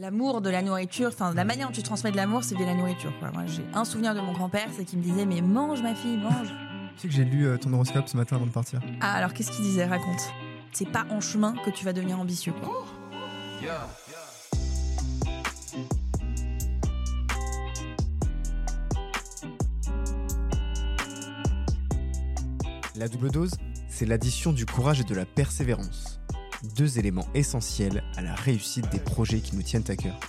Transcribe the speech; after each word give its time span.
l'amour 0.00 0.40
de 0.40 0.48
la 0.48 0.62
nourriture, 0.62 1.08
enfin 1.08 1.34
la 1.34 1.44
manière 1.44 1.66
dont 1.66 1.74
tu 1.74 1.82
transmets 1.82 2.10
de 2.10 2.16
l'amour, 2.16 2.42
c'est 2.42 2.56
via 2.56 2.64
la 2.64 2.74
nourriture. 2.74 3.12
quoi. 3.18 3.30
Moi, 3.32 3.44
j'ai 3.46 3.62
un 3.74 3.84
souvenir 3.84 4.14
de 4.14 4.20
mon 4.20 4.32
grand-père, 4.32 4.68
c'est 4.74 4.84
qu'il 4.84 4.98
me 4.98 5.04
disait 5.04 5.26
mais 5.26 5.42
mange 5.42 5.82
ma 5.82 5.94
fille, 5.94 6.16
mange. 6.16 6.48
Tu 6.96 7.02
sais 7.02 7.08
que 7.08 7.14
j'ai 7.14 7.24
lu 7.24 7.46
euh, 7.46 7.58
ton 7.58 7.72
horoscope 7.74 8.08
ce 8.08 8.16
matin 8.16 8.36
avant 8.36 8.46
de 8.46 8.50
partir. 8.50 8.80
Ah 9.02 9.12
alors 9.12 9.34
qu'est-ce 9.34 9.50
qu'il 9.50 9.64
disait? 9.64 9.84
Raconte. 9.84 10.32
C'est 10.72 10.90
pas 10.90 11.04
en 11.10 11.20
chemin 11.20 11.54
que 11.64 11.70
tu 11.70 11.84
vas 11.84 11.92
devenir 11.92 12.18
ambitieux 12.18 12.52
quoi. 12.52 12.86
La 22.96 23.08
double 23.08 23.30
dose, 23.30 23.52
c'est 23.88 24.06
l'addition 24.06 24.52
du 24.52 24.64
courage 24.64 25.00
et 25.00 25.04
de 25.04 25.14
la 25.14 25.26
persévérance. 25.26 26.19
Deux 26.62 26.98
éléments 26.98 27.26
essentiels 27.32 28.04
à 28.16 28.20
la 28.20 28.34
réussite 28.34 28.90
des 28.90 28.98
projets 28.98 29.40
qui 29.40 29.56
nous 29.56 29.62
tiennent 29.62 29.88
à 29.88 29.96
cœur. 29.96 30.20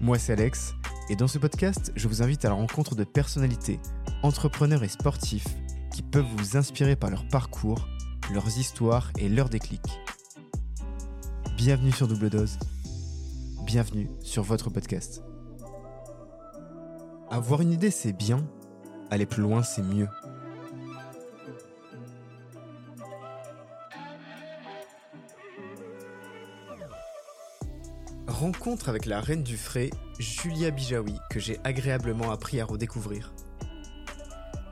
Moi, 0.00 0.18
c'est 0.18 0.32
Alex, 0.32 0.74
et 1.08 1.14
dans 1.14 1.28
ce 1.28 1.38
podcast, 1.38 1.92
je 1.94 2.08
vous 2.08 2.22
invite 2.22 2.44
à 2.44 2.48
la 2.48 2.56
rencontre 2.56 2.96
de 2.96 3.04
personnalités, 3.04 3.78
entrepreneurs 4.24 4.82
et 4.82 4.88
sportifs 4.88 5.46
qui 5.94 6.02
peuvent 6.02 6.26
vous 6.36 6.56
inspirer 6.56 6.96
par 6.96 7.10
leur 7.10 7.26
parcours, 7.28 7.86
leurs 8.32 8.58
histoires 8.58 9.12
et 9.16 9.28
leurs 9.28 9.48
déclics. 9.48 10.00
Bienvenue 11.56 11.92
sur 11.92 12.08
Double 12.08 12.30
Dose. 12.30 12.58
Bienvenue 13.64 14.10
sur 14.20 14.42
votre 14.42 14.70
podcast. 14.70 15.22
Avoir 17.30 17.60
une 17.60 17.70
idée, 17.70 17.92
c'est 17.92 18.12
bien. 18.12 18.44
Aller 19.08 19.26
plus 19.26 19.42
loin, 19.42 19.62
c'est 19.62 19.82
mieux. 19.82 20.08
Rencontre 28.38 28.88
avec 28.88 29.06
la 29.06 29.20
reine 29.20 29.42
du 29.42 29.56
frais, 29.56 29.90
Julia 30.20 30.70
Bijawi, 30.70 31.18
que 31.28 31.40
j'ai 31.40 31.58
agréablement 31.64 32.30
appris 32.30 32.60
à 32.60 32.64
redécouvrir. 32.64 33.32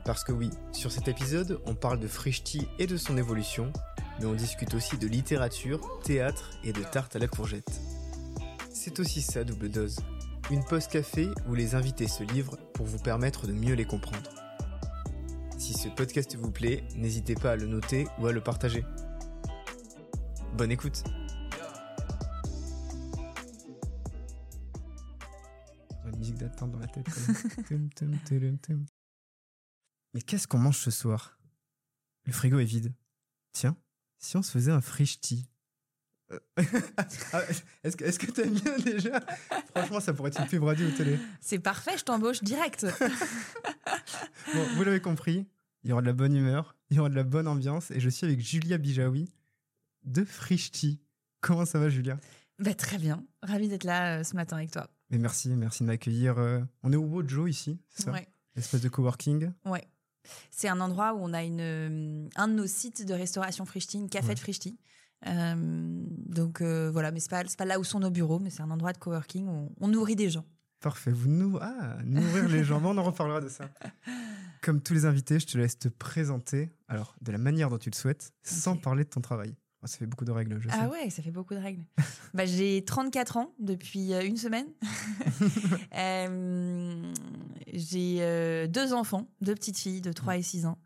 Parce 0.05 0.23
que 0.23 0.31
oui, 0.31 0.51
sur 0.71 0.89
cet 0.89 1.09
épisode, 1.09 1.59
on 1.65 1.75
parle 1.75 1.99
de 1.99 2.07
Frishti 2.07 2.65
et 2.79 2.87
de 2.87 2.95
son 2.95 3.17
évolution, 3.17 3.73
mais 4.19 4.25
on 4.25 4.35
discute 4.35 4.73
aussi 4.73 4.97
de 4.97 5.05
littérature, 5.05 5.81
théâtre 6.01 6.51
et 6.63 6.71
de 6.71 6.81
tarte 6.81 7.17
à 7.17 7.19
la 7.19 7.27
courgette. 7.27 7.81
C'est 8.71 9.01
aussi 9.01 9.21
ça, 9.21 9.43
double 9.43 9.67
dose. 9.67 9.99
Une 10.49 10.63
pause 10.63 10.87
café 10.87 11.27
où 11.49 11.53
les 11.53 11.75
invités 11.75 12.07
se 12.07 12.23
livrent 12.23 12.55
pour 12.73 12.85
vous 12.85 12.99
permettre 12.99 13.47
de 13.47 13.51
mieux 13.51 13.75
les 13.75 13.83
comprendre. 13.83 14.29
Si 15.57 15.73
ce 15.73 15.89
podcast 15.89 16.37
vous 16.37 16.51
plaît, 16.51 16.85
n'hésitez 16.95 17.35
pas 17.35 17.51
à 17.51 17.55
le 17.57 17.67
noter 17.67 18.07
ou 18.17 18.27
à 18.27 18.31
le 18.31 18.39
partager. 18.39 18.85
Bonne 20.53 20.71
écoute 20.71 21.03
Dans 26.65 26.79
la 26.79 26.87
tête. 26.87 27.05
Mais 30.13 30.21
qu'est-ce 30.21 30.47
qu'on 30.47 30.57
mange 30.57 30.77
ce 30.77 30.89
soir? 30.89 31.37
Le 32.25 32.33
frigo 32.33 32.57
est 32.57 32.65
vide. 32.65 32.93
Tiens, 33.53 33.77
si 34.17 34.37
on 34.37 34.41
se 34.41 34.51
faisait 34.51 34.71
un 34.71 34.81
frishti 34.81 35.47
Euh, 36.31 36.39
ah, 37.33 37.41
Est-ce 37.83 37.95
que 37.95 38.03
est-ce 38.03 38.19
que 38.19 38.31
t'aimes 38.31 38.53
bien 38.53 38.77
déjà? 38.79 39.19
Franchement, 39.75 39.99
ça 39.99 40.13
pourrait 40.13 40.29
être 40.29 40.41
une 40.41 40.47
pub 40.47 40.63
radio 40.63 40.87
ou 40.87 40.91
télé. 40.91 41.19
C'est 41.39 41.59
parfait, 41.59 41.97
je 41.97 42.03
t'embauche 42.03 42.43
direct. 42.43 42.85
Bon, 44.53 44.65
vous 44.75 44.83
l'avez 44.83 45.01
compris, 45.01 45.45
il 45.83 45.89
y 45.89 45.93
aura 45.93 46.01
de 46.01 46.07
la 46.07 46.13
bonne 46.13 46.33
humeur, 46.35 46.75
il 46.89 46.97
y 46.97 46.99
aura 46.99 47.09
de 47.09 47.15
la 47.15 47.23
bonne 47.23 47.47
ambiance, 47.47 47.91
et 47.91 47.99
je 47.99 48.09
suis 48.09 48.25
avec 48.25 48.39
Julia 48.39 48.77
Bijawi 48.77 49.29
de 50.03 50.23
Frishti. 50.23 51.01
Comment 51.41 51.65
ça 51.65 51.79
va, 51.79 51.89
Julia? 51.89 52.17
Bah, 52.59 52.73
très 52.73 52.97
bien, 52.97 53.25
ravi 53.41 53.67
d'être 53.67 53.83
là 53.83 54.19
euh, 54.19 54.23
ce 54.23 54.35
matin 54.35 54.57
avec 54.57 54.71
toi. 54.71 54.89
Mais 55.09 55.17
merci, 55.17 55.49
merci 55.49 55.83
de 55.83 55.87
m'accueillir. 55.87 56.37
euh, 56.37 56.61
On 56.83 56.91
est 56.91 56.95
au 56.97 57.03
Wojo 57.03 57.47
ici, 57.47 57.79
c'est 57.89 58.03
ça? 58.03 58.11
Ouais. 58.11 58.27
Espèce 58.55 58.81
de 58.81 58.89
coworking? 58.89 59.51
Ouais. 59.65 59.87
C'est 60.51 60.67
un 60.67 60.81
endroit 60.81 61.13
où 61.13 61.19
on 61.21 61.33
a 61.33 61.43
une, 61.43 61.61
euh, 61.61 62.27
un 62.35 62.47
de 62.49 62.53
nos 62.53 62.67
sites 62.67 63.05
de 63.05 63.13
restauration 63.13 63.65
Frishti, 63.65 63.97
une 63.97 64.09
café 64.09 64.29
Ouais. 64.29 64.33
de 64.35 64.39
Frishti. 64.39 64.77
Euh, 65.25 65.55
donc 65.57 66.61
euh, 66.61 66.91
voilà, 66.91 67.11
mais 67.11 67.19
c'est 67.19 67.29
pas, 67.29 67.43
pas 67.57 67.65
là 67.65 67.79
où 67.79 67.83
sont 67.83 67.99
nos 67.99 68.11
bureaux, 68.11 68.39
mais 68.39 68.49
c'est 68.49 68.61
un 68.61 68.69
endroit 68.71 68.93
de 68.93 68.97
coworking 68.97 69.47
où 69.47 69.51
on, 69.51 69.69
on 69.79 69.87
nourrit 69.87 70.15
des 70.15 70.29
gens. 70.29 70.45
Parfait. 70.81 71.11
Vous 71.11 71.29
nou 71.29 71.57
ah, 71.61 71.97
nourrir 72.03 72.47
les 72.49 72.63
gens. 72.63 72.79
Bon, 72.81 72.93
on 72.93 72.97
en 72.99 73.03
reparlera 73.03 73.39
de 73.41 73.47
ça. 73.49 73.69
Comme 74.61 74.81
tous 74.81 74.93
les 74.93 75.05
invités, 75.05 75.39
je 75.39 75.47
te 75.47 75.57
laisse 75.57 75.79
te 75.79 75.87
présenter, 75.87 76.69
alors 76.87 77.15
de 77.21 77.31
la 77.31 77.37
manière 77.37 77.69
dont 77.69 77.77
tu 77.77 77.89
le 77.89 77.95
souhaites, 77.95 78.31
sans 78.43 78.75
parler 78.75 79.03
de 79.05 79.09
ton 79.09 79.21
travail. 79.21 79.55
Oh, 79.87 79.89
ça 79.89 79.97
fait 79.99 80.05
beaucoup 80.05 80.25
de 80.25 80.31
règles, 80.31 80.59
je 80.59 80.67
sais. 80.67 80.75
Ah 80.77 80.89
ouais, 80.89 81.09
ça 81.09 81.21
fait 81.23 81.31
beaucoup 81.31 81.53
de 81.53 81.59
règles. 81.59 81.83
bah, 82.33 82.45
j'ai 82.45 82.83
34 82.83 83.37
ans 83.37 83.53
depuis 83.59 84.13
euh, 84.13 84.21
une 84.25 84.37
semaine. 84.37 84.67
Euh, 85.97 87.13
j'ai 87.73 88.17
euh, 88.19 88.67
deux 88.67 88.93
enfants, 88.93 89.27
deux 89.41 89.55
petites 89.55 89.77
filles 89.77 90.01
de 90.01 90.11
3 90.11 90.37
et 90.37 90.41
6 90.43 90.65
ans. 90.65 90.77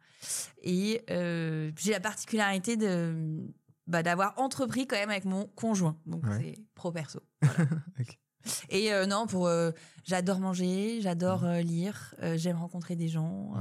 Et 0.62 1.03
euh, 1.09 1.72
j'ai 1.78 1.91
la 1.91 2.00
particularité 2.00 2.78
de 2.78 3.39
bah, 3.88 4.03
d'avoir 4.03 4.38
entrepris 4.39 4.88
quand 4.88 4.95
même 4.95 5.09
avec 5.09 5.25
mon 5.25 5.47
conjoint. 5.47 5.97
Donc 6.06 6.23
Ouais. 6.25 6.38
c'est 6.56 6.63
pro-perso. 6.75 7.19
Ok. 8.00 8.18
Et 8.69 8.91
euh, 8.94 9.06
non, 9.06 9.28
pour 9.28 9.47
euh, 9.47 9.72
j'adore 10.03 10.40
manger, 10.40 11.00
j'adore 11.02 11.44
euh, 11.46 11.62
lire, 11.62 12.16
j'aime 12.35 12.57
rencontrer 12.57 12.96
des 12.96 13.07
gens, 13.07 13.53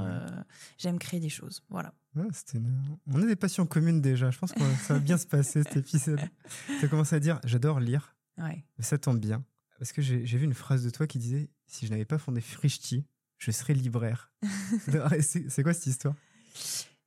j'aime 0.77 0.99
créer 0.99 1.19
des 1.19 1.29
choses. 1.29 1.63
Voilà. 1.69 1.93
Ouais, 2.15 2.25
c'était 2.33 2.57
une- 2.57 2.97
On 3.13 3.21
a 3.21 3.25
des 3.25 3.35
passions 3.37 3.65
communes 3.65 4.01
déjà. 4.01 4.31
Je 4.31 4.37
pense 4.39 4.51
que 4.51 4.59
ça 4.85 4.95
va 4.95 4.99
bien 4.99 5.17
se 5.17 5.25
passer 5.27 5.63
cet 5.63 5.77
épisode. 5.77 6.19
Tu 6.79 6.85
as 6.85 6.87
commencé 6.89 7.15
à 7.15 7.19
dire 7.19 7.39
j'adore 7.45 7.79
lire, 7.79 8.15
Ouais. 8.37 8.65
mais 8.77 8.83
ça 8.83 8.97
tombe 8.97 9.19
bien. 9.19 9.43
Parce 9.79 9.91
que 9.93 10.01
j'ai 10.01 10.23
vu 10.37 10.43
une 10.45 10.53
phrase 10.53 10.83
de 10.83 10.89
toi 10.89 11.07
qui 11.07 11.17
disait 11.19 11.49
si 11.67 11.85
je 11.85 11.91
n'avais 11.91 12.05
pas 12.05 12.17
fondé 12.17 12.41
Frishti, 12.41 13.05
je 13.37 13.51
serais 13.51 13.73
libraire. 13.73 14.31
c'est 15.21 15.63
quoi 15.63 15.73
cette 15.73 15.87
histoire? 15.87 16.15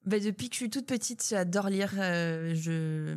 Bah, 0.07 0.19
depuis 0.21 0.49
que 0.51 0.55
je 0.55 0.59
suis 0.59 0.71
toute 0.71 0.87
petite, 0.87 1.27
j'adore 1.29 1.69
lire. 1.71 1.93
euh, 1.99 2.55
je 2.55 3.15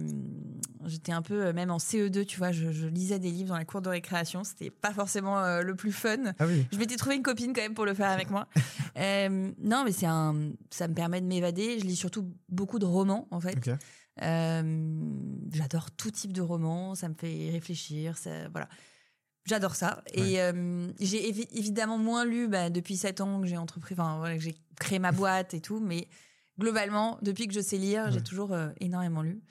j'étais 0.86 1.12
un 1.12 1.22
peu 1.22 1.48
euh, 1.48 1.54
même 1.54 1.70
en 1.70 1.78
CE2, 1.80 2.26
tu 2.26 2.38
vois, 2.38 2.54
je, 2.54 2.72
je 2.72 2.88
lisais 2.88 3.20
des 3.20 3.30
livres 3.30 3.50
dans 3.50 3.58
la 3.58 3.66
cour 3.66 3.82
de 3.82 3.90
récréation. 3.90 4.46
C'était 4.46 4.70
pas 4.70 4.94
forcément 4.94 5.38
euh, 5.40 5.62
le 5.62 5.76
plus 5.76 5.92
fun. 5.92 6.16
Ah 6.40 6.46
oui. 6.48 6.66
Je 6.72 6.78
m'étais 6.78 6.96
trouvé 6.96 7.16
une 7.18 7.24
copine 7.24 7.52
quand 7.54 7.62
même 7.62 7.74
pour 7.74 7.86
le 7.86 7.94
faire 7.94 8.10
avec 8.10 8.30
moi. 8.30 8.48
Euh, 9.00 9.52
non, 9.60 9.84
mais 9.86 9.92
c'est 9.92 10.08
un, 10.08 10.54
ça 10.72 10.88
me 10.88 10.96
permet 10.96 11.22
de 11.22 11.28
m'évader. 11.28 11.78
Je 11.78 11.86
lis 11.86 11.96
surtout 11.96 12.34
beaucoup 12.50 12.80
de 12.80 12.86
romans 12.86 13.28
en 13.30 13.40
fait. 13.40 13.56
J'adore 15.54 15.92
tout 15.92 16.10
type 16.12 16.34
de 16.34 16.42
romans, 16.42 16.96
ça 16.96 17.08
me 17.10 17.14
fait 17.14 17.50
réfléchir, 17.52 18.18
ça, 18.18 18.48
voilà. 18.50 18.68
J'adore 19.46 19.76
ça. 19.76 20.04
Et 20.14 20.42
euh, 20.42 20.88
j'ai 21.00 21.32
évi- 21.32 21.48
évidemment 21.54 21.98
moins 22.00 22.26
lu 22.26 22.48
bah, 22.48 22.70
depuis 22.72 22.98
7 22.98 23.22
ans 23.22 23.40
que 23.40 23.46
j'ai 23.48 23.58
entrepris, 23.58 23.94
enfin 23.94 24.18
voilà, 24.18 24.36
que 24.36 24.42
j'ai 24.42 24.56
créé 24.80 24.98
ma 25.00 25.12
boîte 25.12 25.54
et 25.54 25.62
tout, 25.62 25.80
mais 25.80 26.08
globalement, 26.60 27.18
depuis 27.22 27.48
que 27.48 27.54
je 27.54 27.60
sais 27.62 27.78
lire, 27.78 28.12
j'ai 28.12 28.22
toujours 28.22 28.54
euh, 28.54 28.70
énormément 28.80 29.22
lu. 29.22 29.42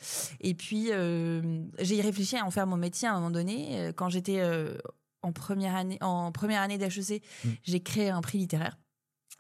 Et 0.40 0.54
puis, 0.54 0.88
euh, 0.90 1.62
j'ai 1.78 2.00
réfléchi 2.00 2.36
à 2.36 2.44
en 2.44 2.50
faire 2.50 2.66
mon 2.66 2.76
métier 2.76 3.08
à 3.08 3.12
un 3.12 3.14
moment 3.16 3.30
donné. 3.30 3.78
Euh, 3.80 3.92
Quand 3.92 4.08
j'étais 4.08 4.40
euh, 4.40 4.76
en 5.22 5.32
première 5.32 5.74
année, 5.76 5.98
en 6.00 6.32
première 6.32 6.62
année 6.62 6.78
d'HEC, 6.78 7.22
Mm. 7.44 7.48
j'ai 7.64 7.80
créé 7.80 8.10
un 8.10 8.20
prix 8.20 8.38
littéraire. 8.38 8.76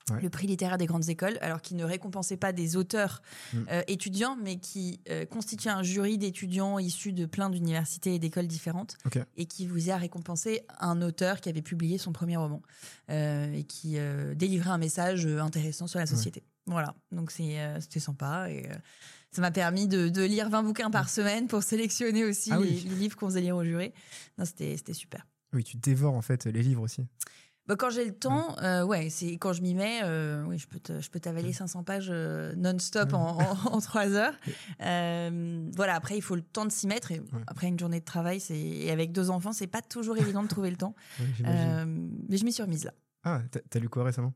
Ouais. 0.08 0.20
Le 0.22 0.30
prix 0.30 0.46
littéraire 0.46 0.78
des 0.78 0.86
grandes 0.86 1.08
écoles, 1.08 1.36
alors 1.40 1.60
qui 1.60 1.74
ne 1.74 1.82
récompensait 1.82 2.36
pas 2.36 2.52
des 2.52 2.76
auteurs 2.76 3.22
Mm. 3.52 3.58
étudiants, 3.88 4.36
mais 4.40 4.56
qui 4.58 5.00
constituait 5.30 5.70
un 5.70 5.82
jury 5.82 6.16
d'étudiants 6.16 6.78
issus 6.78 7.12
de 7.12 7.26
plein 7.26 7.50
d'universités 7.50 8.14
et 8.14 8.20
d'écoles 8.20 8.46
différentes, 8.46 8.96
et 9.36 9.46
qui 9.46 9.66
vous 9.66 9.90
a 9.90 9.96
récompensé 9.96 10.62
un 10.78 11.02
auteur 11.02 11.40
qui 11.40 11.48
avait 11.48 11.60
publié 11.62 11.98
son 11.98 12.12
premier 12.12 12.36
roman 12.36 12.62
et 13.08 13.64
qui 13.68 13.96
délivrait 14.36 14.70
un 14.70 14.78
message 14.78 15.26
intéressant 15.26 15.88
sur 15.88 15.98
la 15.98 16.06
société. 16.06 16.44
Voilà, 16.66 16.94
donc 17.12 17.30
c'est 17.30 17.60
euh, 17.60 17.80
c'était 17.80 18.00
sympa 18.00 18.50
et 18.50 18.68
euh, 18.68 18.74
ça 19.30 19.40
m'a 19.40 19.50
permis 19.52 19.86
de, 19.86 20.08
de 20.08 20.22
lire 20.22 20.48
20 20.50 20.62
bouquins 20.64 20.90
par 20.90 21.08
semaine 21.08 21.46
pour 21.46 21.62
sélectionner 21.62 22.24
aussi 22.24 22.50
Ah 22.52 22.58
les, 22.58 22.64
oui. 22.72 22.84
les 22.88 22.94
livres 22.96 23.16
qu'on 23.16 23.26
faisait 23.28 23.40
lire 23.40 23.56
au 23.56 23.64
jury. 23.64 23.92
Non, 24.38 24.44
c'était 24.44 24.76
c'était 24.76 24.94
super. 24.94 25.26
Oui, 25.52 25.62
tu 25.62 25.76
dévores 25.76 26.14
en 26.14 26.22
fait 26.22 26.44
les 26.46 26.62
livres 26.62 26.82
aussi. 26.82 27.06
Bah, 27.66 27.74
quand 27.76 27.90
j'ai 27.90 28.04
le 28.04 28.14
temps, 28.14 28.56
euh, 28.62 28.84
ouais, 28.84 29.10
c'est 29.10 29.32
quand 29.38 29.52
je 29.52 29.60
m'y 29.62 29.74
mets, 29.74 30.00
oui, 30.46 30.56
je 30.58 30.68
peux 30.68 30.78
te- 30.78 31.00
je 31.00 31.10
peux 31.10 31.18
t'avaler 31.18 31.52
500 31.52 31.82
pages 31.82 32.10
non-stop 32.10 33.12
en, 33.12 33.38
en, 33.40 33.72
en 33.72 33.80
3 33.80 34.08
heures. 34.12 34.34
Voilà, 35.76 35.94
après 35.94 36.16
il 36.16 36.22
faut 36.22 36.36
le 36.36 36.42
temps 36.42 36.64
de 36.66 36.70
s'y 36.72 36.86
mettre. 36.86 37.12
Et 37.12 37.20
Après 37.46 37.66
une 37.68 37.78
journée 37.78 38.00
de 38.00 38.04
travail, 38.04 38.40
c'est 38.40 38.58
et 38.58 38.90
avec 38.90 39.12
deux 39.12 39.30
enfants, 39.30 39.52
c'est 39.52 39.66
pas 39.66 39.82
toujours 39.82 40.16
évident 40.18 40.42
de 40.42 40.48
trouver 40.48 40.70
le 40.70 40.76
temps. 40.76 40.94
Ouais, 41.44 41.84
mais 42.28 42.36
je 42.36 42.44
m'y 42.44 42.52
suis 42.52 42.62
remise 42.62 42.84
là. 42.84 42.92
Ah, 43.24 43.42
t'as- 43.50 43.60
t'as 43.68 43.78
lu 43.80 43.88
quoi 43.88 44.04
récemment? 44.04 44.32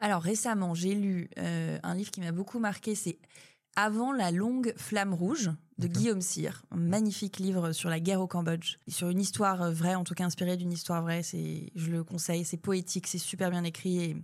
Alors 0.00 0.22
récemment, 0.22 0.74
j'ai 0.74 0.94
lu 0.94 1.28
euh, 1.38 1.78
un 1.82 1.94
livre 1.94 2.10
qui 2.10 2.20
m'a 2.20 2.32
beaucoup 2.32 2.58
marqué, 2.58 2.94
c'est 2.94 3.18
Avant 3.76 4.12
la 4.12 4.30
longue 4.30 4.72
flamme 4.76 5.14
rouge 5.14 5.50
de. 5.78 5.86
Guillaume 5.88 6.20
Cyr, 6.22 6.62
un 6.70 6.76
magnifique 6.76 7.38
livre 7.38 7.72
sur 7.72 7.90
la 7.90 8.00
guerre 8.00 8.20
au 8.20 8.26
Cambodge, 8.26 8.76
sur 8.88 9.08
une 9.10 9.20
histoire 9.20 9.62
euh, 9.62 9.70
vraie, 9.70 9.94
en 9.94 10.04
tout 10.04 10.14
cas 10.14 10.24
inspirée 10.24 10.56
d'une 10.56 10.72
histoire 10.72 11.02
vraie. 11.02 11.22
C'est, 11.22 11.70
je 11.74 11.90
le 11.90 12.02
conseille, 12.04 12.44
c'est 12.44 12.56
poétique, 12.56 13.06
c'est 13.06 13.18
super 13.18 13.50
bien 13.50 13.64
écrit 13.64 13.98
et 13.98 14.16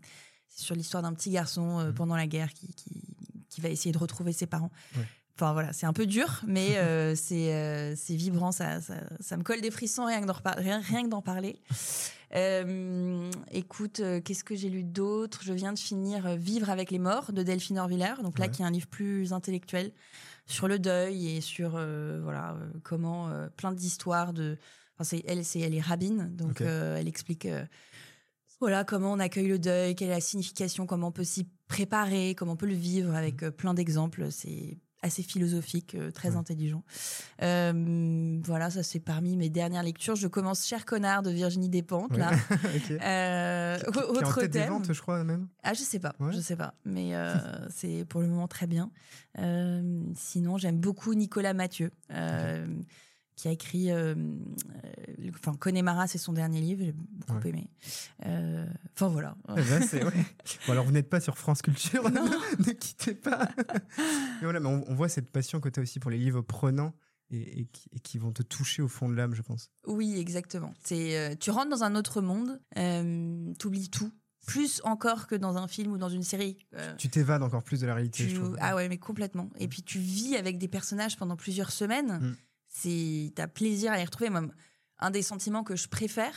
c'est 0.48 0.62
sur 0.64 0.74
l'histoire 0.74 1.02
d'un 1.02 1.12
petit 1.14 1.30
garçon 1.30 1.78
euh, 1.80 1.86
Mhm. 1.88 1.94
pendant 1.94 2.16
la 2.16 2.26
guerre 2.26 2.52
qui, 2.52 2.72
qui 2.74 3.02
qui 3.48 3.60
va 3.60 3.68
essayer 3.68 3.92
de 3.92 3.98
retrouver 3.98 4.32
ses 4.32 4.46
parents. 4.46 4.70
Ouais. 4.96 5.06
Enfin 5.34 5.52
voilà, 5.54 5.72
c'est 5.72 5.86
un 5.86 5.92
peu 5.92 6.06
dur, 6.06 6.40
mais 6.46 6.76
euh, 6.76 7.14
c'est 7.16 7.54
euh, 7.54 7.94
c'est 7.96 8.14
vibrant, 8.14 8.52
ça, 8.52 8.80
ça, 8.80 8.94
ça 9.20 9.36
me 9.36 9.42
colle 9.42 9.60
des 9.60 9.70
frissons 9.70 10.04
rien 10.04 10.20
que 10.20 10.26
d'en 10.26 10.36
rien, 10.58 10.80
rien 10.80 11.02
que 11.04 11.08
d'en 11.08 11.22
parler. 11.22 11.56
Euh, 12.34 13.30
écoute, 13.50 14.00
qu'est-ce 14.24 14.44
que 14.44 14.54
j'ai 14.54 14.70
lu 14.70 14.84
d'autre? 14.84 15.40
Je 15.42 15.52
viens 15.52 15.72
de 15.72 15.78
finir 15.78 16.36
Vivre 16.36 16.70
avec 16.70 16.90
les 16.90 16.98
morts 16.98 17.32
de 17.32 17.42
Delphine 17.42 17.78
Orviller, 17.78 18.14
donc 18.22 18.38
là 18.38 18.46
Ouais. 18.46 18.50
qui 18.50 18.62
est 18.62 18.64
un 18.64 18.70
livre 18.70 18.86
plus 18.88 19.32
intellectuel 19.32 19.92
sur 20.46 20.68
le 20.68 20.78
deuil 20.78 21.36
et 21.36 21.40
sur 21.40 21.70
voilà 21.72 22.56
comment 22.82 23.30
plein 23.56 23.72
d'histoires 23.72 24.32
de. 24.32 24.56
Enfin, 24.96 25.04
c'est 25.04 25.22
elle, 25.26 25.44
c'est 25.44 25.60
elle 25.60 25.74
est 25.74 25.80
rabbine, 25.80 26.34
donc 26.36 26.60
elle 26.62 27.08
explique. 27.08 27.46
voilà 28.60 28.84
comment 28.84 29.12
on 29.12 29.18
accueille 29.18 29.48
le 29.48 29.58
deuil, 29.58 29.94
quelle 29.94 30.08
est 30.08 30.14
la 30.14 30.20
signification, 30.20 30.86
comment 30.86 31.08
on 31.08 31.12
peut 31.12 31.24
s'y 31.24 31.48
préparer, 31.68 32.34
comment 32.34 32.52
on 32.52 32.56
peut 32.56 32.66
le 32.66 32.74
vivre 32.74 33.14
avec 33.14 33.42
euh, 33.42 33.50
plein 33.50 33.72
d'exemples. 33.74 34.30
C'est 34.30 34.78
assez 35.02 35.22
philosophique, 35.22 35.94
euh, 35.96 36.10
très 36.10 36.30
Ouais. 36.30 36.36
intelligent. 36.36 36.82
Euh, 37.42 38.40
voilà, 38.44 38.70
ça 38.70 38.82
c'est 38.82 39.00
parmi 39.00 39.36
mes 39.36 39.50
dernières 39.50 39.82
lectures. 39.82 40.14
Je 40.16 40.28
commence 40.28 40.64
Cher 40.66 40.84
connard 40.86 41.22
de 41.22 41.30
Virginie 41.30 41.68
Despentes 41.68 42.12
Ouais. 42.12 42.18
là. 42.18 42.30
Euh, 43.02 43.78
Qui 43.78 43.98
en 43.98 44.02
autre 44.02 44.40
des 44.42 44.50
thème. 44.50 44.68
ventes, 44.70 44.92
je 44.92 45.00
crois 45.00 45.22
même? 45.24 45.48
Ah, 45.64 45.74
je 45.74 45.80
sais 45.80 45.98
pas, 45.98 46.14
Ouais. 46.20 46.32
je 46.32 46.40
sais 46.40 46.56
pas, 46.56 46.74
mais 46.84 47.14
euh, 47.16 47.34
c'est 47.74 48.04
pour 48.08 48.20
le 48.20 48.28
moment 48.28 48.48
très 48.48 48.66
bien. 48.66 48.90
Sinon, 50.14 50.56
j'aime 50.58 50.78
beaucoup 50.78 51.14
Nicolas 51.14 51.54
Mathieu, 51.54 51.90
qui 53.36 53.48
a 53.48 53.50
écrit, 53.50 53.90
euh, 53.90 54.14
euh, 54.84 55.30
enfin, 55.30 55.54
Connemara, 55.54 56.06
c'est 56.06 56.18
son 56.18 56.32
dernier 56.32 56.60
livre, 56.60 56.84
j'ai 56.84 56.92
beaucoup 56.92 57.34
Ouais. 57.34 57.48
aimé. 57.48 57.70
Euh, 58.26 58.66
Enfin 58.94 59.08
voilà. 59.08 59.36
Eh 59.56 59.62
ben, 59.62 59.82
ouais. 60.06 60.12
Bon, 60.66 60.72
alors 60.72 60.84
vous 60.84 60.92
n'êtes 60.92 61.08
pas 61.08 61.20
sur 61.20 61.38
France 61.38 61.62
Culture, 61.62 62.08
Non. 62.10 62.24
ne, 62.66 62.72
quittez 62.72 63.14
pas. 63.14 63.48
mais 63.58 64.42
voilà, 64.42 64.60
mais 64.60 64.68
on, 64.68 64.84
on 64.88 64.94
voit 64.94 65.08
cette 65.08 65.30
passion 65.30 65.60
que 65.60 65.68
tu 65.68 65.80
as 65.80 65.82
aussi 65.82 65.98
pour 65.98 66.10
les 66.10 66.18
livres 66.18 66.42
prenants 66.42 66.92
et, 67.30 67.60
et 67.60 67.64
qui, 67.66 67.88
et 67.92 68.00
qui 68.00 68.18
vont 68.18 68.32
te 68.32 68.42
toucher 68.42 68.82
au 68.82 68.88
fond 68.88 69.08
de 69.08 69.14
l'âme, 69.14 69.34
je 69.34 69.42
pense. 69.42 69.70
Oui, 69.86 70.18
exactement. 70.18 70.74
C'est, 70.84 71.16
euh, 71.16 71.34
tu 71.34 71.50
rentres 71.50 71.70
dans 71.70 71.82
un 71.84 71.94
autre 71.96 72.20
monde, 72.20 72.60
euh, 72.76 73.52
t'oublies 73.58 73.88
tout, 73.88 74.12
plus 74.46 74.82
encore 74.84 75.26
que 75.26 75.34
dans 75.36 75.56
un 75.56 75.68
film 75.68 75.92
ou 75.92 75.98
dans 75.98 76.08
une 76.10 76.22
série. 76.24 76.58
Euh, 76.74 76.94
Tu 76.96 77.08
t'évades 77.08 77.42
encore 77.42 77.62
plus 77.62 77.80
de 77.80 77.86
la 77.86 77.94
réalité, 77.94 78.24
tu- 78.24 78.30
je 78.34 78.40
trouve. 78.40 78.56
Ah 78.60 78.76
ouais, 78.76 78.88
mais 78.90 78.98
complètement. 78.98 79.48
Et 79.58 79.68
puis 79.68 79.82
tu 79.82 79.98
vis 79.98 80.36
avec 80.36 80.58
des 80.58 80.68
personnages 80.68 81.16
pendant 81.16 81.36
plusieurs 81.36 81.70
semaines. 81.72 82.18
Mm. 82.20 82.36
C'est 82.74 83.32
t'as 83.36 83.46
plaisir 83.46 83.92
à 83.92 83.98
les 83.98 84.04
retrouver. 84.04 84.30
Moi, 84.30 84.42
un 84.98 85.10
des 85.10 85.20
sentiments 85.22 85.62
que 85.62 85.76
je 85.76 85.88
préfère, 85.88 86.34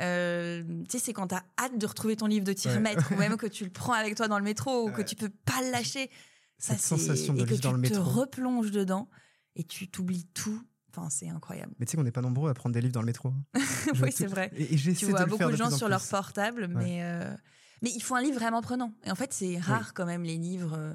euh, 0.00 0.62
tu 0.84 0.98
sais, 0.98 0.98
c'est 1.06 1.12
quand 1.12 1.28
t'as 1.28 1.42
hâte 1.58 1.78
de 1.78 1.86
retrouver 1.86 2.16
ton 2.16 2.26
livre, 2.26 2.44
de 2.44 2.52
t'y 2.52 2.68
Ouais. 2.68 2.74
remettre, 2.76 3.10
ou 3.12 3.16
même 3.16 3.36
que 3.38 3.46
tu 3.46 3.64
le 3.64 3.70
prends 3.70 3.94
avec 3.94 4.14
toi 4.14 4.28
dans 4.28 4.38
le 4.38 4.44
métro, 4.44 4.86
ou 4.88 4.92
que 4.92 5.02
tu 5.02 5.16
peux 5.16 5.30
pas 5.30 5.60
le 5.62 5.70
lâcher. 5.70 6.10
Cette 6.58 6.80
sensation 6.80 7.32
de 7.32 7.40
et 7.40 7.46
que 7.46 7.54
dans 7.62 7.72
le 7.72 7.80
tu 7.82 7.90
te 7.92 7.96
métro. 7.98 8.10
replonges 8.10 8.70
dedans 8.70 9.08
et 9.56 9.64
tu 9.64 9.88
t'oublies 9.88 10.26
tout. 10.34 10.62
Enfin, 10.94 11.08
c'est 11.08 11.28
incroyable. 11.30 11.72
Mais 11.78 11.86
tu 11.86 11.92
sais 11.92 11.96
qu'on 11.96 12.02
n'est 12.04 12.10
pas 12.12 12.20
nombreux 12.20 12.50
à 12.50 12.54
prendre 12.54 12.74
des 12.74 12.82
livres 12.82 12.92
dans 12.92 13.00
le 13.00 13.06
métro. 13.06 13.30
hein. 13.30 13.42
Oui, 14.02 14.10
tout- 14.10 14.16
c'est 14.18 14.26
vrai. 14.26 14.50
Et, 14.54 14.74
et 14.74 14.76
j'essaie 14.76 14.98
Tu 14.98 15.06
de 15.06 15.10
vois 15.12 15.20
le 15.20 15.26
beaucoup 15.26 15.38
faire 15.38 15.50
de 15.50 15.56
gens 15.56 15.68
plus 15.68 15.78
sur 15.78 15.88
leur 15.88 16.04
portable, 16.06 16.66
mais, 16.68 17.02
euh, 17.02 17.34
mais 17.80 17.90
il 17.94 18.02
faut 18.02 18.14
un 18.16 18.20
livre 18.22 18.38
vraiment 18.38 18.60
prenant. 18.60 18.92
Et 19.04 19.10
en 19.10 19.14
fait, 19.14 19.32
c'est 19.32 19.58
rare 19.58 19.94
quand 19.94 20.04
même 20.04 20.24
les 20.24 20.36
livres 20.36 20.94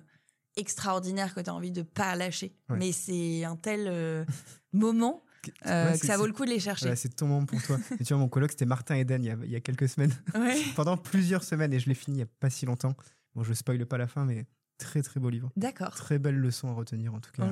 extraordinaires 0.55 1.33
que 1.35 1.41
tu 1.41 1.49
as 1.49 1.53
envie 1.53 1.71
de 1.71 1.81
pas 1.81 2.15
lâcher. 2.15 2.55
Ouais. 2.69 2.77
Mais 2.77 2.91
c'est 2.91 3.43
un 3.43 3.55
tel 3.55 3.85
euh, 3.87 4.25
moment 4.73 5.23
euh, 5.67 5.91
Ouais, 5.91 5.99
que 5.99 6.05
ça 6.05 6.17
vaut 6.17 6.25
le 6.27 6.33
coup 6.33 6.45
de 6.45 6.49
les 6.49 6.59
chercher. 6.59 6.95
C'est 6.95 7.09
ton 7.15 7.27
moment 7.27 7.45
pour 7.45 7.61
toi. 7.61 7.77
et 7.99 8.03
tu 8.03 8.13
vois, 8.13 8.17
mon 8.17 8.29
coloc, 8.29 8.51
c'était 8.51 8.65
Martin 8.65 8.95
Eden 8.95 9.23
il 9.23 9.27
y 9.27 9.31
a, 9.31 9.37
il 9.43 9.51
y 9.51 9.55
a 9.55 9.59
quelques 9.59 9.87
semaines. 9.89 10.13
Pendant 10.75 10.97
plusieurs 10.97 11.43
semaines, 11.43 11.73
et 11.73 11.79
je 11.79 11.87
l'ai 11.87 11.95
fini 11.95 12.15
il 12.15 12.17
n'y 12.17 12.23
a 12.23 12.29
pas 12.39 12.49
si 12.49 12.65
longtemps. 12.65 12.95
Bon, 13.35 13.43
je 13.43 13.53
spoile 13.53 13.85
pas 13.85 13.97
la 13.97 14.07
fin, 14.07 14.25
mais 14.25 14.45
très 14.77 15.01
très 15.01 15.19
beau 15.19 15.29
livre. 15.29 15.51
D'accord. 15.55 15.91
Très 15.95 16.19
belle 16.19 16.37
leçon 16.37 16.69
à 16.69 16.73
retenir 16.73 17.13
en 17.13 17.19
tout 17.19 17.31
cas. 17.31 17.43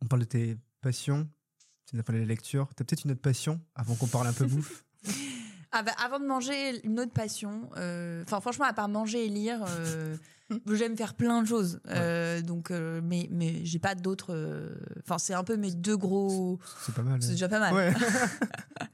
On 0.00 0.06
parle 0.06 0.20
de 0.22 0.26
tes 0.26 0.56
passions, 0.80 1.28
tu 1.86 1.96
nous 1.96 2.00
as 2.00 2.04
parlé 2.04 2.20
de 2.20 2.24
la 2.24 2.28
lecture. 2.28 2.68
Tu 2.76 2.82
as 2.82 2.84
peut-être 2.84 3.04
une 3.04 3.10
autre 3.10 3.20
passion 3.20 3.60
avant 3.74 3.94
qu'on 3.96 4.06
parle 4.06 4.26
un 4.28 4.32
peu 4.32 4.46
bouffe 4.46 4.84
Ah 5.72 5.82
bah, 5.82 5.92
avant 6.02 6.20
de 6.20 6.24
manger, 6.26 6.80
une 6.86 7.00
autre 7.00 7.12
passion. 7.12 7.68
euh, 7.76 8.22
Enfin, 8.24 8.40
franchement, 8.40 8.64
à 8.66 8.72
part 8.72 8.88
manger 8.88 9.26
et 9.26 9.28
lire, 9.28 9.64
j'aime 10.72 10.96
faire 10.96 11.14
plein 11.14 11.42
de 11.42 11.46
choses. 11.48 11.80
Euh, 11.88 12.40
donc, 12.42 12.70
euh, 12.70 13.00
mais 13.02 13.28
mais 13.30 13.64
j'ai 13.64 13.78
pas 13.78 13.94
d'autres. 13.94 14.34
euh, 14.34 14.74
Enfin, 15.04 15.18
c'est 15.18 15.34
un 15.34 15.44
peu 15.44 15.56
mes 15.56 15.70
deux 15.72 15.96
gros. 15.96 16.58
C'est 16.84 16.94
pas 16.94 17.02
mal. 17.02 17.22
C'est 17.22 17.30
déjà 17.32 17.48
pas 17.48 17.60
mal. 17.60 17.74
Ouais. 17.74 17.94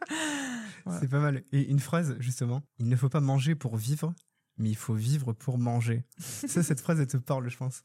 Voilà. 0.84 1.00
C'est 1.00 1.08
pas 1.08 1.18
mal. 1.20 1.42
Et 1.52 1.62
une 1.70 1.78
phrase, 1.80 2.14
justement, 2.18 2.62
il 2.78 2.88
ne 2.88 2.96
faut 2.96 3.08
pas 3.08 3.20
manger 3.20 3.54
pour 3.54 3.76
vivre, 3.76 4.12
mais 4.58 4.68
il 4.68 4.76
faut 4.76 4.92
vivre 4.94 5.32
pour 5.32 5.56
manger. 5.58 6.04
Ça, 6.18 6.62
cette 6.62 6.80
phrase, 6.80 7.00
elle 7.00 7.06
te 7.06 7.16
parle, 7.16 7.48
je 7.48 7.56
pense. 7.56 7.82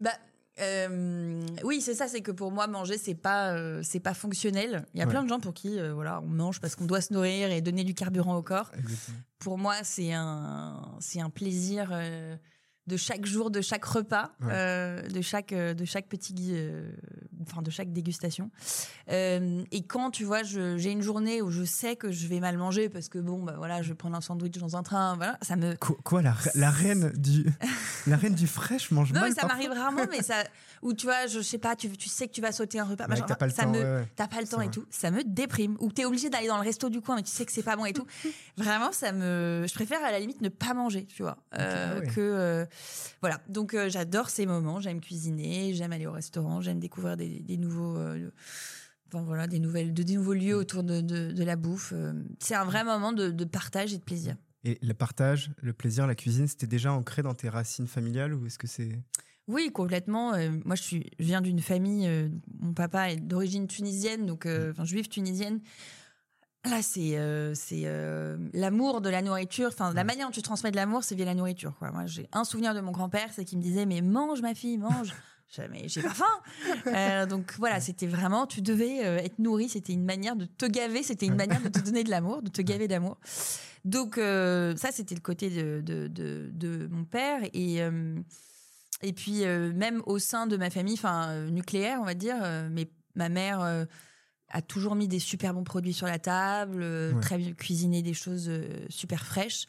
Bah 0.00 0.12
euh, 0.60 1.44
oui, 1.64 1.80
c'est 1.80 1.94
ça, 1.94 2.06
c'est 2.06 2.20
que 2.20 2.30
pour 2.30 2.52
moi 2.52 2.68
manger 2.68 2.96
c'est 2.96 3.16
pas 3.16 3.52
euh, 3.56 3.80
c'est 3.82 3.98
pas 3.98 4.14
fonctionnel. 4.14 4.86
Il 4.94 5.00
y 5.00 5.02
a 5.02 5.06
Ouais. 5.06 5.10
plein 5.10 5.24
de 5.24 5.28
gens 5.28 5.40
pour 5.40 5.52
qui 5.54 5.80
euh, 5.80 5.92
voilà 5.92 6.20
on 6.20 6.28
mange 6.28 6.60
parce 6.60 6.76
qu'on 6.76 6.84
doit 6.84 7.00
se 7.00 7.12
nourrir 7.12 7.50
et 7.50 7.60
donner 7.60 7.82
du 7.82 7.94
carburant 7.94 8.36
au 8.36 8.42
corps. 8.42 8.70
Exactement. 8.78 9.18
Pour 9.40 9.58
moi 9.58 9.74
c'est 9.82 10.12
un 10.12 10.94
c'est 11.00 11.20
un 11.20 11.30
plaisir 11.30 11.90
de 12.86 12.96
chaque 12.96 13.24
jour, 13.24 13.50
de 13.50 13.60
chaque 13.60 13.84
repas, 13.84 14.30
Ouais. 14.40 14.48
euh, 14.52 15.02
de 15.08 15.20
chaque 15.22 15.52
euh, 15.52 15.72
de 15.74 15.84
chaque 15.84 16.06
petit 16.06 16.34
euh, 16.50 16.90
enfin 17.42 17.62
de 17.62 17.70
chaque 17.70 17.92
dégustation. 17.92 18.50
Euh, 19.10 19.62
et 19.70 19.82
quand 19.82 20.10
tu 20.10 20.24
vois 20.24 20.42
j'ai 20.42 20.90
une 20.90 21.02
journée 21.02 21.42
où 21.42 21.50
je 21.50 21.64
sais 21.64 21.96
que 21.96 22.10
je 22.12 22.26
vais 22.26 22.40
mal 22.40 22.56
manger 22.58 22.88
parce 22.88 23.08
que 23.08 23.18
bon 23.18 23.42
bah 23.42 23.54
voilà 23.56 23.82
je 23.82 23.88
vais 23.90 23.94
prendre 23.94 24.16
un 24.16 24.20
sandwich 24.20 24.56
dans 24.58 24.76
un 24.76 24.82
train 24.82 25.16
voilà 25.16 25.38
ça 25.42 25.56
me 25.56 25.74
Quoi, 25.76 25.96
quoi, 26.04 26.22
la, 26.22 26.34
la 26.54 26.70
reine 26.70 27.10
du 27.16 27.46
la 28.06 28.16
reine 28.16 28.34
du 28.34 28.46
fraîche 28.46 28.90
mange 28.90 29.12
Non, 29.12 29.20
mal 29.20 29.30
mais 29.30 29.34
ça 29.40 29.46
m'arrive 29.46 29.70
rarement, 29.70 30.04
mais 30.10 30.22
ça. 30.22 30.44
Ou 30.82 30.92
tu 30.92 31.06
vois, 31.06 31.26
je, 31.26 31.38
je 31.38 31.42
sais 31.42 31.56
pas, 31.58 31.74
tu, 31.76 31.88
tu 31.96 32.10
sais 32.10 32.28
que 32.28 32.32
tu 32.32 32.42
vas 32.42 32.52
sauter 32.52 32.78
un 32.78 32.84
repas, 32.84 33.04
Ouais, 33.04 33.10
machin, 33.10 33.24
t'as 33.26 33.36
pas 33.36 33.46
le 33.46 33.52
ça 33.52 33.62
temps. 33.62 33.72
me, 33.72 33.78
ouais, 33.78 33.84
ouais. 34.00 34.08
T'as 34.16 34.28
pas 34.28 34.40
le 34.42 34.46
temps 34.46 34.60
et 34.60 34.64
vrai. 34.66 34.72
tout. 34.72 34.84
Ça 34.90 35.10
me 35.10 35.22
déprime. 35.24 35.76
Ou 35.80 35.90
t'es 35.90 36.04
obligé 36.04 36.28
d'aller 36.28 36.48
dans 36.48 36.58
le 36.58 36.62
resto 36.62 36.90
du 36.90 37.00
coin, 37.00 37.16
mais 37.16 37.22
tu 37.22 37.30
sais 37.30 37.46
que 37.46 37.52
c'est 37.52 37.62
pas 37.62 37.76
bon 37.76 37.86
et 37.86 37.94
tout. 37.94 38.06
Vraiment, 38.58 38.92
ça 38.92 39.12
me. 39.12 39.64
Je 39.66 39.72
préfère 39.74 40.04
à 40.04 40.10
la 40.10 40.18
limite 40.20 40.42
ne 40.42 40.50
pas 40.50 40.74
manger, 40.74 41.06
tu 41.06 41.22
vois. 41.22 41.38
ah. 41.52 42.00
Que. 42.14 42.66
Voilà. 43.20 43.40
Donc, 43.48 43.74
euh, 43.74 43.88
j'adore 43.88 44.30
ces 44.30 44.46
moments. 44.46 44.80
J'aime 44.80 45.00
cuisiner, 45.00 45.74
j'aime 45.74 45.92
aller 45.92 46.06
au 46.06 46.12
restaurant, 46.12 46.60
j'aime 46.60 46.78
découvrir 46.80 47.16
des, 47.16 47.40
des 47.40 47.56
nouveaux. 47.56 47.96
euh, 47.96 48.30
Enfin 49.12 49.22
voilà, 49.22 49.46
des, 49.46 49.60
nouvelles, 49.60 49.94
de, 49.94 50.02
des 50.02 50.14
nouveaux 50.16 50.32
lieux 50.34 50.56
autour 50.56 50.82
de, 50.82 51.00
de, 51.00 51.30
de 51.30 51.44
la 51.44 51.54
bouffe. 51.54 51.92
Euh, 51.94 52.14
C'est 52.40 52.54
un 52.56 52.64
vrai 52.64 52.82
moment 52.82 53.12
de, 53.12 53.30
de 53.30 53.44
partage 53.44 53.92
et 53.92 53.98
de 53.98 54.02
plaisir. 54.02 54.34
Et 54.64 54.78
le 54.82 54.92
partage, 54.94 55.50
le 55.62 55.72
plaisir, 55.72 56.06
la 56.08 56.16
cuisine, 56.16 56.48
c'était 56.48 56.66
déjà 56.66 56.92
ancré 56.92 57.22
dans 57.22 57.34
tes 57.34 57.48
racines 57.48 57.86
familiales 57.86 58.34
ou 58.34 58.46
est-ce 58.46 58.58
que 58.58 58.66
c'est 58.66 58.98
Oui, 59.46 59.70
complètement. 59.72 60.34
Euh, 60.34 60.50
moi, 60.64 60.74
je, 60.74 60.82
suis, 60.82 61.10
je 61.20 61.24
viens 61.26 61.42
d'une 61.42 61.60
famille, 61.60 62.08
euh, 62.08 62.28
mon 62.60 62.72
papa 62.72 63.10
est 63.12 63.16
d'origine 63.18 63.68
tunisienne, 63.68 64.26
donc 64.26 64.46
euh, 64.46 64.72
enfin 64.72 64.84
juive 64.84 65.06
tunisienne. 65.08 65.60
Là, 66.64 66.80
c'est 66.80 67.18
euh, 67.18 67.52
c'est 67.54 67.82
euh, 67.84 68.38
l'amour 68.54 69.02
de 69.02 69.10
la 69.10 69.20
nourriture. 69.20 69.68
Enfin, 69.68 69.92
la 69.92 70.04
manière 70.04 70.26
dont 70.26 70.32
tu 70.32 70.40
transmets 70.40 70.70
de 70.70 70.76
l'amour, 70.76 71.04
c'est 71.04 71.14
via 71.14 71.26
la 71.26 71.34
nourriture. 71.34 71.74
Quoi. 71.78 71.90
Moi, 71.90 72.06
j'ai 72.06 72.26
un 72.32 72.44
souvenir 72.44 72.74
de 72.74 72.80
mon 72.80 72.90
grand-père, 72.90 73.28
c'est 73.32 73.44
qu'il 73.44 73.58
me 73.58 73.62
disait 73.62 73.84
mais 73.84 74.00
mange 74.00 74.40
ma 74.40 74.54
fille, 74.54 74.78
mange. 74.78 75.14
Je 75.46 75.60
disais, 75.60 75.68
mais 75.70 75.88
j'ai 75.88 76.02
pas 76.02 76.14
faim. 76.14 76.24
Euh, 76.86 77.26
donc 77.26 77.54
voilà, 77.58 77.78
c'était 77.78 78.06
vraiment, 78.06 78.46
tu 78.46 78.62
devais 78.62 78.96
être 78.96 79.38
nourri. 79.38 79.68
C'était 79.68 79.92
une 79.92 80.04
manière 80.04 80.36
de 80.36 80.46
te 80.46 80.64
gaver. 80.64 81.02
C'était 81.02 81.26
une 81.26 81.36
manière 81.36 81.60
de 81.60 81.68
te 81.68 81.80
donner 81.80 82.02
de 82.02 82.10
l'amour, 82.10 82.42
de 82.42 82.48
te 82.48 82.62
gaver 82.62 82.88
d'amour. 82.88 83.18
Donc 83.84 84.14
ça, 84.16 84.90
c'était 84.90 85.14
le 85.14 85.20
côté 85.20 85.50
de, 85.50 85.82
de, 85.82 86.08
de, 86.08 86.50
de 86.50 86.88
mon 86.90 87.04
père 87.04 87.40
et 87.52 87.78
et 89.02 89.12
puis 89.12 89.44
même 89.44 90.02
au 90.06 90.18
sein 90.18 90.46
de 90.46 90.56
ma 90.56 90.70
famille, 90.70 90.94
enfin 90.94 91.44
nucléaire, 91.50 91.98
on 92.00 92.04
va 92.04 92.14
dire, 92.14 92.36
mais 92.70 92.88
ma 93.14 93.28
mère 93.28 93.86
a 94.50 94.62
toujours 94.62 94.94
mis 94.94 95.08
des 95.08 95.18
super 95.18 95.52
bons 95.54 95.64
produits 95.64 95.92
sur 95.94 96.06
la 96.06 96.18
table, 96.18 96.80
euh, 96.82 97.12
Ouais. 97.12 97.20
très 97.20 97.38
bien 97.38 97.52
cuisiné 97.52 98.02
des 98.02 98.14
choses 98.14 98.46
euh, 98.48 98.86
super 98.88 99.24
fraîches. 99.24 99.66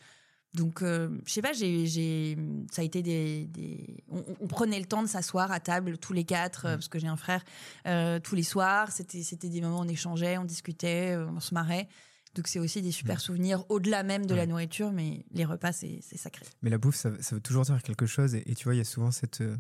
Donc, 0.54 0.82
euh, 0.84 1.10
je 1.26 1.34
sais 1.34 1.42
pas, 1.42 1.52
j'ai, 1.52 2.38
ça 2.72 2.82
a 2.82 2.86
été 2.86 3.02
des, 3.02 3.46
des- 3.48 3.98
on, 4.10 4.24
on 4.40 4.48
prenait 4.48 4.80
le 4.80 4.86
temps 4.86 5.04
de 5.04 5.08
s'asseoir 5.08 5.52
à 5.52 5.60
table 5.60 5.98
tous 5.98 6.14
les 6.14 6.24
quatre, 6.24 6.66
euh, 6.66 6.74
parce 6.76 6.88
que 6.88 6.98
j'ai 6.98 7.08
un 7.08 7.18
frère, 7.18 7.44
euh, 7.88 8.20
tous 8.20 8.36
les 8.36 8.44
soirs. 8.44 8.92
C'était, 8.92 9.22
c'était 9.22 9.50
des 9.50 9.60
moments 9.60 9.80
où 9.80 9.84
on 9.84 9.88
échangeait, 9.88 10.38
on 10.38 10.46
discutait, 10.46 11.18
on 11.18 11.42
se 11.42 11.54
marrait. 11.54 11.90
Donc, 12.36 12.48
c'est 12.48 12.60
aussi 12.60 12.82
des 12.82 12.92
super 12.92 13.20
souvenirs 13.22 13.64
au-delà 13.70 14.04
même 14.04 14.26
de 14.26 14.36
la 14.36 14.46
nourriture, 14.46 14.92
mais 14.92 15.26
les 15.32 15.46
repas, 15.46 15.72
c'est, 15.74 16.00
c'est 16.02 16.18
sacré. 16.18 16.46
Mais 16.62 16.70
la 16.70 16.78
bouffe, 16.78 16.96
ça, 16.96 17.12
ça 17.22 17.36
veut 17.36 17.42
toujours 17.42 17.64
dire 17.64 17.82
quelque 17.82 18.06
chose. 18.06 18.36
Et, 18.36 18.50
et 18.50 18.56
tu 18.56 18.66
vois, 18.66 18.76
il 18.76 18.78
y 18.78 18.82
a 18.82 18.86
souvent 18.86 19.12
cette 19.12 19.42
euh, 19.42 19.56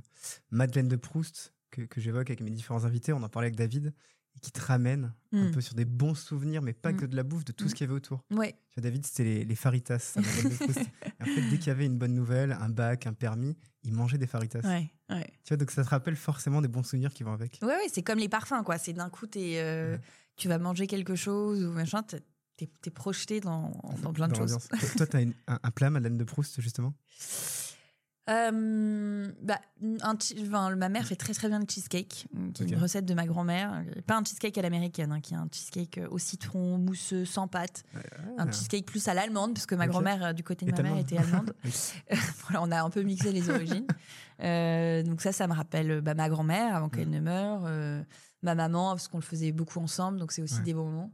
Madeleine 0.52 0.88
de 0.90 0.96
Proust 0.98 1.54
que, 1.72 1.82
que 1.82 2.00
j'évoque 2.02 2.30
avec 2.30 2.42
mes 2.42 2.52
différents 2.52 2.84
invités. 2.86 3.12
On 3.14 3.24
en 3.24 3.30
parlait 3.30 3.48
avec 3.48 3.58
David. 3.58 3.94
Et 4.36 4.40
qui 4.40 4.52
te 4.52 4.62
ramène 4.62 5.14
un 5.32 5.46
Mm. 5.48 5.52
peu 5.52 5.62
sur 5.62 5.76
des 5.76 5.86
bons 5.86 6.16
souvenirs, 6.16 6.62
mais 6.62 6.74
pas 6.74 6.92
Mm. 6.92 6.98
que 6.98 7.06
de 7.06 7.16
la 7.16 7.24
bouffe, 7.24 7.46
de 7.46 7.52
tout 7.52 7.66
Mm. 7.66 7.70
ce 7.70 7.76
qu'il 7.76 7.86
y 7.86 7.90
avait 7.90 7.96
autour. 7.98 8.24
Ouais, 8.32 8.54
Tu 8.70 8.76
vois, 8.80 8.84
David, 8.90 9.06
c'était 9.06 9.24
les, 9.24 9.46
les 9.46 9.56
faritas. 9.56 10.14
Et 11.20 11.24
en 11.24 11.26
fait, 11.26 11.42
dès 11.50 11.58
qu'il 11.58 11.68
y 11.68 11.70
avait 11.70 11.86
une 11.86 11.98
bonne 11.98 12.14
nouvelle, 12.14 12.52
un 12.52 12.70
bac, 12.70 13.08
un 13.08 13.14
permis, 13.14 13.56
il 13.84 13.94
mangeait 13.94 14.18
des 14.18 14.28
faritas. 14.28 14.60
ouais, 14.62 14.90
ouais. 15.10 15.28
Tu 15.44 15.50
vois, 15.50 15.58
donc 15.58 15.72
ça 15.72 15.84
te 15.84 15.90
rappelle 15.90 16.16
forcément 16.18 16.62
des 16.62 16.68
bons 16.68 16.84
souvenirs 16.84 17.14
qui 17.14 17.24
vont 17.24 17.32
avec. 17.34 17.60
Ouais, 17.62 17.70
ouais, 17.70 17.88
c'est 17.92 18.04
comme 18.04 18.20
les 18.20 18.30
parfums, 18.30 18.64
quoi. 18.66 18.78
C'est 18.78 18.94
d'un 18.94 19.10
coup, 19.10 19.28
t'es, 19.28 19.60
euh, 19.60 19.98
tu 20.36 20.48
vas 20.50 20.58
manger 20.58 20.88
quelque 20.88 21.16
chose 21.16 21.64
ou 21.64 21.72
machin, 21.72 22.04
t'es, 22.04 22.22
t'es 22.82 22.90
projeté 22.92 23.40
dans, 23.40 23.72
dans 24.02 24.12
plein 24.14 24.28
de 24.28 24.36
choses. 24.36 24.58
Toi, 24.98 25.08
t'as 25.08 25.20
un, 25.22 25.32
un 25.48 25.72
plat, 25.72 25.90
Madeleine 25.90 26.18
de 26.18 26.24
Proust, 26.26 26.60
justement? 26.62 26.94
Euh, 28.28 29.32
bah, 29.44 29.60
un 30.02 30.16
enfin, 30.40 30.76
ma 30.76 30.90
mère 30.90 31.06
fait 31.06 31.16
très 31.16 31.34
très 31.34 31.48
bien 31.48 31.60
le 31.60 31.66
cheesecake, 31.70 32.28
euh, 32.36 32.52
qui 32.54 32.64
est 32.64 32.66
Ok. 32.66 32.72
une 32.72 32.80
recette 32.80 33.06
de 33.06 33.14
ma 33.14 33.26
grand-mère. 33.28 33.84
Pas 34.08 34.18
un 34.18 34.24
cheesecake 34.24 34.58
à 34.58 34.62
l'américaine, 34.64 35.12
hein, 35.12 35.22
qui 35.22 35.34
est 35.34 35.38
un 35.38 35.48
cheesecake 35.52 36.00
euh, 36.00 36.08
au 36.10 36.18
citron, 36.18 36.78
mousseux, 36.80 37.26
sans 37.26 37.48
pâte. 37.48 37.84
Un 38.38 38.52
cheesecake 38.52 38.86
plus 38.88 39.08
à 39.08 39.14
l'allemande, 39.14 39.54
parce 39.54 39.66
que 39.68 39.76
ma 39.76 39.88
grand-mère, 39.88 40.24
euh, 40.26 40.34
du 40.34 40.44
côté 40.44 40.66
de 40.66 40.72
ma 40.72 40.82
mère, 40.82 40.98
était 40.98 41.18
allemande. 41.18 41.54
Voilà, 42.50 42.64
on 42.64 42.72
a 42.72 42.82
un 42.82 42.90
peu 42.90 43.04
mixé 43.04 43.32
les 43.32 43.50
origines. 43.50 43.86
Euh, 44.42 45.04
donc 45.04 45.22
ça, 45.22 45.32
ça 45.32 45.48
me 45.48 45.54
rappelle 45.54 45.92
euh, 45.92 46.02
bah, 46.02 46.14
ma 46.16 46.28
grand-mère 46.30 46.76
avant 46.76 46.90
qu'elle 46.90 47.10
ne 47.10 47.20
meure, 47.20 47.62
euh, 47.66 48.02
ma 48.42 48.56
maman, 48.56 48.90
parce 48.92 49.08
qu'on 49.08 49.18
le 49.18 49.24
faisait 49.24 49.52
beaucoup 49.52 49.80
ensemble, 49.80 50.20
donc 50.20 50.32
c'est 50.32 50.42
aussi 50.42 50.56
Ouais. 50.58 50.64
des 50.64 50.74
bons 50.74 50.86
moments. 50.90 51.12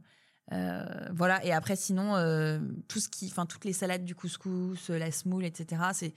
Euh, 0.52 0.84
voilà, 1.14 1.44
et 1.44 1.52
après, 1.52 1.76
sinon, 1.76 2.16
euh, 2.16 2.58
tout 2.88 3.00
ce 3.00 3.08
qui, 3.08 3.26
enfin, 3.30 3.46
toutes 3.46 3.64
les 3.64 3.72
salades 3.72 4.04
du 4.04 4.14
couscous, 4.14 4.90
euh, 4.90 4.98
la 4.98 5.10
semoule, 5.10 5.44
etc., 5.44 5.82
c'est. 5.92 6.14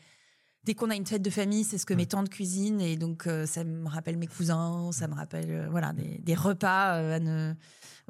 Dès 0.65 0.73
qu'on 0.73 0.89
a 0.89 0.95
une 0.95 1.05
fête 1.05 1.21
de 1.21 1.29
famille, 1.29 1.63
c'est 1.63 1.77
ce 1.77 1.85
que 1.85 1.93
mes 1.93 2.05
tantes 2.07 2.29
cuisinent 2.29 2.81
et 2.81 2.95
donc 2.97 3.27
euh, 3.27 3.45
ça 3.45 3.63
me 3.63 3.87
rappelle 3.87 4.17
mes 4.17 4.27
cousins, 4.27 4.89
ça 4.91 5.07
me 5.07 5.13
rappelle 5.13 5.49
euh, 5.51 5.67
voilà 5.69 5.93
des, 5.93 6.17
des 6.19 6.33
repas 6.35 6.95
euh, 6.97 7.15
à 7.15 7.19
ne- 7.19 7.53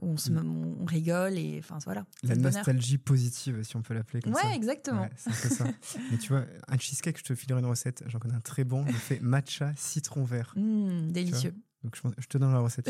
où 0.02 0.08
on, 0.12 0.18
se, 0.18 0.32
on 0.32 0.86
rigole 0.86 1.38
et 1.38 1.60
enfin 1.60 1.78
voilà. 1.86 2.06
La 2.24 2.36
nostalgie 2.36 2.98
positive, 2.98 3.62
si 3.64 3.76
on 3.76 3.82
peut 3.82 3.94
l'appeler 3.94 4.22
comme 4.22 4.34
Ouais, 4.34 4.42
ça. 4.42 4.54
exactement. 4.56 5.02
Ouais, 5.04 5.12
c'est 5.18 5.30
un 5.30 5.34
peu 5.34 5.50
ça. 5.56 5.66
Mais 6.12 6.18
tu 6.18 6.30
vois, 6.30 6.46
un 6.68 6.78
cheesecake, 6.78 7.18
je 7.18 7.24
te 7.24 7.36
filerai 7.36 7.60
une 7.60 7.66
recette. 7.66 8.04
J'en 8.08 8.20
connais 8.20 8.36
un 8.36 8.42
très 8.42 8.64
bon. 8.64 8.86
Je 8.88 8.94
fais 8.94 9.20
matcha 9.22 9.74
citron 9.78 10.24
vert. 10.24 10.54
Mmh, 10.58 11.12
délicieux. 11.12 11.54
Donc 11.84 11.96
je, 11.96 12.02
pense- 12.02 12.14
je 12.18 12.28
te 12.28 12.38
donne 12.38 12.52
la 12.54 12.60
recette. 12.60 12.90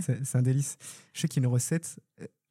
c'est- 0.00 0.36
un 0.36 0.42
délice. 0.42 0.78
Je 1.12 1.20
sais 1.20 1.28
qu'il 1.28 1.42
y 1.42 1.44
a 1.44 1.48
une 1.48 1.52
recette. 1.52 1.98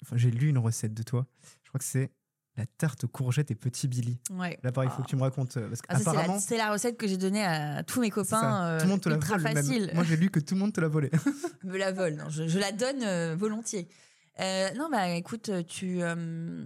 Enfin, 0.03 0.15
j'ai 0.17 0.31
lu 0.31 0.49
une 0.49 0.57
recette 0.57 0.93
de 0.93 1.03
toi. 1.03 1.27
Je 1.63 1.69
crois 1.69 1.79
que 1.79 1.85
c'est 1.85 2.11
la 2.57 2.65
tarte 2.65 3.05
aux 3.05 3.07
courgettes 3.07 3.49
et 3.51 3.55
petit 3.55 3.87
Billy. 3.87 4.19
Ouais. 4.31 4.59
Là, 4.63 4.71
pareil, 4.71 4.89
il 4.91 4.95
faut 4.95 5.03
que 5.03 5.07
tu 5.07 5.15
me 5.15 5.21
racontes. 5.21 5.55
euh, 5.57 5.69
Parce 5.69 5.81
Ah, 5.87 5.93
ça, 5.97 6.11
c'est 6.39 6.57
la- 6.57 6.65
la, 6.65 6.71
recette 6.73 6.97
que 6.97 7.07
j'ai 7.07 7.17
donnée 7.17 7.43
à 7.45 7.81
tous 7.83 8.01
mes 8.01 8.09
copains. 8.09 8.65
euh, 8.65 8.77
tout 8.79 8.85
le 8.85 8.91
monde 8.91 9.01
te 9.01 9.09
la 9.09 9.15
ultra 9.15 9.35
vole. 9.37 9.43
même. 9.43 9.55
facile. 9.55 9.91
Moi, 9.93 10.03
j'ai 10.03 10.17
lu 10.17 10.29
que 10.29 10.39
tout 10.39 10.55
le 10.55 10.59
monde 10.59 10.73
te 10.73 10.81
l'a 10.81 10.87
volé. 10.89 11.09
me 11.63 11.77
la 11.77 11.91
vole. 11.91 12.15
Non, 12.15 12.29
je, 12.29 12.47
je 12.47 12.59
la 12.59 12.71
donne 12.71 13.03
euh, 13.03 13.35
volontiers. 13.37 13.87
Euh, 14.39 14.69
non, 14.75 14.89
bah 14.89 15.09
écoute, 15.09 15.51
tu, 15.67 16.01
euh, 16.01 16.63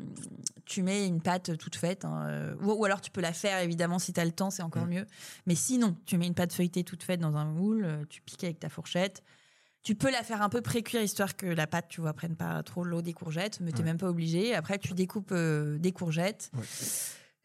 tu 0.65 0.81
mets 0.83 1.05
une 1.07 1.19
pâte 1.21 1.57
toute 1.57 1.75
faite, 1.75 2.05
hein, 2.05 2.25
euh, 2.27 2.55
ou, 2.61 2.71
ou 2.73 2.85
alors 2.85 3.01
tu 3.01 3.09
peux 3.11 3.21
la 3.21 3.33
faire 3.33 3.59
évidemment 3.59 3.97
si 3.99 4.13
tu 4.13 4.19
as 4.19 4.25
le 4.25 4.31
temps, 4.31 4.49
c'est 4.51 4.61
encore 4.63 4.85
Mm. 4.85 4.89
mieux. 4.89 5.05
Mais 5.45 5.55
sinon, 5.55 5.95
tu 6.05 6.17
mets 6.17 6.27
une 6.27 6.35
pâte 6.35 6.53
feuilletée 6.53 6.83
toute 6.83 7.03
faite 7.03 7.19
dans 7.19 7.35
un 7.35 7.45
moule, 7.45 7.83
euh, 7.83 8.03
tu 8.07 8.21
piques 8.21 8.43
avec 8.43 8.59
ta 8.59 8.69
fourchette. 8.69 9.23
Tu 9.85 9.93
peux 9.95 10.11
la 10.11 10.23
faire 10.23 10.41
un 10.41 10.49
peu 10.49 10.61
pré-cuire 10.61 11.01
histoire 11.01 11.35
que 11.37 11.45
la 11.45 11.67
pâte, 11.67 11.85
tu 11.89 12.01
vois, 12.01 12.11
prenne 12.13 12.35
pas 12.35 12.61
trop 12.63 12.83
l'eau 12.83 13.01
des 13.03 13.13
courgettes, 13.13 13.59
mais 13.61 13.71
t'es 13.71 13.79
Ouais. 13.79 13.85
même 13.85 13.97
pas 13.97 14.09
obligé. 14.09 14.55
Après, 14.55 14.79
tu 14.79 14.93
découpes 14.93 15.31
euh, 15.31 15.77
des 15.77 15.91
courgettes. 15.93 16.49
Ouais. 16.55 16.63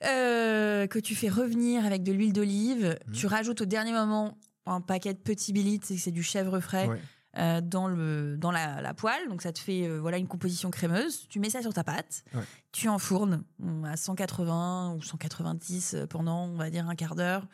euh, 0.07 0.87
que 0.87 0.99
tu 0.99 1.15
fais 1.15 1.29
revenir 1.29 1.85
avec 1.85 2.03
de 2.03 2.13
l'huile 2.13 2.33
d'olive. 2.33 2.99
Mhm. 3.07 3.13
Tu 3.13 3.27
rajoutes 3.27 3.61
au 3.61 3.65
dernier 3.67 3.93
moment 3.93 4.39
un 4.67 4.81
paquet 4.81 5.13
de 5.13 5.19
petits 5.19 5.53
billes, 5.53 5.81
c'est 5.83 6.11
du 6.11 6.23
chèvre 6.23 6.59
frais 6.61 6.87
Ouais. 6.89 7.01
euh, 7.37 7.61
dans, 7.61 7.87
le, 7.89 8.37
dans 8.39 8.51
la, 8.51 8.81
la 8.81 8.95
poêle. 8.95 9.29
Donc 9.29 9.43
ça 9.43 9.53
te 9.53 9.59
fait 9.59 9.87
euh, 9.87 9.99
voilà 10.01 10.17
une 10.17 10.27
composition 10.29 10.71
crémeuse. 10.71 11.27
Tu 11.29 11.39
mets 11.41 11.51
ça 11.51 11.61
sur 11.61 11.75
ta 11.75 11.85
pâte. 11.85 12.25
Ouais. 12.35 12.41
Tu 12.73 12.89
enfournes 12.89 13.43
à 13.85 13.97
180 13.99 14.95
ou 14.97 15.03
190 15.03 15.95
euh, 15.95 16.07
pendant, 16.07 16.45
on 16.47 16.55
va 16.57 16.71
dire, 16.71 16.89
un 16.89 16.95
quart 16.95 17.15
d'heure. 17.17 17.47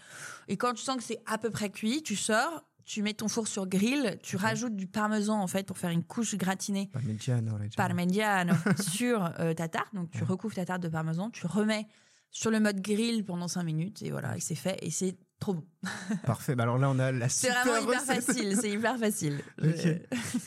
Et 0.47 0.57
quand 0.57 0.73
tu 0.75 0.83
sens 0.85 0.97
que 0.99 1.03
c'est 1.03 1.19
à 1.27 1.39
peu 1.39 1.51
près 1.51 1.71
cuit, 1.71 2.03
tu 2.05 2.15
sors. 2.15 2.63
Tu 2.87 3.03
mets 3.03 3.15
ton 3.15 3.27
four 3.29 3.49
sur 3.49 3.67
grill, 3.67 4.17
tu 4.23 4.37
rajoutes 4.37 4.77
du 4.77 4.87
parmesan 4.87 5.41
en 5.43 5.49
fait 5.49 5.67
pour 5.67 5.77
faire 5.77 5.91
une 5.91 6.05
couche 6.05 6.37
gratinée 6.37 6.89
Parmigiano 6.93 7.59
parmigiano 7.77 8.55
sur 8.91 9.25
euh, 9.41 9.55
ta 9.55 9.67
tarte. 9.69 9.93
Donc 9.93 10.11
tu 10.13 10.19
Ouais. 10.21 10.25
recouvres 10.27 10.55
ta 10.55 10.65
tarte 10.65 10.83
de 10.83 10.89
parmesan, 10.89 11.31
tu 11.31 11.47
remets 11.47 11.87
sur 12.31 12.51
le 12.53 12.61
mode 12.61 12.81
grill 12.81 13.25
pendant 13.25 13.49
5 13.49 13.65
minutes 13.65 14.03
et 14.03 14.11
voilà, 14.13 14.37
et 14.37 14.41
c'est 14.41 14.55
fait 14.55 14.79
et 14.83 14.91
c'est 14.91 15.17
trop 15.41 15.55
bon. 15.55 15.65
Parfait. 16.27 16.55
Bah 16.55 16.63
alors 16.63 16.79
là, 16.79 16.89
on 16.89 16.99
a 17.01 17.11
la 17.11 17.29
C'est 17.29 17.51
vraiment 17.51 17.79
hyper 17.79 18.01
recette. 18.01 18.23
facile, 18.23 18.57
c'est 18.61 18.71
hyper 18.71 18.99
facile. 18.99 19.41
Ok. 19.63 19.89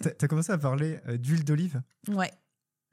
T'as 0.02 0.10
t'as 0.12 0.28
commencé 0.28 0.52
à 0.54 0.58
parler 0.58 0.98
euh, 1.10 1.18
d'huile 1.18 1.44
d'olive. 1.44 1.82
Je- 2.08 2.14
Ouais. 2.14 2.32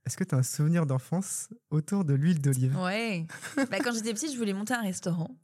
Est-ce 0.06 0.16
que 0.16 0.24
tu 0.24 0.34
as 0.34 0.38
un 0.38 0.42
souvenir 0.42 0.86
d'enfance 0.86 1.48
autour 1.70 2.04
de 2.04 2.14
l'huile 2.14 2.40
d'olive? 2.40 2.76
Ouais. 2.78 3.26
bah, 3.56 3.78
quand 3.82 3.92
j'étais 3.92 4.12
petite, 4.14 4.32
je 4.32 4.38
voulais 4.38 4.52
monter 4.52 4.74
un 4.74 4.82
restaurant. 4.82 5.36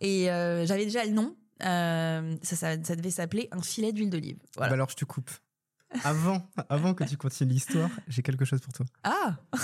Et 0.00 0.30
euh, 0.30 0.64
j'avais 0.66 0.84
déjà 0.84 1.04
le 1.04 1.10
nom. 1.12 1.36
Euh, 1.64 2.36
ça, 2.42 2.56
ça, 2.56 2.84
ça 2.84 2.96
devait 2.96 3.10
s'appeler 3.10 3.48
un 3.52 3.62
filet 3.62 3.92
d'huile 3.92 4.10
d'olive. 4.10 4.36
Voilà. 4.56 4.70
Bah 4.70 4.74
alors, 4.74 4.90
je 4.90 4.96
te 4.96 5.04
coupe. 5.04 5.30
Avant, 6.04 6.46
avant 6.68 6.94
que 6.94 7.04
tu 7.04 7.16
continues 7.16 7.52
l'histoire, 7.52 7.90
j'ai 8.08 8.22
quelque 8.22 8.44
chose 8.44 8.60
pour 8.60 8.72
toi. 8.72 8.84
ah 9.04 9.36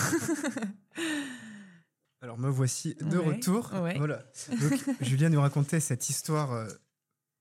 Alors 2.21 2.39
me 2.39 2.49
voici 2.49 2.95
de 3.01 3.19
Ouais, 3.19 3.35
retour. 3.35 3.73
ouais. 3.83 3.99
Voilà. 3.99 4.23
Donc 4.61 4.81
Julien 5.01 5.29
nous 5.29 5.41
racontait 5.41 5.81
cette 5.81 6.09
histoire. 6.09 6.53
euh, 6.53 6.69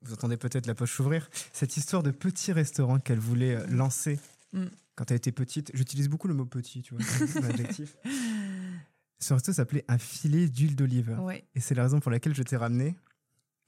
vous 0.01 0.13
entendez 0.13 0.37
peut-être 0.37 0.65
la 0.65 0.73
poche 0.73 0.91
s'ouvrir. 0.95 1.29
Cette 1.53 1.77
histoire 1.77 2.01
de 2.01 2.09
petit 2.09 2.51
restaurant 2.51 2.99
qu'elle 2.99 3.19
voulait 3.19 3.55
euh, 3.55 3.67
lancer 3.67 4.19
Mm. 4.53 4.65
quand 4.95 5.09
elle 5.11 5.15
était 5.17 5.31
petite. 5.31 5.71
J'utilise 5.73 6.09
beaucoup 6.09 6.27
le 6.27 6.33
mot 6.33 6.43
petit, 6.45 6.81
tu 6.81 6.93
vois, 6.93 7.01
c'est 7.05 7.37
un 7.41 7.49
adjectif. 7.49 7.95
Ce 9.19 9.33
resto 9.33 9.53
s'appelait 9.53 9.85
un 9.87 9.97
filet 9.97 10.49
d'huile 10.49 10.75
d'olive. 10.75 11.15
Ouais. 11.21 11.45
Et 11.55 11.61
c'est 11.61 11.73
la 11.75 11.83
raison 11.83 12.01
pour 12.01 12.11
laquelle 12.11 12.35
je 12.35 12.43
t'ai 12.43 12.57
ramené 12.57 12.95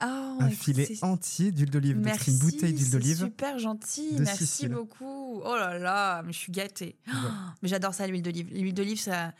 Ah, 0.06 0.36
un 0.42 0.50
filet 0.50 0.98
entier 1.02 1.54
d'huile 1.54 1.70
d'olive. 1.70 1.96
Une 2.28 2.38
bouteille 2.40 2.74
d'huile 2.74 2.90
d'olive. 2.92 3.18
super 3.20 3.58
gentil. 3.58 4.10
Merci 4.20 4.46
Sicile. 4.46 4.74
beaucoup. 4.74 5.42
Oh 5.46 5.56
là 5.56 5.80
là, 5.80 6.22
mais 6.24 6.34
je 6.34 6.40
suis 6.40 6.52
gâtée. 6.52 6.98
Ouais. 7.08 7.14
Mais 7.62 7.70
j'adore 7.70 7.94
ça, 7.94 8.06
l'huile 8.06 8.22
d'olive. 8.22 8.50
L'huile 8.52 8.74
d'olive, 8.74 9.00
ça, 9.00 9.32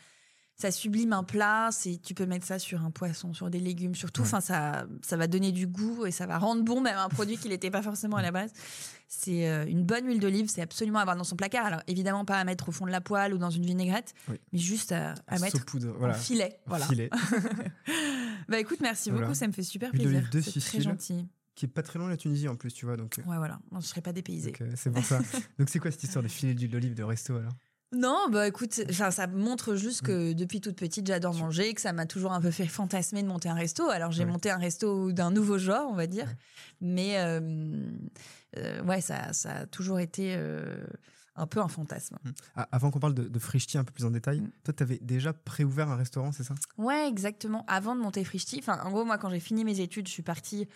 ça 0.56 0.70
sublime 0.70 1.12
un 1.12 1.24
plat. 1.24 1.68
C'est, 1.72 2.00
tu 2.02 2.14
peux 2.14 2.26
mettre 2.26 2.46
ça 2.46 2.58
sur 2.58 2.84
un 2.84 2.90
poisson, 2.90 3.32
sur 3.34 3.50
des 3.50 3.60
légumes, 3.60 3.94
surtout. 3.94 4.22
Ouais. 4.22 4.28
Enfin, 4.28 4.40
ça, 4.40 4.86
ça 5.02 5.16
va 5.16 5.26
donner 5.26 5.52
du 5.52 5.66
goût 5.66 6.06
et 6.06 6.10
ça 6.10 6.26
va 6.26 6.38
rendre 6.38 6.62
bon 6.62 6.80
même 6.80 6.96
un 6.98 7.08
produit 7.08 7.36
qui 7.38 7.48
n'était 7.48 7.70
pas 7.70 7.82
forcément 7.82 8.16
à 8.16 8.22
la 8.22 8.30
base. 8.30 8.52
C'est 9.06 9.48
euh, 9.48 9.64
une 9.66 9.84
bonne 9.84 10.06
huile 10.06 10.18
d'olive, 10.18 10.48
c'est 10.48 10.62
absolument 10.62 10.98
à 10.98 11.02
avoir 11.02 11.16
dans 11.16 11.24
son 11.24 11.36
placard. 11.36 11.66
Alors 11.66 11.80
évidemment 11.86 12.24
pas 12.24 12.38
à 12.38 12.44
mettre 12.44 12.68
au 12.68 12.72
fond 12.72 12.86
de 12.86 12.90
la 12.90 13.00
poêle 13.00 13.34
ou 13.34 13.38
dans 13.38 13.50
une 13.50 13.64
vinaigrette, 13.64 14.12
Oui. 14.28 14.40
mais 14.52 14.58
juste 14.58 14.92
à, 14.92 15.14
à 15.28 15.38
mettre 15.38 15.58
Saupoudre, 15.58 15.90
en 15.94 15.98
voilà. 15.98 16.14
filet. 16.14 16.58
Un 16.66 16.68
Voilà. 16.70 16.86
filet. 16.86 17.10
Bah 18.48 18.58
écoute, 18.58 18.78
merci 18.80 19.10
Voilà. 19.10 19.26
beaucoup, 19.26 19.34
ça 19.38 19.46
me 19.46 19.52
fait 19.52 19.62
super 19.62 19.90
Huile 19.92 20.02
plaisir. 20.30 20.42
C'est 20.52 20.60
très 20.60 20.80
gentil. 20.80 21.26
qui 21.54 21.66
est 21.66 21.68
pas 21.68 21.82
très 21.82 21.98
loin 21.98 22.08
de 22.08 22.12
la 22.12 22.16
Tunisie 22.16 22.48
en 22.48 22.56
plus, 22.56 22.72
tu 22.72 22.84
vois. 22.86 22.96
Donc, 22.96 23.18
euh, 23.18 23.22
Ouais, 23.22 23.36
voilà. 23.38 23.58
Je 23.80 23.86
serais 23.86 24.00
pas 24.00 24.12
dépaysée. 24.12 24.50
donc, 24.50 24.60
euh, 24.62 24.72
c'est 24.76 24.90
pour 24.90 25.04
ça. 25.04 25.18
donc 25.58 25.68
c'est 25.68 25.78
quoi 25.78 25.90
cette 25.90 26.02
histoire 26.02 26.22
de 26.22 26.28
filet 26.28 26.54
d'huile 26.54 26.70
d'olive 26.70 26.94
de 26.94 27.02
resto 27.04 27.36
alors? 27.36 27.52
Non, 27.92 28.26
bah 28.28 28.48
écoute, 28.48 28.80
enfin, 28.90 29.12
ça 29.12 29.28
montre 29.28 29.76
juste 29.76 30.02
que 30.02 30.32
depuis 30.32 30.60
toute 30.60 30.74
petite, 30.76 31.06
j'adore 31.06 31.34
manger, 31.34 31.72
que 31.74 31.80
ça 31.80 31.92
m'a 31.92 32.06
toujours 32.06 32.32
un 32.32 32.40
peu 32.40 32.50
fait 32.50 32.66
fantasmer 32.66 33.22
de 33.22 33.28
monter 33.28 33.48
un 33.48 33.54
resto. 33.54 33.88
Alors 33.88 34.10
j'ai 34.10 34.24
Ouais. 34.24 34.30
monté 34.30 34.50
un 34.50 34.58
resto 34.58 35.12
d'un 35.12 35.30
nouveau 35.30 35.58
genre, 35.58 35.88
on 35.90 35.94
va 35.94 36.08
dire, 36.08 36.26
Ouais. 36.26 36.36
mais 36.80 37.18
euh, 37.20 37.40
euh, 38.56 38.82
ouais, 38.82 39.00
ça, 39.00 39.32
ça 39.32 39.52
a 39.58 39.66
toujours 39.66 40.00
été 40.00 40.34
euh, 40.36 40.84
un 41.36 41.46
peu 41.46 41.60
un 41.60 41.68
fantasme. 41.68 42.16
Ah, 42.56 42.68
Avant 42.72 42.90
qu'on 42.90 42.98
parle 42.98 43.14
de, 43.14 43.28
de 43.28 43.38
Frischti 43.38 43.78
un 43.78 43.84
peu 43.84 43.92
plus 43.92 44.04
en 44.04 44.10
détail, 44.10 44.40
Mm. 44.40 44.50
toi, 44.64 44.74
tu 44.74 44.82
avais 44.82 44.98
déjà 45.00 45.32
préouvert 45.32 45.88
un 45.88 45.96
restaurant, 45.96 46.32
c'est 46.32 46.42
ça? 46.44 46.54
Ouais, 46.78 47.06
exactement. 47.08 47.64
Avant 47.68 47.94
de 47.94 48.00
monter 48.00 48.24
Frischti, 48.24 48.58
enfin, 48.58 48.80
en 48.82 48.90
gros, 48.90 49.04
moi, 49.04 49.18
quand 49.18 49.30
j'ai 49.30 49.40
fini 49.40 49.64
mes 49.64 49.78
études, 49.78 50.08
je 50.08 50.12
suis 50.12 50.22
partie 50.24 50.66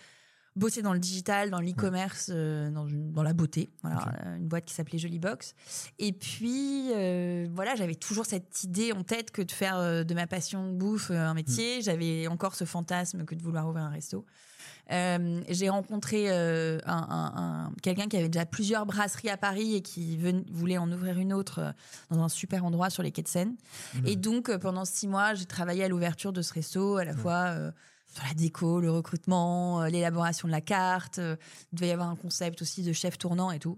bosser 0.55 0.81
dans 0.81 0.93
le 0.93 0.99
digital, 0.99 1.49
dans 1.49 1.61
l'e-commerce, 1.61 2.29
euh, 2.33 2.69
dans, 2.71 3.23
la 3.23 3.33
beauté. 3.33 3.69
Voilà, 3.81 4.11
euh, 4.25 4.37
une 4.37 4.47
boîte 4.47 4.65
qui 4.65 4.73
s'appelait 4.73 4.97
Jolie 4.97 5.19
Box. 5.19 5.55
Et 5.99 6.11
puis, 6.11 6.91
euh, 6.93 7.47
voilà, 7.53 7.75
j'avais 7.75 7.95
toujours 7.95 8.25
cette 8.25 8.63
idée 8.63 8.91
en 8.91 9.03
tête 9.03 9.31
que 9.31 9.41
de 9.41 9.51
faire 9.51 9.77
euh, 9.77 10.03
de 10.03 10.13
ma 10.13 10.27
passion 10.27 10.67
de 10.71 10.75
bouffe 10.77 11.11
un 11.11 11.33
métier. 11.33 11.81
J'avais 11.81 12.27
encore 12.27 12.55
ce 12.55 12.65
fantasme 12.65 13.25
que 13.25 13.35
de 13.35 13.41
vouloir 13.43 13.67
ouvrir 13.67 13.83
un 13.85 13.89
resto. 13.89 14.25
J'ai 14.89 15.69
rencontré 15.69 16.29
un, 16.29 16.79
un- 16.87 17.31
un- 17.35 17.71
quelqu'un 17.83 18.07
qui 18.07 18.17
avait 18.17 18.27
déjà 18.29 18.45
plusieurs 18.45 18.85
brasseries 18.87 19.29
à 19.29 19.37
Paris 19.37 19.75
et 19.75 19.81
qui 19.81 20.17
ven- 20.17 20.43
voulait 20.51 20.79
en 20.79 20.91
ouvrir 20.91 21.17
une 21.19 21.31
autre 21.31 21.73
dans 22.09 22.23
un 22.23 22.29
super 22.29 22.65
endroit 22.65 22.89
sur 22.89 23.03
les 23.03 23.11
quais 23.11 23.21
de 23.21 23.27
Seine. 23.27 23.55
Et 24.05 24.15
donc, 24.15 24.55
pendant 24.57 24.85
six 24.85 25.07
mois, 25.07 25.35
j'ai 25.35 25.45
travaillé 25.45 25.83
à 25.83 25.87
l'ouverture 25.87 26.33
de 26.33 26.41
ce 26.41 26.53
resto, 26.53 26.97
à 26.97 27.05
la 27.05 27.13
fois 27.13 27.53
sur 28.13 28.23
la 28.25 28.33
déco, 28.33 28.79
le 28.79 28.91
recrutement, 28.91 29.81
euh, 29.83 29.87
l'élaboration 29.89 30.47
de 30.47 30.51
la 30.51 30.61
carte. 30.61 31.19
euh, 31.19 31.35
il 31.71 31.75
devait 31.75 31.89
y 31.89 31.91
avoir 31.91 32.09
un 32.09 32.15
concept 32.15 32.61
aussi 32.61 32.83
de 32.83 32.91
chef 32.93 33.17
tournant 33.17 33.51
et 33.51 33.59
tout. 33.59 33.77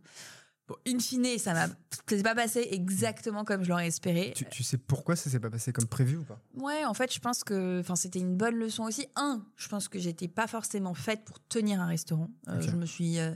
Bon, 0.68 0.76
in 0.88 1.00
fine, 1.00 1.38
ça 1.38 1.54
m'a, 1.54 1.68
s'est 2.08 2.24
pas 2.24 2.36
passé 2.36 2.66
exactement 2.72 3.44
comme 3.44 3.64
je 3.64 3.70
l'aurais 3.70 3.88
espéré. 3.88 4.32
tu, 4.36 4.46
tu 4.46 4.64
sais 4.64 4.78
pourquoi 4.78 5.16
ça 5.18 5.30
s'est 5.30 5.40
pas 5.40 5.50
passé 5.50 5.74
comme 5.74 5.88
prévu 5.88 6.18
ou 6.18 6.24
pas? 6.24 6.40
Ouais, 6.56 6.86
en 6.86 6.94
fait, 6.94 7.14
je 7.14 7.20
pense 7.20 7.44
que, 7.44 7.80
enfin, 7.82 7.96
c'était 7.96 8.20
une 8.20 8.38
bonne 8.38 8.56
leçon 8.56 8.84
aussi. 8.84 9.08
Un, 9.16 9.44
je 9.58 9.68
pense 9.68 9.90
que 9.90 10.00
j'étais 10.00 10.30
pas 10.30 10.48
forcément 10.48 10.94
faite 10.94 11.26
pour 11.26 11.40
tenir 11.50 11.82
un 11.82 11.88
restaurant. 11.88 12.30
Euh. 12.48 12.62
Je 12.62 12.72
me 12.72 12.86
suis, 12.86 13.20
euh, 13.20 13.34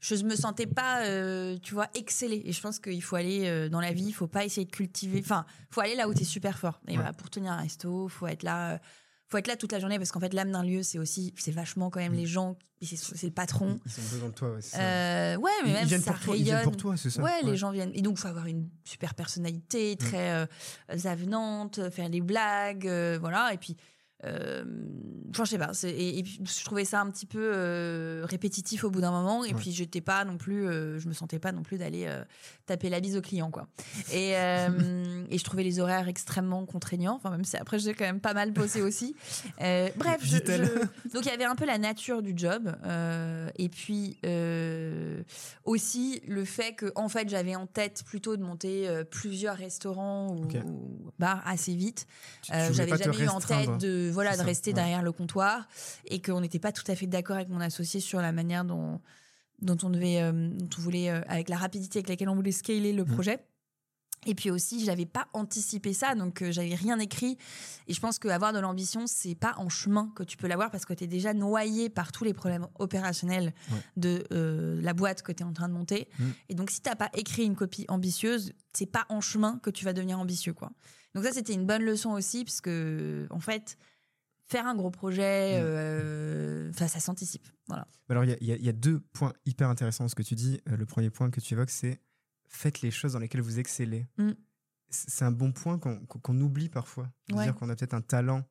je 0.00 0.16
me 0.24 0.34
sentais 0.34 0.66
pas, 0.66 1.04
euh, 1.04 1.56
tu 1.62 1.74
vois, 1.74 1.86
exceller. 1.94 2.42
Et 2.46 2.52
je 2.52 2.60
pense 2.60 2.80
qu'il 2.80 3.02
faut 3.02 3.14
aller 3.16 3.68
dans 3.68 3.80
la 3.80 3.92
vie, 3.92 4.06
il 4.06 4.12
faut 4.14 4.26
pas 4.26 4.44
essayer 4.44 4.66
de 4.66 4.72
cultiver. 4.72 5.20
Enfin, 5.22 5.46
faut 5.70 5.82
aller 5.82 5.94
là 5.94 6.08
où 6.08 6.14
tu 6.14 6.22
es 6.22 6.24
super 6.24 6.58
fort. 6.58 6.80
Et 6.88 6.96
Ouais. 6.98 7.04
bah, 7.04 7.12
pour 7.12 7.30
tenir 7.30 7.52
un 7.52 7.58
resto, 7.58 8.08
faut 8.08 8.26
être 8.26 8.42
là. 8.42 8.80
Faut 9.32 9.38
être 9.38 9.48
là 9.48 9.56
toute 9.56 9.72
la 9.72 9.80
journée 9.80 9.98
parce 9.98 10.12
qu'en 10.12 10.20
fait 10.20 10.32
l'âme 10.34 10.52
d'un 10.52 10.62
lieu 10.62 10.82
c'est 10.82 10.98
aussi 10.98 11.34
c'est 11.36 11.50
vachement 11.50 11.90
quand 11.90 12.00
même 12.00 12.12
Mm. 12.12 12.16
les 12.16 12.26
gens 12.26 12.56
c'est 12.82 13.22
le 13.24 13.30
patron 13.30 13.78
Ils 13.86 13.90
ont 14.00 14.10
besoin 14.10 14.28
de 14.28 14.34
toi, 14.34 14.50
ouais, 14.50 14.60
c'est 14.60 14.76
ça. 14.76 14.82
Euh, 14.82 15.36
ouais 15.36 15.50
mais 15.62 15.70
ils, 15.70 15.72
même 15.74 15.88
ils 15.88 16.00
ça 16.00 16.12
pour 16.12 16.20
toi, 16.20 16.36
ils 16.36 16.42
rayonne 16.50 16.62
pour 16.64 16.76
toi, 16.76 16.96
c'est 16.96 17.10
ça 17.10 17.22
Ouais, 17.22 17.40
les 17.44 17.56
gens 17.56 17.70
viennent. 17.70 17.92
Et 17.94 18.02
donc, 18.02 18.14
il 18.18 18.20
faut 18.20 18.26
avoir 18.28 18.46
une 18.46 18.68
super 18.84 19.14
personnalité, 19.14 19.94
très 19.96 20.30
euh, 20.32 20.46
avenante, 21.04 21.90
faire 21.90 22.10
des 22.10 22.20
blagues, 22.20 22.88
euh, 22.88 23.18
voilà. 23.20 23.54
Et 23.54 23.56
puis, 23.56 23.76
euh, 24.24 24.64
enfin, 25.30 25.44
je 25.44 25.50
sais 25.50 25.58
pas. 25.58 25.72
Et, 25.84 26.18
et, 26.18 26.22
puis, 26.22 26.40
je 26.44 26.64
trouvais 26.64 26.84
ça 26.84 27.00
un 27.00 27.10
petit 27.10 27.26
peu 27.26 27.52
euh, 27.54 28.24
répétitif 28.24 28.84
au 28.84 28.90
bout 28.90 29.00
d'un 29.00 29.10
moment. 29.10 29.44
Et 29.44 29.54
puis, 29.54 29.72
j'étais 29.72 30.00
pas 30.00 30.24
non 30.24 30.36
plus, 30.36 30.66
euh, 30.66 30.98
je 30.98 31.08
me 31.08 31.12
sentais 31.12 31.38
pas 31.38 31.52
non 31.52 31.62
plus 31.62 31.78
d'aller 31.78 32.04
euh, 32.06 32.22
taper 32.66 32.88
la 32.88 33.00
bise 33.00 33.16
au 33.16 33.22
client, 33.22 33.50
quoi. 33.50 33.66
Et, 34.12 34.30
et 35.30 35.38
je 35.38 35.44
trouvais 35.44 35.64
les 35.64 35.80
horaires 35.80 36.08
extrêmement 36.08 36.64
contraignants. 36.66 37.16
Enfin, 37.16 37.30
même 37.30 37.44
si 37.44 37.56
après, 37.56 37.78
j'ai 37.78 37.94
quand 37.94 38.04
même 38.04 38.20
pas 38.20 38.34
mal 38.34 38.52
bossé 38.52 38.82
aussi. 38.82 39.14
bref, 39.58 40.20
je, 40.22 40.36
je... 40.36 41.10
donc 41.12 41.24
il 41.24 41.28
y 41.28 41.30
avait 41.30 41.44
un 41.44 41.56
peu 41.56 41.66
la 41.66 41.78
nature 41.78 42.22
du 42.22 42.34
job. 42.36 42.72
et 43.58 43.68
puis 43.68 44.18
aussi 45.64 46.22
le 46.26 46.44
fait 46.44 46.74
que, 46.74 46.92
en 46.94 47.08
fait, 47.08 47.28
j'avais 47.28 47.56
en 47.56 47.66
tête 47.66 48.02
plutôt 48.04 48.36
de 48.36 48.42
monter 48.42 48.88
plusieurs 49.10 49.56
restaurants 49.56 50.28
ou, 50.28 50.44
okay. 50.44 50.60
ou 50.60 51.10
bars 51.18 51.42
assez 51.46 51.74
vite. 51.74 52.06
j'avais 52.48 52.96
jamais 52.96 53.18
eu 53.18 53.28
en 53.28 53.40
tête 53.40 53.78
de 53.78 54.11
voilà, 54.12 54.36
de 54.36 54.42
rester 54.42 54.70
ouais. 54.70 54.74
derrière 54.74 55.02
le 55.02 55.12
comptoir 55.12 55.66
et 56.06 56.20
qu'on 56.20 56.40
n'était 56.40 56.58
pas 56.58 56.72
tout 56.72 56.84
à 56.88 56.94
fait 56.94 57.06
d'accord 57.06 57.36
avec 57.36 57.48
mon 57.48 57.60
associé 57.60 58.00
sur 58.00 58.20
la 58.20 58.32
manière 58.32 58.64
dont, 58.64 59.00
dont 59.60 59.78
on 59.82 59.90
devait, 59.90 60.22
euh, 60.22 60.32
dont 60.32 60.68
on 60.78 60.80
voulait, 60.80 61.10
euh, 61.10 61.20
avec 61.28 61.48
la 61.48 61.56
rapidité 61.56 61.98
avec 61.98 62.08
laquelle 62.08 62.28
on 62.28 62.34
voulait 62.34 62.52
scaler 62.52 62.92
le 62.92 63.04
mmh. 63.04 63.12
projet. 63.12 63.44
Et 64.24 64.34
puis 64.34 64.50
aussi, 64.50 64.80
je 64.80 64.86
n'avais 64.86 65.06
pas 65.06 65.26
anticipé 65.32 65.92
ça, 65.92 66.14
donc 66.14 66.42
euh, 66.42 66.52
j'avais 66.52 66.74
rien 66.74 66.98
écrit. 66.98 67.36
Et 67.88 67.94
je 67.94 68.00
pense 68.00 68.18
qu'avoir 68.18 68.52
de 68.52 68.60
l'ambition, 68.60 69.06
c'est 69.06 69.34
pas 69.34 69.54
en 69.56 69.68
chemin 69.68 70.12
que 70.14 70.22
tu 70.22 70.36
peux 70.36 70.46
l'avoir 70.46 70.70
parce 70.70 70.84
que 70.84 70.94
tu 70.94 71.04
es 71.04 71.06
déjà 71.08 71.34
noyé 71.34 71.88
par 71.88 72.12
tous 72.12 72.22
les 72.22 72.32
problèmes 72.32 72.68
opérationnels 72.78 73.52
ouais. 73.70 73.78
de 73.96 74.24
euh, 74.32 74.80
la 74.80 74.94
boîte 74.94 75.22
que 75.22 75.32
tu 75.32 75.42
es 75.42 75.46
en 75.46 75.52
train 75.52 75.68
de 75.68 75.74
monter. 75.74 76.08
Mmh. 76.18 76.24
Et 76.50 76.54
donc, 76.54 76.70
si 76.70 76.80
tu 76.80 76.88
n'as 76.88 76.94
pas 76.94 77.10
écrit 77.14 77.44
une 77.44 77.56
copie 77.56 77.84
ambitieuse, 77.88 78.52
c'est 78.72 78.86
pas 78.86 79.06
en 79.08 79.20
chemin 79.20 79.58
que 79.58 79.70
tu 79.70 79.84
vas 79.84 79.92
devenir 79.92 80.20
ambitieux, 80.20 80.52
quoi. 80.52 80.70
Donc 81.14 81.24
ça, 81.24 81.32
c'était 81.32 81.52
une 81.52 81.66
bonne 81.66 81.82
leçon 81.82 82.10
aussi, 82.10 82.44
parce 82.44 82.60
que 82.60 83.26
en 83.30 83.40
fait, 83.40 83.76
faire 84.52 84.66
un 84.66 84.74
gros 84.74 84.90
projet, 84.90 85.58
mmh. 85.58 85.64
euh, 85.64 86.72
ça 86.72 86.88
s'anticipe. 86.88 87.46
Voilà. 87.66 87.86
Alors, 88.08 88.24
il 88.24 88.36
y, 88.40 88.52
y, 88.52 88.68
a 88.68 88.72
deux 88.72 89.00
points 89.12 89.32
hyper 89.46 89.68
intéressants 89.68 90.04
dans 90.04 90.08
ce 90.08 90.14
que 90.14 90.22
tu 90.22 90.34
dis. 90.34 90.60
Euh, 90.68 90.76
le 90.76 90.84
premier 90.84 91.10
point 91.10 91.30
que 91.30 91.40
tu 91.40 91.54
évoques, 91.54 91.70
c'est 91.70 92.00
faites 92.48 92.82
les 92.82 92.90
choses 92.90 93.14
dans 93.14 93.18
lesquelles 93.18 93.40
vous 93.40 93.58
excellez. 93.58 94.06
Mmh. 94.18 94.32
C'est 94.90 95.24
un 95.24 95.32
bon 95.32 95.52
point 95.52 95.78
qu'on 95.78 95.98
qu 96.04 96.30
oublie 96.30 96.68
parfois. 96.68 97.08
Ouais. 97.32 97.44
Dire 97.44 97.54
qu'on 97.54 97.70
a 97.70 97.76
peut-être 97.76 97.94
un 97.94 98.02
talent 98.02 98.44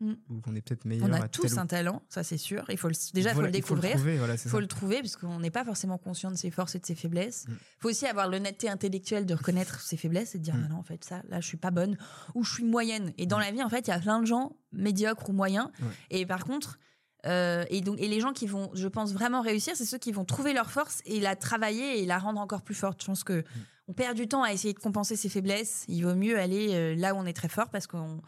Mmh. 0.00 0.12
ou 0.30 0.40
qu'on 0.40 0.54
est 0.54 0.60
peut-être 0.60 0.84
meilleur. 0.84 1.08
On 1.08 1.12
a 1.12 1.26
tous 1.26 1.58
un 1.58 1.66
talent, 1.66 2.02
ça 2.08 2.22
c'est 2.22 2.38
sûr. 2.38 2.64
Il 2.68 2.78
faut 2.78 2.86
le, 2.86 2.94
déjà, 3.14 3.30
il 3.30 3.34
faut 3.34 3.42
le 3.42 3.50
découvrir. 3.50 3.96
Il 3.96 3.98
faut 3.98 4.04
le 4.04 4.04
trouver, 4.04 4.18
voilà, 4.18 4.36
faut 4.36 4.48
ça. 4.48 4.60
le 4.60 4.66
trouver 4.68 5.00
parce 5.00 5.16
qu'on 5.16 5.40
n'est 5.40 5.50
pas 5.50 5.64
forcément 5.64 5.98
conscient 5.98 6.30
de 6.30 6.36
ses 6.36 6.52
forces 6.52 6.76
et 6.76 6.78
de 6.78 6.86
ses 6.86 6.94
faiblesses. 6.94 7.46
Il 7.48 7.54
mmh. 7.54 7.58
faut 7.80 7.88
aussi 7.88 8.06
avoir 8.06 8.28
l'honnêteté 8.28 8.68
intellectuelle 8.68 9.26
de 9.26 9.34
reconnaître 9.34 9.80
ses 9.80 9.96
faiblesses 9.96 10.36
et 10.36 10.38
de 10.38 10.44
dire 10.44 10.54
mmh. 10.54 10.66
ah 10.66 10.68
non, 10.68 10.76
en 10.76 10.84
fait, 10.84 11.02
ça, 11.02 11.22
là, 11.28 11.40
je 11.40 11.48
suis 11.48 11.56
pas 11.56 11.72
bonne 11.72 11.96
ou 12.36 12.44
je 12.44 12.54
suis 12.54 12.64
moyenne. 12.64 13.12
Et 13.18 13.26
dans 13.26 13.40
la 13.40 13.50
vie, 13.50 13.62
en 13.62 13.68
fait, 13.68 13.88
il 13.88 13.90
y 13.90 13.92
a 13.92 13.98
plein 13.98 14.20
de 14.20 14.26
gens 14.26 14.56
médiocres 14.70 15.30
ou 15.30 15.32
moyens. 15.32 15.66
Ouais. 15.80 15.88
Et 16.10 16.26
par 16.26 16.44
contre, 16.44 16.78
euh, 17.26 17.64
et 17.68 17.80
donc, 17.80 17.98
et 18.00 18.06
les 18.06 18.20
gens 18.20 18.32
qui 18.32 18.46
vont, 18.46 18.70
je 18.74 18.86
pense, 18.86 19.12
vraiment 19.12 19.40
réussir, 19.40 19.74
c'est 19.74 19.84
ceux 19.84 19.98
qui 19.98 20.12
vont 20.12 20.24
trouver 20.24 20.52
leur 20.52 20.70
force 20.70 21.02
et 21.06 21.18
la 21.18 21.34
travailler 21.34 22.00
et 22.00 22.06
la 22.06 22.18
rendre 22.18 22.40
encore 22.40 22.62
plus 22.62 22.76
forte. 22.76 23.00
Je 23.02 23.06
pense 23.06 23.24
que 23.24 23.42
on 23.88 23.94
perd 23.94 24.16
du 24.16 24.28
temps 24.28 24.42
à 24.42 24.52
essayer 24.52 24.74
de 24.74 24.78
compenser 24.78 25.16
ses 25.16 25.28
faiblesses. 25.28 25.84
Il 25.88 26.02
vaut 26.02 26.14
mieux 26.14 26.38
aller 26.38 26.74
euh, 26.74 26.94
là 26.94 27.14
où 27.14 27.18
on 27.18 27.26
est 27.26 27.32
très 27.32 27.48
fort 27.48 27.70
parce 27.70 27.86
qu'on 27.86 28.20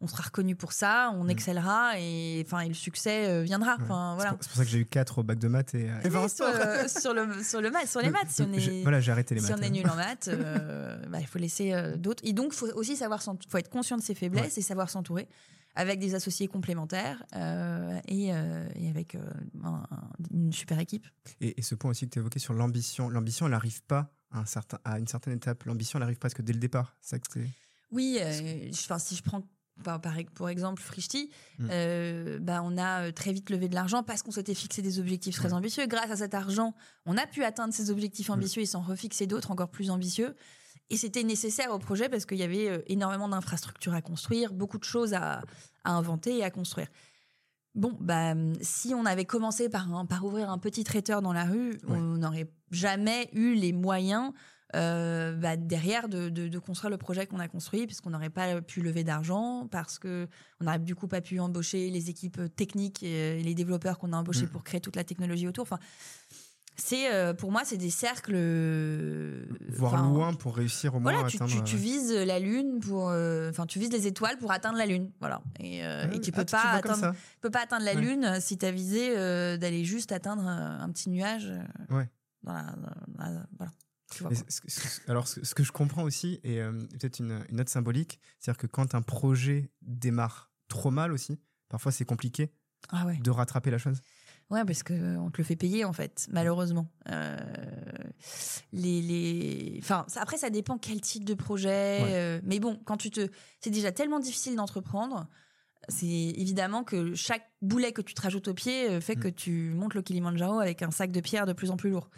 on 0.00 0.06
sera 0.06 0.22
reconnu 0.22 0.54
pour 0.54 0.72
ça, 0.72 1.12
on 1.14 1.24
mmh. 1.24 1.30
excellera 1.30 1.98
et 1.98 2.42
enfin 2.46 2.66
le 2.66 2.74
succès 2.74 3.28
euh, 3.28 3.42
viendra. 3.42 3.76
Ouais. 3.76 3.86
Voilà. 3.86 4.36
C'est 4.40 4.48
pour 4.48 4.56
ça 4.58 4.64
que 4.64 4.70
j'ai 4.70 4.78
eu 4.78 4.86
4 4.86 5.18
au 5.18 5.22
bac 5.22 5.38
de 5.38 5.48
maths 5.48 5.74
et, 5.74 5.90
et 6.04 6.10
sur, 6.28 6.44
euh, 6.46 6.88
sur, 6.88 7.14
le 7.14 7.42
sur 7.42 7.60
le 7.60 7.70
maths, 7.70 7.88
sur 7.88 8.00
les 8.00 8.10
maths. 8.10 8.30
Si 8.30 8.42
on 8.42 8.52
est 8.52 8.82
voilà, 8.82 9.00
j'ai 9.00 9.12
arrêté 9.12 9.34
les 9.34 9.40
maths. 9.40 9.50
Si 9.50 9.58
on 9.58 9.62
est 9.62 9.70
nul 9.70 9.88
en 9.88 9.96
maths, 9.96 10.28
euh, 10.32 10.96
bah, 11.08 11.20
il 11.20 11.26
faut 11.26 11.38
laisser 11.38 11.74
d'autres. 11.96 12.22
Et 12.24 12.32
donc 12.32 12.52
faut 12.52 12.68
aussi 12.74 12.96
savoir 12.96 13.22
faut 13.22 13.58
être 13.58 13.70
conscient 13.70 13.96
de 13.96 14.02
ses 14.02 14.14
faiblesses 14.14 14.54
ouais. 14.54 14.60
et 14.60 14.62
savoir 14.62 14.90
s'entourer 14.90 15.28
avec 15.78 16.00
des 16.00 16.16
associés 16.16 16.48
complémentaires 16.48 17.24
euh, 17.36 18.00
et, 18.08 18.34
euh, 18.34 18.68
et, 18.74 18.88
avec 18.88 19.14
euh, 19.14 19.20
un, 19.62 19.84
une 20.32 20.52
super 20.52 20.80
équipe. 20.80 21.06
Et, 21.40 21.58
et, 21.58 21.62
ce 21.62 21.76
point 21.76 21.92
aussi 21.92 22.06
que 22.06 22.14
tu 22.14 22.18
évoquais 22.18 22.40
sur 22.40 22.52
l'ambition, 22.52 23.08
l'ambition, 23.08 23.46
elle 23.46 23.52
n'arrive 23.52 23.82
pas 23.84 24.12
à, 24.32 24.40
un 24.40 24.44
certain, 24.44 24.80
à 24.84 24.98
une 24.98 25.06
certaine 25.06 25.34
étape. 25.34 25.62
L'ambition, 25.64 26.00
elle 26.00 26.02
arrive 26.02 26.18
presque 26.18 26.42
dès 26.42 26.52
le 26.52 26.58
départ. 26.58 26.96
Ça 27.00 27.20
que 27.20 27.40
oui, 27.90 28.18
enfin 28.70 28.98
si 28.98 29.16
je 29.16 29.22
prends 29.22 29.48
par, 29.82 30.00
par, 30.00 30.14
pour 30.34 30.48
exemple 30.48 30.82
Frishti, 30.82 31.30
mmh. 31.58 31.68
euh, 31.70 32.38
bah, 32.40 32.62
on 32.64 32.76
a 32.78 33.12
très 33.12 33.32
vite 33.32 33.50
levé 33.50 33.68
de 33.68 33.74
l'argent 33.74 34.02
parce 34.02 34.22
qu'on 34.22 34.30
s'était 34.30 34.54
fixé 34.54 34.82
des 34.82 34.98
objectifs 34.98 35.36
très 35.36 35.52
ambitieux. 35.52 35.86
Grâce 35.86 36.10
à 36.10 36.16
cet 36.16 36.34
argent, 36.34 36.74
on 37.06 37.16
a 37.16 37.26
pu 37.26 37.44
atteindre 37.44 37.72
ces 37.74 37.90
objectifs 37.90 38.30
ambitieux 38.30 38.60
mmh. 38.60 38.64
et 38.64 38.66
s'en 38.66 38.80
refixer 38.80 39.26
d'autres 39.26 39.50
encore 39.50 39.70
plus 39.70 39.90
ambitieux. 39.90 40.34
Et 40.90 40.96
c'était 40.96 41.22
nécessaire 41.22 41.70
au 41.70 41.78
projet 41.78 42.08
parce 42.08 42.24
qu'il 42.24 42.38
y 42.38 42.42
avait 42.42 42.82
énormément 42.86 43.28
d'infrastructures 43.28 43.94
à 43.94 44.00
construire, 44.00 44.52
beaucoup 44.52 44.78
de 44.78 44.84
choses 44.84 45.12
à, 45.12 45.42
à, 45.84 45.92
inventer 45.92 46.38
et 46.38 46.44
à 46.44 46.50
construire. 46.50 46.88
Bon, 47.74 47.96
bah, 48.00 48.34
si 48.60 48.94
on 48.94 49.06
avait 49.06 49.24
commencé 49.24 49.68
par, 49.68 49.86
ouvrir 50.24 50.50
un 50.50 50.58
petit 50.58 50.84
traiteur 50.84 51.22
dans 51.22 51.32
la 51.32 51.44
rue, 51.44 51.70
ouais. 51.70 51.78
on 51.88 52.16
n'aurait 52.16 52.50
jamais 52.70 53.28
eu 53.32 53.54
les 53.54 53.72
moyens 53.72 54.32
euh, 54.76 55.34
bah, 55.34 55.56
derrière 55.56 56.08
de, 56.08 56.28
de, 56.28 56.48
de, 56.48 56.58
construire 56.58 56.90
le 56.90 56.98
projet 56.98 57.26
qu'on 57.26 57.38
a 57.38 57.48
construit, 57.48 57.86
puisqu'on 57.86 58.10
n'aurait 58.10 58.30
pas 58.30 58.60
pu 58.60 58.82
lever 58.82 59.04
d'argent, 59.04 59.66
parce 59.70 59.98
que 59.98 60.28
on 60.60 60.64
n'aurait 60.64 60.78
du 60.78 60.94
coup 60.94 61.08
pas 61.08 61.20
pu 61.20 61.40
embaucher 61.40 61.90
les 61.90 62.10
équipes 62.10 62.40
techniques 62.54 63.02
et 63.02 63.42
les 63.42 63.54
développeurs 63.54 63.98
qu'on 63.98 64.12
a 64.12 64.16
embauchés 64.16 64.46
mmh. 64.46 64.50
pour 64.50 64.64
créer 64.64 64.80
toute 64.80 64.96
la 64.96 65.04
technologie 65.04 65.48
autour. 65.48 65.62
Enfin, 65.62 65.78
c'est 66.78 67.12
euh, 67.12 67.34
pour 67.34 67.50
moi 67.50 67.62
c'est 67.64 67.76
des 67.76 67.90
cercles 67.90 68.34
euh, 68.36 69.44
voir 69.68 70.02
loin 70.02 70.32
pour 70.34 70.56
réussir 70.56 70.94
au 70.94 71.00
moins 71.00 71.12
voilà, 71.12 71.26
à 71.26 71.28
tu, 71.28 71.36
atteindre 71.36 71.52
tu, 71.52 71.62
tu, 71.62 71.76
vises 71.76 72.12
la 72.12 72.38
lune 72.38 72.78
pour 72.78 73.06
enfin 73.06 73.12
euh, 73.14 73.66
tu 73.66 73.80
vises 73.80 73.90
les 73.90 74.06
étoiles 74.06 74.38
pour 74.38 74.52
atteindre 74.52 74.78
la 74.78 74.86
lune 74.86 75.10
voilà 75.18 75.42
et, 75.58 75.82
ouais, 75.82 76.10
et 76.14 76.20
tu 76.20 76.30
ah, 76.32 76.36
peux 76.36 76.44
pas 76.44 76.62
atteindre 76.74 77.12
tu 77.12 77.40
peux 77.40 77.50
pas 77.50 77.62
atteindre 77.62 77.84
la 77.84 77.94
ouais. 77.94 78.00
lune 78.00 78.38
si 78.40 78.56
tu 78.56 78.64
as 78.64 78.70
visé 78.70 79.14
d'aller 79.58 79.84
juste 79.84 80.12
atteindre 80.12 80.46
un 80.46 80.88
petit 80.90 81.10
nuage 81.10 81.52
ouais. 81.90 82.08
dans 82.44 82.52
la, 82.52 82.62
dans 82.62 83.24
la, 83.24 83.46
voilà 83.58 83.72
alors, 85.06 85.28
ce, 85.28 85.54
que 85.54 85.62
je 85.62 85.72
comprends 85.72 86.02
aussi, 86.02 86.40
et 86.42 86.60
euh, 86.60 86.72
peut-être 86.72 87.18
une, 87.18 87.44
une, 87.48 87.56
note 87.56 87.68
symbolique, 87.68 88.20
c'est-à-dire 88.38 88.58
que 88.58 88.66
quand 88.66 88.94
un 88.94 89.02
projet 89.02 89.70
démarre 89.82 90.50
trop 90.68 90.90
mal 90.90 91.12
aussi, 91.12 91.38
parfois 91.68 91.92
c'est 91.92 92.04
compliqué 92.04 92.50
ah 92.90 93.06
ouais. 93.06 93.16
de 93.18 93.30
rattraper 93.30 93.70
la 93.70 93.78
chose. 93.78 94.00
Ouais, 94.50 94.64
parce 94.64 94.82
que 94.82 95.16
on 95.18 95.30
te 95.30 95.38
le 95.38 95.44
fait 95.44 95.56
payer 95.56 95.84
en 95.84 95.92
fait, 95.92 96.26
malheureusement. 96.30 96.90
Euh, 97.10 97.36
les, 98.72 99.02
les, 99.02 99.78
enfin, 99.82 100.06
ça, 100.08 100.22
après 100.22 100.38
ça 100.38 100.48
dépend 100.48 100.78
quel 100.78 101.00
type 101.02 101.24
de 101.24 101.34
projet. 101.34 102.02
Ouais. 102.02 102.14
Euh, 102.14 102.40
mais 102.44 102.58
bon, 102.58 102.80
quand 102.86 102.96
tu 102.96 103.10
te, 103.10 103.28
c'est 103.60 103.70
déjà 103.70 103.92
tellement 103.92 104.20
difficile 104.20 104.56
d'entreprendre. 104.56 105.28
C'est 105.88 106.06
évidemment 106.06 106.84
que 106.84 107.14
chaque 107.14 107.50
boulet 107.62 107.92
que 107.92 108.02
tu 108.02 108.12
te 108.12 108.20
rajoutes 108.20 108.48
au 108.48 108.54
pied 108.54 108.90
euh, 108.90 109.00
fait 109.00 109.16
mmh. 109.16 109.20
que 109.20 109.28
tu 109.28 109.72
montes 109.74 109.94
le 109.94 110.02
Kilimanjaro 110.02 110.60
avec 110.60 110.82
un 110.82 110.90
sac 110.90 111.10
de 111.10 111.20
pierre 111.20 111.46
de 111.46 111.54
plus 111.54 111.70
en 111.70 111.76
plus 111.76 111.90
lourd. 111.90 112.10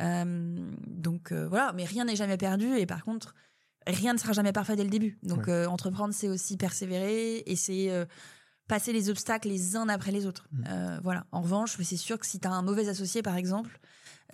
Euh, 0.00 0.72
donc 0.86 1.32
euh, 1.32 1.46
voilà, 1.46 1.72
mais 1.74 1.84
rien 1.84 2.06
n'est 2.06 2.16
jamais 2.16 2.38
perdu 2.38 2.74
et 2.76 2.86
par 2.86 3.04
contre, 3.04 3.34
rien 3.86 4.14
ne 4.14 4.18
sera 4.18 4.32
jamais 4.32 4.52
parfait 4.52 4.76
dès 4.76 4.84
le 4.84 4.90
début. 4.90 5.18
Donc 5.22 5.46
ouais. 5.46 5.66
entreprendre, 5.66 6.14
c'est 6.14 6.28
aussi 6.28 6.56
persévérer 6.56 7.42
et 7.46 7.56
c'est 7.56 7.90
passer 8.66 8.92
les 8.92 9.08
obstacles 9.10 9.48
les 9.48 9.76
uns 9.76 9.88
après 9.88 10.10
les 10.10 10.26
autres. 10.26 10.48
Mmh. 10.52 10.64
Euh, 10.68 11.00
voilà. 11.02 11.26
En 11.32 11.42
revanche, 11.42 11.76
c'est 11.82 11.96
sûr 11.96 12.18
que 12.18 12.26
si 12.26 12.40
tu 12.40 12.48
as 12.48 12.52
un 12.52 12.62
mauvais 12.62 12.88
associé, 12.88 13.22
par 13.22 13.36
exemple, 13.36 13.78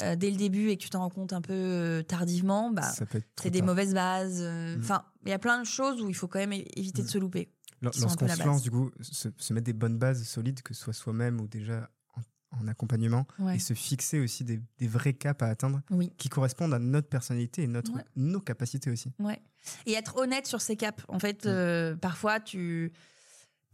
dès 0.00 0.30
le 0.30 0.36
début 0.36 0.70
et 0.70 0.76
que 0.76 0.82
tu 0.82 0.90
t'en 0.90 1.00
rends 1.00 1.10
compte 1.10 1.32
un 1.32 1.40
peu 1.40 2.04
tardivement, 2.08 2.70
bah, 2.70 2.92
c'est 3.40 3.50
des 3.50 3.62
mauvaises 3.62 3.94
bases. 3.94 4.42
Enfin, 4.78 4.98
mmh. 4.98 5.26
il 5.26 5.30
y 5.30 5.32
a 5.32 5.38
plein 5.38 5.60
de 5.60 5.66
choses 5.66 6.00
où 6.02 6.08
il 6.08 6.14
faut 6.14 6.26
quand 6.26 6.40
même 6.40 6.52
éviter 6.52 7.02
de 7.02 7.08
se 7.08 7.18
louper. 7.18 7.53
Lorsqu'on 7.84 8.28
se 8.28 8.42
lance, 8.44 8.62
du 8.62 8.70
coup, 8.70 8.90
se, 9.00 9.28
se, 9.36 9.52
mettre 9.52 9.66
des 9.66 9.72
bonnes 9.72 9.98
bases 9.98 10.22
solides, 10.24 10.62
que 10.62 10.74
ce 10.74 10.82
soit 10.82 10.92
soi-même 10.92 11.40
ou 11.40 11.46
déjà 11.46 11.90
en, 12.14 12.62
en 12.62 12.68
accompagnement, 12.68 13.26
ouais. 13.38 13.56
et 13.56 13.58
se 13.58 13.74
fixer 13.74 14.20
aussi 14.20 14.44
des, 14.44 14.60
des, 14.78 14.88
vrais 14.88 15.14
caps 15.14 15.42
à 15.42 15.46
atteindre 15.46 15.80
oui. 15.90 16.12
qui 16.18 16.28
correspondent 16.28 16.74
à 16.74 16.78
notre 16.78 17.08
personnalité 17.08 17.62
et 17.62 17.66
notre, 17.66 17.92
ouais. 17.92 18.04
nos 18.16 18.40
capacités 18.40 18.90
aussi. 18.90 19.12
Ouais. 19.18 19.40
Et 19.86 19.92
être 19.92 20.16
honnête 20.16 20.46
sur 20.46 20.60
ces 20.60 20.76
caps. 20.76 21.04
En 21.08 21.18
fait, 21.18 21.46
euh, 21.46 21.96
parfois, 21.96 22.40
tu 22.40 22.92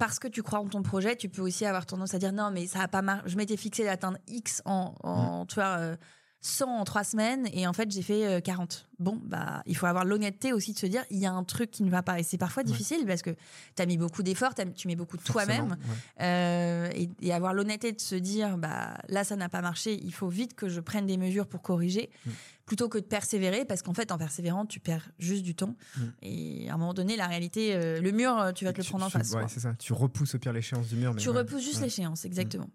parce 0.00 0.18
que 0.18 0.28
tu 0.28 0.42
crois 0.42 0.60
en 0.60 0.66
ton 0.66 0.82
projet, 0.82 1.14
tu 1.14 1.28
peux 1.28 1.42
aussi 1.42 1.66
avoir 1.66 1.84
tendance 1.84 2.14
à 2.14 2.18
dire 2.18 2.32
non, 2.32 2.50
mais 2.50 2.66
ça 2.66 2.80
a 2.80 2.88
pas 2.88 3.02
marché. 3.02 3.28
Je 3.28 3.36
m'étais 3.36 3.58
fixé 3.58 3.84
d'atteindre 3.84 4.16
X 4.28 4.62
en, 4.64 4.94
en 5.02 5.42
mmh. 5.42 5.46
tu 5.46 5.54
vois, 5.56 5.78
euh, 5.78 5.96
100 6.42 6.80
en 6.80 6.84
trois 6.84 7.04
semaines 7.04 7.48
et 7.52 7.66
en 7.66 7.72
fait 7.74 7.90
j'ai 7.90 8.02
fait 8.02 8.26
euh, 8.26 8.40
40. 8.40 8.88
Bon, 8.98 9.20
bah 9.24 9.62
il 9.66 9.76
faut 9.76 9.86
avoir 9.86 10.04
l'honnêteté 10.04 10.52
aussi 10.52 10.72
de 10.72 10.78
se 10.78 10.86
dire 10.86 11.04
il 11.10 11.18
y 11.18 11.26
a 11.26 11.32
un 11.32 11.44
truc 11.44 11.70
qui 11.70 11.82
ne 11.82 11.90
va 11.90 12.02
pas 12.02 12.18
et 12.18 12.22
c'est 12.22 12.38
parfois 12.38 12.62
difficile 12.62 13.04
parce 13.06 13.22
que 13.22 13.30
tu 13.76 13.82
as 13.82 13.86
mis 13.86 13.98
beaucoup 13.98 14.22
d'efforts, 14.22 14.54
tu 14.74 14.88
mets 14.88 14.96
beaucoup 14.96 15.18
de 15.18 15.22
toi-même 15.22 15.70
ouais. 15.70 16.24
euh, 16.24 16.90
et, 16.94 17.10
et, 17.20 17.32
avoir 17.32 17.52
l'honnêteté 17.52 17.92
de 17.92 18.00
se 18.00 18.14
dire 18.14 18.56
bah 18.56 18.94
là 19.08 19.24
ça 19.24 19.36
n'a 19.36 19.48
pas 19.50 19.60
marché, 19.60 20.00
il 20.02 20.14
faut 20.14 20.28
vite 20.28 20.54
que 20.54 20.68
je 20.68 20.80
prenne 20.80 21.06
des 21.06 21.18
mesures 21.18 21.46
pour 21.46 21.60
corriger 21.60 22.10
mmh. 22.24 22.30
plutôt 22.64 22.88
que 22.88 22.98
de 22.98 23.04
persévérer 23.04 23.66
parce 23.66 23.82
qu'en 23.82 23.94
fait 23.94 24.10
en 24.10 24.18
persévérant 24.18 24.64
tu 24.64 24.80
perds 24.80 25.10
juste 25.18 25.42
du 25.42 25.54
temps 25.54 25.76
mmh. 25.96 26.02
et 26.22 26.70
à 26.70 26.74
un 26.74 26.78
moment 26.78 26.94
donné 26.94 27.16
la 27.16 27.26
réalité 27.26 27.74
euh, 27.74 28.00
le 28.00 28.12
mur 28.12 28.52
tu 28.54 28.64
vas 28.64 28.72
te 28.72 28.78
le 28.78 28.84
prendre 28.84 29.04
en 29.04 29.10
face. 29.10 29.34
C'est 29.48 29.60
ça, 29.60 29.74
tu 29.74 29.92
repousses 29.92 30.34
au 30.34 30.38
pire 30.38 30.54
l'échéance 30.54 30.88
du 30.88 30.96
mur 30.96 31.12
mais 31.12 31.20
Tu 31.20 31.28
repousses 31.28 31.64
juste 31.64 31.82
l'échéance 31.82 32.24
exactement. 32.24 32.70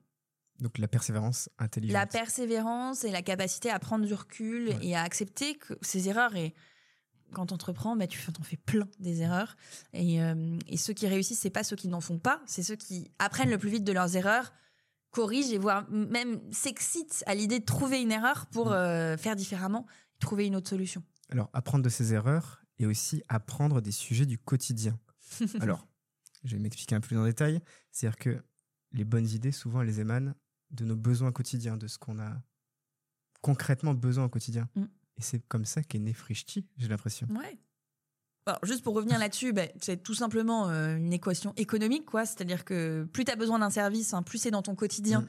Donc 0.60 0.78
la 0.78 0.88
persévérance 0.88 1.50
intelligente. 1.60 1.94
La 1.94 2.06
persévérance 2.06 3.04
et 3.04 3.12
la 3.12 3.22
capacité 3.22 3.70
à 3.70 3.80
prendre 3.80 4.06
du 4.06 4.14
recul 4.14 4.70
ouais. 4.70 4.78
et 4.82 4.96
à 4.96 5.02
accepter 5.02 5.56
que 5.56 5.74
ses 5.82 6.08
erreurs 6.10 6.36
et 6.36 6.54
quand 7.34 7.48
tu 7.48 7.54
entreprends, 7.54 7.96
bah, 7.96 8.08
tu 8.08 8.20
en 8.40 8.44
fais 8.44 8.58
plein 8.58 8.88
des 9.00 9.22
erreurs. 9.22 9.58
Et, 9.94 10.22
euh, 10.22 10.58
et 10.68 10.78
ceux 10.78 10.94
qui 10.94 11.08
réussissent, 11.08 11.40
c'est 11.40 11.50
pas 11.50 11.64
ceux 11.64 11.76
qui 11.76 11.88
n'en 11.88 12.02
font 12.02 12.20
pas, 12.20 12.42
c'est 12.46 12.64
ceux 12.64 12.76
qui 12.76 13.12
apprennent 13.20 13.50
le 13.50 13.58
plus 13.58 13.70
vite 13.70 13.84
de 13.84 13.92
leurs 13.92 14.16
erreurs, 14.16 14.54
corrigent 15.12 15.52
et 15.52 15.58
voire 15.58 15.90
même 15.90 16.40
s'excitent 16.52 17.24
à 17.26 17.36
l'idée 17.36 17.60
de 17.60 17.66
trouver 17.66 18.02
une 18.02 18.12
erreur 18.12 18.46
pour 18.48 18.72
euh, 18.72 19.18
faire 19.18 19.36
différemment, 19.36 19.86
trouver 20.20 20.46
une 20.46 20.56
autre 20.56 20.70
solution. 20.70 21.04
Alors, 21.30 21.50
apprendre 21.54 21.84
de 21.84 21.90
ses 21.90 22.14
erreurs 22.14 22.64
et 22.80 22.86
aussi 22.86 23.24
apprendre 23.28 23.82
des 23.82 23.92
sujets 23.92 24.26
du 24.26 24.38
quotidien. 24.38 24.98
Alors, 25.60 25.88
je 26.44 26.56
vais 26.56 26.62
m'expliquer 26.62 26.96
un 26.96 27.00
peu 27.00 27.08
plus 27.08 27.18
en 27.18 27.26
détail. 27.26 27.62
C'est-à-dire 27.92 28.18
que 28.18 28.44
les 28.92 29.04
bonnes 29.04 29.28
idées, 29.28 29.52
souvent, 29.52 29.82
elles 29.82 30.00
émanent 30.00 30.34
de 30.72 30.86
nos 30.86 30.96
besoins 30.96 31.32
quotidiens, 31.32 31.78
de 31.78 31.88
ce 31.88 31.98
qu'on 31.98 32.20
a 32.20 32.32
concrètement 33.42 33.94
besoin 33.94 34.26
au 34.26 34.30
quotidien. 34.30 34.68
Mm. 34.76 34.84
Et 35.18 35.22
c'est 35.22 35.40
comme 35.48 35.66
ça 35.66 35.84
qu'est 35.84 36.00
né 36.00 36.14
Frishti, 36.14 36.68
j'ai 36.78 36.88
l'impression. 36.88 37.28
Ouais. 37.30 37.58
Alors, 38.48 38.60
juste 38.64 38.84
pour 38.84 38.94
revenir 38.94 39.18
là-dessus, 39.18 39.54
ben, 39.54 39.70
c'est 39.82 40.04
tout 40.04 40.14
simplement 40.14 40.70
euh, 40.70 40.98
une 40.98 41.14
équation 41.14 41.54
économique, 41.58 42.06
quoi. 42.06 42.26
C'est-à-dire 42.26 42.64
que 42.64 43.08
plus 43.12 43.26
tu 43.26 43.32
as 43.32 43.36
besoin 43.36 43.60
d'un 43.60 43.70
service, 43.70 44.14
hein, 44.14 44.22
plus 44.22 44.38
c'est 44.38 44.52
dans 44.52 44.62
ton 44.62 44.76
quotidien, 44.76 45.22
mm. 45.22 45.28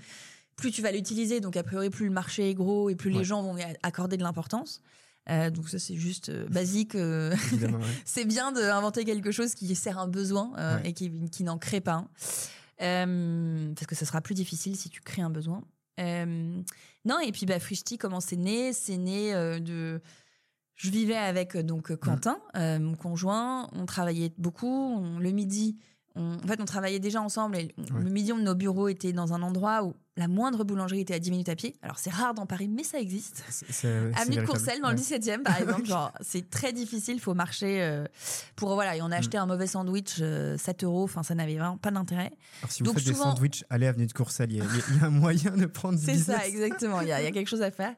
plus 0.56 0.70
tu 0.70 0.82
vas 0.82 0.92
l'utiliser. 0.92 1.40
Donc, 1.40 1.56
a 1.56 1.62
priori, 1.62 1.88
plus 1.90 2.06
le 2.06 2.12
marché 2.12 2.50
est 2.50 2.54
gros 2.54 2.90
et 2.90 2.96
plus 2.96 3.10
les 3.10 3.24
gens 3.24 3.42
vont 3.42 3.56
y 3.56 3.62
accorder 3.82 4.16
de 4.16 4.22
l'importance. 4.22 4.82
Euh, 5.28 5.50
donc 5.50 5.68
ça 5.68 5.78
c'est 5.78 5.96
juste 5.96 6.28
euh, 6.28 6.46
basique. 6.48 6.94
Euh, 6.94 7.34
c'est 8.04 8.24
bien 8.24 8.52
d'inventer 8.52 9.04
quelque 9.04 9.32
chose 9.32 9.54
qui 9.54 9.74
sert 9.74 9.98
un 9.98 10.08
besoin 10.08 10.52
et 10.84 10.92
qui, 10.92 11.10
qui 11.30 11.44
n'en 11.44 11.58
crée 11.58 11.80
pas 11.80 12.06
un. 12.80 13.74
parce 13.74 13.86
que 13.86 13.94
ça 13.94 14.06
sera 14.06 14.20
plus 14.20 14.34
difficile 14.34 14.76
si 14.76 14.90
tu 14.90 15.00
crées 15.00 15.22
un 15.22 15.30
besoin. 15.30 15.62
non 15.98 17.20
et 17.20 17.32
puis 17.32 17.46
bah 17.46 17.58
comment 17.98 18.20
c'est 18.20 18.36
né? 18.36 18.72
C'est 18.72 18.98
né 18.98 19.32
de 19.60 20.00
je 20.74 20.90
vivais 20.90 21.16
avec 21.16 21.56
donc 21.56 21.96
Quentin, 21.96 22.38
mon 22.54 22.96
conjoint. 22.96 23.68
On 23.72 23.86
travaillait 23.86 24.32
beaucoup. 24.36 25.00
le 25.18 25.30
midi, 25.30 25.78
en 26.16 26.46
fait, 26.46 26.60
on 26.60 26.66
travaillait 26.66 27.00
déjà 27.00 27.22
ensemble 27.22 27.56
et 27.56 27.74
le 27.76 28.10
midi, 28.10 28.32
nos 28.32 28.54
bureaux 28.54 28.88
étaient 28.88 29.12
dans 29.12 29.32
un 29.32 29.42
endroit 29.42 29.84
où 29.84 29.94
la 30.16 30.28
moindre 30.28 30.64
boulangerie 30.64 31.00
était 31.00 31.14
à 31.14 31.18
10 31.18 31.30
minutes 31.30 31.48
à 31.48 31.56
pied. 31.56 31.76
Alors, 31.82 31.98
c'est 31.98 32.10
rare 32.10 32.32
dans 32.32 32.46
Paris, 32.46 32.68
mais 32.68 32.84
ça 32.84 32.98
existe. 32.98 33.44
Avenue 34.14 34.36
de 34.36 34.46
Courcelles, 34.46 34.80
dans 34.80 34.90
le 34.90 34.96
17e, 34.96 35.42
par 35.42 35.56
exemple. 35.60 35.84
genre, 35.84 36.12
c'est 36.20 36.48
très 36.48 36.72
difficile, 36.72 37.14
il 37.16 37.20
faut 37.20 37.34
marcher 37.34 37.82
euh, 37.82 38.06
pour. 38.54 38.74
Voilà, 38.74 38.96
et 38.96 39.02
on 39.02 39.10
a 39.10 39.16
acheté 39.16 39.36
mm. 39.36 39.42
un 39.42 39.46
mauvais 39.46 39.66
sandwich, 39.66 40.14
7 40.14 40.22
euh, 40.22 40.56
euros, 40.82 41.04
enfin, 41.04 41.22
ça 41.22 41.34
n'avait 41.34 41.56
vraiment 41.56 41.76
pas 41.76 41.90
d'intérêt. 41.90 42.32
Alors, 42.62 42.70
si 42.70 42.82
vous 42.82 42.92
faites 42.94 43.04
des 43.04 43.14
sandwichs, 43.14 43.64
allez 43.68 43.86
Avenue 43.86 44.06
de 44.06 44.12
Courcelles, 44.12 44.52
il 44.52 44.58
y, 44.58 44.60
a 44.60 45.06
un 45.06 45.10
moyen 45.10 45.50
de 45.50 45.66
prendre 45.66 45.98
C'est 46.02 46.16
ça, 46.16 46.46
exactement, 46.46 47.02
il 47.02 47.08
y, 47.08 47.12
a 47.12 47.30
quelque 47.30 47.48
chose 47.48 47.62
à 47.62 47.70
faire. 47.70 47.94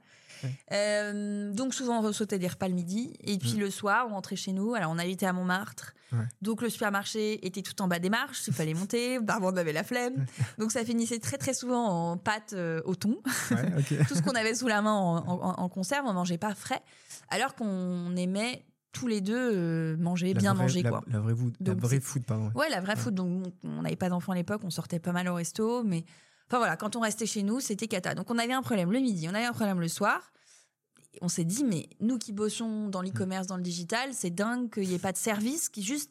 Euh, 0.72 1.53
donc 1.53 1.74
souvent 1.74 2.01
on 2.01 2.12
sautait 2.12 2.38
des 2.38 2.48
repas 2.48 2.68
le 2.68 2.74
midi. 2.74 3.14
Et 3.24 3.38
puis 3.38 3.55
le 3.55 3.70
soir 3.70 4.07
on 4.09 4.14
rentrait 4.14 4.37
chez 4.37 4.53
nous. 4.53 4.74
Alors 4.74 4.90
on 4.90 4.98
habitait 4.98 5.27
à 5.27 5.33
Montmartre, 5.33 5.94
donc 6.42 6.62
le 6.62 6.70
supermarché 6.70 7.44
était 7.46 7.62
tout 7.62 7.81
en 7.83 7.88
bas 7.88 7.98
des 7.98 8.11
marches, 8.11 8.46
il 8.46 8.55
fallait 8.55 8.74
monter. 8.74 9.18
Barbon 9.20 9.57
avait 9.57 9.72
la 9.72 9.85
flemme, 9.85 10.27
donc 10.59 10.72
ça 10.72 10.85
finissait 10.85 11.18
très 11.18 11.37
très 11.37 11.55
souvent 11.55 11.87
en 11.87 12.16
pâte 12.16 12.55
euh, 12.55 12.81
au 12.85 12.94
thon. 12.94 13.18
tout 14.09 14.14
ce 14.14 14.22
qu'on 14.22 14.35
avait 14.35 14.55
sous 14.55 14.68
la 14.68 14.83
main 14.83 14.94
en, 14.94 15.68
conserve, 15.68 16.07
on 16.07 16.12
mangeait 16.12 16.38
pas 16.38 16.55
frais, 16.55 16.81
alors 17.29 17.55
qu'on 17.55 18.16
aimait 18.16 18.64
tous 18.92 19.07
les 19.07 19.20
deux 19.20 19.37
euh, 19.37 19.96
manger, 19.98 20.33
bien 20.33 20.55
manger 20.55 20.83
la, 20.83 20.90
quoi. 20.90 21.05
La 21.09 21.20
vraie, 21.20 21.35
la 21.61 21.74
vraie 21.74 22.01
food, 22.01 22.24
pardon. 22.24 22.51
Ouais, 22.55 22.70
la 22.70 22.81
vraie 22.81 22.96
food. 22.96 23.14
Donc 23.14 23.53
on 23.62 23.83
n'avait 23.83 23.96
pas 23.96 24.09
d'enfants 24.09 24.33
à 24.33 24.37
l'époque, 24.37 24.62
on 24.64 24.70
sortait 24.70 24.98
pas 24.98 25.12
mal 25.12 25.29
au 25.29 25.35
resto, 25.35 25.85
mais 25.85 26.05
Enfin 26.49 26.59
voilà, 26.59 26.77
quand 26.77 26.97
on 26.97 27.01
restait 27.01 27.27
chez 27.27 27.43
nous, 27.43 27.61
c'était 27.61 27.89
cata. 27.89 28.15
Donc 28.15 28.31
on 28.31 28.39
avait 28.39 28.55
un 28.55 28.63
problème 28.63 28.91
le 28.91 29.01
midi, 29.01 29.29
on 29.29 29.35
avait 29.35 29.45
un 29.45 29.53
problème 29.53 29.81
le 29.81 29.89
soir. 29.89 30.33
On 31.21 31.29
s'est 31.29 31.45
dit, 31.45 31.65
mais 31.65 31.89
nous 32.01 32.19
qui 32.19 32.33
bossons 32.33 32.89
dans 32.89 33.03
l'e-commerce, 33.03 33.47
dans 33.47 33.57
le 33.57 33.63
digital, 33.63 34.11
c'est 34.13 34.31
dingue 34.31 34.73
qu'il 34.73 34.89
n'y 34.89 34.95
ait 34.95 34.99
pas 34.99 35.13
de 35.13 35.17
service 35.17 35.69
qui 35.69 35.83
juste 35.83 36.11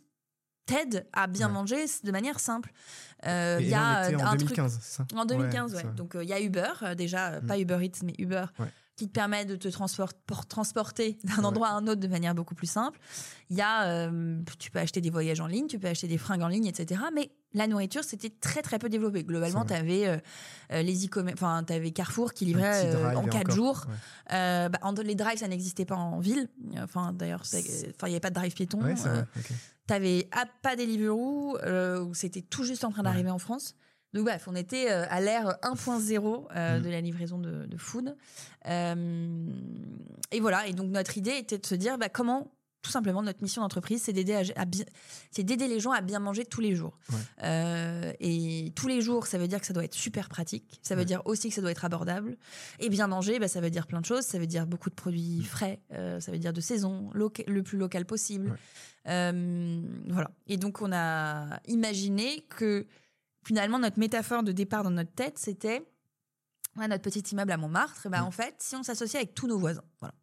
t'aide 0.67 1.07
à 1.13 1.25
bien 1.25 1.49
manger 1.49 1.85
de 2.03 2.11
manière 2.11 2.39
simple. 2.39 2.71
Euh, 3.25 3.57
il 3.59 3.69
y 3.69 3.73
a 3.73 4.09
en 4.23 4.35
2015, 4.35 4.79
c'est 4.81 4.97
ça 4.97 5.07
En 5.15 5.25
2015, 5.25 5.73
ouais. 5.73 5.83
Donc 5.95 6.15
euh, 6.15 6.23
il 6.23 6.29
y 6.29 6.33
a 6.33 6.41
Uber, 6.41 6.73
euh, 6.83 6.93
déjà, 6.93 7.39
mm. 7.39 7.47
pas 7.47 7.57
Uber 7.57 7.79
Eats, 7.81 8.03
mais 8.03 8.13
Uber, 8.19 8.45
qui 8.97 9.07
te 9.07 9.13
permet 9.13 9.45
de 9.45 9.55
te 9.55 9.67
transporter 10.47 11.19
d'un 11.23 11.43
endroit 11.43 11.69
à 11.69 11.73
un 11.73 11.87
autre 11.87 12.01
de 12.01 12.07
manière 12.07 12.35
beaucoup 12.35 12.55
plus 12.55 12.67
simple. 12.67 12.99
Il 13.49 13.55
y 13.55 13.61
a, 13.61 14.09
tu 14.59 14.71
peux 14.71 14.79
acheter 14.79 14.99
des 14.99 15.09
voyages 15.09 15.39
en 15.39 15.47
ligne, 15.47 15.67
tu 15.67 15.79
peux 15.79 15.87
acheter 15.87 16.07
des 16.07 16.17
fringues 16.17 16.41
en 16.41 16.47
ligne, 16.49 16.65
etc. 16.65 17.01
Mais 17.13 17.31
la 17.53 17.67
nourriture, 17.67 18.03
c'était 18.03 18.29
très 18.29 18.61
très 18.61 18.79
peu 18.79 18.89
développé. 18.89 19.23
Globalement, 19.23 19.65
tu 19.65 19.73
avais 19.73 20.07
euh, 20.07 20.17
euh, 20.71 20.81
les 20.81 21.09
enfin, 21.33 21.63
tu 21.65 21.73
avais 21.73 21.91
Carrefour 21.91 22.33
qui 22.33 22.45
livrait 22.45 22.85
euh, 22.85 23.15
en 23.15 23.25
4 23.25 23.51
jours. 23.51 23.85
Bah, 24.29 24.69
les 25.03 25.15
drives, 25.15 25.39
ça 25.39 25.47
n'existait 25.47 25.85
pas 25.85 25.95
en 25.95 26.19
ville. 26.19 26.49
Enfin, 26.81 27.13
d'ailleurs, 27.13 27.43
il 27.53 27.59
n'y 27.59 28.11
avait 28.11 28.19
pas 28.19 28.29
de 28.29 28.35
drive 28.35 28.53
piéton. 28.53 28.81
Ouais, 28.81 28.95
Tu 28.95 29.93
avais 29.93 30.29
pas 30.61 30.75
Deliveroo, 30.75 31.57
où 31.57 32.13
c'était 32.13 32.41
tout 32.41 32.63
juste 32.63 32.83
en 32.83 32.91
train 32.91 33.03
d'arriver 33.03 33.31
en 33.31 33.39
France. 33.39 33.75
Donc 34.13 34.25
bref, 34.25 34.47
on 34.47 34.55
était 34.55 34.87
à 34.87 35.19
l'ère 35.19 35.57
1.0 35.63 36.77
mm. 36.77 36.81
de 36.81 36.89
la 36.89 37.01
livraison 37.01 37.37
de, 37.37 37.77
food. 37.77 38.15
et 38.65 40.39
voilà, 40.39 40.67
et 40.67 40.73
donc 40.73 40.89
notre 40.91 41.17
idée 41.17 41.37
était 41.37 41.57
de 41.57 41.65
se 41.65 41.75
dire 41.75 41.97
bah, 41.97 42.09
comment 42.09 42.51
tout 42.87 42.91
simplement, 42.93 43.21
notre 43.21 43.41
mission 43.41 43.61
d'entreprise, 43.61 44.01
c'est 44.01 44.13
d'aider, 44.13 44.33
à, 44.33 44.65
c'est 45.31 45.43
d'aider 45.43 45.67
les 45.67 45.81
gens 45.81 45.91
à 45.91 45.99
bien 45.99 46.19
manger 46.19 46.45
tous 46.45 46.61
les 46.61 46.73
jours. 46.73 46.97
Euh, 47.43 48.13
et 48.21 48.71
tous 48.75 48.87
les 48.87 49.01
jours, 49.01 49.27
ça 49.27 49.37
veut 49.37 49.49
dire 49.49 49.59
que 49.59 49.65
ça 49.65 49.73
doit 49.73 49.83
être 49.83 49.93
super 49.93 50.29
pratique. 50.29 50.79
Ça 50.83 50.95
veut 50.95 51.03
dire 51.03 51.21
aussi 51.25 51.49
que 51.49 51.55
ça 51.55 51.59
doit 51.59 51.71
être 51.71 51.83
abordable. 51.83 52.37
Et 52.79 52.87
bien 52.87 53.07
manger, 53.07 53.39
bah, 53.39 53.49
ça 53.49 53.59
veut 53.59 53.69
dire 53.69 53.87
plein 53.87 53.99
de 53.99 54.05
choses. 54.05 54.23
Ça 54.23 54.39
veut 54.39 54.47
dire 54.47 54.65
beaucoup 54.65 54.89
de 54.89 54.95
produits 54.95 55.43
frais. 55.43 55.81
Euh, 55.93 56.21
ça 56.21 56.31
veut 56.31 56.39
dire 56.39 56.53
de 56.53 56.61
saison, 56.61 57.09
le 57.13 57.61
plus 57.61 57.77
local 57.77 58.05
possible. 58.05 58.57
Euh, 59.07 59.81
voilà. 60.07 60.31
Et 60.47 60.55
donc, 60.55 60.81
on 60.81 60.93
a 60.93 61.59
imaginé 61.67 62.45
que 62.47 62.87
finalement, 63.47 63.79
notre 63.79 63.99
métaphore 63.99 64.43
de 64.43 64.51
départ 64.51 64.83
dans 64.83 64.91
notre 64.91 65.13
tête, 65.13 65.37
c'était 65.37 65.85
notre 66.75 67.01
petit 67.01 67.21
immeuble 67.31 67.51
à 67.51 67.57
Montmartre. 67.57 68.05
Et 68.05 68.09
bah, 68.09 68.23
En 68.23 68.31
fait, 68.31 68.55
si 68.59 68.75
on 68.75 68.83
s'associe 68.83 69.15
avec 69.15 69.33
tous 69.33 69.47
nos 69.47 69.57
voisins. 69.57 69.83
Voilà 69.99 70.13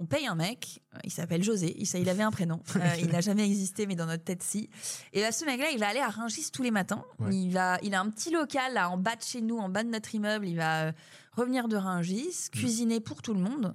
on 0.00 0.06
paye 0.06 0.26
un 0.26 0.34
mec, 0.34 0.80
euh, 0.94 0.98
il 1.04 1.10
s'appelle 1.10 1.42
José, 1.42 1.74
il, 1.76 2.08
avait 2.08 2.22
un 2.22 2.30
prénom, 2.30 2.60
euh, 2.76 2.80
il 3.00 3.08
n'a 3.08 3.20
jamais 3.20 3.44
existé, 3.44 3.86
mais 3.86 3.96
dans 3.96 4.06
notre 4.06 4.24
tête, 4.24 4.42
si. 4.42 4.70
Et 5.12 5.20
là, 5.20 5.32
ce 5.32 5.44
mec-là, 5.44 5.70
il 5.72 5.78
va 5.78 5.88
aller 5.88 6.00
à 6.00 6.08
Rungis 6.08 6.50
tous 6.52 6.62
les 6.62 6.70
matins. 6.70 7.04
Il, 7.30 7.50
va, 7.50 7.78
il 7.82 7.94
a 7.94 8.00
un 8.00 8.08
petit 8.10 8.30
local 8.30 8.74
là, 8.74 8.90
en 8.90 8.96
bas 8.96 9.16
de 9.16 9.22
chez 9.22 9.40
nous, 9.40 9.58
en 9.58 9.68
bas 9.68 9.82
de 9.82 9.88
notre 9.88 10.14
immeuble. 10.14 10.46
Il 10.46 10.56
va 10.56 10.86
euh, 10.86 10.92
revenir 11.32 11.68
de 11.68 11.76
Rungis, 11.76 12.48
mm. 12.54 12.58
cuisiner 12.58 13.00
pour 13.00 13.22
tout 13.22 13.34
le 13.34 13.40
monde. 13.40 13.72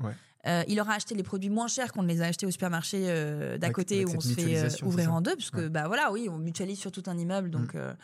il 0.67 0.79
aura 0.79 0.93
acheté 0.93 1.15
les 1.15 1.23
produits 1.23 1.49
moins 1.49 1.67
chers 1.67 1.91
qu'on 1.91 2.03
ne 2.03 2.07
les 2.07 2.21
a 2.21 2.25
achetés 2.25 2.45
au 2.45 2.51
supermarché 2.51 3.57
d'à 3.59 3.69
côté 3.69 4.05
où 4.05 4.11
on 4.15 4.19
se 4.19 4.33
fait 4.33 4.83
ouvrir 4.83 5.13
en 5.13 5.21
deux, 5.21 5.35
parce 5.35 5.51
que 5.51 5.67
bah 5.67 5.87
voilà, 5.87 6.11
oui, 6.11 6.27
on 6.29 6.37
mutualise 6.37 6.79
sur 6.79 6.91
tout 6.91 7.03
un 7.07 7.17
immeuble, 7.17 7.49
donc 7.49 7.73
mm. 7.73 7.95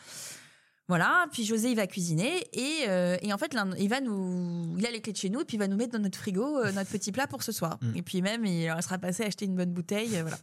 Voilà, 0.90 1.26
puis 1.30 1.44
José 1.44 1.70
il 1.70 1.76
va 1.76 1.86
cuisiner 1.86 2.48
et, 2.52 2.88
euh, 2.88 3.16
et 3.22 3.32
en 3.32 3.38
fait 3.38 3.56
il 3.78 3.88
va 3.88 4.00
nous, 4.00 4.74
il 4.76 4.84
a 4.84 4.90
les 4.90 5.00
clés 5.00 5.12
de 5.12 5.16
chez 5.16 5.30
nous 5.30 5.40
et 5.40 5.44
puis 5.44 5.56
il 5.56 5.60
va 5.60 5.68
nous 5.68 5.76
mettre 5.76 5.92
dans 5.92 6.00
notre 6.00 6.18
frigo 6.18 6.58
euh, 6.58 6.72
notre 6.72 6.90
petit 6.90 7.12
plat 7.12 7.28
pour 7.28 7.44
ce 7.44 7.52
soir. 7.52 7.78
Mm. 7.80 7.92
Et 7.94 8.02
puis 8.02 8.22
même 8.22 8.44
il 8.44 8.68
sera 8.82 8.98
passé 8.98 9.22
acheter 9.22 9.44
une 9.44 9.54
bonne 9.54 9.72
bouteille, 9.72 10.16
euh, 10.16 10.22
voilà. 10.22 10.36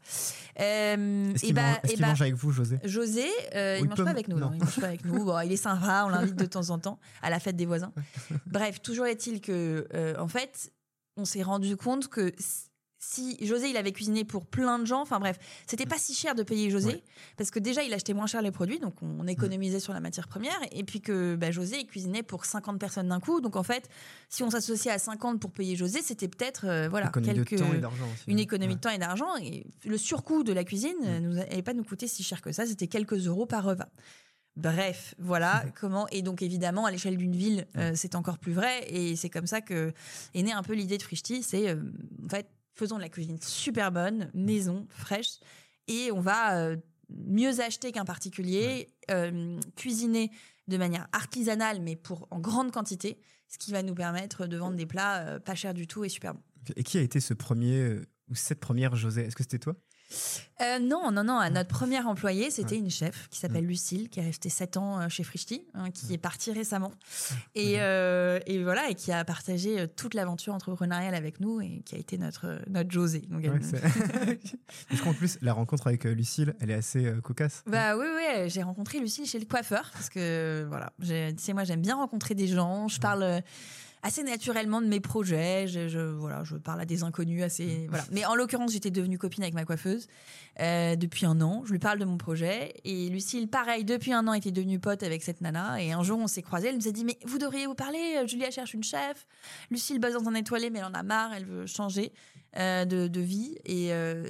est-ce 0.56 1.46
qu'il 1.46 1.54
bah, 1.54 1.82
bah, 1.84 2.08
mange, 2.08 2.22
avec 2.22 2.36
vous, 2.36 2.54
José? 2.54 2.80
José, 2.86 3.28
il, 3.54 3.90
mange 3.90 4.02
pas 4.02 4.10
avec 4.10 4.30
nous, 4.30 4.40
non. 4.40 4.52
il 4.54 4.60
mange 4.60 4.80
pas 4.80 4.88
avec 4.88 5.04
nous. 5.04 5.26
Bon, 5.26 5.38
il 5.42 5.52
est 5.52 5.58
sympa, 5.58 6.06
on 6.06 6.10
l'invite 6.12 6.38
de 6.38 6.46
temps 6.46 6.70
en 6.70 6.80
temps 6.80 6.98
à 7.22 7.30
la 7.30 7.42
fête 7.42 7.58
des 7.58 7.66
voisins. 7.66 7.92
Bref, 8.46 8.82
toujours 8.82 9.08
est-il 9.08 9.42
que 9.42 9.86
en 10.18 10.30
fait 10.30 10.72
on 11.18 11.26
s'est 11.26 11.44
rendu 11.44 11.76
compte 11.76 12.08
que 12.08 12.32
si 13.00 13.38
José 13.46 13.70
il 13.70 13.78
avait 13.78 13.92
cuisiné 13.92 14.24
pour 14.24 14.46
plein 14.46 14.80
de 14.80 14.86
gens, 14.86 15.02
enfin 15.02 15.20
bref, 15.20 15.38
c'était 15.68 15.86
pas 15.86 15.98
si 15.98 16.14
cher 16.14 16.36
de 16.36 16.44
payer 16.44 16.70
José 16.70 17.04
parce 17.38 17.52
que 17.52 17.60
déjà 17.60 17.84
il 17.84 17.94
achetait 17.94 18.14
moins 18.14 18.28
cher 18.28 18.42
les 18.42 18.52
produits, 18.52 18.80
donc 18.80 18.96
on 19.02 19.28
économisait 19.28 19.80
sur 19.80 19.94
la 19.94 20.00
matière 20.00 20.28
première, 20.28 20.60
et 20.72 20.84
puis 20.84 21.02
que 21.02 21.36
bah, 21.36 21.52
José 21.52 21.78
il 21.80 21.88
cuisinait 21.88 22.24
pour 22.24 22.46
50 22.46 22.80
personnes 22.80 23.10
d'un 23.10 23.20
coup, 23.20 23.42
donc 23.42 23.56
en 23.56 23.64
fait 23.64 23.90
si 24.30 24.44
on 24.44 24.50
s'associait 24.50 24.92
à 24.92 25.00
50 25.00 25.40
pour 25.40 25.52
payer 25.52 25.76
José, 25.76 26.02
c'était 26.02 26.28
peut-être 26.28 26.66
euh, 26.66 26.88
voilà 26.90 27.10
quelques 27.10 27.56
une 28.28 28.40
économie 28.40 28.76
de 28.76 28.82
temps 28.82 28.90
et 28.90 28.98
d'argent, 28.98 29.36
et 29.42 29.66
le 29.86 29.98
surcoût 29.98 30.44
de 30.44 30.54
la 30.54 30.64
cuisine 30.64 30.98
n'allait 31.04 31.62
pas 31.62 31.74
nous 31.74 31.84
coûter 31.84 32.08
si 32.08 32.24
cher 32.24 32.42
que 32.42 32.52
ça, 32.52 32.66
c'était 32.66 32.88
quelques 32.88 33.28
euros 33.28 33.46
par 33.46 33.64
repas. 33.64 33.90
Bref, 34.58 35.14
voilà 35.20 35.64
comment. 35.80 36.08
Et 36.10 36.22
donc 36.22 36.42
évidemment, 36.42 36.86
à 36.86 36.92
l'échelle 36.92 37.16
d'une 37.16 37.36
ville, 37.36 37.68
euh, 37.78 37.92
c'est 37.96 38.16
encore 38.16 38.40
plus 38.40 38.54
vrai. 38.54 38.86
Et 38.90 39.16
c'est 39.16 39.30
comme 39.30 39.48
ça 39.48 39.62
que 39.62 39.94
est 40.34 40.44
née 40.44 40.52
un 40.52 40.64
peu 40.64 40.74
l'idée 40.74 40.98
de 40.98 41.04
Frishti. 41.04 41.44
C'est 41.44 41.70
euh, 41.70 41.76
en 42.26 42.30
fait 42.30 42.50
faisons 42.78 42.98
de 42.98 43.02
la 43.02 43.10
cuisine 43.10 43.40
super 43.42 43.92
bonne, 43.92 44.30
maison, 44.34 44.86
fraîche, 44.90 45.40
et 45.88 46.12
on 46.12 46.20
va 46.20 46.58
euh, 46.58 46.78
mieux 47.10 47.60
acheter 47.60 47.92
qu'un 47.92 48.06
particulier, 48.06 48.90
euh, 49.12 49.60
cuisiner 49.76 50.32
de 50.68 50.78
manière 50.78 51.08
artisanale, 51.12 51.82
mais 51.82 51.96
pour 51.96 52.28
en 52.30 52.40
grande 52.40 52.72
quantité, 52.72 53.18
ce 53.48 53.58
qui 53.58 53.72
va 53.72 53.84
nous 53.84 53.96
permettre 53.96 54.48
de 54.48 54.58
vendre 54.58 54.76
des 54.76 54.86
plats 54.86 55.20
euh, 55.20 55.40
pas 55.40 55.56
chers 55.56 55.74
du 55.74 55.88
tout 55.88 56.04
et 56.04 56.10
super 56.10 56.34
bons. 56.34 56.44
Et 56.76 56.84
qui 56.84 56.98
a 56.98 57.02
été 57.02 57.20
ce 57.20 57.34
premier 57.34 58.00
ou 58.30 58.36
cette 58.36 58.60
première 58.60 58.96
José? 58.96 59.22
Est-ce 59.22 59.36
que 59.36 59.44
c'était 59.44 59.60
toi? 59.60 59.76
Euh, 60.62 60.80
non, 60.80 61.12
non, 61.12 61.24
non. 61.24 61.40
Notre 61.52 61.70
première 61.70 62.08
employée, 62.08 62.50
c'était 62.50 62.78
une 62.78 62.90
chef 62.90 63.28
qui 63.30 63.40
s'appelle 63.40 63.66
mm. 63.66 63.68
Lucille, 63.68 64.10
qui 64.10 64.20
a 64.20 64.24
resté 64.24 64.50
7 64.50 64.78
ans 64.78 65.00
euh, 65.00 65.10
chez 65.10 65.24
Frischti, 65.24 65.66
hein, 65.74 65.92
qui 65.92 66.14
est 66.14 66.18
partie 66.18 66.52
récemment. 66.52 66.92
Et, 67.54 67.76
euh, 67.78 68.40
et, 68.48 68.64
voilà, 68.64 68.90
et 68.90 68.96
qui 68.96 69.12
a 69.12 69.24
partagé 69.24 69.88
toute 69.96 70.14
l'aventure 70.14 70.54
entrepreneuriale 70.54 71.14
avec 71.14 71.40
nous 71.40 71.62
et 71.62 71.84
qui 71.86 71.96
a 71.96 71.98
été 71.98 72.18
notre, 72.18 72.60
notre 72.70 72.92
José. 72.92 73.22
Donc, 73.30 73.44
je 73.44 74.98
crois 75.00 75.12
en 75.12 75.16
plus, 75.16 75.38
la 75.42 75.54
rencontre 75.54 75.88
avec 75.88 76.04
Lucille, 76.06 76.56
elle 76.60 76.72
est 76.72 76.76
assez 76.76 77.14
cocasse. 77.24 77.64
Bah 77.68 77.96
oui, 77.96 78.06
oui. 78.16 78.50
J'ai 78.50 78.64
rencontré 78.64 79.00
Lucille 79.00 79.26
chez 79.26 79.40
le 79.40 79.46
coiffeur 79.46 79.90
parce 79.94 80.10
que, 80.10 80.66
voilà, 80.68 80.92
tu 81.02 81.34
sais, 81.38 81.54
moi, 81.54 81.64
j'aime 81.64 81.82
bien 81.82 81.96
rencontrer 81.96 82.36
des 82.36 82.48
gens. 82.48 82.88
Je 82.88 83.00
parle 83.00 83.42
assez 84.04 84.24
naturellement 84.24 84.82
de 84.82 84.88
mes 84.88 85.00
projets. 85.00 85.68
Je, 85.68 86.00
voilà, 86.00 86.44
je 86.44 86.56
parle 86.56 86.82
à 86.82 86.86
des 86.86 87.04
inconnus 87.04 87.44
assez. 87.44 87.66
Mm. 87.66 87.88
Voilà. 87.90 88.04
Mais 88.12 88.26
en 88.26 88.36
l'occurrence, 88.36 88.72
j'étais 88.72 88.92
devenue 88.92 89.18
copine 89.18 89.44
avec 89.44 89.56
ma 89.56 89.66
coiffeuse 89.66 90.08
euh, 90.60 90.96
depuis 90.96 91.26
un 91.26 91.42
an. 91.42 91.64
Je 91.66 91.72
lui 91.72 91.80
parle 91.80 92.00
de 92.00 92.06
mon 92.06 92.18
projet. 92.18 92.74
Et 92.84 93.10
Lucille, 93.10 93.48
pareil, 93.48 93.84
depuis 93.84 94.14
un 94.14 94.28
an, 94.28 94.34
était 94.34 94.52
devenue 94.52 94.80
pote 94.80 95.04
avec 95.04 95.24
cette 95.24 95.42
nana. 95.42 95.82
Et 95.82 95.92
un 95.92 96.04
jour, 96.04 96.20
on 96.20 96.28
s'est 96.28 96.42
croisés. 96.42 96.70
Elle 96.70 96.78
nous 96.78 96.88
a 96.88 96.92
dit 96.92 97.06
Mais 97.06 97.18
vous 97.26 97.38
devriez 97.38 97.66
vous 97.66 97.76
parler. 97.76 98.24
Julia 98.28 98.52
cherche 98.52 98.74
une 98.74 98.84
chef. 98.84 99.26
Lucille 99.72 100.00
bosse 100.00 100.14
dans 100.14 100.28
un 100.28 100.36
étoilé, 100.36 100.70
mais 100.70 100.80
elle 100.80 100.86
en 100.86 100.94
a 100.94 101.04
marre. 101.04 101.34
Elle 101.34 101.46
veut 101.46 101.66
changer 101.66 102.14
euh, 102.58 102.86
de, 102.86 103.22
vie. 103.22 103.58
Et. 103.66 103.94
Euh, 103.94 104.24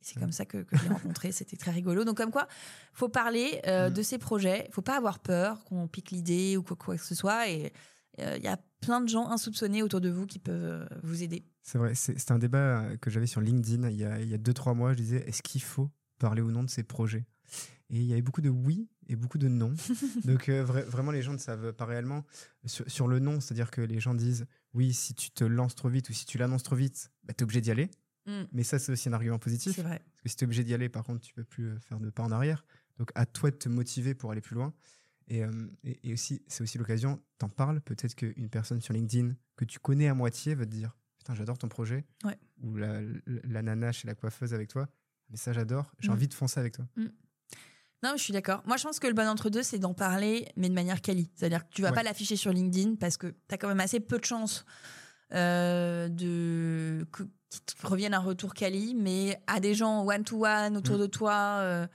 c'est 0.00 0.18
comme 0.18 0.32
ça 0.32 0.46
que, 0.46 0.58
que 0.58 0.74
je 0.74 0.84
l'ai 0.84 0.88
rencontré, 0.94 1.32
c'était 1.32 1.56
très 1.56 1.70
rigolo. 1.70 2.04
Donc 2.04 2.16
comme 2.16 2.30
quoi, 2.30 2.48
faut 2.94 3.10
parler 3.10 3.60
mm. 3.66 3.90
de 3.92 4.02
ses 4.02 4.16
projets, 4.16 4.66
faut 4.72 4.80
pas 4.80 4.96
avoir 4.96 5.18
peur 5.18 5.62
qu'on 5.64 5.86
pique 5.86 6.12
l'idée 6.12 6.56
ou 6.56 6.62
quoi, 6.62 6.76
quoi 6.76 6.96
que 6.96 7.04
ce 7.04 7.14
soit. 7.14 7.50
Et 7.50 7.74
il 8.18 8.42
y 8.42 8.48
a 8.48 8.58
plein 8.80 9.00
de 9.00 9.08
gens 9.08 9.28
insoupçonnés 9.28 9.82
autour 9.82 10.00
de 10.00 10.08
vous 10.08 10.26
qui 10.26 10.38
peuvent 10.38 10.86
euh, 10.92 10.98
vous 11.02 11.22
aider. 11.22 11.44
C'est 11.62 11.78
vrai, 11.78 11.94
c'est 11.94 12.30
un 12.30 12.38
débat 12.38 12.82
euh, 12.82 12.96
que 12.96 13.10
j'avais 13.10 13.26
sur 13.26 13.40
LinkedIn 13.40 13.88
il 13.90 13.96
y 13.96 14.04
a 14.04 14.38
2-3 14.38 14.74
mois. 14.74 14.92
Je 14.92 14.98
disais, 14.98 15.28
est-ce 15.28 15.42
qu'il 15.42 15.62
faut 15.62 15.90
parler 16.18 16.42
ou 16.42 16.50
non 16.50 16.62
de 16.62 16.70
ces 16.70 16.82
projets? 16.82 17.26
Et 17.90 17.96
il 17.96 18.04
y 18.04 18.12
avait 18.12 18.22
beaucoup 18.22 18.42
de 18.42 18.50
oui 18.50 18.88
et 19.08 19.16
beaucoup 19.16 19.38
de 19.38 19.48
non. 19.48 19.72
Donc 20.24 20.48
euh, 20.48 20.62
vraiment, 20.62 21.10
les 21.10 21.22
gens 21.22 21.32
ne 21.32 21.38
savent 21.38 21.72
pas 21.72 21.86
réellement. 21.86 22.24
Sur, 22.66 23.08
le 23.08 23.18
non, 23.18 23.40
c'est-à-dire 23.40 23.70
que 23.70 23.80
les 23.80 24.00
gens 24.00 24.14
disent, 24.14 24.46
oui, 24.74 24.92
si 24.92 25.14
tu 25.14 25.30
te 25.30 25.44
lances 25.44 25.74
trop 25.74 25.88
vite 25.88 26.08
ou 26.10 26.12
si 26.12 26.26
tu 26.26 26.38
l'annonces 26.38 26.62
trop 26.62 26.76
vite, 26.76 27.10
bah, 27.24 27.32
tu 27.36 27.42
es 27.42 27.44
obligé 27.44 27.60
d'y 27.60 27.70
aller. 27.70 27.90
Mm. 28.26 28.42
Mais 28.52 28.62
ça, 28.62 28.78
c'est 28.78 28.92
aussi 28.92 29.08
un 29.08 29.14
argument 29.14 29.38
positif. 29.38 29.74
C'est 29.74 29.82
vrai. 29.82 30.02
Parce 30.10 30.22
que 30.22 30.28
si 30.28 30.36
tu 30.36 30.44
es 30.44 30.46
obligé 30.46 30.64
d'y 30.64 30.74
aller, 30.74 30.90
par 30.90 31.04
contre, 31.04 31.20
tu 31.20 31.32
peux 31.32 31.44
plus 31.44 31.78
faire 31.80 31.98
de 31.98 32.10
pas 32.10 32.22
en 32.22 32.30
arrière. 32.30 32.64
Donc 32.98 33.10
à 33.14 33.26
toi 33.26 33.50
de 33.50 33.56
te 33.56 33.68
motiver 33.68 34.14
pour 34.14 34.32
aller 34.32 34.40
plus 34.40 34.54
loin. 34.54 34.74
Euh, 35.30 35.68
et, 35.84 36.12
aussi, 36.12 36.42
c'est 36.46 36.62
aussi 36.62 36.78
l'occasion, 36.78 37.20
t'en 37.38 37.48
parles, 37.48 37.80
peut-être 37.80 38.14
qu'une 38.14 38.48
personne 38.48 38.80
sur 38.80 38.94
LinkedIn 38.94 39.34
que 39.56 39.64
tu 39.64 39.78
connais 39.78 40.08
à 40.08 40.14
moitié 40.14 40.54
va 40.54 40.64
te 40.64 40.70
dire 40.70 40.96
Putain, 41.18 41.34
j'adore 41.34 41.58
ton 41.58 41.68
projet. 41.68 42.04
Ou 42.62 42.76
la, 42.76 43.00
la, 43.26 43.62
nana 43.62 43.92
chez 43.92 44.06
la 44.06 44.14
coiffeuse 44.14 44.54
avec 44.54 44.68
toi. 44.68 44.88
Mais 45.30 45.36
ça, 45.36 45.52
j'adore. 45.52 45.92
J'ai 46.00 46.08
mm. 46.08 46.12
envie 46.12 46.28
de 46.28 46.34
foncer 46.34 46.58
avec 46.58 46.74
toi. 46.74 46.86
Mm. 46.96 47.06
Non, 48.02 48.12
je 48.16 48.22
suis 48.22 48.32
d'accord. 48.32 48.62
Moi, 48.64 48.76
je 48.76 48.84
pense 48.84 49.00
que 49.00 49.08
le 49.08 49.12
bon 49.12 49.26
entre-deux, 49.26 49.62
c'est 49.62 49.78
d'en 49.78 49.94
parler, 49.94 50.48
mais 50.56 50.68
de 50.68 50.74
manière 50.74 51.02
quali. 51.02 51.30
C'est-à-dire 51.34 51.68
que 51.68 51.74
tu 51.74 51.82
vas 51.82 51.92
pas 51.92 52.04
l'afficher 52.04 52.36
sur 52.36 52.52
LinkedIn 52.52 52.94
parce 52.94 53.16
que 53.16 53.26
tu 53.26 53.54
as 53.54 53.58
quand 53.58 53.68
même 53.68 53.80
assez 53.80 53.98
peu 53.98 54.18
de 54.18 54.24
chances 54.24 54.64
euh, 55.34 56.08
de 56.08 57.06
qu'il 57.14 57.60
te 57.64 57.86
revienne 57.86 58.14
un 58.14 58.20
retour 58.20 58.54
quali, 58.54 58.94
mais 58.94 59.42
à 59.48 59.58
des 59.58 59.74
gens 59.74 60.06
one-to-one 60.06 60.76
autour 60.76 60.96
mm. 60.96 61.00
de 61.00 61.06
toi. 61.06 61.58
Euh, 61.60 61.86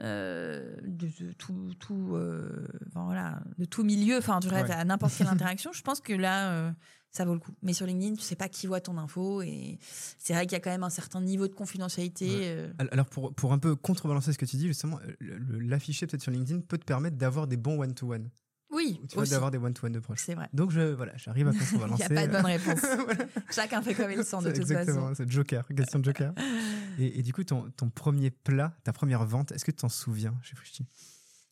euh, 0.00 0.74
de, 0.82 1.08
tout, 1.38 1.72
tout 1.78 2.16
euh, 2.16 2.66
voilà, 2.94 3.40
de 3.58 3.64
tout 3.64 3.84
milieu, 3.84 4.18
enfin, 4.18 4.40
tu 4.40 4.48
ouais. 4.48 4.70
à 4.70 4.84
n'importe 4.84 5.14
quelle 5.16 5.26
interaction, 5.28 5.72
je 5.72 5.82
pense 5.82 6.00
que 6.00 6.12
là, 6.12 6.52
euh, 6.52 6.72
ça 7.12 7.24
vaut 7.24 7.34
le 7.34 7.38
coup. 7.38 7.52
Mais 7.62 7.72
sur 7.72 7.86
LinkedIn, 7.86 8.14
tu 8.14 8.22
sais 8.22 8.34
pas 8.34 8.48
qui 8.48 8.66
voit 8.66 8.80
ton 8.80 8.98
info 8.98 9.42
et 9.42 9.78
c'est 10.18 10.32
vrai 10.32 10.46
qu'il 10.46 10.54
y 10.54 10.56
a 10.56 10.60
quand 10.60 10.70
même 10.70 10.82
un 10.82 10.90
certain 10.90 11.20
niveau 11.20 11.46
de 11.46 11.54
confidentialité. 11.54 12.66
Alors, 12.90 13.06
pour, 13.06 13.32
pour 13.34 13.52
un 13.52 13.58
peu 13.58 13.76
contrebalancer 13.76 14.32
ce 14.32 14.38
que 14.38 14.46
tu 14.46 14.56
dis, 14.56 14.66
justement, 14.66 14.98
l'afficher 15.20 16.08
peut-être 16.08 16.22
sur 16.22 16.32
LinkedIn 16.32 16.62
peut 16.62 16.78
te 16.78 16.84
permettre 16.84 17.16
d'avoir 17.16 17.46
des 17.46 17.56
bons 17.56 17.78
one-to-one. 17.80 18.30
Oui. 18.74 19.00
tu 19.08 19.16
vas 19.16 19.24
d'avoir 19.24 19.50
des 19.50 19.58
one-to-one 19.58 19.92
de 19.92 20.00
proches. 20.00 20.22
C'est 20.24 20.34
vrai. 20.34 20.48
Donc, 20.52 20.70
je, 20.70 20.80
voilà, 20.80 21.12
j'arrive 21.16 21.48
à 21.48 21.52
contrebalancer. 21.52 22.04
Il 22.10 22.12
n'y 22.12 22.18
a 22.18 22.22
pas 22.22 22.26
de 22.26 22.32
bonne 22.32 22.46
réponse. 22.46 22.80
Chacun 23.50 23.82
fait 23.82 23.94
comme 23.94 24.10
il 24.10 24.24
sent 24.24 24.38
de 24.38 24.50
toute 24.50 24.60
Exactement, 24.60 25.08
façon. 25.08 25.14
c'est 25.14 25.30
Joker, 25.30 25.66
question 25.68 26.00
de 26.00 26.04
Joker. 26.04 26.34
et, 26.98 27.22
du 27.22 27.32
coup, 27.32 27.44
ton, 27.44 27.70
ton, 27.76 27.88
premier 27.88 28.30
plat, 28.30 28.76
ta 28.84 28.92
première 28.92 29.24
vente, 29.24 29.52
est-ce 29.52 29.64
que 29.64 29.70
tu 29.70 29.78
t'en 29.78 29.88
souviens 29.88 30.34
chez 30.42 30.56
Frischti 30.56 30.86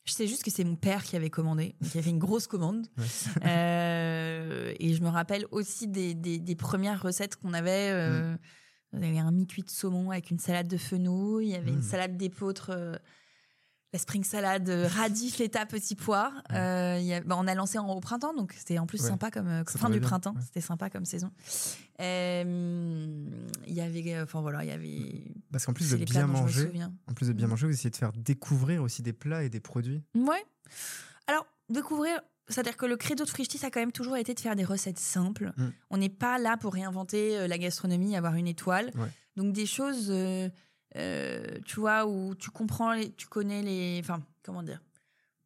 je 0.04 0.12
sais 0.12 0.26
juste 0.26 0.42
que 0.42 0.50
c'est 0.50 0.64
mon 0.64 0.74
père 0.74 1.04
qui 1.04 1.14
avait 1.14 1.30
commandé, 1.30 1.76
qui 1.90 1.96
avait 1.96 2.10
une 2.10 2.18
grosse 2.18 2.48
commande. 2.48 2.88
Euh, 3.44 4.74
et 4.80 4.94
je 4.94 5.02
me 5.02 5.08
rappelle 5.08 5.46
aussi 5.52 5.86
des, 5.86 6.14
des, 6.14 6.56
premières 6.56 7.00
recettes 7.00 7.36
qu'on 7.36 7.54
avait. 7.54 7.90
Euh, 7.92 8.32
mm. 8.32 8.38
Il 8.94 9.06
y 9.06 9.08
avait 9.08 9.18
un 9.20 9.30
mi-cuit 9.30 9.62
de 9.62 9.70
saumon 9.70 10.10
avec 10.10 10.30
une 10.30 10.40
salade 10.40 10.66
de 10.66 10.76
fenouil, 10.76 11.46
il 11.46 11.52
y 11.52 11.54
avait 11.54 11.70
une 11.70 11.78
mm. 11.78 11.82
salade 11.82 12.16
d'épeautre 12.16 12.70
euh, 12.74 12.96
la 13.92 13.98
spring 13.98 14.24
salade 14.24 14.68
euh, 14.70 14.88
radis, 14.88 15.30
feta, 15.30 15.66
petits 15.66 15.96
pois. 15.96 16.32
Euh, 16.52 17.20
bah, 17.26 17.36
on 17.38 17.46
a 17.46 17.54
lancé 17.54 17.78
en, 17.78 17.88
au 17.90 18.00
printemps, 18.00 18.32
donc 18.32 18.54
c'était 18.56 18.78
en 18.78 18.86
plus 18.86 18.98
sympa 18.98 19.30
comme 19.30 19.48
euh, 19.48 19.64
fin 19.66 19.90
du 19.90 20.00
printemps. 20.00 20.34
C'était 20.42 20.62
sympa 20.62 20.88
comme 20.88 21.04
saison. 21.04 21.30
Il 21.98 23.54
y 23.66 23.80
avait, 23.80 24.20
enfin 24.22 24.40
voilà, 24.40 24.64
il 24.64 24.68
y 24.68 24.72
avait. 24.72 25.34
Parce 25.50 25.66
qu'en 25.66 25.74
plus 25.74 25.90
de 25.90 25.96
bien 26.04 26.26
manger, 26.26 26.70
en 27.06 27.12
plus 27.12 27.28
de 27.28 27.32
bien 27.32 27.46
manger, 27.46 27.66
vous 27.66 27.74
essayez 27.74 27.90
de 27.90 27.96
faire 27.96 28.12
découvrir 28.12 28.82
aussi 28.82 29.02
des 29.02 29.12
plats 29.12 29.44
et 29.44 29.50
des 29.50 29.60
produits. 29.60 30.02
Ouais. 30.14 30.44
Alors 31.26 31.46
découvrir, 31.68 32.20
c'est-à-dire 32.48 32.76
que 32.76 32.86
le 32.86 32.96
credo 32.96 33.24
de 33.24 33.28
Frischti, 33.30 33.58
ça 33.58 33.66
a 33.66 33.70
quand 33.70 33.80
même 33.80 33.92
toujours 33.92 34.16
été 34.16 34.32
de 34.32 34.40
faire 34.40 34.56
des 34.56 34.64
recettes 34.64 34.98
simples. 34.98 35.52
Mm. 35.56 35.68
On 35.90 35.96
n'est 35.98 36.08
pas 36.08 36.38
là 36.38 36.56
pour 36.56 36.72
réinventer 36.72 37.46
la 37.46 37.58
gastronomie, 37.58 38.16
avoir 38.16 38.34
une 38.34 38.48
étoile. 38.48 38.90
Donc 39.36 39.52
des 39.52 39.66
choses. 39.66 40.10
Euh, 40.96 41.58
tu 41.64 41.80
vois, 41.80 42.06
où 42.06 42.34
tu 42.34 42.50
comprends, 42.50 42.92
les, 42.92 43.12
tu 43.12 43.26
connais 43.26 43.62
les, 43.62 43.98
enfin, 44.00 44.22
comment 44.42 44.62
dire, 44.62 44.80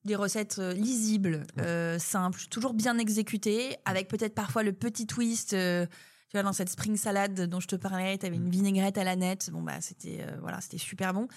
des 0.04 0.16
recettes 0.16 0.58
euh, 0.58 0.72
lisibles, 0.72 1.46
euh, 1.58 1.98
simples, 1.98 2.40
toujours 2.50 2.74
bien 2.74 2.98
exécutées, 2.98 3.76
avec 3.84 4.08
peut-être 4.08 4.34
parfois 4.34 4.62
le 4.62 4.72
petit 4.72 5.06
twist. 5.06 5.50
tu 5.50 6.32
vois, 6.32 6.42
dans 6.42 6.52
cette 6.52 6.70
spring 6.70 6.96
salade 6.96 7.48
dont 7.48 7.60
je 7.60 7.68
te 7.68 7.76
parlais, 7.76 8.18
tu 8.18 8.26
avais 8.26 8.36
une 8.36 8.48
mm. 8.48 8.50
vinaigrette 8.50 8.98
à 8.98 9.04
la 9.04 9.16
nette. 9.16 9.50
Bon, 9.50 9.62
bah, 9.62 9.80
c'était 9.80 10.26
voilà, 10.40 10.60
c'était 10.60 10.78
super 10.78 11.14
bon. 11.14 11.28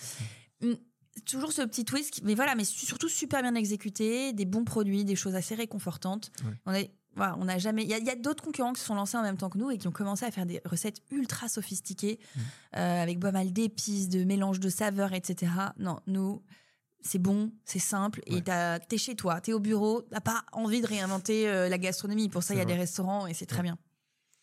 Mm, 0.62 0.74
toujours 1.26 1.52
ce 1.52 1.62
petit 1.62 1.86
twist, 1.86 2.22
mais 2.24 2.36
voilà, 2.36 2.56
mais 2.56 2.64
surtout 2.64 3.10
super 3.10 3.42
bien 3.42 3.56
exécuté, 3.56 4.34
des 4.34 4.46
bons 4.46 4.64
produits, 4.64 5.06
des 5.06 5.16
choses 5.16 5.36
assez 5.36 5.56
réconfortantes. 5.56 6.32
On 6.66 6.74
est 6.74 6.92
on 7.18 7.46
n'a 7.46 7.58
jamais. 7.58 7.84
Il 7.84 7.90
y 7.90 8.10
a, 8.10 8.16
d'autres 8.16 8.44
concurrents 8.44 8.74
qui 8.74 8.82
se 8.82 8.88
sont 8.88 8.96
lancés 8.96 9.18
en 9.18 9.22
même 9.22 9.38
temps 9.38 9.50
que 9.50 9.58
nous 9.58 9.72
et 9.72 9.78
qui 9.78 9.88
ont 9.88 9.92
commencé 9.92 10.26
à 10.26 10.32
faire 10.32 10.46
des 10.46 10.62
recettes 10.66 11.02
ultra 11.12 11.50
sophistiquées 11.50 12.20
mmh. 12.20 12.40
euh, 12.78 13.04
avec 13.04 13.20
pas 13.20 13.32
mal 13.32 13.52
d'épices, 13.52 14.10
de 14.10 14.24
mélanges 14.24 14.60
de 14.60 14.70
saveurs, 14.70 15.14
etc. 15.14 15.52
Non, 15.78 16.00
nous, 16.08 16.42
c'est 17.02 17.20
bon, 17.20 17.52
c'est 17.66 17.80
simple 17.80 18.22
et 18.26 18.42
t'es 18.42 18.98
chez 18.98 19.16
toi, 19.16 19.42
t'es 19.42 19.54
au 19.54 19.60
bureau, 19.60 20.02
t'as 20.02 20.22
pas 20.22 20.44
envie 20.52 20.82
de 20.82 20.88
réinventer 20.88 21.48
euh, 21.48 21.70
la 21.70 21.78
gastronomie. 21.78 22.30
Pour 22.30 22.44
ça, 22.44 22.54
il 22.54 22.58
y 22.58 22.62
a 22.62 22.66
des 22.66 22.74
restaurants 22.76 23.28
et 23.28 23.34
c'est 23.34 23.46
très 23.46 23.64
bien. 23.64 23.78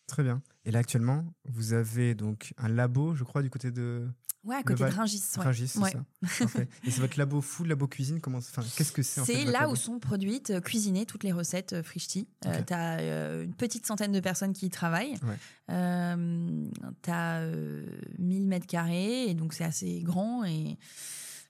Très 0.07 0.23
bien. 0.23 0.41
Et 0.63 0.71
là, 0.71 0.79
actuellement, 0.79 1.25
vous 1.49 1.73
avez 1.73 2.15
donc 2.15 2.53
un 2.57 2.69
labo, 2.69 3.13
je 3.13 3.23
crois, 3.23 3.43
du 3.43 3.49
côté 3.49 3.71
de. 3.71 4.07
Ouais, 4.45 4.55
à 4.55 4.63
côté 4.63 4.85
de 4.85 4.89
Ringis. 4.89 5.21
Ringis, 5.35 5.67
c'est 5.67 5.79
ça. 5.79 6.05
Et 6.85 6.91
c'est 6.91 7.01
votre 7.01 7.19
labo 7.19 7.41
food, 7.41 7.67
labo 7.67 7.87
cuisine 7.87 8.21
comment... 8.21 8.37
enfin, 8.37 8.63
Qu'est-ce 8.77 8.93
que 8.93 9.03
c'est 9.03 9.25
C'est 9.25 9.43
là 9.43 9.67
où 9.67 9.75
sont 9.75 9.99
produites, 9.99 10.51
euh, 10.51 10.61
cuisinées 10.61 11.05
toutes 11.05 11.25
les 11.25 11.33
recettes 11.33 11.73
euh, 11.73 11.83
Frischti. 11.83 12.29
Euh, 12.45 12.61
tu 12.65 12.73
as 12.73 13.43
une 13.43 13.53
petite 13.53 13.85
centaine 13.85 14.13
de 14.13 14.21
personnes 14.21 14.53
qui 14.53 14.67
y 14.67 14.69
travaillent. 14.69 15.15
tu 15.67 15.73
as 17.11 17.45
1000 18.19 18.47
mètres 18.47 18.67
carrés, 18.67 19.29
et 19.29 19.33
donc 19.33 19.53
c'est 19.53 19.65
assez 19.65 19.99
grand. 20.01 20.45
Et, 20.45 20.77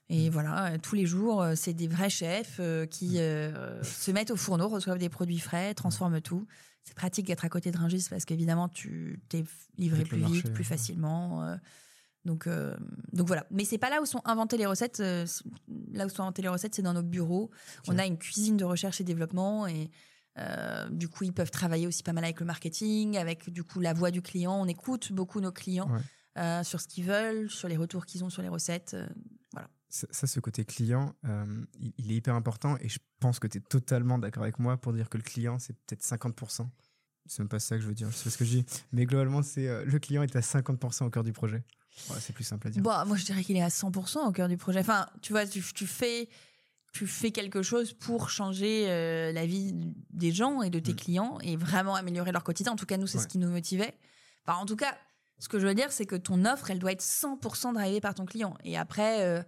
et 0.08 0.28
mm. 0.28 0.32
voilà, 0.32 0.78
tous 0.78 0.96
les 0.96 1.06
jours, 1.06 1.44
c'est 1.54 1.74
des 1.74 1.86
vrais 1.86 2.10
chefs 2.10 2.60
qui 2.90 3.18
se 3.18 4.10
mettent 4.10 4.32
au 4.32 4.36
fourneau, 4.36 4.66
reçoivent 4.66 4.98
des 4.98 5.10
produits 5.10 5.38
frais, 5.38 5.74
transforment 5.74 6.20
tout. 6.20 6.48
C'est 6.88 6.96
pratique 6.96 7.26
d'être 7.26 7.44
à 7.44 7.50
côté 7.50 7.70
de 7.70 7.76
Ringis 7.76 8.06
parce 8.08 8.24
qu'évidemment, 8.24 8.68
tu 8.68 9.20
t'es 9.28 9.44
livré 9.76 10.04
plus 10.04 10.24
vite, 10.24 10.52
plus 10.52 10.64
facilement. 10.64 11.58
Donc, 12.24 12.46
euh, 12.46 12.76
donc 13.12 13.26
voilà. 13.26 13.46
Mais 13.50 13.64
c'est 13.64 13.78
pas 13.78 13.90
là 13.90 14.02
où 14.02 14.06
sont 14.06 14.20
inventées 14.24 14.58
les 14.58 14.66
recettes. 14.66 15.00
Euh, 15.00 15.26
là 15.92 16.06
où 16.06 16.08
sont 16.08 16.22
inventées 16.22 16.42
les 16.42 16.48
recettes, 16.48 16.74
c'est 16.74 16.82
dans 16.82 16.92
nos 16.92 17.02
bureaux. 17.02 17.50
On 17.86 17.98
a 17.98 18.06
une 18.06 18.18
cuisine 18.18 18.56
de 18.56 18.64
recherche 18.64 19.00
et 19.00 19.04
développement 19.04 19.66
et 19.66 19.90
euh, 20.38 20.88
du 20.90 21.08
coup, 21.08 21.24
ils 21.24 21.32
peuvent 21.32 21.50
travailler 21.50 21.86
aussi 21.86 22.02
pas 22.02 22.12
mal 22.12 22.24
avec 22.24 22.40
le 22.40 22.46
marketing, 22.46 23.16
avec 23.16 23.50
du 23.50 23.64
coup 23.64 23.80
la 23.80 23.92
voix 23.92 24.10
du 24.10 24.22
client. 24.22 24.60
On 24.60 24.66
écoute 24.66 25.12
beaucoup 25.12 25.40
nos 25.40 25.52
clients 25.52 25.90
sur 26.62 26.80
ce 26.80 26.86
qu'ils 26.86 27.04
veulent, 27.04 27.50
sur 27.50 27.66
les 27.66 27.76
retours 27.76 28.06
qu'ils 28.06 28.22
ont 28.24 28.30
sur 28.30 28.42
les 28.42 28.48
recettes. 28.48 28.96
voilà. 29.52 29.68
Ça, 29.90 30.26
ce 30.26 30.40
côté 30.40 30.64
client, 30.64 31.14
il 31.80 32.12
est 32.12 32.16
hyper 32.16 32.34
important 32.34 32.76
et 32.80 32.88
je 32.88 32.98
pense 33.20 33.38
que 33.38 33.46
tu 33.46 33.58
es 33.58 33.60
totalement 33.60 34.18
d'accord 34.18 34.42
avec 34.42 34.58
moi 34.58 34.76
pour 34.76 34.92
dire 34.92 35.08
que 35.08 35.16
le 35.16 35.22
client, 35.22 35.58
c'est 35.58 35.72
peut-être 35.72 36.02
50%. 36.02 36.68
C'est 37.26 37.38
même 37.40 37.48
pas 37.48 37.58
ça 37.58 37.76
que 37.76 37.82
je 37.82 37.88
veux 37.88 37.94
dire, 37.94 38.10
je 38.10 38.16
sais 38.16 38.30
ce 38.30 38.38
que 38.38 38.44
je 38.44 38.50
dis. 38.50 38.66
Mais 38.92 39.06
globalement, 39.06 39.42
c'est 39.42 39.84
le 39.84 39.98
client 39.98 40.22
est 40.22 40.36
à 40.36 40.40
50% 40.40 41.04
au 41.04 41.10
cœur 41.10 41.24
du 41.24 41.32
projet 41.32 41.64
c'est 42.20 42.32
plus 42.32 42.44
simple 42.44 42.68
à 42.68 42.70
dire. 42.70 42.82
Bon, 42.82 42.92
moi, 43.06 43.16
je 43.16 43.24
dirais 43.24 43.42
qu'il 43.42 43.56
est 43.56 43.62
à 43.62 43.68
100% 43.68 44.26
au 44.26 44.32
cœur 44.32 44.48
du 44.48 44.56
projet. 44.56 44.80
Enfin, 44.80 45.06
tu 45.22 45.32
vois, 45.32 45.46
tu, 45.46 45.60
fais, 45.62 46.28
tu 46.92 47.06
fais 47.06 47.30
quelque 47.30 47.62
chose 47.62 47.92
pour 47.92 48.30
changer 48.30 48.88
euh, 48.88 49.32
la 49.32 49.46
vie 49.46 49.74
des 50.10 50.32
gens 50.32 50.62
et 50.62 50.70
de 50.70 50.78
tes 50.78 50.92
mm. 50.92 50.96
clients 50.96 51.38
et 51.42 51.56
vraiment 51.56 51.94
améliorer 51.94 52.32
leur 52.32 52.44
quotidien. 52.44 52.72
En 52.72 52.76
tout 52.76 52.86
cas, 52.86 52.96
nous, 52.96 53.06
c'est 53.06 53.18
ce 53.18 53.28
qui 53.28 53.38
nous 53.38 53.50
motivait. 53.50 53.94
Enfin, 54.46 54.58
en 54.58 54.66
tout 54.66 54.76
cas, 54.76 54.96
Ce 55.40 55.48
que 55.48 55.60
je 55.60 55.66
veux 55.68 55.74
dire, 55.74 55.92
c'est 55.92 56.06
que 56.06 56.16
ton 56.16 56.44
offre, 56.44 56.72
elle 56.72 56.80
doit 56.80 56.90
être 56.90 57.02
100% 57.02 57.72
drivée 57.72 58.00
par 58.00 58.14
ton 58.14 58.26
client. 58.26 58.56
Et 58.64 58.76
après, 58.76 59.22
euh, 59.22 59.40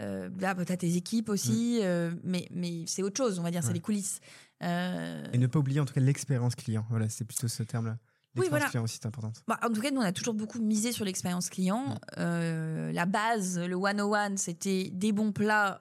euh, 0.00 0.28
là, 0.40 0.54
tu 0.54 0.72
as 0.72 0.76
tes 0.76 0.96
équipes 0.96 1.28
aussi, 1.28 1.80
euh, 1.82 2.10
mais, 2.24 2.46
mais 2.50 2.84
c'est 2.86 3.02
autre 3.02 3.16
chose, 3.16 3.38
on 3.38 3.42
va 3.42 3.50
dire, 3.50 3.62
c'est 3.64 3.72
les 3.72 3.80
coulisses. 3.80 4.20
Euh, 4.62 5.24
Et 5.32 5.38
ne 5.38 5.46
pas 5.46 5.58
oublier 5.58 5.80
en 5.80 5.84
tout 5.84 5.94
cas 5.94 6.00
l'expérience 6.00 6.54
client. 6.54 6.84
Voilà, 6.90 7.08
c'est 7.08 7.24
plutôt 7.24 7.48
ce 7.48 7.62
terme-là. 7.62 7.98
Oui, 8.34 8.42
L'expérience 8.42 8.50
voilà. 8.50 8.68
client 8.70 8.82
aussi 8.84 8.98
est 9.02 9.06
importante. 9.06 9.42
Bah, 9.48 9.58
en 9.62 9.70
tout 9.72 9.80
cas, 9.80 9.90
nous, 9.90 10.00
on 10.00 10.04
a 10.04 10.12
toujours 10.12 10.34
beaucoup 10.34 10.60
misé 10.60 10.92
sur 10.92 11.04
l'expérience 11.04 11.48
client. 11.48 11.98
Euh, 12.18 12.92
la 12.92 13.06
base, 13.06 13.58
le 13.58 13.76
101, 13.76 14.36
c'était 14.36 14.90
des 14.92 15.12
bons 15.12 15.32
plats 15.32 15.80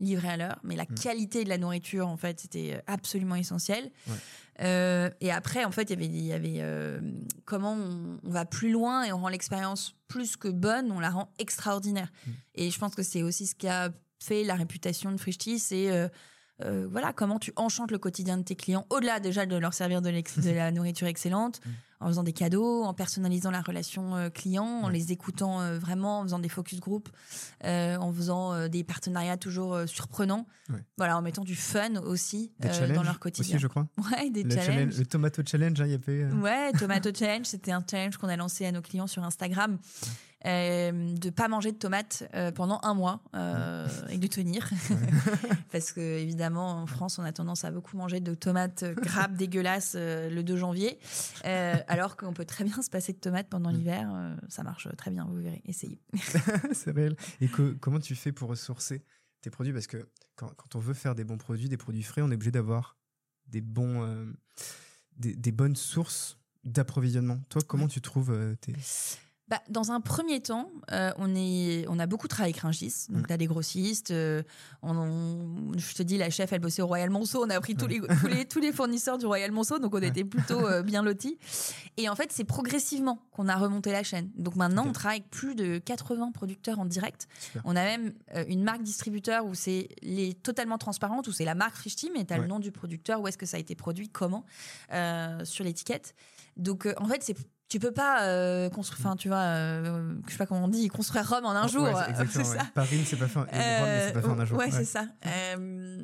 livrés 0.00 0.28
à 0.28 0.36
l'heure, 0.36 0.60
mais 0.64 0.74
la 0.76 0.84
Mm. 0.84 0.94
qualité 0.94 1.44
de 1.44 1.48
la 1.48 1.58
nourriture, 1.58 2.08
en 2.08 2.16
fait, 2.16 2.40
c'était 2.40 2.82
absolument 2.86 3.36
essentiel. 3.36 3.90
Ouais. 4.08 4.14
Euh, 4.60 5.10
et 5.20 5.32
après, 5.32 5.64
en 5.64 5.70
fait, 5.70 5.84
il 5.84 5.90
y 5.90 5.92
avait, 5.94 6.06
il 6.06 6.26
y 6.26 6.32
avait 6.32 6.58
euh, 6.58 7.00
comment 7.44 7.74
on, 7.74 8.18
on 8.22 8.30
va 8.30 8.44
plus 8.44 8.70
loin 8.70 9.04
et 9.04 9.12
on 9.12 9.18
rend 9.18 9.28
l'expérience 9.28 9.94
plus 10.08 10.36
que 10.36 10.48
bonne, 10.48 10.92
on 10.92 11.00
la 11.00 11.10
rend 11.10 11.32
extraordinaire. 11.38 12.12
Mm. 12.26 12.30
Et 12.56 12.70
je 12.70 12.78
pense 12.78 12.94
que 12.94 13.02
c'est 13.02 13.22
aussi 13.22 13.46
ce 13.46 13.54
qui 13.54 13.68
a 13.68 13.90
fait 14.22 14.44
la 14.44 14.54
réputation 14.54 15.12
de 15.12 15.18
Frishti, 15.18 15.58
c'est 15.58 15.90
euh, 15.90 16.86
voilà 16.88 17.12
comment 17.12 17.38
tu 17.38 17.52
enchantes 17.56 17.90
le 17.90 17.98
quotidien 17.98 18.38
de 18.38 18.44
tes 18.44 18.54
clients, 18.54 18.86
au-delà 18.90 19.20
déjà 19.20 19.44
de 19.44 19.56
leur 19.56 19.74
servir 19.74 20.00
de 20.00 20.50
la 20.50 20.70
nourriture 20.70 21.08
excellente, 21.08 21.60
Mm. 21.64 21.70
En 22.04 22.08
faisant 22.08 22.22
des 22.22 22.32
cadeaux, 22.34 22.84
en 22.84 22.92
personnalisant 22.94 23.50
la 23.50 23.62
relation 23.62 24.14
euh, 24.14 24.28
client, 24.30 24.64
en 24.82 24.88
les 24.88 25.10
écoutant 25.10 25.60
euh, 25.62 25.78
vraiment, 25.78 26.20
en 26.20 26.22
faisant 26.24 26.38
des 26.38 26.48
focus 26.48 26.78
group, 26.80 27.08
euh, 27.64 27.96
en 27.96 28.12
faisant 28.12 28.68
des 28.68 28.84
partenariats 28.84 29.36
toujours 29.38 29.78
surprenants, 29.86 30.46
Ouais. 30.70 30.78
voilà, 30.96 31.16
en 31.18 31.22
mettant 31.22 31.44
du 31.44 31.54
fun 31.56 31.96
aussi 31.96 32.52
dans 32.94 33.02
leur 33.02 33.18
quotidien. 33.20 33.56
aussi, 33.56 33.62
je 33.62 33.66
crois. 33.66 33.86
Ouais, 34.12 34.30
des 34.30 34.42
Le, 34.44 34.50
challenges. 34.50 34.66
challenge- 34.66 34.98
le 34.98 35.06
tomato 35.06 35.42
challenge, 35.46 35.80
hein, 35.80 35.84
il 35.86 35.90
y 35.92 35.94
avait. 35.94 36.24
Ouais, 36.32 36.72
Tomato 36.72 37.10
Challenge, 37.14 37.44
c'était 37.46 37.72
un 37.72 37.84
challenge 37.88 38.16
qu'on 38.16 38.28
a 38.28 38.36
lancé 38.36 38.64
à 38.66 38.72
nos 38.72 38.80
clients 38.82 39.06
sur 39.06 39.22
Instagram. 39.24 39.78
Euh, 40.46 41.14
de 41.14 41.30
pas 41.30 41.48
manger 41.48 41.72
de 41.72 41.78
tomates 41.78 42.24
euh, 42.34 42.52
pendant 42.52 42.78
un 42.82 42.92
mois 42.92 43.22
euh, 43.34 43.88
et 44.10 44.18
de 44.18 44.26
tenir 44.26 44.68
parce 45.72 45.92
que 45.92 46.00
évidemment 46.00 46.82
en 46.82 46.86
France 46.86 47.18
on 47.18 47.22
a 47.24 47.32
tendance 47.32 47.64
à 47.64 47.70
beaucoup 47.70 47.96
manger 47.96 48.20
de 48.20 48.34
tomates 48.34 48.84
grappes 48.84 49.36
dégueulasses 49.36 49.94
euh, 49.96 50.28
le 50.28 50.42
2 50.42 50.56
janvier 50.58 50.98
Euh, 51.46 51.76
alors 51.88 52.16
qu'on 52.18 52.34
peut 52.34 52.44
très 52.44 52.64
bien 52.64 52.82
se 52.82 52.90
passer 52.90 53.14
de 53.14 53.18
tomates 53.18 53.48
pendant 53.48 53.70
Mm. 53.72 53.74
l'hiver 53.76 54.36
ça 54.48 54.62
marche 54.62 54.86
très 54.98 55.10
bien 55.10 55.24
vous 55.24 55.40
verrez 55.40 55.62
essayez 55.64 55.98
c'est 56.72 56.90
réel. 56.90 57.16
Et 57.40 57.48
co- 57.48 57.72
comment 57.80 57.98
tu 58.00 58.14
fais 58.14 58.30
pour 58.32 58.50
ressourcer 58.50 59.02
tes 59.40 59.48
produits? 59.50 59.72
Parce 59.72 59.86
que 59.86 60.08
quand, 60.36 60.48
quand 60.56 60.76
on 60.76 60.78
veut 60.78 60.92
faire 60.94 61.14
des 61.14 61.24
bons 61.24 61.38
produits, 61.38 61.68
des 61.70 61.76
produits 61.78 62.02
frais, 62.02 62.20
on 62.20 62.30
est 62.30 62.34
obligé 62.34 62.50
d'avoir 62.50 62.98
des, 63.46 63.60
bons, 63.62 64.26
des, 65.16 65.34
des 65.34 65.52
bonnes 65.52 65.76
sources 65.76 66.38
d'approvisionnement. 66.64 67.40
Toi, 67.48 67.62
comment 67.66 67.88
tu 67.88 68.00
trouves 68.00 68.56
tes. 68.60 68.74
Bah, 69.46 69.60
dans 69.68 69.92
un 69.92 70.00
premier 70.00 70.40
temps, 70.40 70.70
euh, 70.90 71.12
on, 71.18 71.34
est, 71.36 71.84
on 71.88 71.98
a 71.98 72.06
beaucoup 72.06 72.28
travaillé 72.28 72.54
avec 72.54 72.62
Rungis, 72.62 73.06
donc 73.10 73.24
Mm. 73.24 73.30
là 73.30 73.36
des 73.36 73.46
grossistes. 73.46 74.10
euh, 74.10 74.42
on, 74.80 74.96
on- 74.96 75.72
je 75.76 75.92
te 75.94 76.02
dis, 76.02 76.16
la 76.16 76.30
chef, 76.30 76.52
elle 76.54 76.60
bossait 76.60 76.80
au 76.80 76.86
Royal 76.86 77.10
Monceau. 77.10 77.44
On 77.44 77.50
a 77.50 77.60
pris 77.60 77.74
tous, 77.76 77.86
les, 77.86 78.00
tous, 78.00 78.26
les, 78.26 78.44
tous 78.46 78.58
les 78.60 78.72
fournisseurs 78.72 79.18
du 79.18 79.26
Royal 79.26 79.52
Monceau, 79.52 79.78
donc 79.78 79.94
on 79.94 80.00
était 80.00 80.24
plutôt 80.24 80.66
euh, 80.66 80.82
bien 80.82 81.02
lotis. 81.02 81.38
Et 81.98 82.08
en 82.08 82.16
fait, 82.16 82.32
c'est 82.32 82.44
progressivement 82.44 83.20
qu'on 83.32 83.46
a 83.48 83.56
remonté 83.56 83.92
la 83.92 84.02
chaîne. 84.02 84.30
Donc 84.36 84.56
maintenant, 84.56 84.86
on 84.86 84.92
travaille 84.92 85.18
avec 85.18 85.30
plus 85.30 85.54
de 85.54 85.76
80 85.76 86.32
producteurs 86.32 86.78
en 86.80 86.86
direct. 86.86 87.28
Super. 87.38 87.60
On 87.66 87.76
a 87.76 87.84
même 87.84 88.14
une 88.48 88.62
marque 88.64 88.82
distributeur 88.82 89.44
où 89.44 89.54
c'est 89.54 89.88
les 90.00 90.32
totalement 90.32 90.78
transparente, 90.78 91.28
où 91.28 91.32
c'est 91.32 91.44
la 91.44 91.54
marque 91.54 91.76
Frishti, 91.76 92.10
mais 92.14 92.24
tu 92.24 92.32
as 92.32 92.36
Ouais. 92.36 92.42
le 92.42 92.48
nom 92.48 92.60
du 92.60 92.72
producteur, 92.72 93.20
où 93.20 93.28
est-ce 93.28 93.36
que 93.38 93.46
ça 93.46 93.58
a 93.58 93.60
été 93.60 93.74
produit, 93.74 94.08
comment, 94.08 94.44
sur 95.44 95.64
l'étiquette. 95.64 96.14
Donc 96.56 96.88
en 96.98 97.06
fait, 97.06 97.22
c'est 97.22 97.36
tu 97.68 97.78
peux 97.80 97.92
pas 97.92 98.22
euh, 98.24 98.68
construire, 98.70 99.00
enfin 99.04 99.16
tu 99.16 99.28
vois, 99.28 99.38
euh, 99.38 100.14
je 100.26 100.32
sais 100.32 100.38
pas 100.38 100.46
comment 100.46 100.64
on 100.64 100.68
dit, 100.68 100.86
construire 100.88 101.28
Rome 101.28 101.44
en 101.46 101.52
un 101.52 101.66
jour. 101.68 101.82
Ouais, 101.84 101.90
euh, 101.94 102.02
c'est 102.06 102.10
exactement. 102.22 102.48
ouais. 102.50 102.58
ça. 102.58 102.64
Paris 102.74 102.98
ne 102.98 103.04
s'est 103.04 103.16
pas 103.16 103.26
fait, 103.26 103.38
en- 103.40 103.46
et 103.46 103.78
Rome 103.78 103.88
ne 104.08 104.12
pas 104.12 104.20
fait 104.22 104.28
en 104.28 104.38
un 104.38 104.44
jour. 104.44 104.58
Ouais, 104.58 104.64
Ouais. 104.66 104.70
c'est 104.70 104.84
ça. 104.84 105.06
Euh, 105.26 105.98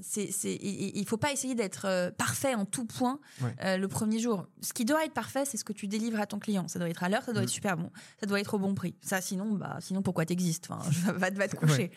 c'est, 0.00 0.30
c'est, 0.32 0.54
il 0.54 0.92
il 0.96 1.06
faut 1.06 1.16
pas 1.16 1.32
essayer 1.32 1.54
d'être 1.54 1.86
euh, 1.86 2.10
parfait 2.10 2.54
en 2.54 2.64
tout 2.64 2.86
point 2.86 3.18
euh, 3.64 3.76
le 3.76 3.88
premier 3.88 4.20
jour. 4.20 4.46
Ce 4.62 4.72
qui 4.72 4.84
doit 4.84 5.04
être 5.04 5.12
parfait, 5.12 5.44
c'est 5.44 5.56
ce 5.56 5.64
que 5.64 5.72
tu 5.72 5.88
délivres 5.88 6.20
à 6.20 6.26
ton 6.26 6.38
client. 6.38 6.68
Ça 6.68 6.78
doit 6.78 6.88
être 6.88 7.02
à 7.02 7.08
l'heure, 7.08 7.24
ça 7.24 7.32
doit 7.32 7.42
Mm. 7.42 7.44
être 7.44 7.50
super 7.50 7.76
bon, 7.76 7.90
ça 8.20 8.26
doit 8.26 8.40
être 8.40 8.54
au 8.54 8.58
bon 8.58 8.74
prix. 8.74 8.94
Ça, 9.02 9.20
sinon, 9.20 9.52
bah, 9.54 9.78
sinon 9.80 10.02
pourquoi 10.02 10.24
t'existes 10.24 10.68
Enfin, 10.70 10.88
va, 11.16 11.30
va 11.30 11.48
te 11.48 11.56
coucher. 11.56 11.90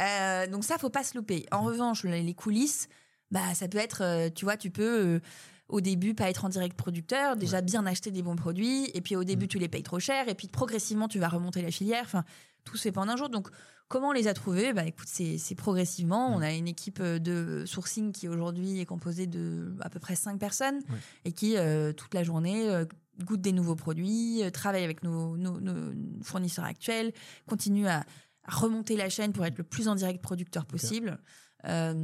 Euh, 0.00 0.46
donc 0.46 0.64
ça, 0.64 0.78
faut 0.78 0.90
pas 0.90 1.02
se 1.04 1.16
louper. 1.18 1.44
En 1.50 1.62
revanche, 1.62 2.04
les 2.04 2.34
coulisses, 2.34 2.88
bah, 3.30 3.40
ça 3.54 3.66
peut 3.68 3.78
être, 3.78 4.02
euh, 4.02 4.30
tu 4.34 4.44
vois, 4.44 4.56
tu 4.56 4.70
peux. 4.70 5.20
Au 5.68 5.80
début, 5.80 6.14
pas 6.14 6.28
être 6.30 6.44
en 6.44 6.48
direct 6.48 6.76
producteur, 6.76 7.36
déjà 7.36 7.60
bien 7.62 7.86
acheter 7.86 8.10
des 8.10 8.22
bons 8.22 8.36
produits, 8.36 8.90
et 8.94 9.00
puis 9.00 9.16
au 9.16 9.24
début, 9.24 9.46
Mm. 9.46 9.48
tu 9.48 9.58
les 9.58 9.68
payes 9.68 9.82
trop 9.82 9.98
cher, 9.98 10.28
et 10.28 10.34
puis 10.34 10.48
progressivement, 10.48 11.08
tu 11.08 11.18
vas 11.18 11.28
remonter 11.28 11.62
la 11.62 11.70
filière. 11.70 12.02
Enfin, 12.04 12.24
tout 12.64 12.76
se 12.76 12.82
fait 12.82 12.92
pas 12.92 13.00
en 13.00 13.08
un 13.08 13.16
jour. 13.16 13.28
Donc, 13.30 13.48
comment 13.88 14.08
on 14.08 14.12
les 14.12 14.28
a 14.28 14.34
trouvés? 14.34 14.72
Bah, 14.72 14.84
écoute, 14.86 15.08
c'est 15.08 15.54
progressivement. 15.56 16.30
Mm. 16.30 16.34
On 16.34 16.40
a 16.42 16.52
une 16.52 16.68
équipe 16.68 17.00
euh, 17.00 17.18
de 17.18 17.64
sourcing 17.66 18.12
qui 18.12 18.28
aujourd'hui 18.28 18.78
est 18.80 18.86
composée 18.86 19.26
de 19.26 19.74
à 19.80 19.88
peu 19.90 20.00
près 20.00 20.16
cinq 20.16 20.38
personnes, 20.38 20.76
Ouais. 20.90 20.98
et 21.24 21.32
qui 21.32 21.56
euh, 21.56 21.92
toute 21.92 22.12
la 22.14 22.22
journée 22.24 22.68
euh, 22.68 22.84
goûte 23.24 23.40
des 23.40 23.52
nouveaux 23.52 23.76
produits, 23.76 24.42
euh, 24.42 24.50
travaille 24.50 24.84
avec 24.84 25.02
nos, 25.02 25.36
nos- 25.36 25.60
nos 25.60 25.92
fournisseurs 26.22 26.64
actuels, 26.66 27.12
continue 27.46 27.86
à, 27.86 28.04
à 28.44 28.54
remonter 28.54 28.96
la 28.96 29.08
chaîne 29.08 29.32
pour 29.32 29.46
être 29.46 29.56
le 29.56 29.64
plus 29.64 29.88
en 29.88 29.94
direct 29.94 30.20
producteur 30.22 30.66
possible. 30.66 31.18
Euh, 31.66 31.94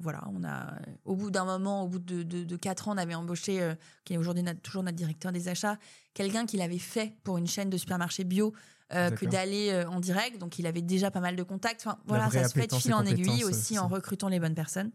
voilà, 0.00 0.22
on 0.34 0.42
a, 0.44 0.74
au 1.04 1.14
bout 1.16 1.30
d'un 1.30 1.44
moment, 1.44 1.82
au 1.84 1.88
bout 1.88 1.98
de, 1.98 2.22
de, 2.22 2.44
de 2.44 2.56
quatre 2.56 2.88
ans, 2.88 2.94
on 2.94 2.98
avait 2.98 3.14
embauché, 3.14 3.60
euh, 3.62 3.74
qui 4.04 4.14
est 4.14 4.16
aujourd'hui 4.16 4.42
notre- 4.42 4.60
toujours 4.60 4.82
notre 4.82 4.96
directeur 4.96 5.30
des 5.32 5.48
achats, 5.48 5.78
quelqu'un 6.14 6.46
qui 6.46 6.56
l'avait 6.56 6.78
fait 6.78 7.14
pour 7.22 7.38
une 7.38 7.46
chaîne 7.46 7.70
de 7.70 7.76
supermarchés 7.76 8.24
bio 8.24 8.52
euh, 8.92 9.10
que 9.10 9.24
d'aller 9.30 9.70
euh, 9.70 9.88
en 9.88 10.00
direct. 10.00 10.38
Donc, 10.38 10.58
il 10.58 10.66
avait 10.66 10.82
déjà 10.82 11.10
pas 11.10 11.20
mal 11.20 11.36
de 11.36 11.42
contacts. 11.44 11.86
Enfin, 11.86 11.98
voilà, 12.06 12.24
ça 12.30 12.48
se 12.48 12.54
fait 12.54 12.66
de 12.66 12.74
fil 12.74 12.92
en 12.94 13.04
aiguille 13.04 13.44
aussi 13.44 13.78
en 13.78 13.88
recrutant 13.88 14.28
les 14.28 14.40
bonnes 14.40 14.54
personnes. 14.54 14.90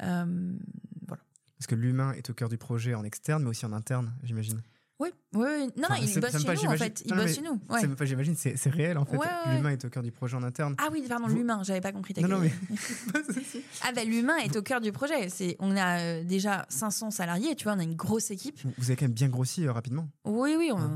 Voilà. 0.00 1.22
Parce 1.58 1.66
que 1.68 1.74
l'humain 1.74 2.12
est 2.12 2.28
au 2.28 2.34
cœur 2.34 2.48
du 2.48 2.58
projet 2.58 2.94
en 2.94 3.04
externe, 3.04 3.42
mais 3.44 3.50
aussi 3.50 3.64
en 3.64 3.72
interne, 3.72 4.12
j'imagine. 4.24 4.60
Oui, 4.98 5.10
oui, 5.34 5.44
oui. 5.46 5.66
Non, 5.76 5.84
Enfin, 5.90 5.94
non, 6.00 6.06
il 6.06 6.20
bosse 6.20 6.38
chez 6.38 6.46
pas, 6.46 6.54
nous, 6.54 6.64
en 6.70 6.76
fait. 6.76 7.02
Il 7.04 7.12
Non, 7.14 7.22
bosse 7.22 7.34
chez 7.34 7.42
nous. 7.42 7.60
ouais. 7.68 7.86
Pas, 7.88 8.04
j'imagine, 8.06 8.34
c'est 8.34 8.56
c'est 8.56 8.70
réel 8.70 8.96
en 8.96 9.04
fait. 9.04 9.18
Ouais, 9.18 9.26
ouais, 9.46 9.56
L'humain 9.56 9.70
est 9.70 9.84
au 9.84 9.90
cœur 9.90 10.02
du 10.02 10.10
projet 10.10 10.36
en 10.36 10.42
interne. 10.42 10.74
Ah 10.78 10.88
oui, 10.90 11.04
pardon, 11.06 11.26
Vous- 11.28 11.36
l'humain, 11.36 11.60
j'avais 11.64 11.82
pas 11.82 11.92
compris 11.92 12.14
ta 12.14 12.22
non, 12.22 12.28
non, 12.28 12.38
mais. 12.38 12.52
Ah 13.82 13.92
ben 13.94 14.08
l'humain 14.08 14.36
est 14.38 14.56
au 14.56 14.62
cœur 14.62 14.80
du 14.80 14.92
projet. 14.92 15.28
C'est, 15.28 15.56
on 15.58 15.76
a 15.76 16.00
euh, 16.00 16.24
déjà 16.24 16.64
500 16.68 17.10
salariés, 17.10 17.54
tu 17.56 17.64
vois, 17.64 17.74
on 17.74 17.78
a 17.78 17.82
une 17.84 17.94
grosse 17.96 18.30
équipe. 18.30 18.58
Vous 18.78 18.84
avez 18.90 18.96
quand 18.96 19.04
même 19.04 19.12
bien 19.12 19.28
grossi 19.28 19.66
euh, 19.66 19.72
rapidement. 19.72 20.08
Oui, 20.24 20.54
oui. 20.58 20.70
on- 20.72 20.76
Ouais. 20.76 20.88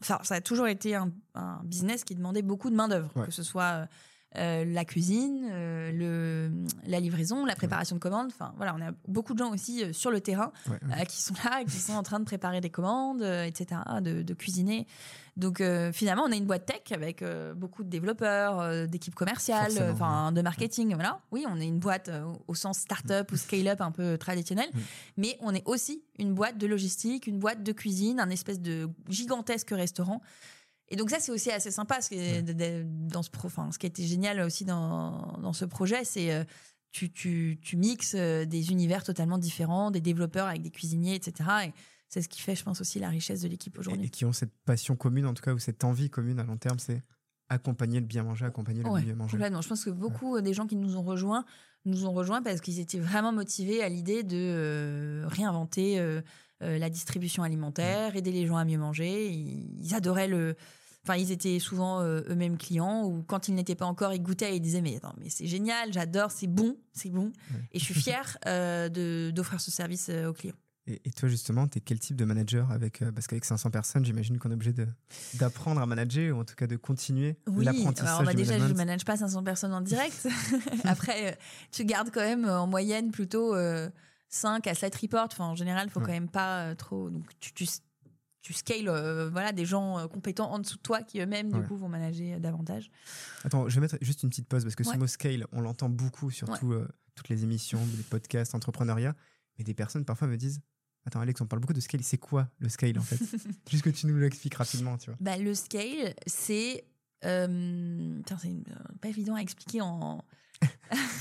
Enfin, 0.00 0.18
ça 0.22 0.36
a 0.36 0.40
toujours 0.40 0.66
été 0.68 0.94
un, 0.94 1.10
un 1.34 1.60
business 1.64 2.04
qui 2.04 2.14
demandait 2.14 2.42
beaucoup 2.42 2.70
de 2.70 2.76
main 2.76 2.88
d'œuvre, 2.88 3.10
Ouais. 3.16 3.26
que 3.26 3.32
ce 3.32 3.42
soit 3.42 3.62
euh, 3.64 3.86
la 4.36 4.84
cuisine, 4.84 5.48
euh, 5.52 5.92
le, 5.92 6.50
la 6.88 7.00
livraison, 7.00 7.44
la 7.44 7.54
préparation 7.56 7.96
de 7.96 8.00
commandes. 8.00 8.28
Enfin, 8.32 8.52
voilà, 8.56 8.74
on 8.76 8.80
a 8.82 8.90
beaucoup 9.08 9.34
de 9.34 9.38
gens 9.38 9.52
aussi 9.52 9.82
euh, 9.84 9.92
sur 9.92 10.10
le 10.10 10.20
terrain 10.20 10.52
Ouais, 10.68 10.72
ouais. 10.88 11.02
euh, 11.02 11.04
qui 11.04 11.20
sont 11.22 11.34
là, 11.44 11.62
qui 11.64 11.76
sont 11.76 11.92
en 11.94 12.02
train 12.02 12.18
de 12.20 12.24
préparer 12.24 12.60
des 12.60 12.70
commandes, 12.70 13.22
euh, 13.22 13.44
etc., 13.44 13.80
de, 14.00 14.22
de 14.22 14.34
cuisiner. 14.34 14.86
Donc 15.36 15.60
euh, 15.60 15.90
finalement, 15.92 16.22
on 16.28 16.30
a 16.32 16.36
une 16.36 16.46
boîte 16.46 16.66
tech 16.66 16.92
avec 16.92 17.20
euh, 17.22 17.54
beaucoup 17.54 17.82
de 17.82 17.88
développeurs, 17.88 18.60
euh, 18.60 18.86
d'équipes 18.86 19.16
commerciales, 19.16 19.72
euh, 19.80 19.92
enfin 19.92 20.30
de 20.30 20.40
marketing. 20.42 20.94
Voilà. 20.94 21.20
Oui, 21.32 21.44
on 21.48 21.60
est 21.60 21.66
une 21.66 21.80
boîte 21.80 22.08
euh, 22.08 22.24
au 22.46 22.54
sens 22.54 22.78
start-up 22.78 23.32
ou 23.32 23.36
scale-up 23.36 23.80
un 23.80 23.90
peu 23.90 24.16
traditionnel, 24.16 24.68
Mm. 24.72 24.78
mais 25.16 25.36
on 25.40 25.52
est 25.54 25.66
aussi 25.66 26.02
une 26.20 26.34
boîte 26.34 26.56
de 26.58 26.66
logistique, 26.68 27.26
une 27.26 27.38
boîte 27.40 27.62
de 27.64 27.72
cuisine, 27.72 28.20
un 28.20 28.30
espèce 28.30 28.60
de 28.60 28.88
gigantesque 29.08 29.70
restaurant. 29.70 30.20
Et 30.88 30.96
donc 30.96 31.10
ça, 31.10 31.18
c'est 31.20 31.32
aussi 31.32 31.50
assez 31.50 31.70
sympa. 31.70 32.00
Ce 32.00 32.08
qui, 32.10 32.16
est- 32.16 32.42
de- 32.42 32.52
de- 32.52 32.84
dans 33.08 33.22
ce 33.22 33.30
pro, 33.30 33.46
enfin, 33.48 33.70
ce 33.72 33.78
qui 33.78 33.86
a 33.86 33.88
été 33.88 34.04
génial 34.06 34.40
aussi 34.40 34.64
dans, 34.64 35.38
dans 35.42 35.52
ce 35.52 35.64
projet, 35.64 36.04
c'est 36.04 36.32
euh, 36.32 36.44
tu, 36.92 37.10
tu, 37.10 37.58
tu 37.62 37.76
mixes 37.76 38.14
euh, 38.16 38.44
des 38.44 38.70
univers 38.70 39.02
totalement 39.02 39.38
différents, 39.38 39.90
des 39.90 40.00
développeurs 40.00 40.46
avec 40.46 40.62
des 40.62 40.70
cuisiniers, 40.70 41.14
etc. 41.14 41.48
Et 41.66 41.72
c'est 42.08 42.22
ce 42.22 42.28
qui 42.28 42.40
fait, 42.40 42.54
je 42.54 42.62
pense, 42.62 42.80
aussi 42.80 42.98
la 43.00 43.08
richesse 43.08 43.40
de 43.40 43.48
l'équipe 43.48 43.76
aujourd'hui. 43.78 44.06
et 44.06 44.10
qui 44.10 44.24
ont 44.24 44.32
cette 44.32 44.52
passion 44.64 44.94
commune, 44.94 45.26
en 45.26 45.34
tout 45.34 45.42
cas, 45.42 45.52
ou 45.54 45.58
cette 45.58 45.82
envie 45.84 46.10
commune 46.10 46.38
à 46.38 46.44
long 46.44 46.56
terme, 46.58 46.78
c'est 46.78 47.02
accompagner 47.48 48.00
le 48.00 48.06
bien 48.06 48.22
manger, 48.22 48.44
accompagner 48.46 48.82
le 48.82 48.88
Ouais, 48.90 49.02
mieux 49.02 49.14
manger. 49.14 49.32
complètement. 49.32 49.60
Je 49.62 49.68
pense 49.68 49.84
que 49.84 49.90
beaucoup 49.90 50.36
euh, 50.36 50.40
des 50.42 50.54
gens 50.54 50.66
qui 50.66 50.76
nous 50.76 50.96
ont 50.96 51.02
rejoints 51.02 51.44
nous 51.86 52.06
ont 52.06 52.12
rejoints 52.12 52.40
parce 52.42 52.62
qu'ils 52.62 52.78
étaient 52.80 52.98
vraiment 52.98 53.30
motivés 53.32 53.82
à 53.82 53.88
l'idée 53.90 54.22
de 54.22 54.36
euh, 54.38 55.24
réinventer 55.26 55.98
euh, 55.98 56.22
euh, 56.62 56.78
la 56.78 56.88
distribution 56.88 57.42
alimentaire, 57.42 58.14
aider 58.16 58.30
les 58.30 58.46
gens 58.46 58.56
à 58.56 58.64
mieux 58.64 58.78
manger. 58.78 59.28
Ils, 59.28 59.68
ils 59.80 59.94
adoraient 59.94 60.28
le. 60.28 60.54
Enfin, 61.02 61.16
ils 61.16 61.32
étaient 61.32 61.58
souvent 61.58 62.00
euh, 62.00 62.22
eux-mêmes 62.30 62.56
clients 62.56 63.04
ou 63.04 63.22
quand 63.22 63.48
ils 63.48 63.54
n'étaient 63.54 63.74
pas 63.74 63.84
encore, 63.84 64.14
ils 64.14 64.22
goûtaient 64.22 64.52
et 64.52 64.56
ils 64.56 64.60
disaient 64.60 64.80
mais 64.80 64.96
attends, 64.96 65.14
mais 65.20 65.28
c'est 65.28 65.46
génial, 65.46 65.92
j'adore, 65.92 66.30
c'est 66.30 66.46
bon, 66.46 66.78
c'est 66.92 67.10
bon. 67.10 67.26
Ouais. 67.26 67.60
Et 67.72 67.78
je 67.78 67.84
suis 67.84 67.94
fière 67.94 68.38
euh, 68.46 68.88
de 68.88 69.30
d'offrir 69.34 69.60
ce 69.60 69.70
service 69.70 70.08
aux 70.08 70.32
clients. 70.32 70.54
Et, 70.86 71.10
toi, 71.12 71.30
justement, 71.30 71.66
tu 71.66 71.78
es 71.78 71.80
quel 71.80 71.98
type 71.98 72.14
de 72.14 72.26
manager 72.26 72.70
avec, 72.70 73.02
Parce 73.14 73.26
qu'avec 73.26 73.46
500 73.46 73.70
personnes, 73.70 74.04
j'imagine 74.04 74.38
qu'on 74.38 74.50
est 74.50 74.54
obligé 74.54 74.74
d'apprendre 75.32 75.80
à 75.80 75.86
manager, 75.86 76.36
ou 76.36 76.40
en 76.40 76.44
tout 76.44 76.54
cas 76.54 76.66
de 76.66 76.76
continuer 76.76 77.38
Oui, 77.46 77.64
l'apprentissage 77.64 78.06
alors 78.06 78.24
bah, 78.24 78.34
déjà, 78.34 78.52
je 78.52 78.58
management. 78.58 78.76
manage 78.76 79.04
pas 79.06 79.16
500 79.16 79.42
personnes 79.44 79.72
en 79.72 79.80
direct. 79.80 80.28
Après, 80.84 81.38
tu 81.72 81.86
gardes 81.86 82.10
quand 82.12 82.20
même 82.20 82.44
en 82.46 82.66
moyenne 82.66 83.12
plutôt 83.12 83.54
euh, 83.54 83.88
5 84.34 84.66
à 84.66 84.74
7 84.74 84.94
reports. 84.96 85.28
Enfin, 85.32 85.44
en 85.46 85.54
général, 85.54 85.86
il 85.86 85.90
faut 85.90 86.00
quand 86.00 86.08
même 86.08 86.28
pas 86.28 86.64
euh, 86.66 86.74
trop. 86.74 87.08
Donc, 87.10 87.24
tu, 87.40 87.52
tu, 87.52 87.66
tu 88.42 88.52
scales 88.52 88.88
euh, 88.88 89.28
voilà, 89.30 89.52
des 89.52 89.64
gens 89.64 89.98
euh, 89.98 90.06
compétents 90.08 90.50
en 90.52 90.58
dessous 90.58 90.76
de 90.76 90.82
toi 90.82 91.02
qui 91.02 91.20
eux-mêmes, 91.20 91.52
du 91.52 91.62
coup, 91.62 91.76
vont 91.76 91.88
manager 91.88 92.40
davantage. 92.40 92.90
Attends, 93.44 93.68
je 93.68 93.74
vais 93.76 93.80
mettre 93.80 93.96
juste 94.02 94.22
une 94.22 94.28
petite 94.30 94.48
pause 94.48 94.64
parce 94.64 94.74
que 94.74 94.82
Ouais. 94.86 94.94
ce 94.94 94.98
mot 94.98 95.06
scale, 95.06 95.46
on 95.52 95.60
l'entend 95.60 95.88
beaucoup 95.88 96.30
sur 96.30 96.48
Ouais. 96.48 96.58
tout, 96.58 96.72
euh, 96.72 96.88
toutes 97.14 97.28
les 97.28 97.44
émissions, 97.44 97.80
les 97.96 98.02
podcasts, 98.02 98.54
entrepreneuriat. 98.54 99.14
Mais 99.58 99.64
des 99.64 99.74
personnes 99.74 100.04
parfois 100.04 100.26
me 100.28 100.36
disent 100.36 100.60
Attends, 101.06 101.20
Alex, 101.20 101.40
on 101.42 101.46
parle 101.46 101.60
beaucoup 101.60 101.74
de 101.74 101.80
scale. 101.80 102.02
C'est 102.02 102.16
quoi 102.18 102.48
le 102.58 102.68
scale 102.70 102.98
en 102.98 103.02
fait? 103.02 103.18
Juste 103.70 103.84
que 103.84 103.90
tu 103.90 104.06
nous 104.06 104.16
l'expliques 104.16 104.54
rapidement, 104.54 104.96
tu 104.98 105.10
vois. 105.10 105.16
Bah, 105.20 105.36
le 105.36 105.54
scale, 105.54 106.14
c'est. 106.26 106.84
euh, 107.24 108.20
c'est 108.26 108.48
une- 108.48 108.64
pas 109.00 109.08
évident 109.08 109.34
à 109.36 109.40
expliquer 109.40 109.80
en. 109.82 110.24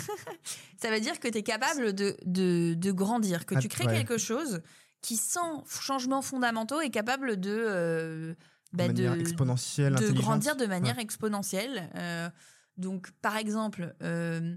ça 0.82 0.90
veut 0.92 1.00
dire 1.00 1.20
que 1.20 1.28
tu 1.28 1.38
es 1.38 1.44
capable 1.44 1.94
de, 1.94 2.16
de, 2.26 2.74
de 2.76 2.92
grandir, 2.92 3.46
que 3.46 3.56
Ah, 3.56 3.60
tu 3.60 3.68
crées 3.70 3.86
ouais. 3.86 3.94
quelque 3.94 4.18
chose 4.18 4.62
qui, 5.02 5.18
sans 5.18 5.64
changements 5.68 6.22
fondamentaux, 6.22 6.80
est 6.82 6.90
capable 6.90 7.40
de. 7.40 7.50
euh, 7.68 8.34
bah, 8.74 8.88
de 8.88 9.20
exponentielle, 9.20 9.96
de 9.96 10.12
grandir 10.12 10.56
de 10.56 10.66
manière 10.66 10.98
exponentielle. 11.00 11.90
Euh, 11.96 12.30
donc, 12.78 13.12
par 13.22 13.38
exemple, 13.38 13.94
euh, 14.02 14.56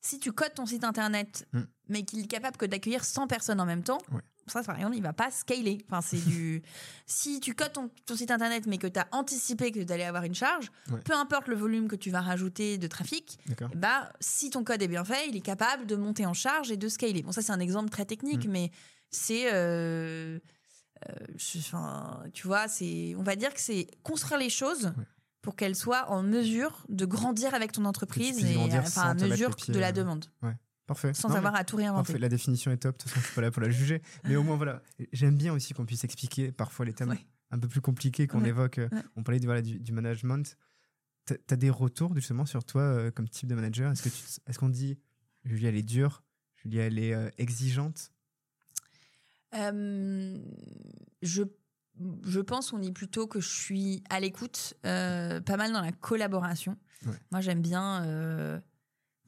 si 0.00 0.18
tu 0.20 0.30
codes 0.32 0.54
ton 0.54 0.66
site 0.66 0.84
internet, 0.84 1.46
Mm. 1.52 1.60
mais 1.88 2.02
qu'il 2.04 2.20
est 2.20 2.26
capable 2.28 2.56
que 2.56 2.66
d'accueillir 2.66 3.04
100 3.04 3.26
personnes 3.26 3.60
en 3.60 3.66
même 3.66 3.82
temps, 3.82 3.98
Ouais. 4.12 4.20
Ça, 4.50 4.62
par 4.62 4.76
exemple, 4.76 4.96
il 4.96 5.02
va 5.02 5.12
pas 5.12 5.30
scaler. 5.30 5.78
Enfin, 5.88 6.00
c'est 6.00 6.24
du. 6.24 6.62
si 7.06 7.40
tu 7.40 7.54
codes 7.54 7.72
ton, 7.72 7.90
ton 8.06 8.16
site 8.16 8.30
internet, 8.30 8.66
mais 8.66 8.78
que 8.78 8.86
tu 8.86 8.98
as 8.98 9.06
anticipé 9.12 9.70
que 9.72 9.80
tu 9.80 9.92
allais 9.92 10.04
avoir 10.04 10.24
une 10.24 10.34
charge, 10.34 10.70
Ouais. 10.90 11.00
peu 11.04 11.14
importe 11.14 11.48
le 11.48 11.56
volume 11.56 11.88
que 11.88 11.96
tu 11.96 12.10
vas 12.10 12.20
rajouter 12.20 12.78
de 12.78 12.86
trafic, 12.86 13.38
bah, 13.74 14.10
si 14.20 14.50
ton 14.50 14.64
code 14.64 14.82
est 14.82 14.88
bien 14.88 15.04
fait, 15.04 15.28
il 15.28 15.36
est 15.36 15.40
capable 15.40 15.86
de 15.86 15.96
monter 15.96 16.26
en 16.26 16.34
charge 16.34 16.70
et 16.70 16.76
de 16.76 16.88
scaler. 16.88 17.22
Bon, 17.22 17.32
ça, 17.32 17.42
c'est 17.42 17.52
un 17.52 17.60
exemple 17.60 17.90
très 17.90 18.04
technique, 18.04 18.46
Mm. 18.46 18.50
mais 18.50 18.70
c'est. 19.10 19.52
euh, 19.52 20.38
euh, 21.08 21.12
je- 21.36 21.58
enfin, 21.58 22.22
tu 22.32 22.46
vois, 22.46 22.68
c'est. 22.68 23.14
On 23.16 23.22
va 23.22 23.36
dire 23.36 23.54
que 23.54 23.60
c'est 23.60 23.86
construire 24.02 24.38
les 24.40 24.50
choses 24.50 24.86
Ouais. 24.86 25.04
pour 25.42 25.54
qu'elles 25.56 25.76
soient 25.76 26.10
en 26.10 26.22
mesure 26.22 26.84
de 26.88 27.04
grandir 27.06 27.54
avec 27.54 27.72
ton 27.72 27.84
entreprise 27.84 28.44
et 28.44 28.56
enfin, 28.78 29.10
à 29.10 29.14
mesure 29.14 29.54
de 29.68 29.78
la 29.78 29.88
euh, 29.88 29.92
demande, 29.92 30.26
Parfait. 30.88 31.14
sans 31.14 31.28
Non, 31.28 31.36
avoir 31.36 31.54
à 31.54 31.62
tout 31.64 31.76
réinventer. 31.76 32.06
Parfait, 32.06 32.18
la 32.18 32.28
définition 32.28 32.72
est 32.72 32.78
top, 32.78 32.96
de 32.96 33.02
toute 33.02 33.10
façon, 33.10 33.20
je 33.20 33.26
suis 33.26 33.34
pas 33.36 33.42
là 33.42 33.50
pour 33.52 33.62
la 33.62 33.70
juger. 33.70 34.02
Mais 34.24 34.34
au 34.36 34.42
moins, 34.42 34.56
voilà, 34.56 34.82
j'aime 35.12 35.36
bien 35.36 35.52
aussi 35.52 35.72
qu'on 35.74 35.86
puisse 35.86 36.02
expliquer 36.02 36.50
parfois 36.50 36.84
les 36.86 36.92
thèmes 36.94 37.10
Ouais. 37.10 37.24
un 37.52 37.58
peu 37.60 37.68
plus 37.68 37.80
compliqués 37.80 38.26
qu'on 38.26 38.40
Ouais, 38.42 38.48
évoque. 38.48 38.78
ouais. 38.78 38.88
On 39.14 39.22
parlait 39.22 39.38
du, 39.38 39.46
voilà, 39.46 39.62
du, 39.62 39.78
du 39.78 39.92
management. 39.92 40.56
Tu 41.26 41.34
as 41.50 41.56
des 41.56 41.68
retours 41.70 42.14
justement 42.14 42.46
sur 42.46 42.64
toi 42.64 42.80
euh, 42.82 43.10
comme 43.10 43.28
type 43.28 43.48
de 43.48 43.54
manager? 43.54 43.92
Est-ce 43.92 44.58
qu'on 44.58 44.70
dit 44.70 44.98
Julie, 45.44 45.66
elle 45.66 45.76
est 45.76 45.82
dure? 45.82 46.22
Julie, 46.56 46.78
elle 46.78 46.98
est 46.98 47.12
euh, 47.14 47.28
exigeante? 47.36 48.10
Euh, 49.54 50.38
je, 51.22 51.42
je 52.24 52.40
pense 52.40 52.70
qu'on 52.70 52.78
dit 52.78 52.92
plutôt 52.92 53.26
que 53.26 53.40
je 53.40 53.48
suis 53.48 54.02
à 54.10 54.20
l'écoute, 54.20 54.74
euh, 54.86 55.40
pas 55.40 55.56
mal 55.56 55.72
dans 55.72 55.80
la 55.82 55.92
collaboration. 55.92 56.76
Moi, 57.30 57.40
j'aime 57.40 57.60
bien. 57.62 58.60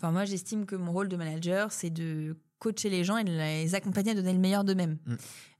Enfin, 0.00 0.12
moi, 0.12 0.24
j'estime 0.24 0.64
que 0.64 0.76
mon 0.76 0.92
rôle 0.92 1.08
de 1.08 1.16
manager, 1.16 1.72
c'est 1.72 1.90
de 1.90 2.38
coacher 2.58 2.88
les 2.90 3.04
gens 3.04 3.16
et 3.18 3.24
de 3.24 3.32
les 3.32 3.74
accompagner 3.74 4.12
à 4.12 4.14
donner 4.14 4.32
le 4.32 4.38
meilleur 4.38 4.64
d'eux-mêmes. 4.64 4.96
Mm. 5.06 5.14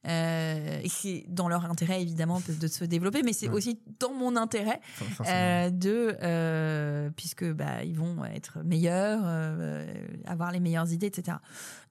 Euh, 0.07 0.81
et 0.83 0.89
c'est 0.89 1.25
dans 1.29 1.49
leur 1.49 1.67
intérêt, 1.67 2.01
évidemment, 2.01 2.41
de 2.49 2.67
se 2.67 2.85
développer, 2.87 3.23
mais 3.23 3.35
c'est 3.35 3.49
Ouais. 3.49 3.55
aussi 3.55 3.81
dans 3.99 4.15
mon 4.15 4.35
intérêt 4.37 4.81
euh, 5.27 5.69
de 5.69 6.17
euh, 6.23 7.11
puisque 7.15 7.45
bah 7.53 7.85
ils 7.85 7.95
vont 7.97 8.25
être 8.25 8.61
meilleurs, 8.65 9.21
euh, 9.25 9.87
avoir 10.27 10.53
les 10.53 10.61
meilleures 10.61 10.91
idées, 10.91 11.07
etc. 11.09 11.37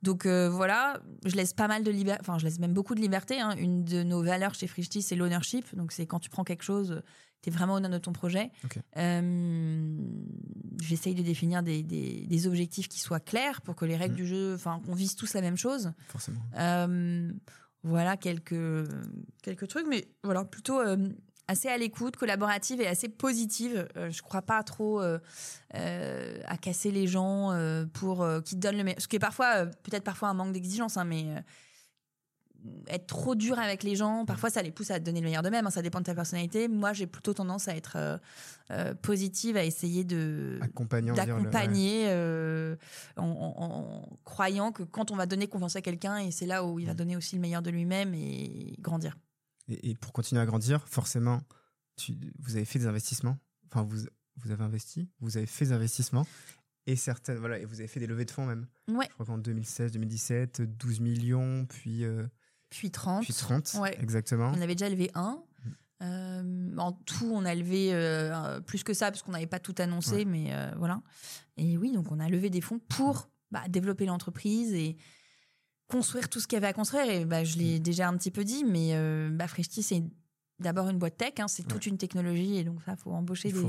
Donc 0.01 0.25
voilà, 0.25 0.99
je 1.25 1.35
laisse 1.35 1.53
pas 1.53 1.67
mal 1.67 1.83
de 1.83 1.91
liberté, 1.91 2.21
enfin 2.21 2.39
je 2.39 2.45
laisse 2.45 2.57
même 2.59 2.73
beaucoup 2.73 2.95
de 2.95 3.01
liberté. 3.01 3.39
hein. 3.39 3.55
Une 3.59 3.83
de 3.83 4.01
nos 4.01 4.23
valeurs 4.23 4.55
chez 4.55 4.65
Frishti, 4.65 5.03
c'est 5.03 5.15
l'ownership. 5.15 5.75
Donc 5.75 5.91
c'est 5.91 6.07
quand 6.07 6.19
tu 6.19 6.31
prends 6.31 6.43
quelque 6.43 6.63
chose, 6.63 7.03
tu 7.43 7.49
es 7.49 7.53
vraiment 7.53 7.75
honneur 7.75 7.91
de 7.91 7.99
ton 7.99 8.11
projet. 8.11 8.49
Ok. 8.65 8.79
J'essaye 10.89 11.13
de 11.15 11.21
définir 11.21 11.61
des, 11.63 11.83
des- 11.83 12.25
des 12.27 12.47
objectifs 12.47 12.87
qui 12.87 12.99
soient 12.99 13.19
clairs 13.19 13.61
pour 13.61 13.75
que 13.75 13.85
les 13.85 13.95
règles 13.95 14.13
Mm. 14.15 14.17
du 14.17 14.27
jeu, 14.27 14.53
enfin 14.55 14.81
qu'on 14.85 14.95
vise 14.95 15.15
tous 15.15 15.33
la 15.33 15.41
même 15.41 15.57
chose. 15.57 15.91
forcément. 16.07 16.41
Euh, 16.57 17.31
voilà 17.83 18.17
quelques, 18.17 18.87
quelques 19.43 19.67
trucs, 19.67 19.85
mais 19.87 20.07
voilà, 20.23 20.43
plutôt 20.43 20.79
euh, 20.81 20.97
assez 21.47 21.67
à 21.69 21.77
l'écoute, 21.77 22.15
collaborative 22.17 22.81
et 22.81 22.87
assez 22.87 23.07
positive. 23.09 23.87
Euh, 23.97 24.09
je 24.11 24.21
crois 24.21 24.41
pas 24.41 24.61
trop 24.63 25.01
euh, 25.01 25.17
euh, 25.75 26.39
à 26.45 26.57
casser 26.57 26.91
les 26.91 27.07
gens 27.07 27.51
pour 27.93 28.27
qu'ils 28.43 28.59
donnent 28.59 28.77
le 28.77 28.83
meilleur. 28.83 29.01
Ce 29.01 29.07
qui 29.07 29.15
est 29.15 29.19
parfois, 29.19 29.65
peut-être 29.65 30.03
parfois 30.03 30.29
un 30.29 30.33
manque 30.33 30.51
d'exigence, 30.53 30.97
hein, 30.97 31.05
mais 31.05 31.25
être 32.87 33.07
trop 33.07 33.35
dur 33.35 33.57
avec 33.59 33.83
les 33.83 33.95
gens, 33.95 34.25
parfois 34.25 34.49
ça 34.49 34.61
les 34.61 34.71
pousse 34.71 34.91
à 34.91 34.99
donner 34.99 35.19
le 35.21 35.25
meilleur 35.27 35.43
d'eux-mêmes. 35.43 35.65
hein, 35.67 35.71
ça 35.71 35.81
dépend 35.81 35.99
de 35.99 36.05
ta 36.05 36.15
personnalité. 36.15 36.67
Moi, 36.67 36.93
j'ai 36.93 37.07
plutôt 37.07 37.33
tendance 37.33 37.67
à 37.67 37.75
être 37.75 37.93
euh, 37.95 38.17
euh, 38.71 38.93
positive, 38.95 39.55
à 39.57 39.63
essayer 39.63 40.03
de 40.03 40.59
le- 41.13 41.15
d'accompagner 41.15 42.05
euh, 42.07 42.75
en, 43.17 43.25
en- 43.27 43.73
en 44.03 44.19
croyant 44.25 44.71
que 44.71 44.83
quand 44.83 45.11
on 45.11 45.15
va 45.15 45.25
donner 45.25 45.47
confiance 45.47 45.75
à 45.75 45.81
quelqu'un 45.81 46.17
et 46.17 46.31
c'est 46.31 46.45
là 46.45 46.65
où 46.65 46.79
il 46.79 46.85
va 46.85 46.93
donner 46.93 47.15
aussi 47.15 47.35
le 47.35 47.41
meilleur 47.41 47.61
de 47.61 47.69
lui-même 47.69 48.13
et 48.13 48.75
grandir. 48.79 49.17
Et, 49.69 49.91
et 49.91 49.95
pour 49.95 50.11
continuer 50.13 50.41
à 50.41 50.45
grandir, 50.45 50.87
forcément, 50.87 51.41
tu, 51.95 52.17
vous 52.39 52.55
avez 52.55 52.65
fait 52.65 52.79
des 52.79 52.87
investissements? 52.87 53.37
Enfin, 53.71 53.83
vous, 53.83 53.97
vous 54.37 54.51
avez 54.51 54.63
investi, 54.63 55.09
vous 55.19 55.37
avez 55.37 55.45
fait 55.45 55.65
des 55.65 55.71
investissements? 55.73 56.25
Et 56.87 56.95
certaines, 56.95 57.37
voilà, 57.37 57.59
et 57.59 57.65
vous 57.65 57.75
avez 57.79 57.87
fait 57.87 57.99
des 57.99 58.07
levées 58.07 58.25
de 58.25 58.31
fonds 58.31 58.45
même? 58.47 58.65
Ouais. 58.87 59.05
Je 59.09 59.13
crois 59.13 59.25
qu'en 59.27 59.37
2016, 59.37 59.91
2017, 59.91 60.61
12 60.61 61.01
millions, 61.01 61.65
puis, 61.67 62.03
euh, 62.03 62.25
Puis 62.69 62.91
30. 62.91 63.23
puis 63.23 63.33
30, 63.33 63.75
Ouais. 63.81 63.97
exactement. 64.01 64.51
On 64.55 64.61
avait 64.61 64.75
déjà 64.75 64.89
levé 64.89 65.09
un. 65.15 65.41
Euh, 66.01 66.75
en 66.77 66.93
tout, 66.93 67.29
on 67.33 67.43
a 67.43 67.53
levé 67.53 67.89
euh, 67.93 68.61
plus 68.61 68.83
que 68.83 68.93
ça 68.93 69.11
parce 69.11 69.21
qu'on 69.21 69.33
n'avait 69.33 69.47
pas 69.47 69.59
tout 69.59 69.75
annoncé, 69.79 70.17
Ouais. 70.17 70.25
mais 70.25 70.53
euh, 70.53 70.71
voilà. 70.77 71.01
Et 71.57 71.77
oui, 71.77 71.91
donc 71.91 72.11
on 72.11 72.19
a 72.19 72.29
levé 72.29 72.49
des 72.49 72.61
fonds 72.61 72.79
pour 72.79 73.29
bah, 73.51 73.63
développer 73.67 74.05
l'entreprise 74.05 74.73
et 74.73 74.95
construire 75.87 76.29
tout 76.29 76.39
ce 76.39 76.47
qu'il 76.47 76.55
y 76.55 76.57
avait 76.57 76.67
à 76.67 76.73
construire. 76.73 77.09
Et 77.09 77.25
bah, 77.25 77.43
je 77.43 77.57
Mm. 77.57 77.59
l'ai 77.59 77.79
déjà 77.79 78.07
un 78.07 78.15
petit 78.15 78.31
peu 78.31 78.43
dit, 78.45 78.63
mais 78.63 78.93
bah, 79.31 79.47
Freshti, 79.47 79.83
c'est 79.83 80.03
d'abord 80.59 80.89
une 80.89 80.97
boîte 80.99 81.17
tech, 81.17 81.33
hein, 81.39 81.47
c'est 81.47 81.63
toute 81.63 81.85
Ouais. 81.85 81.91
une 81.91 81.97
technologie 81.97 82.57
et 82.57 82.63
donc 82.63 82.81
ça, 82.85 82.95
faut 82.95 83.11
embaucher 83.11 83.49
Il 83.49 83.55
faut 83.55 83.67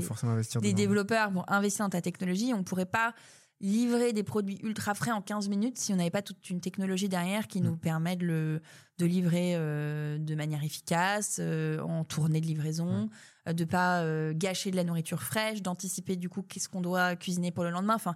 des, 0.59 0.59
des 0.69 0.73
développeurs 0.73 1.31
pour 1.31 1.49
investir 1.51 1.85
dans 1.85 1.89
ta 1.89 2.01
technologie. 2.01 2.53
On 2.53 2.59
ne 2.59 2.63
pourrait 2.63 2.85
pas 2.85 3.13
livrer 3.61 4.11
des 4.11 4.23
produits 4.23 4.59
ultra 4.63 4.93
frais 4.95 5.11
en 5.11 5.21
15 5.21 5.47
minutes 5.47 5.77
si 5.77 5.93
on 5.93 5.95
n'avait 5.95 6.09
pas 6.09 6.21
toute 6.21 6.49
une 6.49 6.59
technologie 6.61 7.07
derrière 7.09 7.47
qui 7.47 7.61
Mm. 7.61 7.65
nous 7.65 7.77
permet 7.77 8.15
de, 8.15 8.25
le, 8.25 8.61
de 8.97 9.05
livrer 9.05 9.53
euh, 9.55 10.17
de 10.17 10.35
manière 10.35 10.63
efficace, 10.63 11.37
euh, 11.39 11.79
en 11.81 12.03
tournée 12.03 12.41
de 12.41 12.45
livraison, 12.47 13.09
euh, 13.47 13.53
de 13.53 13.63
pas 13.63 14.01
euh, 14.01 14.33
gâcher 14.35 14.71
de 14.71 14.75
la 14.75 14.83
nourriture 14.83 15.21
fraîche, 15.21 15.61
d'anticiper 15.61 16.15
du 16.15 16.27
coup 16.27 16.41
qu'est-ce 16.41 16.67
qu'on 16.69 16.81
doit 16.81 17.15
cuisiner 17.15 17.51
pour 17.51 17.63
le 17.63 17.69
lendemain. 17.69 17.95
Enfin, 17.95 18.15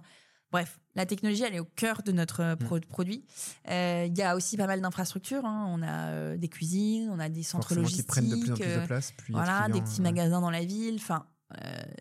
bref, 0.50 0.80
la 0.96 1.06
technologie, 1.06 1.42
elle 1.44 1.54
est 1.54 1.60
au 1.60 1.64
cœur 1.76 2.02
de 2.02 2.10
notre 2.12 2.54
pro- 2.56 2.80
produit. 2.80 3.24
Il 3.68 4.16
y 4.16 4.22
a 4.22 4.34
aussi 4.36 4.56
pas 4.56 4.66
mal 4.66 4.80
d'infrastructures. 4.80 5.44
hein. 5.44 5.66
On 5.70 5.82
a 5.82 6.36
des 6.36 6.48
cuisines, 6.48 7.08
on 7.10 7.18
a 7.20 7.28
des 7.28 7.42
centres 7.42 7.68
Forcément, 7.68 7.86
qui 7.86 7.92
logistiques. 7.92 8.06
prennent 8.08 8.28
de 8.30 8.36
plus 8.36 8.52
en 8.52 8.56
plus 8.56 8.64
de 8.80 8.86
place. 8.86 9.12
Plus 9.16 9.32
voilà, 9.32 9.68
des 9.68 9.80
petits 9.80 10.00
magasins 10.02 10.40
dans 10.40 10.50
la 10.50 10.64
ville. 10.64 10.96
Enfin, 10.96 11.26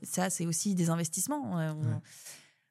ça, 0.04 0.30
c'est 0.30 0.46
aussi 0.46 0.74
des 0.76 0.89
investissements. 0.89 1.41
On- 1.54 1.58
Ouais. 1.58 2.00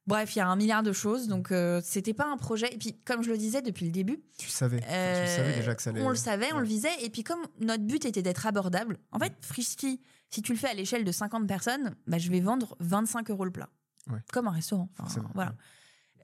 Bref, 0.07 0.36
il 0.36 0.38
y 0.38 0.42
a 0.42 0.48
un 0.48 0.57
milliard 0.57 0.82
de 0.82 0.92
choses. 0.92 1.28
Donc, 1.28 1.50
euh, 1.50 1.80
c'était 1.82 2.12
pas 2.12 2.26
un 2.26 2.36
projet. 2.36 2.72
Et 2.74 2.76
puis, 2.78 2.98
comme 3.05 3.22
je 3.22 3.30
le 3.30 3.38
disais 3.38 3.62
depuis 3.62 3.86
le 3.86 3.90
début, 3.92 4.22
Tu 4.38 4.48
savais. 4.50 4.80
tu 4.80 4.86
euh, 4.88 5.36
savais 5.36 5.55
déjà 5.57 5.74
que 5.74 5.80
ça 5.82 5.90
allait. 5.90 6.02
on 6.02 6.11
le 6.11 6.14
savait, 6.16 6.52
on 6.52 6.59
le 6.59 6.66
visait. 6.66 6.92
Et 7.02 7.09
puis, 7.11 7.22
comme 7.24 7.40
notre 7.61 7.84
but 7.84 8.05
était 8.05 8.20
d'être 8.22 8.46
abordable, 8.46 8.98
en 9.12 9.18
fait, 9.18 9.32
Frisky, 9.40 10.00
si 10.30 10.42
tu 10.42 10.52
le 10.52 10.59
fais 10.59 10.68
à 10.68 10.74
l'échelle 10.74 11.05
de 11.05 11.12
50 11.12 11.46
personnes, 11.46 11.94
bah, 12.07 12.18
je 12.18 12.30
vais 12.30 12.40
vendre 12.40 12.76
25 12.80 13.30
euros 13.30 13.44
le 13.46 13.50
plat. 13.50 13.70
Ouais. 14.11 14.18
Comme 14.32 14.46
un 14.46 14.50
restaurant. 14.52 14.90
Enfin, 14.98 15.22
voilà. 15.34 15.50
ouais. 15.52 15.57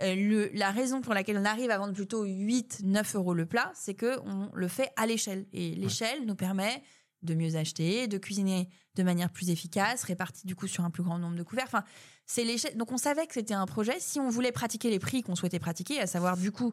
Euh, 0.03 0.15
le- 0.15 0.51
la 0.55 0.71
raison 0.71 1.01
pour 1.03 1.13
laquelle 1.15 1.37
on 1.39 1.45
arrive 1.45 1.71
à 1.71 1.77
vendre 1.79 1.93
plutôt 1.95 2.25
8, 2.25 2.81
9 2.85 3.15
euros 3.17 3.35
le 3.35 3.45
plat, 3.47 3.71
c'est 3.75 3.95
que 3.95 4.19
on 4.27 4.51
le 4.55 4.69
fait 4.69 4.91
à 4.97 5.07
l'échelle. 5.07 5.47
Et 5.53 5.75
l'échelle 5.75 6.25
nous 6.27 6.35
permet 6.35 6.83
de 7.23 7.35
mieux 7.35 7.57
acheter, 7.57 8.09
de 8.09 8.19
cuisiner 8.19 8.69
de 8.95 9.03
manière 9.03 9.31
plus 9.31 9.51
efficace, 9.51 10.03
répartie 10.05 10.47
du 10.47 10.55
coup 10.57 10.67
sur 10.67 10.85
un 10.85 10.91
plus 10.91 11.03
grand 11.03 11.19
nombre 11.19 11.37
de 11.37 11.43
couverts. 11.43 11.67
Enfin, 11.67 11.85
c'est 12.27 12.45
l'échelle. 12.45 12.77
Donc 12.77 12.93
on 12.93 12.97
savait 12.99 13.27
que 13.27 13.35
c'était 13.35 13.55
un 13.55 13.67
projet. 13.67 13.99
Si 14.01 14.19
on 14.21 14.29
voulait 14.29 14.53
pratiquer 14.53 14.91
les 14.91 14.99
prix 14.99 15.23
qu'on 15.23 15.35
souhaitait 15.37 15.59
pratiquer, 15.59 16.01
à 16.01 16.07
savoir 16.07 16.37
du 16.37 16.51
coup 16.53 16.73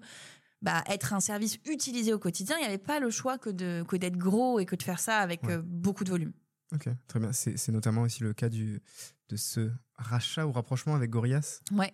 bah, 0.61 0.83
être 0.87 1.13
un 1.13 1.19
service 1.19 1.57
utilisé 1.65 2.13
au 2.13 2.19
quotidien, 2.19 2.55
il 2.57 2.61
n'y 2.61 2.67
avait 2.67 2.77
pas 2.77 2.99
le 2.99 3.09
choix 3.09 3.37
que 3.37 3.49
de 3.49 3.83
que 3.87 3.95
d'être 3.95 4.17
gros 4.17 4.59
et 4.59 4.65
que 4.65 4.75
de 4.75 4.83
faire 4.83 4.99
ça 4.99 5.19
avec 5.19 5.43
Ouais. 5.43 5.53
euh, 5.53 5.61
beaucoup 5.63 6.03
de 6.03 6.09
volume. 6.09 6.33
Ok, 6.73 6.89
très 7.07 7.19
bien. 7.19 7.31
C'est 7.31 7.57
c'est 7.57 7.71
notamment 7.71 8.01
aussi 8.01 8.23
le 8.23 8.33
cas 8.33 8.49
du, 8.49 8.81
de 9.29 9.35
ce 9.35 9.71
rachat 9.95 10.45
ou 10.47 10.51
rapprochement 10.51 10.95
avec 10.95 11.09
Gorias. 11.11 11.61
Ouais. 11.71 11.93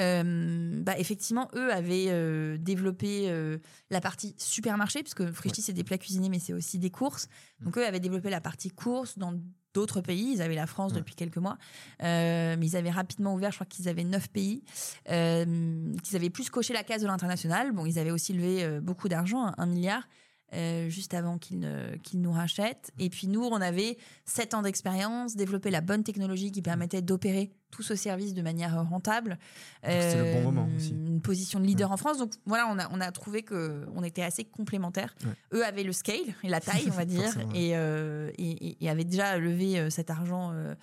Euh, 0.00 0.80
bah 0.82 0.96
effectivement, 0.98 1.48
eux 1.56 1.72
avaient 1.72 2.06
euh, 2.08 2.56
développé 2.58 3.28
euh, 3.30 3.58
la 3.90 4.00
partie 4.00 4.34
supermarché, 4.38 5.02
puisque 5.02 5.30
Frishti, 5.32 5.60
c'est 5.62 5.72
des 5.72 5.84
plats 5.84 5.98
cuisinés, 5.98 6.28
mais 6.28 6.38
c'est 6.38 6.52
aussi 6.52 6.78
des 6.78 6.90
courses. 6.90 7.28
Donc, 7.60 7.76
eux 7.78 7.86
avaient 7.86 7.98
développé 8.00 8.30
la 8.30 8.40
partie 8.40 8.70
courses 8.70 9.18
dans 9.18 9.34
d'autres 9.74 10.00
pays. 10.00 10.32
Ils 10.34 10.42
avaient 10.42 10.54
la 10.54 10.66
France 10.66 10.92
Ouais. 10.92 10.98
depuis 10.98 11.14
quelques 11.14 11.36
mois. 11.38 11.58
Mais 12.00 12.56
ils 12.62 12.76
avaient 12.76 12.90
rapidement 12.90 13.34
ouvert, 13.34 13.50
je 13.50 13.56
crois 13.56 13.66
qu'ils 13.66 13.88
avaient 13.88 14.04
neuf 14.04 14.28
pays, 14.28 14.62
qu'ils 15.06 16.16
avaient 16.16 16.30
plus 16.30 16.48
coché 16.50 16.72
la 16.72 16.84
case 16.84 17.02
de 17.02 17.06
l'international. 17.06 17.72
Bon, 17.72 17.84
ils 17.86 17.98
avaient 17.98 18.10
aussi 18.10 18.32
levé 18.32 18.80
beaucoup 18.80 19.08
d'argent, 19.08 19.46
un, 19.46 19.54
un 19.58 19.66
milliard. 19.66 20.06
euh, 20.54 20.88
juste 20.88 21.12
avant 21.12 21.36
qu'ils 21.36 21.58
ne- 21.58 21.94
qu'ils 22.02 22.22
nous 22.22 22.32
rachètent. 22.32 22.90
Et 22.98 23.10
puis 23.10 23.26
nous, 23.26 23.42
on 23.44 23.60
avait 23.60 23.98
7 24.24 24.54
ans 24.54 24.62
d'expérience, 24.62 25.36
développé 25.36 25.70
la 25.70 25.82
bonne 25.82 26.02
technologie 26.04 26.50
qui 26.50 26.62
permettait 26.62 27.02
d'opérer 27.02 27.50
tout 27.70 27.82
ce 27.82 27.94
service 27.94 28.32
de 28.34 28.42
manière 28.42 28.78
euh, 28.78 28.82
rentable. 28.82 29.38
c'était 29.84 30.16
le 30.16 30.32
bon 30.32 30.38
Euh, 30.38 30.42
moment 30.42 30.68
aussi. 30.76 30.90
Une 30.90 31.20
position 31.20 31.60
de 31.60 31.66
leader 31.66 31.92
en 31.92 31.96
France. 31.96 32.18
Donc 32.18 32.32
voilà, 32.46 32.66
on 32.70 32.78
a, 32.78 32.88
on 32.92 33.00
a 33.00 33.12
trouvé 33.12 33.42
qu'on 33.44 34.02
était 34.02 34.22
assez 34.22 34.44
complémentaires. 34.44 35.14
Ouais. 35.24 35.58
Eux 35.58 35.64
avaient 35.66 35.82
le 35.84 35.92
scale 35.92 36.34
et 36.42 36.48
la 36.48 36.60
taille, 36.60 36.86
on 36.88 36.94
va 36.94 37.04
dire, 37.04 37.30
et, 37.54 37.76
euh, 37.76 38.30
et, 38.38 38.88
avaient 38.88 39.04
déjà 39.04 39.36
levé 39.38 39.78
euh, 39.78 39.90
cet 39.90 40.10
argent, 40.10 40.52
euh, 40.52 40.74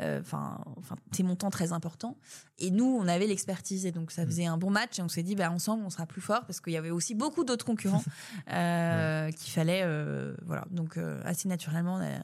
euh, 0.00 0.20
enfin, 0.20 0.64
ces 1.10 1.24
montants 1.24 1.50
très 1.50 1.72
importants. 1.72 2.16
Et 2.60 2.70
nous, 2.70 2.84
on 3.00 3.08
avait 3.08 3.26
l'expertise. 3.26 3.84
Et 3.84 3.90
donc 3.92 4.12
ça 4.12 4.22
Mm. 4.24 4.26
faisait 4.28 4.46
un 4.46 4.58
bon 4.58 4.70
match. 4.70 4.98
Et 5.00 5.02
on 5.02 5.08
s'est 5.08 5.24
dit, 5.24 5.34
bah, 5.34 5.50
ensemble, 5.50 5.82
on 5.84 5.90
sera 5.90 6.06
plus 6.06 6.20
fort 6.20 6.44
parce 6.46 6.60
qu'il 6.60 6.72
y 6.72 6.76
avait 6.76 6.90
aussi 6.90 7.14
beaucoup 7.16 7.42
d'autres 7.44 7.64
concurrents 7.66 8.04
euh, 8.52 9.30
qu'il 9.32 9.52
fallait. 9.52 9.82
euh, 9.84 10.34
voilà. 10.46 10.66
Donc 10.70 10.96
euh, 10.96 11.20
assez 11.24 11.48
naturellement, 11.48 11.96
on 11.96 12.00
a, 12.02 12.20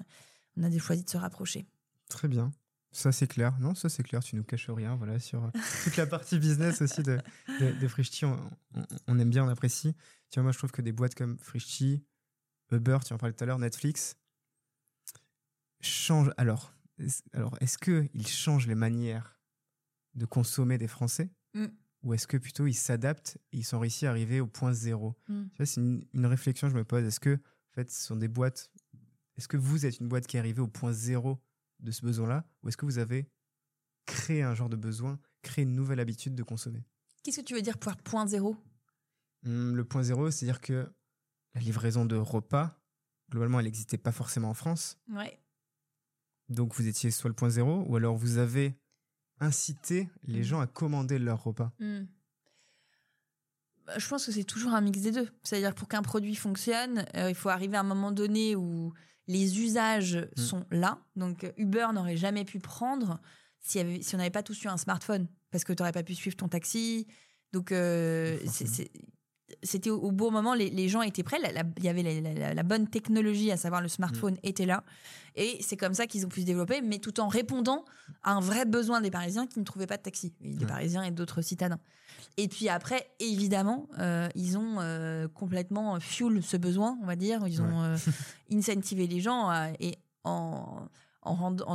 on 0.56 0.62
a 0.72 0.78
choisi 0.78 1.02
de 1.02 1.10
se 1.10 1.16
rapprocher. 1.16 1.66
Très 2.08 2.28
bien. 2.28 2.52
Ça, 2.96 3.10
c'est 3.12 3.26
clair. 3.26 3.58
Non, 3.58 3.74
ça, 3.74 3.88
c'est 3.88 4.02
clair. 4.04 4.22
Tu 4.22 4.36
nous 4.36 4.44
caches 4.44 4.70
rien. 4.70 4.94
Voilà, 4.96 5.18
sur 5.18 5.44
euh, 5.44 5.50
toute 5.84 5.96
la 5.96 6.06
partie 6.06 6.38
business 6.38 6.80
aussi 6.80 7.02
de, 7.02 7.18
de, 7.60 7.72
de 7.72 7.88
Frishti, 7.88 8.24
on, 8.24 8.38
on- 8.74 8.86
on 9.08 9.18
aime 9.18 9.30
bien, 9.30 9.44
on 9.44 9.48
apprécie. 9.48 9.94
Tu 10.30 10.34
vois, 10.36 10.44
moi, 10.44 10.52
je 10.52 10.58
trouve 10.58 10.70
que 10.70 10.80
des 10.82 10.92
boîtes 10.92 11.14
comme 11.16 11.36
Frishti, 11.38 12.04
Uber, 12.70 12.98
tu 13.04 13.12
en 13.12 13.18
parlais 13.18 13.32
tout 13.34 13.42
à 13.42 13.46
l'heure, 13.46 13.58
Netflix, 13.58 14.16
changent. 15.80 16.32
Alors, 16.36 16.72
est-ce- 16.98 17.22
alors 17.32 17.56
est-ce 17.60 17.78
qu'ils 17.78 18.26
changent 18.26 18.66
les 18.66 18.74
manières 18.74 19.38
de 20.14 20.24
consommer 20.26 20.78
des 20.78 20.88
Français 20.88 21.30
Mm. 21.54 21.66
Ou 22.02 22.12
est-ce 22.14 22.26
que 22.26 22.36
plutôt 22.36 22.66
ils 22.66 22.74
s'adaptent 22.74 23.38
et 23.52 23.58
ils 23.58 23.64
sont 23.64 23.78
réussis 23.78 24.06
à 24.06 24.10
arriver 24.10 24.40
au 24.40 24.46
point 24.48 24.72
zéro? 24.72 25.16
Mm. 25.28 25.44
Tu 25.50 25.56
vois, 25.56 25.66
c'est 25.66 25.80
une, 25.80 26.04
une 26.12 26.26
réflexion 26.26 26.66
que 26.68 26.72
je 26.72 26.78
me 26.78 26.84
pose. 26.84 27.04
Est-ce 27.04 27.20
que, 27.20 27.34
en 27.36 27.72
fait, 27.74 27.90
ce 27.90 28.02
sont 28.06 28.16
des 28.16 28.26
boîtes. 28.28 28.70
Est-ce 29.36 29.46
que 29.48 29.56
vous 29.56 29.86
êtes 29.86 30.00
une 30.00 30.08
boîte 30.08 30.26
qui 30.26 30.36
est 30.36 30.40
arrivée 30.40 30.60
au 30.60 30.66
point 30.68 30.92
zéro 30.92 31.40
de 31.80 31.90
ce 31.90 32.02
besoin-là 32.02 32.44
Ou 32.62 32.68
est-ce 32.68 32.76
que 32.76 32.86
vous 32.86 32.98
avez 32.98 33.28
créé 34.06 34.42
un 34.42 34.54
genre 34.54 34.68
de 34.68 34.76
besoin, 34.76 35.18
créé 35.42 35.64
une 35.64 35.74
nouvelle 35.74 36.00
habitude 36.00 36.34
de 36.34 36.42
consommer? 36.42 36.84
Qu'est-ce 37.22 37.40
que 37.40 37.44
tu 37.46 37.54
veux 37.54 37.62
dire 37.62 37.78
pour 37.78 37.96
point 37.96 38.26
zéro? 38.26 38.56
Hum, 39.46 39.74
Le 39.76 39.84
point 39.84 40.02
zéro, 40.02 40.30
c'est-à-dire 40.30 40.60
que 40.60 40.92
la 41.54 41.60
livraison 41.60 42.04
de 42.04 42.16
repas, 42.16 42.78
globalement, 43.30 43.58
elle 43.60 43.66
n'existait 43.66 43.98
pas 43.98 44.12
forcément 44.12 44.50
en 44.50 44.54
France. 44.54 44.98
Ouais. 45.08 45.38
Donc 46.50 46.74
vous 46.74 46.86
étiez 46.86 47.10
soit 47.10 47.28
le 47.30 47.34
point 47.34 47.48
zéro, 47.50 47.84
ou 47.88 47.96
alors 47.96 48.16
vous 48.16 48.36
avez 48.38 48.74
incité 49.40 50.08
les 50.24 50.40
Mm. 50.40 50.44
gens 50.44 50.60
à 50.60 50.66
commander 50.66 51.18
leurs 51.18 51.42
repas? 51.42 51.72
Hmm. 51.78 52.04
Bah, 53.86 53.98
Je 53.98 54.08
pense 54.08 54.26
que 54.26 54.32
c'est 54.32 54.44
toujours 54.44 54.72
un 54.74 54.80
mix 54.80 55.00
des 55.00 55.10
deux. 55.12 55.28
C'est-à-dire 55.42 55.74
pour 55.74 55.88
qu'un 55.88 56.02
produit 56.02 56.34
fonctionne, 56.34 57.04
euh, 57.16 57.28
il 57.30 57.34
faut 57.34 57.48
arriver 57.48 57.76
à 57.76 57.80
un 57.80 57.84
moment 57.84 58.12
donné 58.12 58.56
où 58.56 58.92
les 59.26 59.60
usages 59.60 60.28
Mm. 60.36 60.40
sont 60.40 60.64
là. 60.70 60.98
Donc 61.16 61.50
Uber 61.56 61.86
n'aurait 61.94 62.16
jamais 62.16 62.44
pu 62.44 62.58
prendre 62.58 63.20
si, 63.60 63.78
y 63.78 63.80
avait- 63.80 64.02
si 64.02 64.14
on 64.14 64.18
n'avait 64.18 64.30
pas 64.30 64.42
tous 64.42 64.62
eu 64.64 64.68
un 64.68 64.76
smartphone, 64.76 65.26
parce 65.50 65.64
que 65.64 65.72
tu 65.72 65.82
n'aurais 65.82 65.92
pas 65.92 66.02
pu 66.02 66.14
suivre 66.14 66.36
ton 66.36 66.48
taxi. 66.48 67.06
Donc 67.52 67.72
euh, 67.72 68.38
c'est- 68.66 68.90
c'était 69.62 69.90
au, 69.90 69.98
au 70.00 70.10
bon 70.12 70.30
moment, 70.30 70.54
les, 70.54 70.70
les 70.70 70.88
gens 70.88 71.02
étaient 71.02 71.22
prêts, 71.22 71.38
il 71.78 71.84
y 71.84 71.88
avait 71.88 72.02
la, 72.02 72.32
la- 72.34 72.54
la 72.54 72.62
bonne 72.62 72.88
technologie, 72.88 73.50
à 73.50 73.56
savoir 73.56 73.80
le 73.82 73.88
smartphone, 73.88 74.36
était 74.42 74.66
là. 74.66 74.84
Et 75.36 75.58
c'est 75.60 75.76
comme 75.76 75.94
ça 75.94 76.06
qu'ils 76.06 76.24
ont 76.24 76.28
pu 76.28 76.40
se 76.42 76.46
développer, 76.46 76.80
mais 76.80 76.98
tout 76.98 77.20
en 77.20 77.28
répondant 77.28 77.84
à 78.22 78.32
un 78.32 78.40
vrai 78.40 78.64
besoin 78.64 79.00
des 79.00 79.10
Parisiens 79.10 79.46
qui 79.46 79.58
ne 79.58 79.64
trouvaient 79.64 79.86
pas 79.86 79.96
de 79.98 80.02
taxi, 80.02 80.32
des 80.40 80.60
Ouais. 80.60 80.66
Parisiens 80.66 81.02
et 81.02 81.10
d'autres 81.10 81.42
citadins. 81.42 81.78
Et 82.36 82.48
puis 82.48 82.68
après, 82.68 83.10
évidemment, 83.20 83.88
euh, 83.98 84.28
ils 84.34 84.56
ont 84.56 84.76
euh, 84.80 85.28
complètement 85.28 86.00
fuel 86.00 86.42
ce 86.42 86.56
besoin, 86.56 86.98
on 87.02 87.06
va 87.06 87.16
dire. 87.16 87.46
Ils 87.46 87.60
ont 87.60 87.82
euh, 87.82 87.96
incentivé 88.52 89.06
les 89.06 89.20
gens 89.20 89.48
à- 89.50 89.68
et 89.80 89.96
en, 90.24 90.86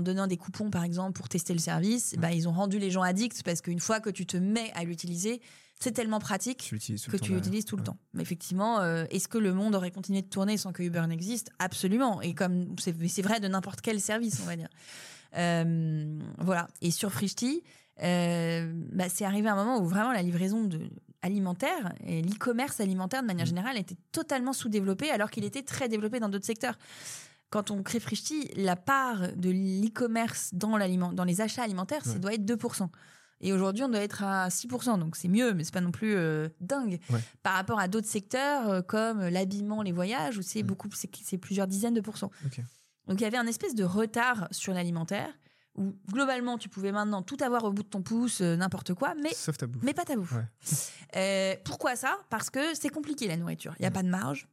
donnant 0.01 0.27
des 0.27 0.37
coupons, 0.37 0.69
par 0.69 0.83
exemple, 0.83 1.13
pour 1.13 1.29
tester 1.29 1.53
le 1.53 1.59
service, 1.59 2.15
bah, 2.17 2.31
ils 2.31 2.47
ont 2.47 2.51
rendu 2.51 2.79
les 2.79 2.91
gens 2.91 3.01
addicts 3.01 3.43
parce 3.43 3.61
qu'une 3.61 3.79
fois 3.79 3.99
que 3.99 4.09
tu 4.09 4.25
te 4.25 4.37
mets 4.37 4.71
à 4.75 4.83
l'utiliser, 4.83 5.41
c'est 5.79 5.93
tellement 5.93 6.19
pratique 6.19 6.57
Tu 6.59 6.77
que 6.77 7.17
tu 7.17 7.33
l'utilises 7.33 7.65
tout 7.65 7.75
le 7.77 7.81
Ouais. 7.81 7.85
temps. 7.87 7.97
Mais 8.13 8.21
effectivement, 8.21 8.79
euh, 8.81 9.05
est-ce 9.11 9.27
que 9.27 9.37
le 9.37 9.53
monde 9.53 9.75
aurait 9.75 9.91
continué 9.91 10.21
de 10.21 10.27
tourner 10.27 10.57
sans 10.57 10.73
que 10.73 10.83
Uber 10.83 11.05
n'existe? 11.07 11.49
Absolument. 11.59 12.21
Et 12.21 12.33
comme 12.33 12.75
c'est 12.77 13.21
vrai 13.21 13.39
de 13.39 13.47
n'importe 13.47 13.81
quel 13.81 13.99
service, 14.01 14.39
on 14.43 14.45
va 14.45 14.55
dire. 14.57 14.69
Euh, 15.37 16.19
voilà. 16.39 16.67
Et 16.81 16.91
sur 16.91 17.11
Frishti, 17.11 17.63
euh, 18.03 18.71
bah, 18.91 19.09
c'est 19.09 19.25
arrivé 19.25 19.47
un 19.49 19.55
moment 19.55 19.79
où 19.79 19.85
vraiment 19.85 20.11
la 20.11 20.21
livraison 20.21 20.63
de 20.63 20.89
alimentaire 21.21 21.93
et 22.05 22.21
l'e-commerce 22.21 22.79
alimentaire 22.79 23.21
de 23.21 23.27
manière 23.27 23.45
Mm. 23.45 23.49
générale 23.49 23.77
était 23.77 23.97
totalement 24.11 24.53
sous-développé 24.53 25.09
alors 25.11 25.29
qu'il 25.29 25.43
était 25.43 25.63
très 25.63 25.89
développé 25.89 26.19
dans 26.19 26.29
d'autres 26.29 26.45
secteurs. 26.45 26.77
Quand 27.49 27.71
on 27.71 27.83
crée 27.83 27.99
Frishti, 27.99 28.49
la 28.55 28.75
part 28.75 29.35
de 29.35 29.49
l'e-commerce 29.49 30.51
dans, 30.53 30.77
les 30.77 31.41
achats 31.41 31.63
alimentaires, 31.63 32.05
ça 32.05 32.19
doit 32.19 32.33
être 32.33 32.45
2%. 32.45 32.89
Et 33.41 33.53
aujourd'hui, 33.53 33.83
on 33.83 33.89
doit 33.89 34.01
être 34.01 34.23
à 34.23 34.49
6%, 34.49 34.99
donc 34.99 35.15
c'est 35.15 35.27
mieux, 35.29 35.53
mais 35.53 35.63
c'est 35.63 35.73
pas 35.73 35.81
non 35.81 35.91
plus 35.91 36.15
euh, 36.15 36.49
dingue 36.59 36.99
Ouais. 37.09 37.21
par 37.43 37.53
rapport 37.53 37.79
à 37.79 37.87
d'autres 37.87 38.07
secteurs 38.07 38.67
euh, 38.69 38.81
comme 38.81 39.21
l'habillement, 39.29 39.81
les 39.81 39.91
voyages, 39.93 40.37
où 40.37 40.41
c'est 40.41 40.61
Mm. 40.63 40.67
beaucoup, 40.67 40.89
c'est 40.93 41.37
plusieurs 41.37 41.67
dizaines 41.67 41.93
de 41.93 42.01
pourcents. 42.01 42.31
Donc 43.07 43.19
il 43.19 43.21
y 43.21 43.25
avait 43.25 43.37
un 43.37 43.47
espèce 43.47 43.75
de 43.75 43.83
retard 43.83 44.47
sur 44.51 44.73
l'alimentaire 44.73 45.29
où 45.75 45.95
globalement 46.11 46.57
tu 46.57 46.67
pouvais 46.67 46.91
maintenant 46.91 47.21
tout 47.21 47.37
avoir 47.41 47.63
au 47.63 47.71
bout 47.71 47.83
de 47.83 47.87
ton 47.87 48.01
pouce, 48.01 48.41
euh, 48.41 48.57
n'importe 48.57 48.93
quoi, 48.93 49.13
mais 49.15 49.33
Sauf 49.33 49.57
ta 49.57 49.67
bouffe. 49.67 49.81
mais 49.83 49.93
pas 49.93 50.03
ta 50.03 50.15
bouffe. 50.15 50.33
Ouais. 50.33 50.45
Euh, 51.15 51.55
pourquoi 51.65 51.95
ça? 51.95 52.17
Parce 52.29 52.49
que 52.51 52.75
c'est 52.75 52.89
compliqué 52.89 53.27
la 53.27 53.35
nourriture. 53.37 53.73
Il 53.79 53.83
n'y 53.83 53.87
a 53.87 53.89
Mm. 53.89 53.93
pas 53.93 54.03
de 54.03 54.09
marge. 54.09 54.47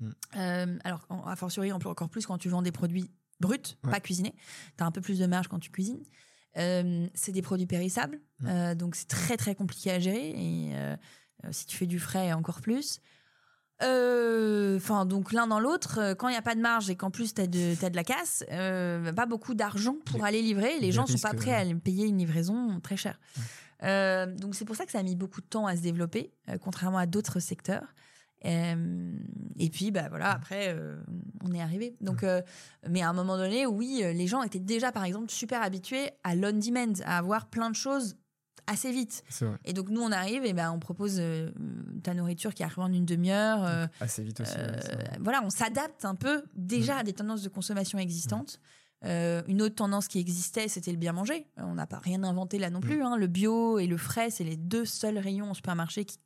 Mm. 0.00 0.10
Euh, 0.36 0.78
alors, 0.84 1.06
a 1.26 1.34
fortiori, 1.36 1.70
encore 1.72 2.08
plus 2.08 2.24
quand 2.24 2.38
tu 2.38 2.48
vends 2.48 2.62
des 2.62 2.72
produits 2.72 3.10
bruts, 3.40 3.56
Ouais. 3.84 3.90
pas 3.90 4.00
cuisinés. 4.00 4.34
Tu 4.78 4.84
as 4.84 4.86
un 4.86 4.90
peu 4.92 5.00
plus 5.02 5.18
de 5.18 5.26
marge 5.26 5.48
quand 5.48 5.58
tu 5.58 5.70
cuisines. 5.70 6.02
Euh, 6.58 7.06
c'est 7.14 7.32
des 7.32 7.42
produits 7.42 7.66
périssables, 7.66 8.20
Mm. 8.40 8.46
euh, 8.48 8.74
donc 8.74 8.96
c'est 8.96 9.08
très 9.08 9.36
très 9.36 9.54
compliqué 9.54 9.90
à 9.92 9.98
gérer. 9.98 10.30
Et 10.30 10.70
euh, 10.74 10.96
si 11.52 11.66
tu 11.66 11.76
fais 11.76 11.86
du 11.86 11.98
frais, 11.98 12.32
encore 12.32 12.60
plus. 12.60 13.00
Enfin, 13.80 15.06
donc 15.06 15.32
l'un 15.32 15.46
dans 15.46 15.60
l'autre, 15.60 16.14
quand 16.18 16.28
il 16.28 16.32
n'y 16.32 16.36
a 16.38 16.42
pas 16.42 16.54
de 16.54 16.60
marge 16.60 16.90
et 16.90 16.96
qu'en 16.96 17.10
plus 17.10 17.34
tu 17.34 17.40
as, 17.42 17.46
de 17.46 17.94
la 17.96 18.04
casse, 18.04 18.44
pas 18.48 19.26
beaucoup 19.26 19.54
d'argent 19.54 19.96
pour 20.04 20.18
Les- 20.20 20.24
aller 20.26 20.42
livrer. 20.42 20.78
Les 20.80 20.92
gens 20.92 21.06
sont 21.06 21.18
pas 21.18 21.34
prêts 21.34 21.54
à 21.54 21.64
payer 21.76 22.06
une 22.06 22.18
livraison 22.18 22.80
très 22.80 22.96
chère. 22.96 23.18
Euh, 23.84 24.26
donc 24.26 24.56
c'est 24.56 24.64
pour 24.64 24.74
ça 24.74 24.84
que 24.84 24.90
ça 24.92 24.98
a 24.98 25.02
mis 25.04 25.14
beaucoup 25.14 25.40
de 25.40 25.46
temps 25.46 25.66
à 25.66 25.76
se 25.76 25.80
développer, 25.82 26.32
contrairement 26.60 26.98
à 26.98 27.06
d'autres 27.06 27.38
secteurs. 27.40 27.94
Euh, 28.44 29.12
et 29.58 29.68
puis 29.70 29.90
bah 29.90 30.08
voilà, 30.08 30.30
après 30.32 30.68
euh, 30.68 30.96
on 31.44 31.52
est 31.52 31.60
arrivé. 31.60 31.96
Donc, 32.00 32.22
euh, 32.22 32.40
mais 32.88 33.02
à 33.02 33.08
un 33.08 33.12
moment 33.12 33.36
donné, 33.36 33.66
oui, 33.66 34.00
les 34.02 34.26
gens 34.26 34.42
étaient 34.42 34.60
déjà 34.60 34.92
par 34.92 35.04
exemple 35.04 35.30
super 35.30 35.62
habitués 35.62 36.10
à 36.24 36.34
l'on 36.36 36.52
demand, 36.58 36.92
à 37.04 37.18
avoir 37.18 37.46
plein 37.48 37.68
de 37.70 37.74
choses 37.74 38.16
assez 38.68 38.92
vite. 38.92 39.24
Vrai. 39.40 39.56
Et 39.64 39.72
donc 39.72 39.88
nous 39.88 40.00
on 40.02 40.12
arrive 40.12 40.44
et 40.44 40.52
ben 40.52 40.70
on 40.70 40.78
propose 40.78 41.16
euh, 41.18 41.50
ta 42.02 42.12
nourriture 42.14 42.52
qui 42.54 42.62
arrive 42.62 42.78
en 42.80 42.92
une 42.92 43.06
demi-heure. 43.06 43.64
euh, 43.64 43.86
Assez 44.00 44.22
vite 44.22 44.40
aussi. 44.40 44.52
euh, 44.56 44.72
ouais, 44.72 45.18
voilà, 45.20 45.42
on 45.42 45.50
s'adapte 45.50 46.04
un 46.04 46.14
peu 46.14 46.44
déjà 46.54 46.98
à 46.98 47.02
des 47.02 47.14
tendances 47.14 47.42
de 47.42 47.48
consommation 47.48 47.98
existantes. 47.98 48.60
Une 49.04 49.62
autre 49.62 49.76
tendance 49.76 50.06
qui 50.08 50.18
existait, 50.18 50.66
c'était 50.68 50.90
le 50.90 50.96
bien 50.98 51.12
manger. 51.12 51.46
On 51.56 51.74
n'a 51.74 51.86
pas 51.86 51.98
rien 51.98 52.22
inventé 52.24 52.58
là 52.58 52.68
non 52.68 52.80
plus. 52.80 53.00
hein. 53.02 53.16
Le 53.16 53.26
bio 53.28 53.78
et 53.78 53.86
le 53.86 53.96
frais, 53.96 54.28
c'est 54.30 54.42
les 54.44 54.56
deux 54.56 54.84
seuls 54.84 55.18
rayons 55.18 55.50
au 55.52 55.54
supermarché 55.54 56.04
qui 56.04 56.18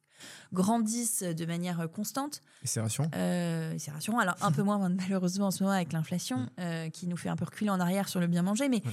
grandissent 0.53 1.23
de 1.23 1.47
manière 1.47 1.89
constante. 1.91 2.41
Et 2.63 2.67
c'est 2.67 2.81
rassurant. 2.81 3.11
Euh, 3.15 3.75
c'est 3.79 3.91
rassurant. 3.91 4.19
Alors 4.19 4.37
un 4.43 4.53
peu 4.53 4.63
moins 4.63 4.89
malheureusement 4.89 5.47
en 5.47 5.51
ce 5.51 5.63
moment 5.63 5.75
avec 5.75 5.93
l'inflation 5.93 6.49
euh, 6.61 6.89
qui 6.91 7.07
nous 7.07 7.17
fait 7.17 7.29
un 7.29 7.37
peu 7.37 7.45
reculer 7.45 7.71
en 7.71 7.81
arrière 7.81 8.09
sur 8.09 8.21
le 8.21 8.27
bien 8.27 8.43
manger, 8.43 8.69
mais 8.69 8.83
Ouais. 8.85 8.93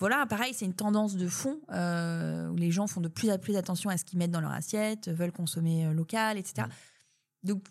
voilà, 0.00 0.26
pareil, 0.26 0.52
c'est 0.54 0.64
une 0.64 0.74
tendance 0.74 1.16
de 1.16 1.28
fond 1.28 1.60
euh, 1.72 2.48
où 2.48 2.56
les 2.56 2.70
gens 2.70 2.86
font 2.86 3.00
de 3.00 3.08
plus 3.08 3.30
en 3.30 3.38
plus 3.38 3.56
attention 3.56 3.90
à 3.90 3.96
ce 3.96 4.04
qu'ils 4.04 4.18
mettent 4.18 4.30
dans 4.32 4.40
leur 4.40 4.52
assiette, 4.52 5.08
veulent 5.08 5.32
consommer 5.32 5.92
local, 5.94 6.38
etc. 6.38 6.66
Donc 7.44 7.64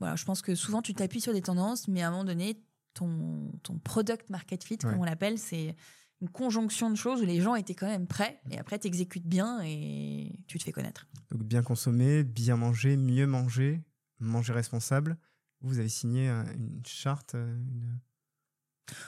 voilà, 0.00 0.16
je 0.16 0.24
pense 0.24 0.42
que 0.42 0.54
souvent 0.54 0.82
tu 0.82 0.94
t'appuies 0.94 1.20
sur 1.20 1.32
des 1.32 1.42
tendances, 1.42 1.88
mais 1.88 2.02
à 2.02 2.08
un 2.08 2.10
moment 2.10 2.24
donné, 2.24 2.60
ton, 2.94 3.50
ton 3.62 3.78
product 3.78 4.28
market 4.30 4.62
fit, 4.64 4.74
Ouais. 4.74 4.90
comme 4.90 5.00
on 5.00 5.04
l'appelle, 5.04 5.38
c'est 5.38 5.74
une 6.22 6.30
conjonction 6.30 6.88
de 6.88 6.94
choses 6.94 7.20
où 7.20 7.26
les 7.26 7.40
gens 7.40 7.54
étaient 7.56 7.74
quand 7.74 7.88
même 7.88 8.06
prêts 8.06 8.40
et 8.50 8.58
après 8.58 8.78
tu 8.78 8.86
exécutes 8.86 9.26
bien 9.26 9.60
et 9.64 10.32
tu 10.46 10.56
te 10.58 10.62
fais 10.64 10.72
connaître. 10.72 11.06
Donc 11.30 11.42
bien 11.42 11.62
consommer, 11.62 12.22
bien 12.22 12.56
manger, 12.56 12.96
mieux 12.96 13.26
manger, 13.26 13.82
manger 14.20 14.52
responsable. 14.52 15.18
Vous 15.60 15.78
avez 15.80 15.88
signé 15.88 16.28
un- 16.28 16.46
une 16.54 16.80
charte. 16.86 17.34
euh, 17.34 17.56
une- 17.56 17.98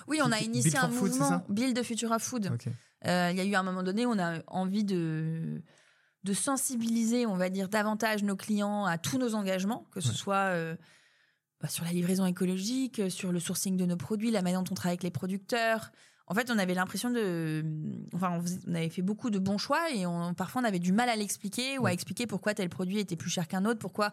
Oui, 0.08 0.18
on 0.22 0.26
a 0.32 0.38
Build 0.38 0.54
initié 0.56 0.76
un 0.76 0.88
Food, 0.90 1.10
mouvement, 1.12 1.44
Build 1.48 1.82
Futura 1.82 2.18
Food. 2.18 2.50
Euh, 3.06 3.28
Il 3.32 3.36
y 3.36 3.40
a 3.40 3.44
eu 3.44 3.54
un 3.54 3.62
moment 3.62 3.82
donné 3.82 4.06
où 4.06 4.10
on 4.10 4.18
a 4.18 4.40
envie 4.46 4.84
de, 4.84 5.62
de 6.24 6.32
sensibiliser, 6.32 7.26
on 7.26 7.36
va 7.36 7.48
dire, 7.50 7.68
davantage 7.68 8.22
nos 8.24 8.36
clients 8.36 8.86
à 8.86 8.98
tous 8.98 9.18
nos 9.18 9.34
engagements, 9.34 9.86
que 9.92 10.00
ce 10.00 10.08
Ouais. 10.08 10.14
soit 10.14 10.36
euh, 10.52 10.74
bah, 11.60 11.68
sur 11.68 11.84
la 11.84 11.92
livraison 11.92 12.24
écologique, 12.26 12.98
euh, 12.98 13.10
sur 13.10 13.30
le 13.30 13.40
sourcing 13.40 13.76
de 13.76 13.84
nos 13.84 13.96
produits, 13.96 14.30
la 14.30 14.42
manière 14.42 14.62
dont 14.62 14.72
on 14.72 14.74
travaille 14.74 14.92
avec 14.94 15.02
les 15.04 15.10
producteurs. 15.10 15.92
En 16.26 16.34
fait, 16.34 16.50
on 16.50 16.58
avait 16.58 16.74
l'impression 16.74 17.10
de. 17.10 17.64
Enfin, 18.14 18.32
on, 18.38 18.40
faisait- 18.42 18.60
on 18.66 18.74
avait 18.74 18.88
fait 18.88 19.02
beaucoup 19.02 19.30
de 19.30 19.38
bons 19.38 19.58
choix 19.58 19.90
et 19.94 20.06
on, 20.06 20.32
parfois 20.34 20.62
on 20.62 20.64
avait 20.64 20.78
du 20.78 20.92
mal 20.92 21.08
à 21.08 21.16
l'expliquer 21.16 21.78
ou 21.78 21.86
à 21.86 21.92
expliquer 21.92 22.26
pourquoi 22.26 22.54
tel 22.54 22.68
produit 22.70 22.98
était 22.98 23.16
plus 23.16 23.30
cher 23.30 23.46
qu'un 23.46 23.64
autre, 23.66 23.78
pourquoi 23.78 24.12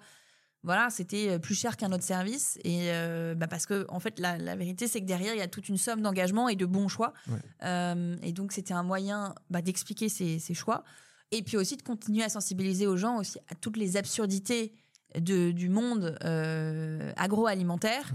voilà, 0.64 0.92
c'était 0.92 1.40
plus 1.40 1.56
cher 1.56 1.76
qu'un 1.76 1.92
autre 1.92 2.04
service. 2.04 2.60
Et 2.64 2.92
bah, 3.36 3.48
parce 3.48 3.66
que, 3.66 3.88
en 3.90 4.00
fait, 4.00 4.20
la, 4.20 4.38
la 4.38 4.56
vérité, 4.56 4.88
c'est 4.88 5.00
que 5.02 5.06
derrière, 5.08 5.34
il 5.34 5.40
y 5.40 5.42
a 5.42 5.48
toute 5.48 5.70
une 5.70 5.78
somme 5.78 6.02
d'engagement 6.02 6.50
et 6.50 6.56
de 6.56 6.68
bons 6.68 6.88
choix. 6.88 7.14
et 7.64 8.32
donc, 8.32 8.52
c'était 8.52 8.74
un 8.76 8.84
moyen 8.84 9.34
bah, 9.50 9.64
d'expliquer 9.64 10.08
ces, 10.08 10.38
ces, 10.38 10.54
choix. 10.54 10.84
Et 11.32 11.42
puis 11.42 11.58
aussi 11.58 11.78
de 11.78 11.82
continuer 11.82 12.24
à 12.24 12.30
sensibiliser 12.30 12.86
aux 12.86 12.98
gens 12.98 13.18
aussi 13.18 13.40
à 13.50 13.56
toutes 13.56 13.78
les 13.78 13.98
absurdités 13.98 14.74
de, 15.18 15.50
du 15.52 15.68
monde 15.70 16.16
agroalimentaire. 17.18 18.12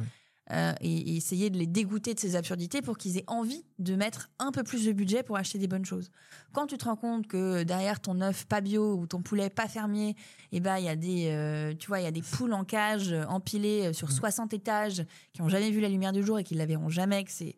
Euh, 0.53 0.73
et, 0.81 1.17
essayer 1.17 1.51
de 1.51 1.59
les 1.59 1.67
dégoûter 1.67 2.15
de 2.15 2.21
ces 2.21 2.37
absurdités 2.37 2.81
pour 2.81 2.97
qu'ils 2.97 3.19
aient 3.19 3.25
envie 3.27 3.65
de 3.81 3.97
mettre 3.97 4.31
un 4.39 4.53
peu 4.53 4.63
plus 4.63 4.87
de 4.87 4.93
budget 4.93 5.25
pour 5.25 5.37
acheter 5.37 5.59
des 5.59 5.67
bonnes 5.67 5.85
choses. 5.85 6.13
Quand 6.53 6.69
tu 6.69 6.79
te 6.79 6.85
rends 6.85 6.95
compte 6.95 7.27
que 7.27 7.65
derrière 7.65 7.99
ton 7.99 8.21
œuf 8.21 8.47
pas 8.47 8.61
bio 8.61 8.95
ou 8.95 9.09
ton 9.09 9.23
poulet 9.23 9.51
pas 9.51 9.67
fermier, 9.67 10.15
eh 10.53 10.61
ben 10.61 10.79
il 10.79 10.85
y 10.85 10.89
a 10.89 10.95
des 10.95 11.31
euh, 11.31 11.75
tu 11.75 11.89
vois, 11.89 11.99
il 11.99 12.05
y 12.05 12.07
a 12.07 12.13
des 12.13 12.23
poules 12.23 12.53
en 12.53 12.65
cage 12.65 13.11
euh, 13.11 13.25
empilées 13.25 13.93
sur 13.93 14.13
60 14.13 14.53
mmh. 14.53 14.55
étages 14.55 15.05
qui 15.33 15.43
ont 15.43 15.49
jamais 15.49 15.73
vu 15.73 15.81
la 15.81 15.89
lumière 15.89 16.13
du 16.13 16.25
jour 16.25 16.39
et 16.39 16.45
qui 16.45 16.55
la 16.55 16.67
verront 16.67 16.91
jamais 16.91 17.25
que 17.25 17.33
c'est 17.33 17.57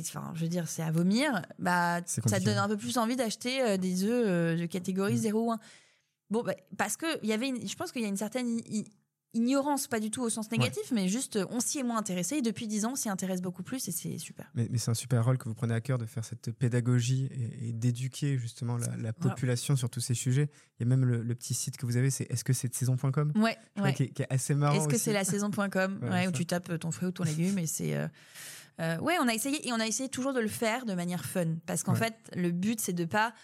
enfin, 0.00 0.32
je 0.34 0.42
veux 0.42 0.48
dire, 0.48 0.66
c'est 0.68 0.82
à 0.82 0.90
vomir. 0.90 1.42
Bah, 1.60 2.00
ça 2.04 2.40
te 2.40 2.44
donne 2.44 2.58
un 2.58 2.68
peu 2.68 2.76
plus 2.76 2.98
envie 2.98 3.16
d'acheter 3.16 3.78
des 3.78 4.04
œufs 4.04 4.58
de 4.58 4.66
catégorie 4.66 5.16
0 5.16 5.40
mmh. 5.40 5.46
ou 5.46 5.52
1. 5.52 5.58
Bon, 6.30 6.42
bah, 6.42 6.54
parce 6.76 6.96
que 6.96 7.06
il 7.22 7.28
y 7.28 7.32
avait, 7.32 7.54
je 7.64 7.76
pense 7.76 7.92
qu'il 7.92 8.02
y 8.02 8.04
a 8.04 8.08
une 8.08 8.16
certaine 8.16 8.60
ignorance, 9.34 9.86
pas 9.86 10.00
du 10.00 10.10
tout 10.10 10.22
au 10.22 10.30
sens 10.30 10.50
négatif, 10.50 10.90
mais 10.92 11.08
juste 11.08 11.36
euh, 11.36 11.46
on 11.50 11.60
s'y 11.60 11.78
est 11.78 11.82
moins 11.82 11.98
intéressé. 11.98 12.36
Et 12.36 12.42
depuis 12.42 12.66
dix 12.66 12.84
ans, 12.84 12.92
on 12.92 12.96
s'y 12.96 13.08
intéresse 13.08 13.42
beaucoup 13.42 13.62
plus 13.62 13.86
et 13.88 13.92
c'est 13.92 14.18
super. 14.18 14.50
Mais, 14.54 14.68
c'est 14.76 14.90
un 14.90 14.94
super 14.94 15.24
rôle 15.24 15.38
que 15.38 15.48
vous 15.48 15.54
prenez 15.54 15.74
à 15.74 15.80
cœur 15.80 15.98
de 15.98 16.06
faire 16.06 16.24
cette 16.24 16.50
pédagogie 16.52 17.28
et, 17.60 17.72
d'éduquer 17.72 18.38
justement 18.38 18.76
la, 18.76 19.12
population 19.12 19.76
sur 19.76 19.90
tous 19.90 20.00
ces 20.00 20.14
sujets. 20.14 20.48
Il 20.78 20.84
y 20.84 20.86
a 20.86 20.88
même 20.88 21.04
le, 21.04 21.34
petit 21.34 21.54
site 21.54 21.76
que 21.76 21.86
vous 21.86 21.96
avez, 21.96 22.10
c'est 22.10 22.30
est-ce 22.30 22.44
que 22.44 22.52
c'est 22.52 22.74
saison.com 22.74 23.32
Ouais, 23.36 23.56
ouais. 23.76 23.94
Qui, 23.94 24.04
est, 24.04 24.26
assez 24.30 24.54
marrant. 24.54 24.76
Est-ce 24.76 24.88
que 24.88 24.98
c'est 24.98 25.12
la 25.12 25.24
saison.com 25.24 26.00
ouais, 26.10 26.26
où 26.26 26.32
tu 26.32 26.46
tapes 26.46 26.78
ton 26.78 26.90
fruit 26.90 27.08
ou 27.08 27.12
ton 27.12 27.24
légume 27.24 27.58
et 27.58 27.66
c'est. 27.66 27.96
Euh, 27.96 28.08
euh, 28.80 28.96
ouais, 28.98 29.16
on 29.20 29.26
a 29.26 29.34
essayé 29.34 29.66
et 29.66 29.72
on 29.72 29.80
a 29.80 29.86
essayé 29.86 30.08
toujours 30.08 30.32
de 30.32 30.40
le 30.40 30.48
faire 30.48 30.84
de 30.86 30.94
manière 30.94 31.24
fun 31.24 31.56
parce 31.66 31.82
qu'en 31.82 31.96
fait, 31.96 32.14
le 32.36 32.52
but 32.52 32.80
c'est 32.80 32.92
de 32.92 33.04
pas 33.04 33.34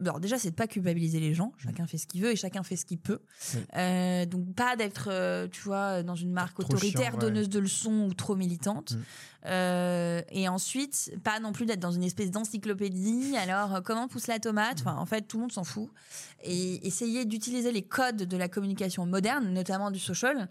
alors 0.00 0.20
déjà 0.20 0.38
c'est 0.38 0.50
de 0.50 0.54
pas 0.54 0.66
culpabiliser 0.66 1.20
les 1.20 1.34
gens. 1.34 1.52
Chacun 1.58 1.86
fait 1.86 1.98
ce 1.98 2.06
qu'il 2.06 2.22
veut 2.22 2.32
et 2.32 2.36
chacun 2.36 2.62
fait 2.62 2.76
ce 2.76 2.84
qu'il 2.84 2.98
peut. 2.98 3.20
Euh, 3.76 4.26
donc 4.26 4.54
pas 4.54 4.76
d'être 4.76 5.08
euh, 5.10 5.48
tu 5.48 5.62
vois 5.62 6.02
dans 6.02 6.14
une 6.14 6.32
marque 6.32 6.58
autoritaire 6.58 7.16
donneuse 7.16 7.48
de 7.48 7.58
leçons 7.58 8.06
ou 8.08 8.14
trop 8.14 8.36
militante. 8.36 8.92
Mm. 8.92 9.02
euh, 9.46 10.22
et 10.30 10.48
ensuite 10.48 11.12
pas 11.22 11.40
non 11.40 11.52
plus 11.52 11.66
d'être 11.66 11.80
dans 11.80 11.92
une 11.92 12.04
espèce 12.04 12.30
d'encyclopédie. 12.30 13.36
Alors 13.36 13.82
comment 13.82 14.08
pousse 14.08 14.26
la 14.26 14.38
tomate? 14.38 14.80
Enfin 14.80 14.96
en 14.96 15.06
fait 15.06 15.22
tout 15.22 15.38
le 15.38 15.42
monde 15.42 15.52
s'en 15.52 15.64
fout. 15.64 15.90
Et 16.42 16.86
essayer 16.86 17.24
d'utiliser 17.24 17.72
les 17.72 17.82
codes 17.82 18.24
de 18.24 18.36
la 18.36 18.48
communication 18.48 19.06
moderne 19.06 19.52
notamment 19.52 19.90
du 19.90 19.98
social 19.98 20.48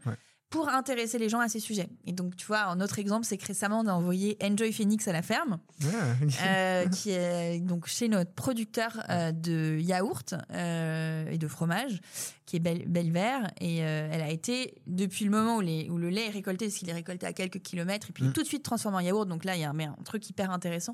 pour 0.53 0.69
intéresser 0.69 1.17
les 1.17 1.29
gens 1.29 1.39
à 1.39 1.49
ces 1.49 1.59
sujets. 1.59 1.89
Et 2.05 2.11
donc, 2.11 2.35
tu 2.35 2.45
vois, 2.45 2.65
un 2.65 2.79
autre 2.79 2.99
exemple, 2.99 3.25
c'est 3.25 3.37
que 3.37 3.47
récemment, 3.47 3.79
on 3.79 3.87
a 3.87 3.91
envoyé 3.91 4.37
Enjoy 4.39 4.71
Phoenix 4.71 5.07
à 5.07 5.11
la 5.11 5.23
ferme, 5.23 5.57
euh, 6.45 6.87
qui 6.93 7.09
est 7.09 7.59
donc 7.59 7.87
chez 7.87 8.07
notre 8.07 8.29
producteur 8.33 9.03
euh, 9.09 9.31
de 9.31 9.79
yaourt 9.79 10.35
euh, 10.51 11.27
et 11.31 11.39
de 11.39 11.47
fromage, 11.47 12.01
qui 12.45 12.57
est 12.57 12.59
Belle, 12.59 13.11
Vert. 13.11 13.49
Et 13.61 13.77
elle 13.77 14.21
a 14.21 14.29
été, 14.29 14.75
depuis 14.85 15.25
le 15.25 15.31
moment 15.31 15.57
où, 15.57 15.61
les, 15.61 15.89
où 15.89 15.97
le 15.97 16.09
lait 16.11 16.27
est 16.27 16.29
récolté, 16.29 16.67
parce 16.67 16.77
qu'il 16.77 16.87
est 16.87 16.93
récolté 16.93 17.25
à 17.25 17.33
quelques 17.33 17.63
kilomètres, 17.63 18.11
et 18.11 18.13
puis 18.13 18.25
mm. 18.25 18.33
tout 18.33 18.43
de 18.43 18.47
suite 18.47 18.61
transformé 18.61 18.97
en 18.97 18.99
yaourt. 18.99 19.27
Donc 19.27 19.45
là, 19.45 19.55
il 19.55 19.61
y 19.61 19.65
a 19.65 19.71
un, 19.71 19.79
un 19.79 20.03
truc 20.05 20.29
hyper 20.29 20.51
intéressant. 20.51 20.93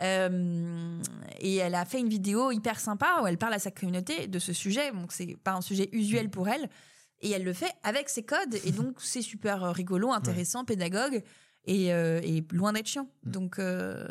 et 0.00 1.56
elle 1.56 1.74
a 1.74 1.84
fait 1.84 2.00
une 2.00 2.08
vidéo 2.08 2.50
hyper 2.50 2.80
sympa 2.80 3.20
où 3.22 3.26
elle 3.26 3.36
parle 3.36 3.52
à 3.52 3.58
sa 3.58 3.70
communauté 3.70 4.26
de 4.26 4.38
ce 4.38 4.54
sujet. 4.54 4.90
Donc, 4.92 5.12
c'est 5.12 5.36
pas 5.44 5.52
un 5.52 5.60
sujet 5.60 5.90
usuel 5.92 6.28
mm. 6.28 6.30
pour 6.30 6.48
elle 6.48 6.70
et 7.20 7.30
elle 7.30 7.44
le 7.44 7.52
fait 7.52 7.72
avec 7.82 8.08
ses 8.08 8.22
codes. 8.22 8.56
Et 8.64 8.72
donc, 8.72 9.00
c'est 9.00 9.22
super 9.22 9.64
euh, 9.64 9.72
rigolo, 9.72 10.12
intéressant, 10.12 10.64
pédagogue. 10.64 11.22
Et, 11.68 11.92
euh, 11.92 12.20
et, 12.22 12.44
loin 12.52 12.72
d'être 12.72 12.86
chiant. 12.86 13.08
Mm. 13.24 13.30
Donc 13.32 13.58
euh, 13.58 14.06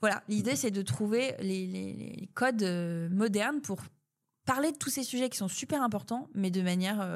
voilà, 0.00 0.22
l'idée 0.26 0.56
c'est 0.56 0.70
de 0.70 0.80
trouver 0.80 1.34
les, 1.38 1.66
les, 1.66 2.30
codes 2.32 2.64
modernes 3.12 3.60
pour 3.60 3.82
parler 4.46 4.72
de 4.72 4.78
tous 4.78 4.88
ces 4.88 5.02
sujets 5.02 5.28
qui 5.28 5.36
sont 5.36 5.48
super 5.48 5.82
importants, 5.82 6.30
mais 6.34 6.50
de 6.50 6.62
manière 6.62 7.06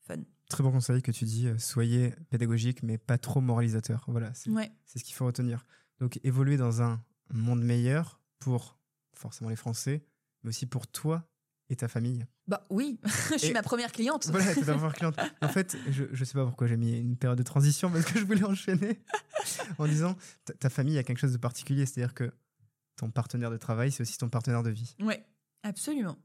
fun. 0.00 0.16
Très 0.48 0.62
bon 0.62 0.72
conseil 0.72 1.02
que 1.02 1.12
tu 1.12 1.26
dis, 1.26 1.46
soyez 1.58 2.14
pédagogique, 2.30 2.82
mais 2.82 2.96
pas 2.96 3.18
trop 3.18 3.42
moralisateur. 3.42 4.02
Voilà, 4.08 4.32
c'est 4.32 4.98
ce 4.98 5.04
qu'il 5.04 5.14
faut 5.14 5.26
retenir. 5.26 5.66
Donc 6.00 6.18
évoluer 6.24 6.56
dans 6.56 6.80
un 6.80 7.04
monde 7.34 7.62
meilleur 7.62 8.18
pour 8.38 8.78
forcément 9.12 9.50
les 9.50 9.56
Français, 9.56 10.06
mais 10.42 10.48
aussi 10.48 10.64
pour 10.64 10.86
toi 10.86 11.28
et 11.68 11.76
ta 11.76 11.88
famille 11.88 12.24
Bah 12.46 12.64
oui, 12.70 12.98
je 13.32 13.38
suis 13.38 13.52
ma 13.52 13.62
première 13.62 13.92
cliente. 13.92 14.26
Voilà, 14.28 14.54
ta 14.54 14.60
première 14.74 14.94
cliente. 14.94 15.16
En 15.40 15.48
fait, 15.48 15.76
je 15.90 16.04
ne 16.04 16.24
sais 16.24 16.34
pas 16.34 16.44
pourquoi 16.44 16.66
j'ai 16.66 16.76
mis 16.76 16.98
une 16.98 17.16
période 17.16 17.38
de 17.38 17.42
transition 17.42 17.90
parce 17.90 18.04
que 18.04 18.18
je 18.18 18.24
voulais 18.24 18.44
enchaîner 18.44 19.00
en 19.78 19.86
disant 19.86 20.16
ta 20.60 20.70
famille 20.70 20.98
a 20.98 21.02
quelque 21.02 21.18
chose 21.18 21.32
de 21.32 21.38
particulier, 21.38 21.86
c'est-à-dire 21.86 22.14
que 22.14 22.32
ton 22.96 23.10
partenaire 23.10 23.50
de 23.50 23.56
travail, 23.56 23.92
c'est 23.92 24.02
aussi 24.02 24.16
ton 24.16 24.28
partenaire 24.28 24.62
de 24.62 24.70
vie. 24.70 24.94
Oui, 25.00 25.14
absolument. 25.62 26.16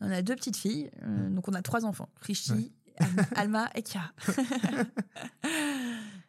On 0.00 0.10
a 0.10 0.22
deux 0.22 0.36
petites 0.36 0.56
filles, 0.56 0.90
euh, 1.02 1.30
donc 1.30 1.48
on 1.48 1.54
a 1.54 1.62
trois 1.62 1.84
enfants, 1.84 2.08
Rishi, 2.20 2.72
Alma 3.34 3.70
et 3.74 3.82
Kia. 3.82 4.12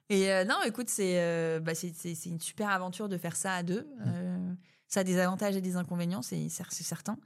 et 0.09 0.31
euh, 0.31 0.45
non, 0.45 0.55
écoute, 0.65 0.91
euh, 0.99 1.59
bah, 1.59 1.75
c'est 1.75 1.93
c'est 1.93 2.29
une 2.29 2.39
super 2.39 2.69
aventure 2.69 3.09
de 3.09 3.17
faire 3.17 3.35
ça 3.35 3.53
à 3.53 3.63
deux. 3.63 3.87
Mm. 3.99 4.55
ça 4.87 5.01
a 5.01 5.03
des 5.03 5.19
avantages 5.19 5.55
et 5.55 5.61
des 5.61 5.75
inconvénients, 5.75 6.21
c'est 6.21 6.49
certain. 6.49 7.17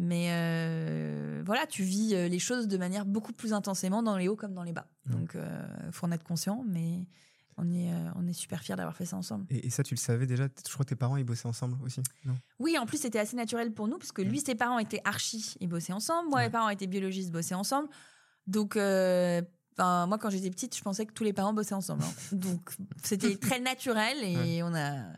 Mais 0.00 0.28
euh, 0.30 1.42
voilà, 1.44 1.66
tu 1.66 1.82
vis 1.82 2.14
euh, 2.14 2.28
les 2.28 2.38
choses 2.38 2.68
de 2.68 2.78
manière 2.78 3.04
beaucoup 3.04 3.32
plus 3.32 3.52
intensément 3.52 4.00
dans 4.00 4.16
les 4.16 4.28
hauts 4.28 4.36
comme 4.36 4.54
dans 4.54 4.62
les 4.62 4.72
bas. 4.72 4.86
Donc, 5.06 5.32
il 5.34 5.40
euh, 5.40 5.90
faut 5.90 6.06
en 6.06 6.12
être 6.12 6.22
conscient, 6.22 6.64
mais 6.68 7.04
on 7.56 7.68
est, 7.72 7.90
on 8.14 8.24
est 8.28 8.32
super 8.32 8.62
fiers 8.62 8.76
d'avoir 8.76 8.96
fait 8.96 9.06
ça 9.06 9.16
ensemble. 9.16 9.44
Et, 9.50 9.70
ça, 9.70 9.82
tu 9.82 9.94
le 9.94 9.98
savais 9.98 10.26
déjà? 10.26 10.44
Je 10.44 10.72
crois 10.72 10.84
que 10.84 10.90
tes 10.90 10.94
parents, 10.94 11.16
ils 11.16 11.24
bossaient 11.24 11.48
ensemble 11.48 11.76
aussi 11.84 12.00
Oui, 12.60 12.78
en 12.78 12.86
plus, 12.86 12.98
c'était 12.98 13.18
assez 13.18 13.34
naturel 13.34 13.74
pour 13.74 13.88
nous, 13.88 13.98
parce 13.98 14.12
que 14.12 14.22
lui, 14.22 14.38
ses 14.38 14.54
parents 14.54 14.78
étaient 14.78 15.02
archi, 15.04 15.56
ils 15.58 15.68
bossaient 15.68 15.92
ensemble. 15.92 16.28
Moi, 16.28 16.42
mes 16.42 16.50
parents 16.50 16.68
étaient 16.68 16.86
biologistes, 16.86 17.32
bossaient 17.32 17.56
ensemble. 17.56 17.88
Donc, 18.46 18.76
moi, 18.76 20.18
quand 20.20 20.30
j'étais 20.30 20.50
petite, 20.50 20.76
je 20.76 20.82
pensais 20.82 21.06
que 21.06 21.12
tous 21.12 21.24
les 21.24 21.32
parents 21.32 21.52
bossaient 21.52 21.74
ensemble. 21.74 22.04
Hein. 22.04 22.12
Donc, 22.36 22.70
c'était 23.02 23.36
très 23.36 23.58
naturel 23.58 24.16
et 24.22 24.62
on 24.62 24.72
a 24.76 25.08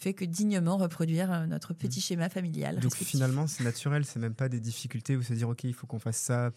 fait 0.00 0.14
que 0.14 0.24
dignement 0.24 0.78
reproduire 0.78 1.30
euh, 1.30 1.46
notre 1.46 1.74
petit 1.74 1.98
mmh. 1.98 2.02
schéma 2.02 2.28
familial. 2.28 2.80
Donc 2.80 2.94
finalement, 2.94 3.46
c'est 3.46 3.64
naturel, 3.64 4.04
c'est 4.04 4.18
même 4.18 4.34
pas 4.34 4.48
des 4.48 4.60
difficultés 4.60 5.16
ou 5.16 5.22
se 5.22 5.34
dire 5.34 5.48
ok, 5.48 5.64
il 5.64 5.74
faut 5.74 5.86
qu'on 5.86 5.98
fasse 5.98 6.16
ça. 6.16 6.50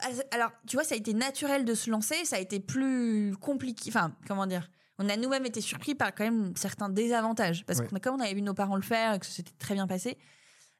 Ah, 0.00 0.08
alors, 0.32 0.50
tu 0.66 0.76
vois, 0.76 0.84
ça 0.84 0.94
a 0.94 0.98
été 0.98 1.14
naturel 1.14 1.64
de 1.64 1.74
se 1.74 1.90
lancer, 1.90 2.24
ça 2.24 2.36
a 2.36 2.38
été 2.40 2.58
plus 2.58 3.36
compliqué. 3.40 3.90
Enfin, 3.90 4.16
comment 4.26 4.46
dire 4.46 4.70
On 4.98 5.08
a 5.08 5.16
nous-mêmes 5.16 5.46
été 5.46 5.60
surpris 5.60 5.94
par 5.94 6.14
quand 6.14 6.24
même 6.24 6.52
certains 6.56 6.88
désavantages 6.88 7.64
parce 7.66 7.80
que 7.80 7.98
comme 7.98 8.16
on 8.16 8.20
avait 8.20 8.34
vu 8.34 8.42
nos 8.42 8.54
parents 8.54 8.76
le 8.76 8.82
faire 8.82 9.14
et 9.14 9.18
que 9.20 9.26
ça 9.26 9.32
s'était 9.32 9.54
très 9.58 9.74
bien 9.74 9.86
passé, 9.86 10.18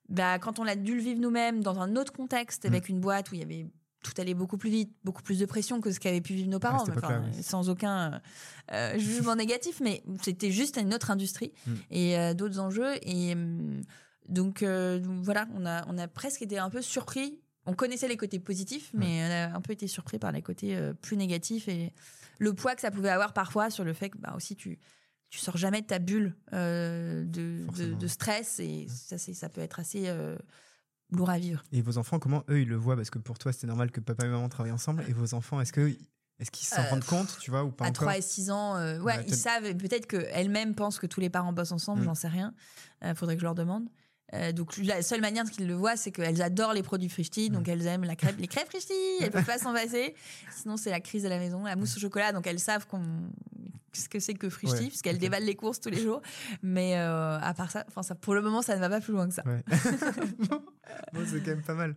bah 0.09 0.41
quand 0.41 0.59
on 0.59 0.67
a 0.67 0.75
dû 0.75 0.97
le 0.97 1.03
vivre 1.03 1.21
nous-mêmes 1.21 1.63
dans 1.63 1.79
un 1.79 1.95
autre 1.95 2.13
contexte 2.13 2.65
avec 2.65 2.89
mmh. 2.89 2.93
une 2.93 3.01
boîte 3.01 3.31
où 3.31 3.35
il 3.35 3.41
y 3.41 3.45
avait 3.45 3.67
tout 4.03 4.13
allait 4.19 4.35
beaucoup 4.35 4.57
plus 4.57 4.71
vite, 4.71 4.93
beaucoup 5.05 5.23
plus 5.23 5.39
de 5.39 5.47
pression 5.47 5.81
que 5.81 5.91
ce 5.91 6.01
qu'avaient 6.01 6.21
pu 6.21 6.35
vivre 6.35 6.49
nos 6.49 6.59
parents, 6.59 6.85
sans 7.43 7.69
aucun 7.69 8.21
euh, 8.73 8.99
jugement 8.99 9.37
négatif, 9.37 9.81
mais 9.81 10.03
c'était 10.23 10.51
juste 10.51 10.79
une 10.79 10.95
autre 10.95 11.11
industrie 11.11 11.53
mm. 11.67 11.73
et 11.91 12.19
euh, 12.19 12.35
d'autres 12.35 12.61
enjeux. 12.61 12.95
Et 13.03 13.35
mm, 13.35 13.83
donc 14.29 14.63
euh, 14.63 15.01
voilà, 15.23 15.47
on 15.55 15.67
a, 15.67 15.87
on 15.89 15.99
a 15.99 16.09
presque 16.09 16.43
été 16.43 16.59
un 16.59 16.71
peu 16.71 16.83
surpris. 16.83 17.41
On 17.67 17.75
connaissait 17.75 18.09
les 18.09 18.17
côtés 18.17 18.39
positifs, 18.39 18.91
mais 18.95 19.23
on 19.23 19.31
a 19.31 19.57
un 19.57 19.61
peu 19.61 19.75
été 19.75 19.87
surpris 19.87 20.19
par 20.19 20.33
les 20.33 20.41
côtés 20.41 20.79
plus 21.03 21.17
négatifs 21.19 21.69
et 21.69 21.93
le 22.39 22.55
poids 22.55 22.75
que 22.75 22.81
ça 22.81 22.91
pouvait 22.91 23.11
avoir 23.11 23.35
parfois 23.35 23.69
sur 23.69 23.85
le 23.85 23.93
fait 23.93 24.09
que 24.09 24.19
bah, 24.19 24.33
aussi 24.35 24.57
tu 24.57 24.79
tu 25.29 25.39
sors 25.39 25.57
jamais 25.57 25.83
de 25.83 25.87
ta 25.87 26.01
bulle 26.01 26.35
de, 26.51 27.25
de, 27.25 28.07
stress 28.09 28.59
et 28.59 28.87
ça, 28.89 29.17
ça 29.17 29.49
peut 29.49 29.61
être 29.61 29.79
assez 29.79 30.13
lourd 31.13 31.31
à 31.31 31.39
vivre. 31.39 31.63
Et 31.73 31.83
vos 31.83 31.99
enfants, 31.99 32.19
comment 32.19 32.45
eux, 32.49 32.61
ils 32.61 32.69
le 32.69 32.77
voient? 32.77 32.97
Parce 32.97 33.11
que 33.11 33.19
pour 33.19 33.39
toi, 33.39 33.53
c'était 33.53 33.67
normal 33.67 33.91
que 33.91 34.01
papa 34.01 34.27
et 34.27 34.29
maman 34.29 34.49
travaillent 34.49 34.73
ensemble. 34.73 35.05
Et 35.09 35.13
vos 35.13 35.35
enfants, 35.35 35.61
est-ce 35.61 35.73
que 35.73 35.95
est-ce 36.41 36.51
qu'ils 36.51 36.67
s'en 36.67 36.81
euh, 36.81 36.89
rendent 36.89 37.05
compte, 37.05 37.37
tu 37.39 37.51
vois, 37.51 37.65
ou 37.65 37.71
pas 37.71 37.85
À 37.85 37.91
3 37.91 38.17
et 38.17 38.23
6 38.23 38.51
ans, 38.51 38.77
euh, 38.77 38.99
ouais, 39.01 39.23
ils 39.29 39.35
savent. 39.35 39.75
Peut-être 39.75 40.07
qu'elles-mêmes 40.07 40.75
pensent 40.75 40.99
que 40.99 41.07
tous 41.07 41.21
les 41.21 41.29
parents 41.29 41.53
bossent 41.53 41.73
ensemble, 41.73 42.01
mm. 42.01 42.05
j'en 42.05 42.15
sais 42.15 42.29
rien. 42.29 42.55
Il 43.03 43.09
euh, 43.09 43.15
faudrait 43.15 43.35
que 43.35 43.41
je 43.41 43.45
leur 43.45 43.55
demande. 43.55 43.85
donc 44.55 44.79
la 44.79 45.03
seule 45.03 45.21
manière 45.21 45.45
qu'ils 45.45 45.67
le 45.67 45.75
voient, 45.75 45.97
c'est 45.97 46.13
qu'elles 46.13 46.41
adorent 46.41 46.73
les 46.73 46.83
produits 46.83 47.11
Frischti, 47.11 47.51
donc 47.51 47.67
mm. 47.67 47.71
elles 47.71 47.87
aiment 47.87 48.05
la 48.05 48.17
crêpe, 48.17 48.39
les 48.39 48.49
crêpes 48.49 48.69
Frischti, 48.69 48.95
elles 49.21 49.31
peuvent 49.31 49.45
pas 49.45 49.59
s'en 49.59 49.75
passer. 49.75 50.15
Sinon 50.57 50.79
c'est 50.79 50.91
la 50.91 51.01
crise 51.01 51.27
à 51.27 51.29
la 51.29 51.39
maison, 51.39 51.65
la 51.65 51.77
mousse 51.77 51.95
au 51.99 52.01
chocolat, 52.01 52.33
donc 52.33 52.47
elles 52.47 52.59
savent 52.59 52.87
qu'on 52.87 53.03
ce 53.93 54.09
que 54.09 54.21
c'est 54.21 54.35
que 54.35 54.49
Frischti, 54.49 54.89
parce 54.89 55.03
qu'elle 55.03 55.19
déballe 55.19 55.45
les 55.45 55.57
courses 55.57 55.81
tous 55.81 55.91
les 55.91 56.01
jours. 56.01 56.23
Mais 56.63 56.97
euh, 56.97 57.39
à 57.39 57.55
part 57.55 57.71
ça, 57.71 57.85
enfin 57.89 58.03
ça, 58.03 58.15
pour 58.15 58.35
le 58.35 58.43
moment, 58.43 58.63
ça 58.63 58.75
ne 58.77 58.81
va 58.81 58.89
pas 58.89 59.01
plus 59.01 59.13
loin 59.13 59.29
que 59.29 59.35
ça. 59.35 59.43
bon, 59.45 61.23
c'est 61.27 61.41
quand 61.41 61.51
même 61.51 61.63
pas 61.63 61.75
mal. 61.75 61.95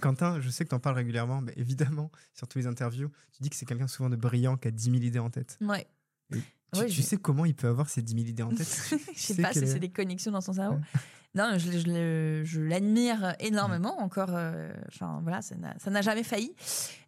Quentin, 0.00 0.40
je 0.40 0.50
sais 0.50 0.64
que 0.64 0.70
tu 0.70 0.74
en 0.74 0.80
parles 0.80 0.96
régulièrement, 0.96 1.40
mais 1.40 1.52
évidemment, 1.56 2.10
sur 2.34 2.48
tous 2.48 2.58
les 2.58 2.66
interviews, 2.66 3.10
tu 3.32 3.42
dis 3.42 3.50
que 3.50 3.56
c'est 3.56 3.66
quelqu'un 3.66 3.88
souvent 3.88 4.10
de 4.10 4.16
brillant, 4.16 4.56
qui 4.56 4.68
a 4.68 4.70
10 4.70 4.84
000 4.84 4.96
idées 4.96 5.18
en 5.18 5.30
tête. 5.30 5.58
Ouais. 5.60 5.86
Tu, 6.32 6.42
Ouais, 6.74 6.86
tu 6.86 7.00
sais 7.02 7.16
comment 7.16 7.44
il 7.44 7.54
peut 7.54 7.68
avoir 7.68 7.88
ces 7.88 8.02
10 8.02 8.14
000 8.14 8.26
idées 8.26 8.42
en 8.42 8.50
tête? 8.50 8.66
Je 9.14 9.20
sais 9.20 9.34
sais 9.34 9.42
pas 9.42 9.52
si 9.52 9.66
c'est 9.66 9.78
des 9.78 9.88
connexions 9.88 10.32
dans 10.32 10.40
son 10.40 10.52
cerveau. 10.52 10.76
Ouais. 10.76 11.00
Non, 11.36 11.58
je, 11.58 11.70
je 11.70 12.42
je 12.44 12.60
l'admire 12.62 13.36
énormément. 13.40 14.00
Encore, 14.00 14.30
euh, 14.30 14.72
enfin 14.88 15.20
voilà, 15.22 15.42
ça 15.42 15.54
n'a 15.54 15.78
ça 15.78 15.90
n'a 15.90 16.00
jamais 16.00 16.22
failli. 16.22 16.54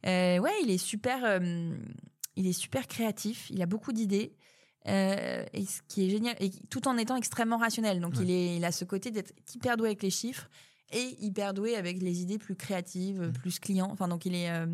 Euh, 0.06 0.38
ouais, 0.38 0.52
il 0.62 0.70
est 0.70 0.78
super, 0.78 1.24
euh, 1.24 1.74
il 2.38 2.46
est 2.46 2.52
super 2.52 2.86
créatif. 2.86 3.50
Il 3.50 3.60
a 3.62 3.66
beaucoup 3.66 3.92
d'idées. 3.92 4.34
Euh, 4.86 5.44
et 5.52 5.66
ce 5.66 5.82
qui 5.88 6.06
est 6.06 6.10
génial, 6.10 6.34
et 6.40 6.50
tout 6.70 6.88
en 6.88 6.96
étant 6.96 7.16
extrêmement 7.16 7.58
rationnel. 7.58 8.00
Donc 8.00 8.14
Ouais. 8.14 8.22
il, 8.22 8.30
est, 8.30 8.56
il 8.56 8.64
a 8.64 8.72
ce 8.72 8.84
côté 8.86 9.10
d'être 9.10 9.32
hyper 9.54 9.76
doué 9.76 9.88
avec 9.88 10.02
les 10.02 10.10
chiffres 10.10 10.48
et 10.92 11.16
hyper 11.20 11.52
doué 11.52 11.74
avec 11.76 12.00
les 12.00 12.22
idées 12.22 12.38
plus 12.38 12.54
créatives, 12.54 13.30
plus 13.32 13.58
clients. 13.58 13.90
Enfin 13.92 14.08
donc 14.08 14.24
il 14.24 14.34
est 14.34 14.50
euh, 14.50 14.66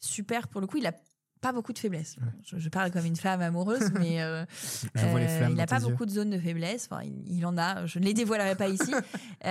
super 0.00 0.48
pour 0.48 0.60
le 0.62 0.66
coup. 0.66 0.78
Il 0.78 0.86
a 0.86 0.94
pas 1.42 1.52
beaucoup 1.52 1.72
de 1.74 1.78
faiblesses. 1.78 2.16
Ouais. 2.16 2.28
Je, 2.44 2.56
je 2.58 2.68
parle 2.70 2.90
comme 2.92 3.04
une 3.04 3.16
femme 3.16 3.42
amoureuse, 3.42 3.92
mais 4.00 4.22
euh, 4.22 4.44
il 4.94 5.54
n'a 5.54 5.66
pas 5.66 5.80
yeux. 5.80 5.90
beaucoup 5.90 6.06
de 6.06 6.10
zones 6.12 6.30
de 6.30 6.38
faiblesse. 6.38 6.88
Enfin, 6.90 7.02
il, 7.04 7.30
il 7.36 7.44
en 7.44 7.58
a. 7.58 7.84
Je 7.84 7.98
ne 7.98 8.04
les 8.04 8.14
dévoilerai 8.14 8.56
pas 8.56 8.68
ici. 8.68 8.92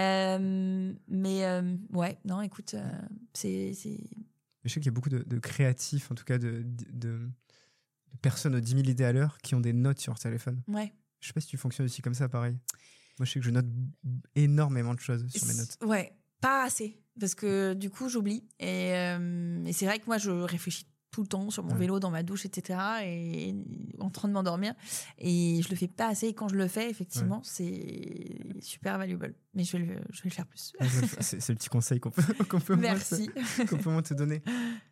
Mais 1.07 1.61
ouais, 1.93 2.17
non, 2.25 2.41
écoute, 2.41 2.75
c'est. 3.33 3.73
Je 4.63 4.69
sais 4.69 4.79
qu'il 4.79 4.85
y 4.87 4.89
a 4.89 4.91
beaucoup 4.91 5.09
de, 5.09 5.19
de 5.19 5.37
créatifs, 5.39 6.11
en 6.11 6.15
tout 6.15 6.25
cas 6.25 6.37
de 6.37 6.65
personnes 8.21 8.55
aux 8.55 8.59
10 8.59 8.71
000 8.71 8.83
idées 8.89 9.03
à 9.05 9.11
l'heure 9.11 9.37
qui 9.39 9.55
ont 9.55 9.59
des 9.61 9.73
notes 9.73 9.99
sur 9.99 10.11
leur 10.11 10.19
téléphone. 10.19 10.61
Ouais. 10.67 10.93
Je 11.19 11.27
sais 11.27 11.33
pas 11.33 11.41
si 11.41 11.47
tu 11.47 11.57
fonctionnes 11.57 11.85
aussi 11.85 12.01
comme 12.01 12.13
ça, 12.13 12.29
pareil. 12.29 12.53
Moi, 13.19 13.25
je 13.25 13.31
sais 13.31 13.39
que 13.39 13.45
je 13.45 13.51
note 13.51 13.65
énormément 14.35 14.93
de 14.93 14.99
choses 14.99 15.27
sur 15.29 15.47
mes 15.47 15.55
notes. 15.55 15.77
Ouais, 15.83 16.13
pas 16.41 16.63
assez. 16.65 16.99
Parce 17.19 17.33
que 17.33 17.73
du 17.73 17.89
coup, 17.89 18.09
j'oublie. 18.09 18.43
Et, 18.59 18.91
euh, 18.93 19.63
et 19.65 19.73
c'est 19.73 19.85
vrai 19.87 19.97
que 19.99 20.05
moi, 20.05 20.17
je 20.19 20.29
réfléchis 20.29 20.85
tout 21.09 21.21
le 21.21 21.27
temps 21.27 21.49
sur 21.49 21.63
mon 21.63 21.71
Ouais. 21.71 21.79
vélo, 21.79 21.99
dans 21.99 22.11
ma 22.11 22.21
douche, 22.21 22.45
etc. 22.45 22.77
Et 23.05 23.55
en 23.97 24.11
train 24.11 24.27
de 24.27 24.33
m'endormir. 24.33 24.75
Et 25.17 25.61
je 25.63 25.69
le 25.69 25.75
fais 25.75 25.87
pas 25.87 26.09
assez. 26.09 26.27
Et 26.27 26.33
quand 26.35 26.47
je 26.47 26.55
le 26.55 26.67
fais, 26.67 26.91
effectivement, 26.91 27.41
c'est 27.43 28.37
super 28.59 28.99
valuable. 28.99 29.33
Mais 29.55 29.63
je 29.63 29.77
vais 29.77 29.83
le, 29.85 29.95
je 30.11 30.21
vais 30.21 30.29
le 30.29 30.35
faire 30.35 30.45
plus. 30.45 30.73
Ça, 30.79 31.21
C'est 31.39 31.49
le 31.49 31.55
petit 31.55 31.69
conseil 31.69 31.99
qu'on 31.99 32.11
peut, 32.11 32.21
qu'on 32.49 32.59
peut, 32.59 32.77
qu'on 33.67 33.77
peut 33.77 33.89
moins 33.89 34.03
te 34.03 34.13
donner. 34.13 34.43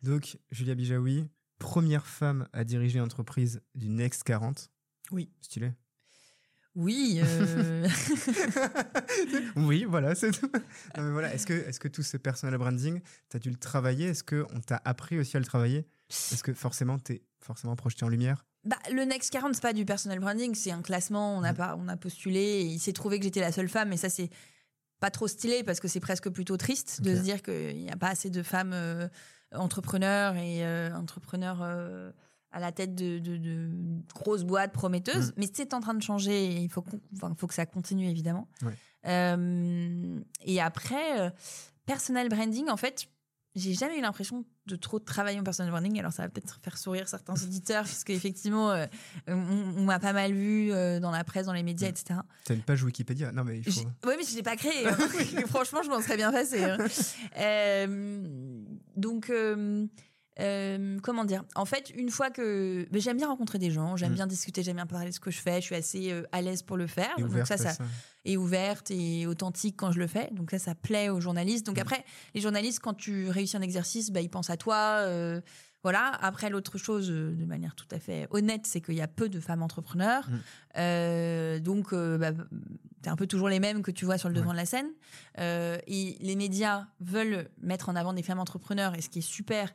Donc, 0.02 0.36
Julia 0.50 0.74
Bijawi, 0.74 1.28
première 1.58 2.06
femme 2.06 2.48
à 2.52 2.64
diriger 2.64 2.98
l'entreprise 2.98 3.60
du 3.74 3.88
Next 3.88 4.22
40. 4.24 4.70
Oui. 5.12 5.30
Stylé. 5.40 5.72
Oui. 6.74 7.20
euh, 7.24 7.88
oui, 9.56 9.84
voilà. 9.88 10.14
c'est 10.14 10.30
tout. 10.32 10.50
Non, 10.96 11.04
mais 11.04 11.10
voilà. 11.12 11.32
Est-ce 11.34 11.46
que, 11.46 11.52
est 11.54 11.78
que 11.78 11.88
tout 11.88 12.02
ce 12.02 12.16
personal 12.16 12.56
branding, 12.58 13.00
tu 13.30 13.36
as 13.36 13.40
dû 13.40 13.50
le 13.50 13.56
travailler? 13.56 14.08
Est-ce 14.08 14.24
qu'on 14.24 14.60
t'a 14.60 14.80
appris 14.84 15.18
aussi 15.18 15.36
à 15.36 15.40
le 15.40 15.46
travailler? 15.46 15.86
Est-ce 16.10 16.42
que 16.42 16.52
forcément, 16.52 16.98
tu 16.98 17.14
es 17.14 17.22
forcément 17.40 17.76
projeté 17.76 18.04
en 18.04 18.08
lumière? 18.08 18.44
Bah, 18.64 18.76
le 18.92 19.04
Next 19.04 19.30
40, 19.32 19.54
c'est 19.54 19.62
pas 19.62 19.72
du 19.72 19.84
personal 19.84 20.18
branding, 20.20 20.54
c'est 20.54 20.70
un 20.72 20.82
classement. 20.82 21.36
On 21.38 21.42
a, 21.44 21.52
Mm. 21.52 21.56
pas, 21.56 21.76
on 21.78 21.88
a 21.88 21.96
postulé 21.96 22.40
et 22.40 22.62
il 22.62 22.78
s'est 22.78 22.92
trouvé 22.92 23.18
que 23.18 23.24
j'étais 23.24 23.40
la 23.40 23.52
seule 23.52 23.68
femme. 23.68 23.92
Et 23.92 23.96
ça, 23.96 24.08
c'est 24.10 24.28
pas 25.00 25.10
trop 25.10 25.28
stylé 25.28 25.62
parce 25.62 25.78
que 25.80 25.88
c'est 25.88 26.00
presque 26.00 26.28
plutôt 26.30 26.56
triste 26.56 27.00
de 27.02 27.14
se 27.14 27.20
dire 27.20 27.42
qu'il 27.42 27.76
n'y 27.76 27.90
a 27.90 27.96
pas 27.96 28.08
assez 28.08 28.30
de 28.30 28.42
femmes 28.42 28.72
euh, 28.72 29.08
entrepreneurs 29.54 30.36
et 30.36 30.64
euh, 30.64 30.94
entrepreneurs 30.94 31.60
euh, 31.62 32.10
à 32.52 32.60
la 32.60 32.72
tête 32.72 32.94
de, 32.94 33.18
de- 33.18 33.36
de 33.36 33.70
grosses 34.14 34.44
boîtes 34.44 34.72
prometteuses. 34.72 35.30
Mm. 35.30 35.34
Mais 35.38 35.46
c'est 35.52 35.74
en 35.74 35.80
train 35.80 35.94
de 35.94 36.02
changer 36.02 36.44
et 36.46 36.56
il 36.62 36.70
faut, 36.70 36.84
enfin, 37.14 37.34
faut 37.38 37.46
que 37.46 37.54
ça 37.54 37.66
continue, 37.66 38.08
évidemment. 38.08 38.48
Euh, 39.06 40.18
et 40.44 40.60
après, 40.60 41.32
personal 41.84 42.28
branding, 42.28 42.68
en 42.68 42.76
fait, 42.76 43.06
j'ai 43.56 43.72
jamais 43.74 43.98
eu 43.98 44.02
l'impression 44.02 44.44
de 44.66 44.76
trop 44.76 44.98
travailler 44.98 45.40
en 45.40 45.42
personal 45.42 45.70
branding. 45.72 45.98
Alors, 45.98 46.12
ça 46.12 46.22
va 46.22 46.28
peut-être 46.28 46.60
faire 46.62 46.76
sourire 46.76 47.08
certains 47.08 47.32
auditeurs, 47.34 47.84
parce 47.84 48.04
qu'effectivement, 48.04 48.70
euh, 48.70 48.86
on, 49.26 49.32
on 49.78 49.82
m'a 49.84 49.98
pas 49.98 50.12
mal 50.12 50.32
vu 50.32 50.70
euh, 50.72 51.00
dans 51.00 51.10
la 51.10 51.24
presse, 51.24 51.46
dans 51.46 51.52
les 51.52 51.62
médias, 51.62 51.88
etc. 51.88 52.20
Tu 52.44 52.52
as 52.52 52.54
une 52.54 52.62
page 52.62 52.82
Wikipédia 52.84 53.32
Non, 53.32 53.44
mais 53.44 53.58
il 53.58 53.72
faut. 53.72 53.80
Oui, 54.06 54.14
mais 54.18 54.24
je 54.24 54.36
l'ai 54.36 54.42
pas 54.42 54.56
créé. 54.56 54.86
hein. 54.88 54.92
Franchement, 55.48 55.82
je 55.82 55.88
m'en 55.88 56.00
serais 56.02 56.16
bien 56.16 56.30
passé. 56.30 56.62
hein. 56.62 56.76
Euh, 57.38 58.62
donc, 58.96 59.32
euh, 60.40 60.98
comment 61.02 61.24
dire? 61.24 61.44
En 61.54 61.64
fait, 61.64 61.90
une 61.96 62.10
fois 62.10 62.30
que 62.30 62.86
mais 62.92 63.00
j'aime 63.00 63.16
bien 63.16 63.28
rencontrer 63.28 63.58
des 63.58 63.70
gens, 63.70 63.96
j'aime 63.96 64.12
Mm. 64.12 64.16
bien 64.16 64.26
discuter, 64.26 64.62
j'aime 64.62 64.76
bien 64.76 64.86
parler 64.86 65.08
de 65.10 65.14
ce 65.14 65.20
que 65.20 65.30
je 65.30 65.38
fais. 65.40 65.56
Je 65.60 65.66
suis 65.66 65.74
assez 65.74 66.12
euh, 66.12 66.22
à 66.32 66.42
l'aise 66.42 66.62
pour 66.62 66.76
le 66.76 66.86
faire. 66.86 67.14
Et 67.18 67.22
donc 67.22 67.30
ouverte 67.30 67.46
ça, 67.48 67.56
ça 67.56 67.72
ça. 67.72 67.84
est 68.24 68.36
ouverte 68.36 68.90
et 68.90 69.26
authentique 69.26 69.76
quand 69.78 69.92
je 69.92 69.98
le 69.98 70.06
fais. 70.06 70.28
Donc 70.32 70.50
ça, 70.50 70.58
ça 70.58 70.74
plaît 70.74 71.08
aux 71.08 71.20
journalistes. 71.20 71.64
Donc 71.66 71.76
Mm. 71.78 71.80
après, 71.82 72.04
les 72.34 72.40
journalistes, 72.40 72.80
quand 72.80 72.94
tu 72.94 73.28
réussis 73.30 73.56
un 73.56 73.62
exercice, 73.62 74.10
bah, 74.10 74.20
ils 74.20 74.28
pensent 74.30 74.50
à 74.50 74.56
toi. 74.56 74.76
euh, 75.04 75.40
voilà. 75.82 76.10
Après, 76.20 76.50
l'autre 76.50 76.78
chose, 76.78 77.08
de 77.08 77.44
manière 77.44 77.76
tout 77.76 77.86
à 77.92 78.00
fait 78.00 78.26
honnête, 78.30 78.66
c'est 78.66 78.80
qu'il 78.80 78.94
y 78.96 79.00
a 79.02 79.06
peu 79.06 79.28
de 79.28 79.38
femmes 79.38 79.62
entrepreneurs. 79.62 80.28
Mm. 80.76 81.58
Donc, 81.60 81.94
bah, 81.94 82.32
t'es 83.02 83.08
un 83.10 83.14
peu 83.16 83.26
toujours 83.28 83.48
les 83.48 83.60
mêmes 83.60 83.82
que 83.82 83.92
tu 83.92 84.04
vois 84.04 84.18
sur 84.18 84.28
le 84.28 84.34
Ouais. 84.34 84.40
devant 84.40 84.50
de 84.52 84.56
la 84.56 84.66
scène. 84.66 84.88
Et 85.38 86.16
les 86.20 86.34
médias 86.36 86.86
veulent 87.00 87.48
mettre 87.62 87.88
en 87.88 87.94
avant 87.96 88.12
des 88.14 88.22
femmes 88.24 88.40
entrepreneurs, 88.40 88.94
et 88.96 89.00
ce 89.00 89.08
qui 89.08 89.20
est 89.20 89.22
super. 89.22 89.72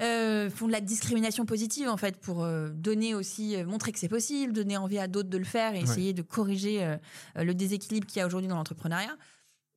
Euh, 0.00 0.48
font 0.50 0.66
de 0.66 0.72
la 0.72 0.80
discrimination 0.80 1.44
positive 1.46 1.88
en 1.88 1.96
fait 1.96 2.16
pour 2.16 2.42
euh, 2.44 2.70
donner 2.70 3.14
aussi 3.14 3.56
euh, 3.56 3.64
montrer 3.66 3.92
que 3.92 3.98
c'est 3.98 4.08
possible 4.08 4.52
donner 4.52 4.76
envie 4.76 4.98
à 4.98 5.08
d'autres 5.08 5.28
de 5.28 5.38
le 5.38 5.44
faire 5.44 5.74
et 5.74 5.78
Ouais. 5.78 5.82
essayer 5.84 6.12
de 6.12 6.22
corriger 6.22 6.96
le 7.36 7.52
déséquilibre 7.54 8.06
qu'il 8.06 8.18
y 8.18 8.22
a 8.22 8.26
aujourd'hui 8.26 8.48
dans 8.48 8.56
l'entrepreneuriat. 8.56 9.16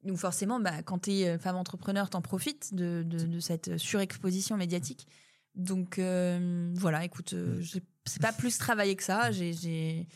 Donc 0.03 0.17
forcément 0.17 0.59
bah, 0.59 0.81
quand 0.83 0.99
tu 0.99 1.11
es 1.11 1.37
femme 1.37 1.55
entrepreneur 1.55 2.09
t'en 2.09 2.21
profites 2.21 2.73
de, 2.73 3.03
de- 3.05 3.25
de 3.25 3.39
cette 3.39 3.77
surexposition 3.77 4.57
médiatique. 4.57 5.07
Donc 5.55 5.97
voilà 5.99 7.03
écoute 7.05 7.35
c'est 8.05 8.21
pas 8.21 8.33
plus 8.33 8.57
travaillé 8.57 8.95
que 8.95 9.03
ça. 9.03 9.31
J'ai 9.31 10.07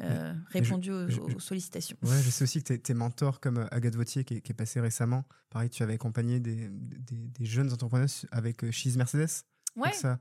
euh, 0.00 0.32
répondu 0.50 0.90
aux, 0.90 1.08
je- 1.08 1.20
aux 1.20 1.38
sollicitations. 1.40 1.96
Ouais, 2.02 2.20
je 2.22 2.30
sais 2.30 2.44
aussi 2.44 2.62
que 2.62 2.74
tes, 2.74 2.94
mentors 2.94 3.40
comme 3.40 3.68
Agathe 3.70 3.94
Vautier 3.94 4.24
qui 4.24 4.34
est, 4.34 4.40
qui 4.40 4.50
est 4.52 4.54
passée 4.54 4.80
récemment, 4.80 5.24
pareil, 5.50 5.70
tu 5.70 5.82
avais 5.82 5.94
accompagné 5.94 6.40
des, 6.40 6.68
des, 6.70 7.28
des 7.28 7.44
jeunes 7.44 7.72
entrepreneurs 7.72 8.08
avec 8.32 8.68
She's 8.70 8.96
Mercedes. 8.96 9.44
Ouais 9.76 9.92
ça. 9.92 10.18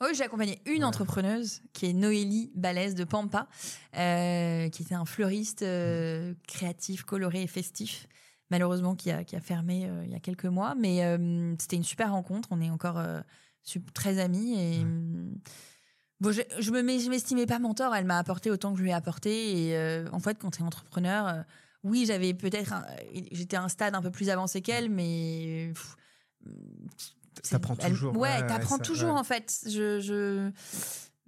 Oui, 0.00 0.08
j'ai 0.14 0.22
accompagné 0.24 0.60
une 0.66 0.78
Ouais. 0.78 0.84
entrepreneuse 0.84 1.60
qui 1.72 1.86
est 1.86 1.92
Noélie 1.92 2.52
Balès 2.54 2.94
de 2.94 3.04
Pampa, 3.04 3.48
euh, 3.96 4.68
qui 4.68 4.82
était 4.82 4.94
un 4.94 5.04
fleuriste 5.04 5.62
euh, 5.62 6.34
créatif, 6.46 7.02
coloré 7.02 7.42
et 7.42 7.46
festif. 7.46 8.06
Malheureusement, 8.50 8.94
qui 8.94 9.10
a, 9.10 9.24
qui 9.24 9.34
a 9.34 9.40
fermé 9.40 9.88
euh, 9.88 10.04
il 10.04 10.12
y 10.12 10.14
a 10.14 10.20
quelques 10.20 10.44
mois. 10.44 10.74
Mais 10.76 11.00
c'était 11.58 11.76
une 11.76 11.82
super 11.84 12.12
rencontre. 12.12 12.48
On 12.52 12.60
est 12.60 12.70
encore 12.70 13.02
très 13.92 14.18
amis. 14.20 14.52
Et, 14.54 14.78
Ouais. 14.78 14.84
euh, 14.86 15.30
bon, 16.20 16.30
je, 16.30 16.42
je 16.60 16.70
me 16.70 16.80
m'estimais 16.82 17.46
pas 17.46 17.58
mentor. 17.58 17.94
Elle 17.96 18.04
m'a 18.04 18.18
apporté 18.18 18.50
autant 18.52 18.70
que 18.72 18.78
je 18.78 18.84
lui 18.84 18.90
ai 18.90 18.94
apporté. 18.94 19.70
Et 19.72 20.04
en 20.12 20.20
fait, 20.20 20.38
quand 20.38 20.52
tu 20.52 20.62
es 20.62 20.64
entrepreneur, 20.64 21.44
oui, 21.82 22.04
j'avais 22.06 22.34
peut-être. 22.34 22.72
J'étais 23.32 23.56
à 23.56 23.64
un 23.64 23.68
stade 23.68 23.96
un 23.96 24.02
peu 24.02 24.12
plus 24.12 24.30
avancé 24.30 24.62
qu'elle, 24.62 24.90
mais. 24.90 25.72
pff, 25.74 25.96
c'est- 26.96 27.15
T'apprends 27.42 27.76
toujours. 27.76 28.16
Ouais, 28.16 28.46
t'apprends 28.46 28.78
toujours 28.78 29.14
ouais. 29.14 29.20
en 29.20 29.24
fait. 29.24 29.60
Je, 29.66 30.00
je... 30.00 30.50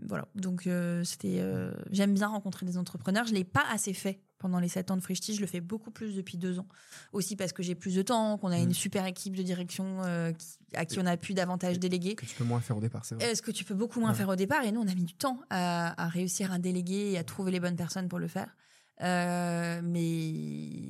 Voilà, 0.06 0.28
donc 0.36 0.66
euh, 0.66 1.02
c'était. 1.04 1.38
euh, 1.40 1.72
J'aime 1.90 2.14
bien 2.14 2.28
rencontrer 2.28 2.64
des 2.66 2.78
entrepreneurs. 2.78 3.26
Je 3.26 3.34
l'ai 3.34 3.42
pas 3.44 3.64
assez 3.72 3.92
fait 3.92 4.20
pendant 4.38 4.60
les 4.60 4.68
7 4.68 4.92
ans 4.92 4.96
de 4.96 5.00
Frishti. 5.02 5.34
Je 5.34 5.40
le 5.40 5.48
fais 5.48 5.60
beaucoup 5.60 5.90
plus 5.90 6.14
depuis 6.14 6.38
deux 6.38 6.60
ans. 6.60 6.68
Aussi 7.12 7.34
parce 7.34 7.52
que 7.52 7.64
j'ai 7.64 7.74
plus 7.74 7.96
de 7.96 8.02
temps, 8.02 8.38
qu'on 8.38 8.52
a 8.52 8.58
Mm. 8.58 8.62
une 8.62 8.74
super 8.74 9.06
équipe 9.06 9.34
de 9.34 9.42
direction 9.42 10.02
euh, 10.04 10.30
qui- 10.32 10.46
à 10.74 10.84
qui 10.84 11.00
on 11.00 11.06
a 11.06 11.16
pu 11.16 11.34
davantage 11.34 11.80
déléguer. 11.80 12.14
Que 12.14 12.26
tu 12.26 12.36
peux 12.36 12.44
moins 12.44 12.60
faire 12.60 12.76
au 12.76 12.80
départ, 12.80 13.04
c'est 13.04 13.16
vrai. 13.16 13.24
Est-ce 13.24 13.42
que 13.42 13.50
tu 13.50 13.64
peux 13.64 13.74
beaucoup 13.74 13.98
moins 13.98 14.10
Ouais. 14.10 14.14
faire 14.16 14.28
au 14.28 14.36
départ? 14.36 14.62
Et 14.62 14.70
nous, 14.70 14.80
on 14.80 14.86
a 14.86 14.94
mis 14.94 15.02
du 15.04 15.14
temps 15.14 15.40
à, 15.50 16.00
à 16.00 16.06
réussir 16.08 16.52
à 16.52 16.60
déléguer 16.60 17.10
et 17.12 17.18
à 17.18 17.24
trouver 17.24 17.50
les 17.50 17.58
bonnes 17.58 17.74
personnes 17.76 18.06
pour 18.08 18.20
le 18.20 18.28
faire. 18.28 18.54
Euh, 19.02 19.80
mais 19.82 20.30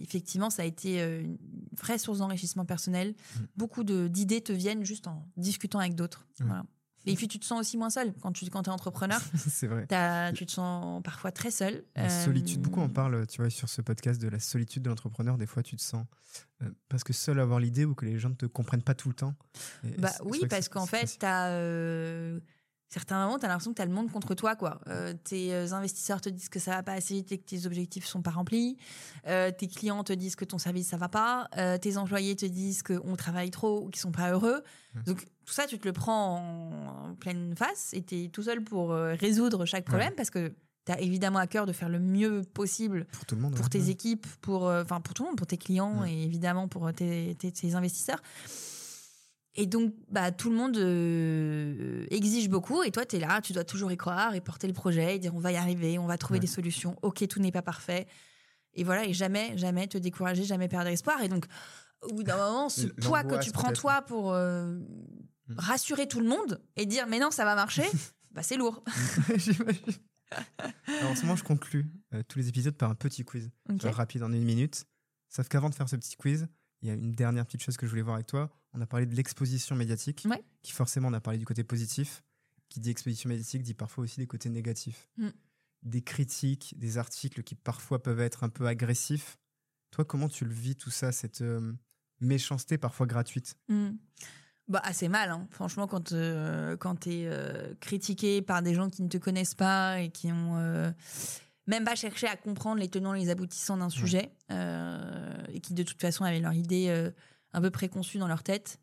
effectivement, 0.03 0.51
ça 0.51 0.63
a 0.63 0.65
été 0.65 1.01
euh, 1.01 1.23
une 1.23 1.39
vraie 1.77 1.99
source 1.99 2.19
d'enrichissement 2.19 2.65
personnel. 2.65 3.11
Mm. 3.11 3.41
Beaucoup 3.57 3.85
d'idées 3.85 4.41
te 4.41 4.53
viennent 4.53 4.85
juste 4.85 5.07
en 5.07 5.27
discutant 5.37 5.79
avec 5.79 5.95
d'autres. 5.95 6.27
Voilà. 6.41 6.65
Et 7.07 7.15
puis, 7.15 7.29
tu 7.29 7.39
te 7.39 7.45
sens 7.45 7.61
aussi 7.61 7.77
moins 7.77 7.91
seul 7.91 8.13
quand 8.21 8.33
tu 8.33 8.49
quand 8.51 8.67
es 8.67 8.71
entrepreneur. 8.71 9.21
c'est 9.37 9.67
vrai. 9.67 9.87
Tu 10.35 10.47
te 10.47 10.53
sens 10.53 11.03
parfois 11.03 11.33
très 11.33 11.51
seul. 11.51 11.85
La 11.97 12.05
Euh, 12.05 12.25
solitude, 12.25 12.61
beaucoup 12.61 12.81
en 12.81 12.89
parlent, 12.89 13.27
tu 13.27 13.41
vois, 13.41 13.51
sur 13.51 13.69
ce 13.69 13.81
podcast 13.81 14.21
de 14.21 14.29
la 14.29 14.41
solitude 14.41 14.83
de 14.83 14.91
l'entrepreneur. 14.91 15.39
Des 15.39 15.47
fois, 15.47 15.63
tu 15.63 15.77
te 15.77 15.83
sens 15.83 16.05
euh, 16.63 16.71
parce 16.89 17.05
que 17.05 17.13
seul 17.13 17.39
à 17.41 17.43
avoir 17.43 17.61
l'idée 17.61 17.85
ou 17.85 17.95
que 17.95 18.05
les 18.05 18.19
gens 18.19 18.31
ne 18.31 18.35
te 18.35 18.47
comprennent 18.47 18.83
pas 18.83 18.95
tout 18.95 19.09
le 19.09 19.15
temps. 19.15 19.35
Et 19.85 19.97
Bah 19.99 20.13
oui, 20.25 20.43
parce 20.51 20.69
qu'en 20.69 20.87
fait, 20.87 21.19
tu 21.19 21.25
as 21.25 21.51
certains 22.89 23.23
moments, 23.23 23.39
tu 23.39 23.45
as 23.45 23.49
l'impression 23.49 23.73
que 23.73 23.77
tu 23.77 23.83
as 23.83 23.87
le 23.87 23.93
monde 23.93 24.11
contre 24.11 24.35
toi. 24.35 24.57
Quoi. 24.57 24.81
Euh, 24.89 25.13
tes 25.25 25.53
euh, 25.55 25.73
investisseurs 25.73 26.21
te 26.21 26.29
disent 26.29 26.49
que 26.49 26.59
ça 26.59 26.73
va 26.73 26.83
pas 26.83 26.93
assez 26.95 27.15
vite 27.15 27.33
et 27.33 27.39
que 27.39 27.45
tes 27.45 27.67
objectifs 27.67 28.07
sont 28.07 28.23
pas 28.23 28.31
remplis. 28.31 28.77
Euh, 29.27 29.51
tes 29.51 29.69
clients 29.69 30.03
te 30.05 30.13
disent 30.13 30.37
que 30.37 30.45
ton 30.45 30.59
service, 30.59 30.89
ça 30.89 30.97
va 30.97 31.09
pas. 31.09 31.49
Euh, 31.59 31.77
tes 31.79 31.97
employés 31.99 32.35
te 32.37 32.47
disent 32.47 32.83
qu'on 32.83 33.15
travaille 33.17 33.51
trop 33.51 33.83
ou 33.85 33.91
qu'ils 33.91 34.01
sont 34.01 34.13
pas 34.13 34.31
heureux. 34.33 34.63
Ouais. 34.95 35.03
Donc 35.05 35.27
tout 35.45 35.53
ça, 35.53 35.67
tu 35.67 35.79
te 35.79 35.87
le 35.87 35.93
prends 35.93 36.37
en, 36.39 37.11
en 37.11 37.15
pleine 37.15 37.55
face 37.57 37.91
et 37.93 38.03
tu 38.03 38.25
es 38.25 38.29
tout 38.29 38.43
seul 38.43 38.63
pour 38.65 38.91
résoudre 38.91 39.65
chaque 39.67 39.85
problème 39.85 40.15
parce 40.17 40.31
que 40.31 40.53
tu 40.87 40.93
as 40.93 41.01
évidemment 41.01 41.39
à 41.39 41.47
cœur 41.47 41.67
de 41.67 41.73
faire 41.73 41.91
le 41.91 41.99
mieux 41.99 42.43
possible 42.55 43.05
pour 43.13 43.27
tout 43.27 43.35
le 43.35 43.43
monde. 43.43 43.55
pour 43.55 43.65
ouais. 43.65 43.69
tes 43.71 43.91
équipes, 43.91 44.27
pour, 44.41 44.63
enfin 44.65 45.01
pour 45.03 45.13
tout 45.13 45.23
le 45.25 45.29
monde, 45.29 45.37
pour 45.37 45.47
tes 45.47 45.59
clients 45.59 46.01
Ouais. 46.01 46.13
et 46.13 46.23
évidemment 46.25 46.69
pour 46.69 46.91
tes, 46.95 47.35
tes- 47.39 47.53
tes 47.53 47.75
investisseurs. 47.75 48.21
Et 49.61 49.67
donc, 49.67 49.93
bah, 50.09 50.31
tout 50.31 50.51
le 50.51 50.57
monde 50.57 50.77
euh, 50.77 52.07
exige 52.11 52.49
beaucoup. 52.49 52.85
Et 52.85 52.93
toi, 52.93 53.05
tu 53.05 53.17
es 53.17 53.19
là, 53.19 53.41
tu 53.41 53.53
dois 53.53 53.65
toujours 53.65 53.91
y 53.91 53.97
croire 53.97 54.37
et 54.37 54.41
porter 54.41 54.69
le 54.69 54.73
projet 54.73 55.17
et 55.17 55.19
dire 55.19 55.35
on 55.35 55.41
va 55.41 55.51
y 55.51 55.57
arriver, 55.57 55.99
on 55.99 56.07
va 56.07 56.17
trouver 56.17 56.37
Ouais. 56.37 56.41
des 56.43 56.47
solutions. 56.47 56.95
Ok, 57.03 57.27
tout 57.27 57.41
n'est 57.41 57.51
pas 57.51 57.61
parfait. 57.61 58.07
Et 58.75 58.85
voilà, 58.85 59.05
et 59.05 59.13
jamais, 59.13 59.59
jamais 59.59 59.89
te 59.89 59.99
décourager, 59.99 60.45
jamais 60.45 60.69
perdre 60.69 60.89
espoir. 60.91 61.21
Et 61.23 61.29
donc, 61.29 61.47
au 62.03 62.15
bout 62.15 62.23
d'un 62.23 62.37
moment, 62.45 62.69
ce 62.69 62.87
poids 62.87 63.25
que 63.25 63.43
tu 63.43 63.51
prends 63.51 63.73
toi 63.73 64.03
pour 64.03 64.33
euh, 64.33 64.79
rassurer 65.57 66.07
tout 66.07 66.21
le 66.21 66.29
monde 66.29 66.63
et 66.77 66.87
dire 66.87 67.09
mais 67.09 67.19
non, 67.19 67.33
ça 67.33 67.45
va 67.45 67.57
marcher, 67.57 67.83
bah, 68.31 68.45
c'est 68.45 68.57
lourd. 68.57 68.85
J'imagine. 69.37 69.83
Alors, 70.87 71.11
en 71.11 71.17
ce 71.17 71.23
moment, 71.23 71.35
je 71.35 71.43
conclus 71.43 71.87
euh, 72.15 72.23
tous 72.29 72.39
les 72.39 72.49
épisodes 72.49 72.77
par 72.77 72.91
un 72.91 72.95
petit 72.95 73.25
quiz. 73.25 73.51
Rapide 73.83 74.23
en 74.23 74.33
une 74.33 74.45
minute. 74.45 74.85
Sauf 75.31 75.49
qu'avant 75.49 75.69
de 75.69 75.75
faire 75.75 75.89
ce 75.89 75.97
petit 75.97 76.17
quiz, 76.17 76.47
il 76.83 76.89
y 76.89 76.91
a 76.91 76.95
une 76.95 77.13
dernière 77.13 77.45
petite 77.47 77.63
chose 77.63 77.77
que 77.77 77.87
je 77.87 77.91
voulais 77.91 78.03
voir 78.03 78.17
avec 78.17 78.27
toi. 78.27 78.51
On 78.73 78.81
a 78.81 78.87
parlé 78.87 79.07
de 79.07 79.15
l'exposition 79.15 79.75
médiatique, 79.75 80.27
Ouais. 80.29 80.43
qui 80.63 80.73
forcément, 80.73 81.09
on 81.09 81.13
a 81.13 81.21
parlé 81.21 81.39
du 81.39 81.45
côté 81.45 81.65
positif. 81.65 82.23
Qui 82.69 82.81
dit 82.81 82.91
exposition 82.91 83.29
médiatique 83.29 83.63
dit 83.63 83.75
parfois 83.75 84.05
aussi 84.05 84.21
des 84.21 84.27
côtés 84.27 84.51
négatifs. 84.51 85.09
Mm. 85.17 85.29
Des 85.85 86.03
critiques, 86.03 86.75
des 86.79 86.99
articles 86.99 87.43
qui 87.43 87.55
parfois 87.55 88.03
peuvent 88.03 88.21
être 88.21 88.45
un 88.45 88.49
peu 88.51 88.67
agressifs. 88.67 89.39
Toi, 89.91 90.05
comment 90.05 90.29
tu 90.29 90.45
le 90.45 90.53
vis 90.53 90.77
tout 90.77 90.91
ça, 90.91 91.13
cette 91.13 91.41
euh, 91.41 91.73
méchanceté 92.21 92.77
parfois 92.77 93.07
gratuite? 93.07 93.57
Hmm. 93.69 93.93
Bah, 94.69 94.83
assez 94.85 95.09
mal, 95.09 95.31
hein. 95.31 95.47
franchement, 95.51 95.87
quand, 95.87 96.13
euh, 96.13 96.77
quand 96.77 96.97
tu 96.97 97.11
es 97.11 97.77
critiqué 97.81 98.43
par 98.43 98.61
des 98.61 98.75
gens 98.75 98.91
qui 98.91 99.03
ne 99.03 99.09
te 99.09 99.17
connaissent 99.17 99.55
pas 99.55 100.03
et 100.03 100.11
qui 100.11 100.31
ont 100.31 100.59
euh, 100.59 100.93
même 101.69 101.85
pas 101.85 101.95
cherché 101.95 102.27
à 102.27 102.35
comprendre 102.37 102.81
les 102.81 102.89
tenants 102.89 103.15
et 103.15 103.21
les 103.21 103.31
aboutissants 103.31 103.77
d'un 103.77 103.91
sujet 103.91 104.33
euh, 104.51 105.37
et 105.53 105.61
qui, 105.61 105.75
de 105.75 105.83
toute 105.85 106.01
façon, 106.01 106.25
avaient 106.25 106.41
leur 106.41 106.55
idée 106.55 106.87
euh, 106.89 107.11
un 107.53 107.61
peu 107.61 107.71
préconçue 107.71 108.19
dans 108.19 108.27
leur 108.27 108.43
tête. 108.43 108.79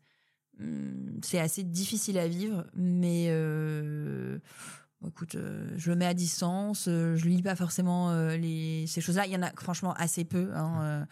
Hmm, 0.58 1.18
C'est 1.22 1.38
assez 1.40 1.62
difficile 1.64 2.16
à 2.18 2.26
vivre, 2.28 2.64
mais 2.74 3.26
euh, 3.28 4.38
bon, 5.00 5.08
écoute, 5.08 5.36
je 5.76 5.90
le 5.90 5.96
mets 5.96 6.06
à 6.06 6.14
distance, 6.14 6.84
je 6.86 7.24
lis 7.28 7.42
pas 7.42 7.56
forcément 7.56 8.16
les, 8.30 8.86
ces 8.86 9.00
choses-là. 9.02 9.26
Il 9.26 9.32
y 9.32 9.36
en 9.36 9.42
a 9.42 9.50
franchement 9.58 9.92
assez 9.94 10.24
peu. 10.24 10.50
hein, 10.54 11.06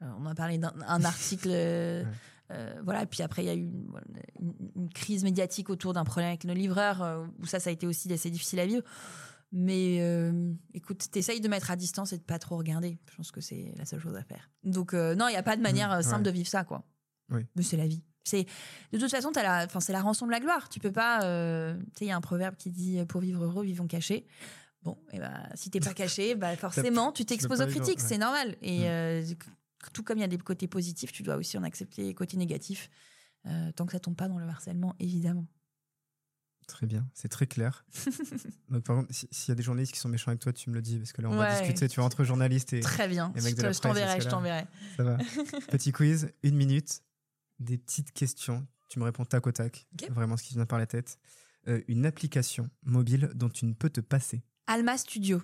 on 0.00 0.26
a 0.26 0.34
parlé 0.34 0.58
d'un 0.58 0.72
un 0.86 1.04
article. 1.04 1.48
Ouais. 2.50 2.56
euh, 2.56 2.80
voilà, 2.82 3.04
puis 3.04 3.20
après, 3.22 3.42
il 3.42 3.46
y 3.46 3.50
a 3.50 3.54
eu 3.54 3.60
une, 3.66 3.84
voilà, 3.90 4.06
une- 4.40 4.54
une 4.74 4.88
crise 4.88 5.22
médiatique 5.22 5.68
autour 5.68 5.92
d'un 5.92 6.04
problème 6.04 6.28
avec 6.30 6.44
nos 6.44 6.54
livreurs, 6.54 7.28
où 7.38 7.44
ça, 7.44 7.60
ça 7.60 7.68
a 7.68 7.72
été 7.74 7.86
aussi 7.86 8.10
assez 8.10 8.30
difficile 8.30 8.58
à 8.60 8.64
vivre. 8.66 8.82
Mais 9.50 9.98
euh, 10.00 10.52
écoute, 10.74 11.10
t'essayes 11.10 11.40
de 11.40 11.48
mettre 11.48 11.70
à 11.70 11.76
distance 11.76 12.12
et 12.12 12.18
de 12.18 12.22
pas 12.22 12.38
trop 12.38 12.56
regarder. 12.58 12.98
Je 13.10 13.16
pense 13.16 13.30
que 13.30 13.40
c'est 13.40 13.72
la 13.76 13.84
seule 13.86 14.00
chose 14.00 14.14
à 14.16 14.22
faire. 14.22 14.50
Donc, 14.64 14.92
euh, 14.92 15.14
non, 15.14 15.28
il 15.28 15.30
n'y 15.32 15.36
a 15.38 15.42
pas 15.42 15.56
de 15.56 15.62
manière 15.62 15.90
euh, 15.92 16.02
simple 16.02 16.18
ouais. 16.18 16.22
de 16.24 16.30
vivre 16.30 16.48
ça, 16.48 16.64
quoi. 16.64 16.84
Oui. 17.30 17.46
Mais 17.56 17.62
c'est 17.62 17.76
la 17.78 17.86
vie. 17.86 18.02
C'est 18.24 18.46
de 18.92 18.98
toute 18.98 19.10
façon, 19.10 19.30
enfin, 19.34 19.80
c'est 19.80 19.92
la 19.94 20.02
rançon 20.02 20.26
de 20.26 20.30
la 20.32 20.40
gloire. 20.40 20.68
Tu 20.68 20.80
peux 20.80 20.92
pas. 20.92 21.22
euh, 21.24 21.78
tu 21.78 21.84
sais, 22.00 22.04
il 22.04 22.08
y 22.08 22.10
a 22.10 22.16
un 22.16 22.20
proverbe 22.20 22.56
qui 22.56 22.70
dit 22.70 23.02
pour 23.08 23.22
vivre 23.22 23.42
heureux, 23.42 23.64
vivons 23.64 23.86
cachés. 23.86 24.26
Bon, 24.82 24.98
et 25.12 25.18
ben, 25.18 25.48
si 25.54 25.70
t'es 25.70 25.80
pas 25.80 25.94
caché, 25.94 26.34
bah, 26.34 26.54
forcément, 26.56 27.10
tu 27.12 27.24
t'exposes 27.24 27.62
aux 27.62 27.66
critiques, 27.66 28.00
ouais. 28.00 28.04
c'est 28.06 28.18
normal. 28.18 28.54
Et 28.60 28.80
Mm. 28.80 28.84
euh, 28.84 29.22
tout 29.94 30.02
comme 30.02 30.18
il 30.18 30.20
y 30.20 30.24
a 30.24 30.28
des 30.28 30.36
côtés 30.36 30.68
positifs, 30.68 31.10
tu 31.12 31.22
dois 31.22 31.36
aussi 31.36 31.56
en 31.56 31.62
accepter 31.62 32.02
les 32.02 32.14
côtés 32.14 32.36
négatifs, 32.36 32.90
tant 33.76 33.86
que 33.86 33.92
ça 33.92 34.00
tombe 34.00 34.16
pas 34.16 34.28
dans 34.28 34.38
le 34.38 34.46
harcèlement, 34.46 34.94
évidemment. 35.00 35.46
Très 36.68 36.86
bien, 36.86 37.08
c'est 37.14 37.28
très 37.28 37.46
clair. 37.48 37.84
Donc, 38.68 38.84
par 38.84 38.94
contre, 38.96 39.12
si- 39.12 39.26
s'il 39.32 39.48
y 39.50 39.52
a 39.52 39.54
des 39.56 39.62
journalistes 39.64 39.92
qui 39.92 39.98
sont 39.98 40.08
méchants 40.08 40.28
avec 40.30 40.40
toi, 40.40 40.52
tu 40.52 40.68
me 40.70 40.74
le 40.76 40.82
dis, 40.82 40.98
parce 40.98 41.12
que 41.12 41.20
là, 41.22 41.28
on 41.30 41.34
va 41.34 41.50
discuter, 41.58 41.88
tu 41.88 41.96
vois, 41.96 42.04
entre 42.04 42.22
journalistes 42.24 42.72
et 42.74 42.80
Très 42.80 43.08
bien. 43.08 43.32
mecs 43.34 43.54
de 43.54 43.60
je 43.62 43.66
la 43.66 43.72
je 43.72 43.78
presse, 43.78 43.80
t'enverrai, 43.80 44.20
je 44.20 44.28
t'enverrai. 44.28 44.66
ça 44.96 45.02
va. 45.02 45.16
Petit 45.70 45.90
quiz, 45.92 46.30
une 46.42 46.54
minute, 46.56 47.02
des 47.58 47.78
petites 47.78 48.12
questions. 48.12 48.64
Tu 48.90 48.98
me 49.00 49.04
réponds 49.04 49.24
tac 49.24 49.46
au 49.46 49.50
tac, 49.52 49.88
vraiment 50.10 50.36
ce 50.36 50.44
qui 50.44 50.54
vient 50.54 50.66
par 50.66 50.78
la 50.78 50.86
tête. 50.86 51.18
Euh, 51.66 51.82
une 51.88 52.06
application 52.06 52.70
mobile 52.84 53.30
dont 53.34 53.48
tu 53.48 53.64
ne 53.66 53.72
peux 53.74 53.90
te 53.90 54.00
passer. 54.00 54.42
Alma 54.66 54.96
Studio. 54.96 55.42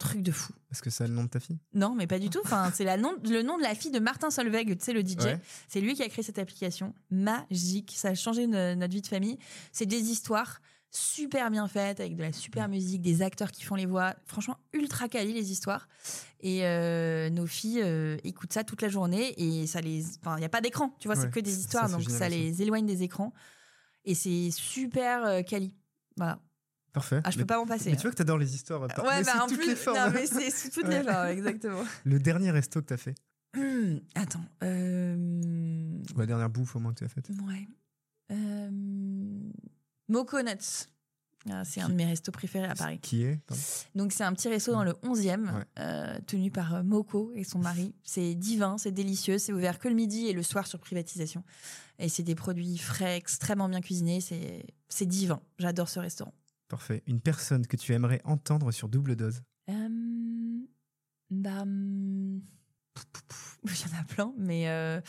Truc 0.00 0.22
de 0.22 0.32
fou. 0.32 0.52
Est-ce 0.72 0.80
que 0.82 0.88
c'est 0.90 1.06
le 1.06 1.12
nom 1.12 1.24
de 1.24 1.28
ta 1.28 1.38
fille? 1.40 1.58
Non, 1.74 1.94
mais 1.94 2.06
pas 2.08 2.18
du 2.18 2.28
tout. 2.30 2.40
Enfin, 2.44 2.72
c'est 2.74 2.84
la 2.84 2.96
nom, 2.96 3.12
le 3.22 3.42
nom 3.42 3.56
de 3.58 3.62
la 3.62 3.74
fille 3.74 3.90
de 3.92 3.98
Martin 4.00 4.30
Solveig, 4.30 4.64
tu 4.64 4.76
sais, 4.84 4.92
le 4.94 5.02
DJ. 5.02 5.16
Ouais. 5.24 5.38
C'est 5.68 5.80
lui 5.80 5.94
qui 5.94 6.02
a 6.02 6.08
créé 6.08 6.24
cette 6.24 6.38
application. 6.38 6.94
Magique. 7.10 7.92
Ça 7.96 8.08
a 8.08 8.14
changé 8.14 8.46
no- 8.46 8.74
notre 8.74 8.92
vie 8.94 9.02
de 9.02 9.06
famille. 9.06 9.38
C'est 9.72 9.84
des 9.86 10.10
histoires 10.10 10.60
super 10.92 11.50
bien 11.50 11.68
faites, 11.68 12.00
avec 12.00 12.16
de 12.16 12.22
la 12.22 12.32
super 12.32 12.68
musique, 12.68 13.02
des 13.02 13.22
acteurs 13.22 13.52
qui 13.52 13.62
font 13.62 13.74
les 13.76 13.86
voix. 13.86 14.14
Franchement, 14.24 14.56
ultra 14.72 15.08
quali 15.08 15.32
les 15.34 15.52
histoires. 15.52 15.86
Et 16.40 16.64
euh, 16.66 17.28
nos 17.30 17.46
filles 17.46 17.82
euh, 17.82 18.16
écoutent 18.24 18.52
ça 18.54 18.64
toute 18.64 18.80
la 18.82 18.88
journée 18.88 19.34
et 19.36 19.66
ça 19.66 19.80
les. 19.82 20.02
Enfin, 20.20 20.36
il 20.36 20.40
n'y 20.40 20.46
a 20.46 20.48
pas 20.48 20.60
d'écran, 20.62 20.96
tu 20.98 21.06
vois, 21.08 21.16
Ouais, 21.16 21.22
c'est 21.24 21.30
que 21.30 21.40
des 21.40 21.58
histoires, 21.60 21.84
donc 21.90 22.08
ça 22.10 22.28
les 22.30 22.62
éloigne 22.62 22.86
des 22.86 23.02
écrans. 23.02 23.32
Et 24.06 24.14
c'est 24.14 24.50
super 24.50 25.26
euh, 25.26 25.42
quali. 25.42 25.74
Voilà. 26.16 26.40
Parfait. 26.92 27.20
Ah, 27.24 27.30
je 27.30 27.36
Mais- 27.38 27.42
peux 27.44 27.46
pas 27.46 27.58
m'en 27.58 27.66
passer. 27.66 27.90
Mais 27.90 27.96
tu 27.96 28.02
vois 28.02 28.10
que 28.10 28.16
t'adores 28.16 28.38
les 28.38 28.54
histoires. 28.54 28.86
par- 28.88 29.04
Ouais, 29.04 29.18
mais 29.18 29.24
bah 29.24 29.44
en 29.44 29.46
toutes 29.46 29.58
plus, 29.58 29.68
les 29.68 29.76
formes. 29.76 29.96
non, 29.98 30.10
mais 30.12 30.26
c'est 30.26 30.50
sous 30.50 30.70
toutes 30.70 30.88
les 30.88 31.02
formes, 31.02 31.26
exactement. 31.28 31.84
Le 32.04 32.18
dernier 32.18 32.50
resto 32.50 32.80
que 32.80 32.86
t'as 32.86 32.96
fait 32.96 33.14
Hum, 33.56 34.00
attends. 34.14 34.44
Euh... 34.62 35.16
Ou 36.14 36.18
la 36.18 36.26
dernière 36.26 36.50
bouffe 36.50 36.76
au 36.76 36.78
moins 36.80 36.92
que 36.92 36.98
tu 36.98 37.04
as 37.04 37.08
faite 37.08 37.28
Ouais. 37.46 37.66
Euh... 38.32 38.70
Moco 40.08 40.40
Nuts. 40.42 40.86
Ah, 41.50 41.64
c'est 41.64 41.80
un 41.80 41.88
de 41.88 41.94
mes 41.94 42.04
restos 42.04 42.32
préférés 42.32 42.66
à 42.66 42.74
Paris. 42.74 42.98
Qui 43.00 43.22
est 43.24 43.40
pardon. 43.46 43.62
Donc, 43.94 44.12
c'est 44.12 44.24
un 44.24 44.32
petit 44.34 44.48
resto 44.48 44.72
dans 44.72 44.84
le 44.84 44.92
11e, 45.02 45.46
Ouais. 45.46 45.64
euh, 45.78 46.18
tenu 46.26 46.50
par 46.50 46.74
euh, 46.74 46.82
Moko 46.82 47.32
et 47.34 47.44
son 47.44 47.58
mari. 47.60 47.94
C'est 48.04 48.34
divin, 48.34 48.76
c'est 48.76 48.90
délicieux. 48.92 49.38
C'est 49.38 49.52
ouvert 49.54 49.78
que 49.78 49.88
le 49.88 49.94
midi 49.94 50.26
et 50.26 50.34
le 50.34 50.42
soir 50.42 50.66
sur 50.66 50.78
privatisation. 50.78 51.42
Et 51.98 52.10
c'est 52.10 52.22
des 52.22 52.34
produits 52.34 52.76
frais, 52.76 53.16
extrêmement 53.16 53.68
bien 53.70 53.80
cuisinés. 53.80 54.20
C'est 54.20 55.06
divin. 55.06 55.40
J'adore 55.58 55.88
ce 55.88 55.98
restaurant. 55.98 56.34
Parfait. 56.70 57.02
Une 57.08 57.20
personne 57.20 57.66
que 57.66 57.76
tu 57.76 57.92
aimerais 57.92 58.20
entendre 58.24 58.70
sur 58.70 58.88
double 58.88 59.16
dose 59.16 59.42
Euh, 59.68 59.88
bah, 61.30 61.62
hum, 61.62 62.40
pouf, 62.94 63.04
pouf, 63.06 63.58
pouf. 63.60 63.84
il 63.84 63.90
y 63.90 63.94
en 63.94 64.00
a 64.00 64.04
plein, 64.04 64.32
mais 64.38 64.68
euh, 64.68 65.00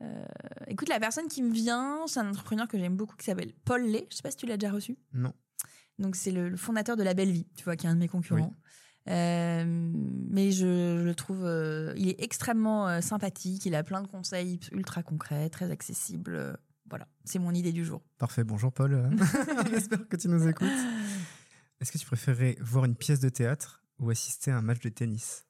euh, 0.00 0.24
écoute, 0.66 0.88
la 0.88 0.98
personne 0.98 1.28
qui 1.28 1.42
me 1.42 1.52
vient, 1.52 2.06
c'est 2.06 2.20
un 2.20 2.28
entrepreneur 2.30 2.66
que 2.66 2.78
j'aime 2.78 2.96
beaucoup 2.96 3.16
qui 3.16 3.26
s'appelle 3.26 3.52
Paul 3.66 3.82
Lay. 3.82 4.06
Je 4.10 4.16
sais 4.16 4.22
pas 4.22 4.30
si 4.30 4.38
tu 4.38 4.46
l'as 4.46 4.56
déjà 4.56 4.72
reçu. 4.72 4.96
Non. 5.12 5.34
Donc 5.98 6.16
c'est 6.16 6.30
le, 6.32 6.48
le 6.48 6.56
fondateur 6.56 6.96
de 6.96 7.02
La 7.02 7.12
Belle 7.14 7.30
Vie, 7.30 7.46
tu 7.54 7.64
vois, 7.64 7.76
qui 7.76 7.86
est 7.86 7.90
un 7.90 7.94
de 7.94 8.00
mes 8.00 8.08
concurrents. 8.08 8.54
Mais 9.06 10.50
je, 10.50 10.96
je 10.98 11.04
le 11.04 11.14
trouve, 11.14 11.40
il 11.96 12.08
est 12.08 12.20
extrêmement 12.22 13.00
sympathique. 13.02 13.66
Il 13.66 13.74
a 13.74 13.84
plein 13.84 14.00
de 14.00 14.06
conseils 14.08 14.58
ultra 14.72 15.02
concrets, 15.02 15.50
très 15.50 15.70
accessibles. 15.70 16.56
Voilà, 16.88 17.08
c'est 17.24 17.38
mon 17.38 17.52
idée 17.52 17.72
du 17.72 17.84
jour. 17.84 18.02
Parfait. 18.18 18.44
Bonjour 18.44 18.72
Paul. 18.72 19.10
J'espère 19.70 20.06
que 20.08 20.16
tu 20.16 20.28
nous 20.28 20.46
écoutes. 20.46 20.68
Est-ce 21.80 21.90
que 21.92 21.98
tu 21.98 22.06
préférerais 22.06 22.56
voir 22.60 22.84
une 22.84 22.94
pièce 22.94 23.20
de 23.20 23.28
théâtre 23.28 23.82
ou 23.98 24.10
assister 24.10 24.50
à 24.50 24.58
un 24.58 24.62
match 24.62 24.80
de 24.80 24.88
tennis? 24.90 25.46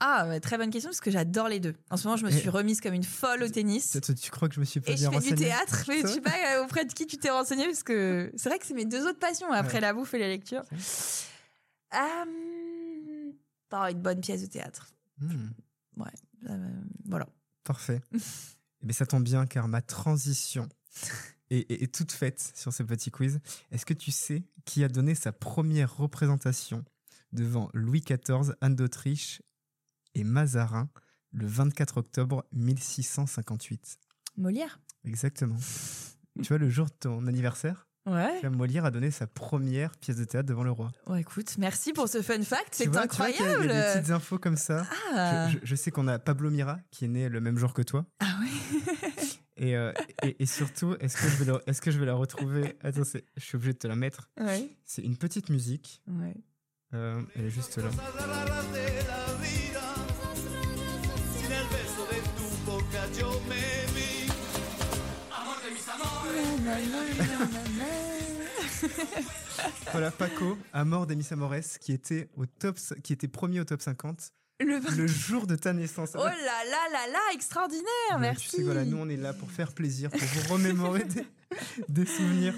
Ah, 0.00 0.28
ouais, 0.28 0.38
très 0.40 0.56
bonne 0.58 0.70
question 0.70 0.90
parce 0.90 1.00
que 1.00 1.10
j'adore 1.10 1.48
les 1.48 1.58
deux. 1.58 1.74
En 1.90 1.96
ce 1.96 2.06
moment, 2.06 2.16
je 2.16 2.24
me 2.24 2.30
suis 2.30 2.48
remise 2.48 2.80
comme 2.80 2.94
une 2.94 3.02
folle 3.04 3.42
au 3.42 3.48
tennis. 3.48 3.98
Tu 4.20 4.30
crois 4.30 4.48
que 4.48 4.54
je 4.54 4.60
me 4.60 4.64
suis 4.64 4.80
pas 4.80 4.92
Et 4.92 4.96
je 4.96 5.08
fais 5.10 5.20
du 5.20 5.34
théâtre, 5.34 5.84
mais 5.88 6.02
je 6.02 6.06
sais 6.14 6.20
pas 6.20 6.30
euh, 6.56 6.64
auprès 6.64 6.84
de 6.84 6.92
qui 6.92 7.06
tu 7.06 7.16
t'es 7.18 7.30
renseigné 7.30 7.64
parce 7.64 7.82
que 7.82 8.32
c'est 8.36 8.48
vrai 8.48 8.58
que 8.60 8.66
c'est 8.66 8.74
mes 8.74 8.84
deux 8.84 9.04
autres 9.08 9.18
passions 9.18 9.50
après 9.52 9.74
Ouais. 9.74 9.80
la 9.80 9.92
bouffe 9.94 10.14
et 10.14 10.18
la 10.20 10.28
lecture. 10.28 10.62
Oh, 13.72 13.84
une 13.90 14.00
bonne 14.00 14.20
pièce 14.20 14.42
de 14.42 14.46
théâtre. 14.46 14.88
Hmm, 15.20 15.48
Euh, 16.48 16.56
voilà. 17.06 17.26
Parfait. 17.64 18.00
Eh 18.82 18.86
bien, 18.86 18.94
ça 18.94 19.06
tombe 19.06 19.24
bien 19.24 19.46
car 19.46 19.68
ma 19.68 19.82
transition 19.82 20.68
est, 21.50 21.70
est- 21.70 21.82
est 21.82 21.94
toute 21.94 22.12
faite 22.12 22.52
sur 22.54 22.72
ce 22.72 22.82
petit 22.82 23.10
quiz. 23.10 23.40
Est-ce 23.70 23.86
que 23.86 23.94
tu 23.94 24.10
sais 24.10 24.44
qui 24.64 24.84
a 24.84 24.88
donné 24.88 25.14
sa 25.14 25.32
première 25.32 25.96
représentation 25.96 26.84
devant 27.32 27.70
Louis 27.74 28.00
XIV, 28.02 28.54
Anne 28.60 28.76
d'Autriche 28.76 29.42
et 30.14 30.24
Mazarin 30.24 30.88
le 31.32 31.46
24 31.46 31.98
octobre 31.98 32.46
1658 32.52 33.98
Molière 34.36 34.80
Exactement. 35.04 35.56
tu 36.42 36.48
vois, 36.48 36.58
le 36.58 36.68
jour 36.70 36.86
de 36.86 36.92
ton 37.00 37.26
anniversaire, 37.26 37.87
Ouais. 38.08 38.48
Molière 38.48 38.84
a 38.84 38.90
donné 38.90 39.10
sa 39.10 39.26
première 39.26 39.90
pièce 39.96 40.16
de 40.16 40.24
théâtre 40.24 40.48
devant 40.48 40.64
le 40.64 40.70
roi. 40.70 40.90
Ouais, 41.06 41.20
écoute, 41.20 41.56
merci 41.58 41.92
pour 41.92 42.08
ce 42.08 42.22
fun 42.22 42.42
fact, 42.42 42.68
c'est 42.72 42.86
vois, 42.86 43.06
tu 43.06 43.16
vois 43.16 43.30
qu'il 43.30 43.44
y 43.44 43.48
a- 43.48 43.50
incroyable. 43.52 43.64
Il 43.64 43.76
y 43.76 43.78
a 43.78 43.94
des 43.94 44.00
petites 44.00 44.12
infos 44.12 44.38
comme 44.38 44.56
ça. 44.56 44.86
Ah, 45.14 45.48
Je, 45.50 45.54
je- 45.54 45.58
je 45.64 45.74
sais 45.74 45.90
qu'on 45.90 46.08
a 46.08 46.18
Pablo 46.18 46.50
Mira 46.50 46.78
qui 46.90 47.04
est 47.04 47.08
né 47.08 47.28
le 47.28 47.40
même 47.40 47.58
jour 47.58 47.74
que 47.74 47.82
toi. 47.82 48.04
ah. 48.20 48.26
Et, 49.60 49.76
euh, 49.76 49.92
et, 50.22 50.40
et 50.44 50.46
surtout, 50.46 50.94
est-ce 51.00 51.16
que, 51.16 51.28
je 51.28 51.42
vais 51.42 51.52
la- 51.52 51.60
est-ce 51.66 51.80
que 51.82 51.90
je 51.90 51.98
vais 51.98 52.06
la 52.06 52.14
retrouver? 52.14 52.76
Attends, 52.80 53.02
c'est- 53.02 53.24
je 53.36 53.44
suis 53.44 53.56
obligé 53.56 53.72
de 53.72 53.78
te 53.78 53.88
la 53.88 53.96
mettre. 53.96 54.30
ouais. 54.40 54.68
C'est 54.84 55.02
une 55.02 55.16
petite 55.16 55.48
musique. 55.50 56.00
Ouais. 56.06 56.34
Euh, 56.94 57.20
elle 57.34 57.46
est 57.46 57.50
juste 57.50 57.76
là. 57.78 57.88
Voilà, 69.92 70.10
Paco, 70.10 70.56
à 70.72 70.84
mort 70.84 71.06
d'Emis 71.06 71.26
Amores, 71.30 71.78
qui 71.80 71.92
était, 71.92 72.28
au 72.36 72.46
top, 72.46 72.78
qui 73.02 73.12
était 73.12 73.28
premier 73.28 73.60
au 73.60 73.64
top 73.64 73.80
50 73.82 74.32
Le... 74.60 74.78
le 74.96 75.06
jour 75.06 75.46
de 75.46 75.56
ta 75.56 75.72
naissance. 75.72 76.10
Oh 76.14 76.18
là 76.24 76.30
là 76.34 76.92
là 76.92 77.12
là, 77.12 77.18
extraordinaire, 77.34 78.18
merci. 78.20 78.48
Tu 78.50 78.56
sais, 78.58 78.62
voilà, 78.62 78.84
nous, 78.84 78.98
on 78.98 79.08
est 79.08 79.16
là 79.16 79.32
pour 79.32 79.50
faire 79.50 79.72
plaisir, 79.72 80.10
pour 80.10 80.20
vous 80.20 80.52
remémorer 80.54 81.04
des, 81.04 81.26
des 81.88 82.06
souvenirs. 82.06 82.54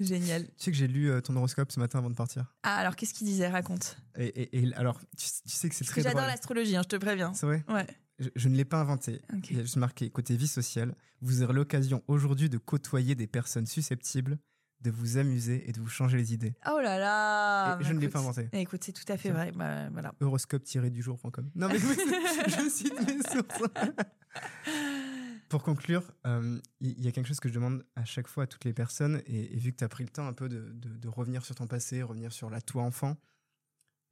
Génial. 0.00 0.46
Tu 0.46 0.52
sais 0.56 0.70
que 0.72 0.76
j'ai 0.76 0.88
lu 0.88 1.10
euh, 1.10 1.20
ton 1.20 1.36
horoscope 1.36 1.70
ce 1.70 1.78
matin 1.78 1.98
avant 2.00 2.10
de 2.10 2.16
partir. 2.16 2.52
Ah, 2.64 2.76
alors 2.76 2.96
qu'est-ce 2.96 3.14
qu'il 3.14 3.26
disait? 3.26 3.48
Raconte. 3.48 3.96
Et, 4.18 4.26
et- 4.26 4.58
et 4.64 4.74
alors, 4.74 4.98
tu, 5.16 5.26
tu 5.46 5.54
sais 5.54 5.68
que 5.68 5.74
c'est 5.76 5.84
très 5.84 6.02
j'adore 6.02 6.22
l'astrologie, 6.26 6.74
hein, 6.74 6.82
je 6.82 6.88
te 6.88 6.96
préviens. 6.96 7.32
C'est 7.34 7.46
vrai? 7.46 7.62
Ouais. 7.68 7.86
Je, 8.18 8.28
je 8.36 8.48
ne 8.48 8.56
l'ai 8.56 8.64
pas 8.64 8.80
inventé. 8.80 9.20
Il 9.50 9.56
y 9.56 9.60
a 9.60 9.62
juste 9.62 9.76
marqué 9.76 10.10
côté 10.10 10.36
vie 10.36 10.48
sociale. 10.48 10.94
Vous 11.20 11.42
aurez 11.42 11.54
l'occasion 11.54 12.02
aujourd'hui 12.08 12.48
de 12.48 12.58
côtoyer 12.58 13.14
des 13.14 13.26
personnes 13.26 13.66
susceptibles, 13.66 14.38
de 14.80 14.90
vous 14.90 15.16
amuser 15.16 15.68
et 15.68 15.72
de 15.72 15.80
vous 15.80 15.88
changer 15.88 16.16
les 16.18 16.34
idées. 16.34 16.54
Oh 16.66 16.80
là 16.82 16.98
là. 16.98 17.78
Et 17.80 17.84
je 17.84 17.88
bah 17.88 17.94
ne 17.94 17.98
l'ai 18.00 18.06
écoute. 18.06 18.12
pas 18.14 18.18
inventé. 18.20 18.48
Eh, 18.52 18.60
Écoute, 18.60 18.82
c'est 18.84 18.92
tout 18.92 19.04
à 19.12 19.16
fait 19.16 19.30
vrai. 19.30 19.52
Bah, 19.52 19.88
voilà. 19.90 20.12
Horoscope-du-jour.com. 20.20 21.50
Non 21.54 21.68
mais 21.68 21.78
oui, 21.78 21.96
je 22.48 22.68
cite 22.68 22.94
mes 23.06 23.22
sources. 23.22 23.62
Pour 25.48 25.62
conclure, 25.62 26.10
euh, 26.26 26.58
il 26.80 26.98
y, 26.98 27.02
y 27.04 27.08
a 27.08 27.12
quelque 27.12 27.26
chose 27.26 27.38
que 27.40 27.48
je 27.48 27.54
demande 27.54 27.84
à 27.94 28.04
chaque 28.06 28.26
fois 28.26 28.44
à 28.44 28.46
toutes 28.46 28.64
les 28.64 28.72
personnes, 28.72 29.20
et, 29.26 29.54
et 29.54 29.58
vu 29.58 29.70
que 29.72 29.76
tu 29.76 29.84
as 29.84 29.88
pris 29.88 30.02
le 30.02 30.08
temps 30.08 30.26
un 30.26 30.32
peu 30.32 30.48
de, 30.48 30.70
de- 30.72 30.96
de 30.96 31.08
revenir 31.08 31.44
sur 31.44 31.54
ton 31.54 31.66
passé, 31.66 32.02
revenir 32.02 32.32
sur 32.32 32.48
la 32.48 32.62
toi 32.62 32.82
enfant, 32.84 33.16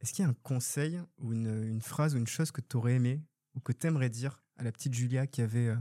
est-ce 0.01 0.13
qu'il 0.13 0.23
y 0.23 0.27
a 0.29 0.31
un 0.31 0.37
conseil 0.43 1.01
ou 1.19 1.33
une, 1.33 1.65
une 1.65 1.81
phrase 1.81 2.15
ou 2.15 2.19
une 2.19 2.27
chose 2.27 2.51
que 2.53 2.61
tu 2.61 2.77
aurais 2.77 2.95
aimé 2.95 3.23
ou 3.55 3.61
que 3.61 3.73
tu 3.73 3.87
aimerais 3.87 4.11
dire 4.11 4.43
à 4.57 4.63
la 4.63 4.73
petite 4.73 4.95
Julia 4.95 5.27
qui 5.27 5.43
avait 5.43 5.75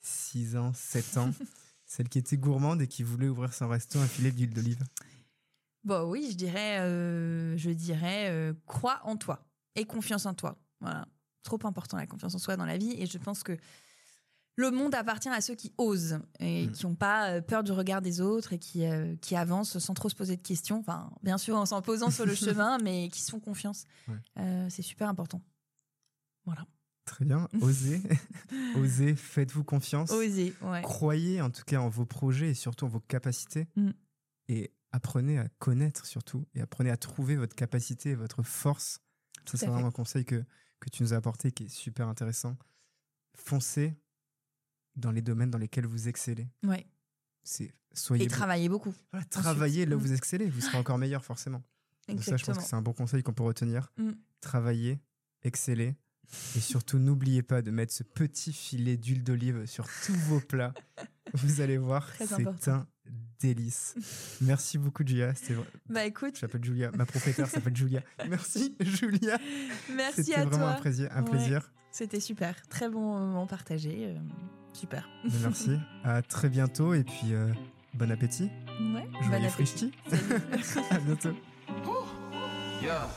6 0.00 0.56
ans, 0.56 0.72
7 0.74 1.16
ans, 1.18 1.30
celle 1.86 2.08
qui 2.08 2.18
était 2.18 2.36
gourmande 2.36 2.82
et 2.82 2.88
qui 2.88 3.02
voulait 3.02 3.28
ouvrir 3.28 3.52
son 3.54 3.68
resto 3.68 3.98
un 3.98 4.06
filet 4.06 4.32
d'huile 4.32 4.52
d'olive? 4.52 4.82
Bon, 5.84 6.08
oui, 6.10 6.28
je 6.30 6.36
dirais, 6.36 6.78
euh, 6.80 7.56
je 7.56 7.70
dirais, 7.70 8.28
euh, 8.30 8.54
crois 8.66 9.00
en 9.04 9.16
toi 9.16 9.44
et 9.74 9.84
confiance 9.84 10.26
en 10.26 10.34
toi. 10.34 10.56
Voilà. 10.80 11.06
Trop 11.42 11.58
important 11.64 11.96
la 11.96 12.06
confiance 12.06 12.34
en 12.34 12.38
soi 12.38 12.56
dans 12.56 12.64
la 12.66 12.78
vie. 12.78 12.94
Et 12.98 13.06
je 13.06 13.18
pense 13.18 13.42
que 13.42 13.56
le 14.54 14.70
monde 14.70 14.94
appartient 14.94 15.28
à 15.28 15.40
ceux 15.40 15.54
qui 15.56 15.72
osent 15.78 16.20
et 16.38 16.66
Mm. 16.66 16.72
qui 16.72 16.86
n'ont 16.86 16.94
pas 16.94 17.30
euh, 17.30 17.40
peur 17.40 17.64
du 17.64 17.72
regard 17.72 18.00
des 18.02 18.20
autres 18.20 18.52
et 18.52 18.58
qui, 18.58 18.84
euh, 18.84 19.16
qui 19.16 19.34
avancent 19.34 19.78
sans 19.78 19.94
trop 19.94 20.08
se 20.08 20.14
poser 20.14 20.36
de 20.36 20.42
questions. 20.42 20.78
Enfin, 20.78 21.10
bien 21.22 21.38
sûr, 21.38 21.56
en 21.56 21.66
s'en 21.66 21.82
posant 21.82 22.10
sur 22.10 22.26
le 22.26 22.34
chemin, 22.34 22.78
mais 22.78 23.08
qui 23.08 23.20
se 23.22 23.30
font 23.30 23.40
confiance. 23.40 23.84
Ouais. 24.06 24.14
Euh, 24.38 24.66
c'est 24.70 24.82
super 24.82 25.08
important. 25.08 25.40
Voilà. 26.44 26.64
Très 27.04 27.24
bien, 27.24 27.48
osez, 27.60 28.00
osez, 28.76 29.16
faites-vous 29.16 29.64
confiance. 29.64 30.10
Oser, 30.12 30.54
ouais. 30.62 30.82
croyez 30.82 31.40
en 31.40 31.50
tout 31.50 31.64
cas 31.64 31.78
en 31.80 31.88
vos 31.88 32.06
projets 32.06 32.50
et 32.50 32.54
surtout 32.54 32.84
en 32.86 32.88
vos 32.88 33.00
capacités 33.00 33.66
Mm. 33.76 33.90
et 34.48 34.72
apprenez 34.92 35.38
à 35.38 35.48
connaître 35.58 36.06
surtout 36.06 36.46
et 36.54 36.60
apprenez 36.60 36.90
à 36.90 36.96
trouver 36.96 37.34
votre 37.36 37.54
capacité 37.56 38.10
et 38.10 38.14
votre 38.14 38.42
force. 38.42 39.00
Tout 39.44 39.56
Ça, 39.56 39.66
c'est 39.66 39.72
vraiment 39.72 39.88
un 39.88 39.92
conseil 39.92 40.24
que, 40.24 40.44
que 40.78 40.90
tu 40.90 41.02
nous 41.02 41.12
as 41.12 41.16
apporté 41.16 41.50
qui 41.50 41.64
est 41.64 41.68
super 41.68 42.06
intéressant. 42.08 42.56
Foncez 43.34 43.96
dans 44.94 45.10
les 45.10 45.22
domaines 45.22 45.50
dans 45.50 45.58
lesquels 45.58 45.86
vous 45.86 46.08
excellez. 46.08 46.48
Ouais. 46.62 46.86
C'est 47.42 47.72
soyez 47.94 48.24
Et 48.24 48.28
travailler 48.28 48.68
beaucoup. 48.68 48.94
voilà, 49.10 49.26
travaillez 49.26 49.86
là 49.86 49.96
où 49.96 49.98
Mm. 49.98 50.02
vous 50.02 50.12
excellez, 50.12 50.48
vous 50.48 50.60
serez 50.60 50.78
encore 50.78 50.98
meilleur 50.98 51.24
forcément. 51.24 51.62
Donc 52.08 52.22
ça, 52.22 52.36
je 52.36 52.44
pense 52.44 52.56
Exactement. 52.56 52.56
que 52.58 52.62
c'est 52.68 52.76
un 52.76 52.82
bon 52.82 52.92
conseil 52.92 53.22
qu'on 53.22 53.32
peut 53.32 53.42
retenir. 53.42 53.90
Mm. 53.96 54.10
Travaillez, 54.40 55.00
excellez 55.42 55.96
et 56.56 56.60
surtout 56.60 56.98
n'oubliez 56.98 57.42
pas 57.42 57.62
de 57.62 57.70
mettre 57.70 57.92
ce 57.92 58.02
petit 58.02 58.52
filet 58.52 58.96
d'huile 58.96 59.22
d'olive 59.24 59.66
sur 59.66 59.86
tous 60.06 60.14
vos 60.14 60.40
plats. 60.40 60.72
Vous 61.34 61.60
allez 61.60 61.78
voir, 61.78 62.08
c'est 62.18 62.68
un 62.70 62.86
délice. 63.40 63.94
Merci 64.40 64.78
beaucoup 64.78 65.02
Julia. 65.06 65.34
C'était 65.34 65.54
vra- 65.54 65.64
Bah 65.88 66.04
écoute, 66.04 66.38
Je 66.38 66.46
m'appelle 66.46 66.64
Julia. 66.64 66.90
Ma 66.92 67.04
propriétaire 67.06 67.48
s'appelle 67.48 67.76
Julia. 67.76 68.02
Merci 68.28 68.76
Julia. 68.80 69.38
merci 69.94 70.24
C'était 70.24 70.34
à 70.40 70.44
vraiment 70.46 70.68
un 70.68 70.72
toi. 70.74 70.80
plaisir. 70.82 71.08
Un 71.12 71.22
Ouais. 71.24 71.30
plaisir. 71.30 71.72
C'était 71.90 72.20
super. 72.20 72.54
Très 72.68 72.88
bon 72.88 73.00
moment 73.18 73.46
partagé. 73.46 74.06
euh, 74.06 74.18
super. 74.72 75.08
Mais 75.24 75.30
Merci. 75.42 75.76
À 76.04 76.22
très 76.22 76.48
bientôt 76.48 76.94
et 76.94 77.04
puis 77.04 77.32
euh, 77.34 77.52
bon 77.94 78.10
appétit. 78.10 78.44
Ouais. 78.94 79.06
Joyeux 79.22 79.40
bon 79.40 79.44
appétit. 79.52 79.92
à 80.90 80.98
bientôt. 80.98 81.34
Yeah. 82.82 83.08